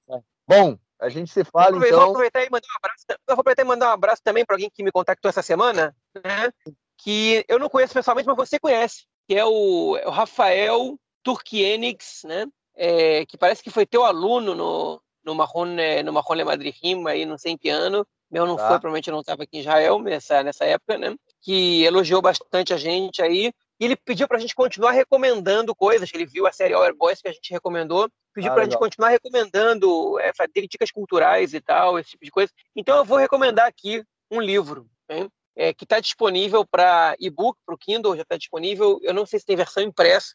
Bom, 0.48 0.76
a 1.04 1.08
gente 1.08 1.30
se 1.30 1.44
fala 1.44 1.76
então. 1.76 2.00
Vou 2.00 2.10
aproveitar 2.10 2.42
e 2.42 2.50
mandar 2.50 2.66
um 2.66 2.76
abraço. 2.82 3.04
Eu 3.08 3.16
vou 3.28 3.40
aproveitar 3.40 3.62
e 3.62 3.66
mandar 3.66 3.90
um 3.90 3.92
abraço 3.92 4.22
também 4.22 4.44
para 4.44 4.56
alguém 4.56 4.70
que 4.72 4.82
me 4.82 4.92
contactou 4.92 5.28
essa 5.28 5.42
semana, 5.42 5.94
né? 6.24 6.50
Que 6.98 7.44
eu 7.48 7.58
não 7.58 7.68
conheço 7.68 7.94
pessoalmente, 7.94 8.26
mas 8.26 8.36
você 8.36 8.58
conhece, 8.58 9.04
que 9.28 9.34
é 9.34 9.44
o, 9.44 9.96
é 9.96 10.06
o 10.06 10.10
Rafael 10.10 10.98
Turkienix, 11.22 12.22
né? 12.24 12.46
é, 12.76 13.24
que 13.26 13.38
parece 13.38 13.62
que 13.62 13.70
foi 13.70 13.86
teu 13.86 14.04
aluno 14.04 14.54
no, 14.54 15.00
no 15.24 15.34
Marrone, 15.34 15.80
é, 15.80 16.02
no 16.02 16.12
Marrone 16.12 16.44
Madrihim, 16.44 17.06
aí 17.06 17.24
não 17.24 17.38
sei 17.38 17.52
em 17.52 17.58
que 17.58 17.68
ano, 17.68 18.06
meu 18.30 18.46
não 18.46 18.56
tá. 18.56 18.62
foi, 18.62 18.80
provavelmente 18.80 19.10
não 19.10 19.20
estava 19.20 19.44
aqui 19.44 19.58
em 19.58 19.60
Israel 19.60 20.00
nessa, 20.00 20.42
nessa 20.42 20.64
época, 20.64 20.98
né? 20.98 21.14
Que 21.40 21.84
elogiou 21.84 22.20
bastante 22.20 22.74
a 22.74 22.76
gente 22.76 23.22
aí. 23.22 23.52
E 23.80 23.84
ele 23.84 23.96
pediu 23.96 24.28
para 24.28 24.36
a 24.36 24.40
gente 24.40 24.54
continuar 24.54 24.92
recomendando 24.92 25.74
coisas. 25.74 26.10
Ele 26.14 26.26
viu 26.26 26.46
a 26.46 26.52
série 26.52 26.74
Our 26.74 26.94
Boys 26.94 27.20
que 27.20 27.28
a 27.28 27.32
gente 27.32 27.52
recomendou, 27.52 28.08
pediu 28.32 28.50
ah, 28.50 28.54
para 28.54 28.62
a 28.62 28.64
gente 28.64 28.78
continuar 28.78 29.08
recomendando, 29.08 30.18
é, 30.20 30.32
fazer 30.32 30.66
dicas 30.68 30.90
culturais 30.90 31.54
e 31.54 31.60
tal, 31.60 31.98
esse 31.98 32.10
tipo 32.10 32.24
de 32.24 32.30
coisa. 32.30 32.52
Então 32.76 32.96
eu 32.96 33.04
vou 33.04 33.18
recomendar 33.18 33.66
aqui 33.66 34.04
um 34.30 34.40
livro, 34.40 34.86
é, 35.56 35.72
que 35.72 35.84
está 35.84 36.00
disponível 36.00 36.64
para 36.66 37.14
e-book, 37.18 37.58
para 37.64 37.74
o 37.74 37.78
Kindle, 37.78 38.16
já 38.16 38.22
está 38.22 38.36
disponível. 38.36 38.98
Eu 39.02 39.14
não 39.14 39.26
sei 39.26 39.38
se 39.38 39.46
tem 39.46 39.56
versão 39.56 39.82
impressa, 39.82 40.34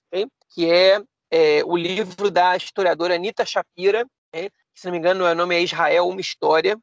que 0.54 0.70
é, 0.70 1.02
é, 1.32 1.64
o 1.66 1.78
livro 1.78 2.32
da 2.32 2.56
historiadora 2.56 3.16
Anita 3.16 3.46
Shapira, 3.46 4.06
que, 4.34 4.52
se 4.74 4.86
não 4.86 4.92
me 4.92 4.98
engano, 4.98 5.26
o 5.26 5.36
nome 5.36 5.56
é 5.56 5.62
Israel, 5.62 6.08
uma 6.08 6.22
história, 6.22 6.78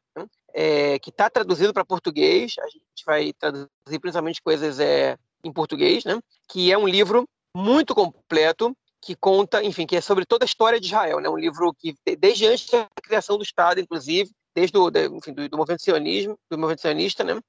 é, 0.53 0.99
que 0.99 1.09
está 1.09 1.29
traduzido 1.29 1.73
para 1.73 1.85
português. 1.85 2.55
A 2.59 2.67
gente 2.67 3.05
vai 3.05 3.33
traduzir 3.33 3.99
principalmente 3.99 4.41
coisas 4.41 4.79
é, 4.79 5.17
em 5.43 5.51
português, 5.51 6.03
né? 6.03 6.19
Que 6.49 6.71
é 6.71 6.77
um 6.77 6.87
livro 6.87 7.27
muito 7.55 7.95
completo 7.95 8.75
que 9.01 9.15
conta, 9.15 9.63
enfim, 9.63 9.85
que 9.85 9.95
é 9.95 10.01
sobre 10.01 10.25
toda 10.25 10.43
a 10.43 10.47
história 10.47 10.79
de 10.79 10.87
Israel, 10.87 11.19
né? 11.19 11.29
Um 11.29 11.37
livro 11.37 11.73
que 11.73 11.95
desde 12.17 12.47
antes 12.47 12.69
da 12.69 12.87
criação 13.01 13.37
do 13.37 13.43
Estado, 13.43 13.79
inclusive, 13.79 14.29
desde 14.55 14.77
o 14.77 14.89
enfim, 15.15 15.33
do, 15.33 15.47
do 15.47 15.57
movimento 15.57 15.83
sionismo, 15.83 16.37
do 16.49 16.57
movimento 16.57 16.81
sionista, 16.81 17.23
né? 17.23 17.39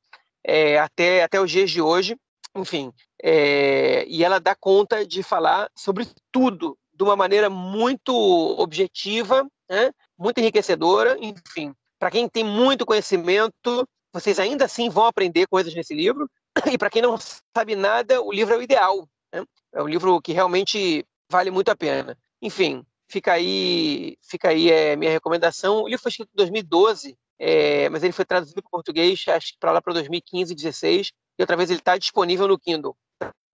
É, 0.45 0.78
até 0.78 1.22
até 1.22 1.41
os 1.41 1.51
dias 1.51 1.70
de 1.70 1.80
hoje, 1.80 2.16
enfim, 2.55 2.93
é, 3.22 4.05
e 4.07 4.22
ela 4.22 4.39
dá 4.39 4.55
conta 4.55 5.07
de 5.07 5.22
falar 5.22 5.68
sobre 5.76 6.07
tudo 6.30 6.76
de 6.95 7.03
uma 7.03 7.16
maneira 7.16 7.49
muito 7.49 8.12
objetiva, 8.59 9.47
né? 9.68 9.91
Muito 10.18 10.39
enriquecedora, 10.39 11.16
enfim. 11.20 11.72
Para 11.99 12.11
quem 12.11 12.28
tem 12.28 12.45
muito 12.45 12.86
conhecimento, 12.86 13.89
vocês 14.12 14.39
ainda 14.39 14.64
assim 14.64 14.89
vão 14.89 15.07
aprender 15.07 15.47
coisas 15.47 15.74
nesse 15.74 15.95
livro. 15.95 16.28
E 16.73 16.79
para 16.79 16.91
quem 16.91 17.03
não 17.03 17.17
sabe 17.57 17.77
nada, 17.77 18.21
o 18.23 18.33
livro 18.33 18.55
é 18.55 18.59
o 18.59 18.63
ideal. 18.63 19.09
Né? 19.33 19.45
É 19.73 19.83
um 19.83 19.89
livro 19.89 20.21
que 20.21 20.33
realmente 20.33 21.05
vale 21.31 21.51
muito 21.51 21.71
a 21.71 21.77
pena. 21.77 22.17
Enfim, 22.41 22.85
fica 23.09 23.33
aí, 23.33 24.17
fica 24.23 24.49
aí 24.49 24.71
é, 24.71 24.97
minha 24.97 25.11
recomendação. 25.11 25.83
O 25.83 25.89
livro 25.89 26.03
foi 26.03 26.11
escrito 26.11 26.31
em 26.33 26.37
2012, 26.37 27.17
é, 27.39 27.89
mas 27.89 28.03
ele 28.03 28.13
foi 28.13 28.25
traduzido 28.25 28.63
para 28.63 28.71
português, 28.71 29.25
acho 29.29 29.53
que 29.53 29.59
para 29.59 29.73
lá 29.73 29.83
para 29.83 29.95
2015, 29.95 30.55
16. 30.55 31.13
E 31.39 31.43
outra 31.43 31.57
vez 31.57 31.71
ele 31.71 31.81
está 31.81 31.97
disponível 31.97 32.49
no 32.49 32.59
Kindle. 32.59 32.97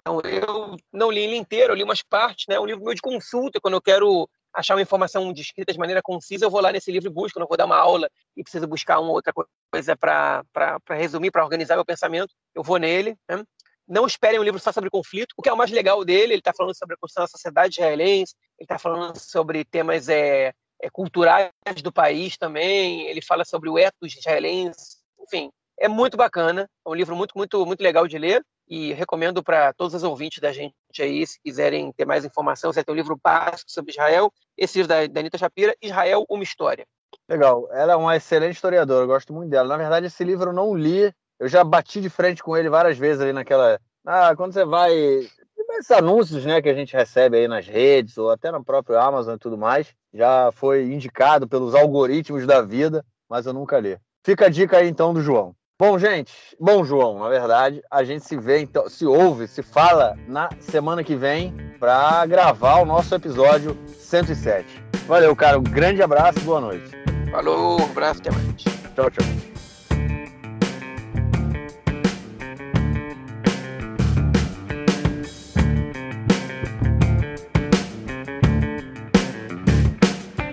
Então, 0.01 0.21
eu 0.21 0.77
não 0.93 1.11
li 1.11 1.21
ele 1.21 1.37
inteiro, 1.37 1.73
eu 1.73 1.77
li 1.77 1.83
umas 1.83 2.03
partes, 2.03 2.47
né? 2.49 2.61
Um 2.61 2.67
livro 2.67 2.85
meu 2.85 2.95
de 2.95 3.01
consulta, 3.01 3.61
quando 3.61 3.75
eu 3.75 3.83
quero 3.83 4.29
achar 4.55 4.75
uma 4.75 4.83
informação 4.83 5.33
descrita 5.33 5.73
de 5.73 5.79
maneira 5.79 6.01
concisa, 6.01 6.45
eu 6.45 6.51
vou 6.51 6.61
lá 6.61 6.71
nesse 6.71 6.93
livro 6.93 7.09
e 7.09 7.13
busco. 7.13 7.41
Não 7.41 7.47
vou 7.47 7.57
dar 7.57 7.67
uma 7.67 7.77
aula 7.77 8.09
e 8.37 8.43
preciso 8.43 8.67
buscar 8.67 9.01
uma 9.01 9.11
outra 9.11 9.33
coisa 9.71 9.97
para 9.97 10.45
resumir, 10.91 11.31
para 11.31 11.43
organizar 11.43 11.75
meu 11.75 11.85
pensamento, 11.85 12.33
eu 12.55 12.63
vou 12.63 12.79
nele. 12.79 13.17
Né? 13.29 13.43
Não 13.87 14.07
esperem 14.07 14.39
um 14.39 14.45
livro 14.45 14.61
só 14.61 14.73
sobre 14.73 14.89
conflito, 14.89 15.35
o 15.37 15.43
que 15.43 15.49
é 15.49 15.53
o 15.53 15.57
mais 15.57 15.71
legal 15.71 16.05
dele. 16.05 16.35
Ele 16.35 16.41
está 16.41 16.53
falando 16.57 16.77
sobre 16.77 16.95
a 16.95 16.99
construção 16.99 17.25
da 17.25 17.29
sociedade 17.29 17.75
israelense, 17.75 18.35
ele 18.59 18.65
está 18.65 18.79
falando 18.79 19.19
sobre 19.19 19.65
temas 19.65 20.09
é, 20.09 20.53
é, 20.81 20.91
culturais 20.91 21.51
do 21.83 21.93
país 21.93 22.37
também, 22.37 23.03
ele 23.09 23.21
fala 23.21 23.45
sobre 23.45 23.69
o 23.69 23.79
ethos 23.79 24.17
israelense, 24.17 24.99
enfim, 25.21 25.51
é 25.79 25.89
muito 25.89 26.17
bacana. 26.17 26.69
É 26.87 26.89
um 26.89 26.95
livro 26.95 27.17
muito, 27.17 27.33
muito, 27.37 27.67
muito 27.67 27.83
legal 27.83 28.07
de 28.07 28.17
ler 28.17 28.43
e 28.69 28.93
recomendo 28.95 29.43
para 29.43 29.73
todos 29.75 29.95
os 29.95 30.03
ouvintes 30.03 30.41
da 30.41 30.53
gente 30.53 30.75
aí, 31.03 31.27
se 31.27 31.41
quiserem 31.41 31.93
ter 31.93 32.05
mais 32.05 32.25
informação, 32.25 32.73
você 32.73 32.83
tem 32.83 32.93
um 32.93 32.97
livro 32.97 33.19
básico 33.23 33.71
sobre 33.71 33.93
Israel, 33.93 34.33
esse 34.57 34.79
livro 34.79 34.89
da, 34.89 35.07
da 35.07 35.21
Anitta 35.21 35.39
Shapira, 35.39 35.77
Israel, 35.83 36.25
uma 36.29 36.43
história. 36.43 36.87
Legal, 37.29 37.69
ela 37.73 37.95
é 37.95 37.97
uma 37.97 38.17
excelente 38.17 38.55
historiadora, 38.55 39.05
eu 39.05 39.09
gosto 39.09 39.33
muito 39.33 39.51
dela. 39.51 39.69
Na 39.69 39.77
verdade, 39.77 40.07
esse 40.07 40.23
livro 40.25 40.51
eu 40.51 40.55
não 40.55 40.75
li, 40.75 41.13
eu 41.39 41.49
já 41.49 41.65
bati 41.65 42.01
de 42.01 42.11
frente 42.11 42.43
com 42.43 42.57
ele 42.57 42.69
várias 42.69 42.99
vezes 42.99 43.23
ali 43.23 43.33
naquela. 43.33 43.81
Ah, 44.05 44.35
quando 44.37 44.53
você 44.53 44.65
vai. 44.65 44.93
Esses 45.77 45.91
anúncios 45.91 46.45
né, 46.45 46.63
que 46.63 46.69
a 46.69 46.75
gente 46.75 46.95
recebe 46.95 47.37
aí 47.37 47.49
nas 47.49 47.67
redes, 47.67 48.17
ou 48.17 48.31
até 48.31 48.53
no 48.53 48.63
próprio 48.63 48.99
Amazon 48.99 49.35
e 49.35 49.39
tudo 49.39 49.59
mais, 49.59 49.93
já 50.13 50.53
foi 50.53 50.85
indicado 50.85 51.49
pelos 51.49 51.75
algoritmos 51.75 52.47
da 52.47 52.63
vida, 52.63 53.05
mas 53.29 53.47
eu 53.47 53.53
nunca 53.53 53.81
li. 53.81 53.99
Fica 54.25 54.47
a 54.47 54.49
dica 54.49 54.77
aí 54.77 54.89
então 54.89 55.13
do 55.13 55.21
João. 55.21 55.55
Bom, 55.87 55.99
gente, 55.99 56.33
bom, 56.59 56.83
João, 56.83 57.19
na 57.19 57.29
verdade, 57.29 57.83
a 57.91 58.03
gente 58.03 58.25
se 58.25 58.39
vê, 58.39 58.61
então, 58.61 58.89
se 58.89 59.05
ouve, 59.05 59.47
se 59.47 59.63
fala 59.63 60.17
na 60.27 60.49
semana 60.59 61.05
que 61.05 61.15
vem 61.15 61.55
para 61.79 62.25
gravar 62.25 62.77
o 62.81 62.87
nosso 62.87 63.15
episódio 63.15 63.77
107. 63.99 64.83
Valeu, 65.07 65.37
cara, 65.37 65.59
um 65.59 65.63
grande 65.63 66.03
abraço 66.03 66.39
e 66.39 66.43
boa 66.43 66.63
noite. 66.63 66.91
Falou, 67.31 67.79
um 67.79 67.85
abraço, 67.85 68.21
até 68.21 68.31
mais. 68.31 68.47
Tchau, 68.95 69.11
tchau. 69.11 69.54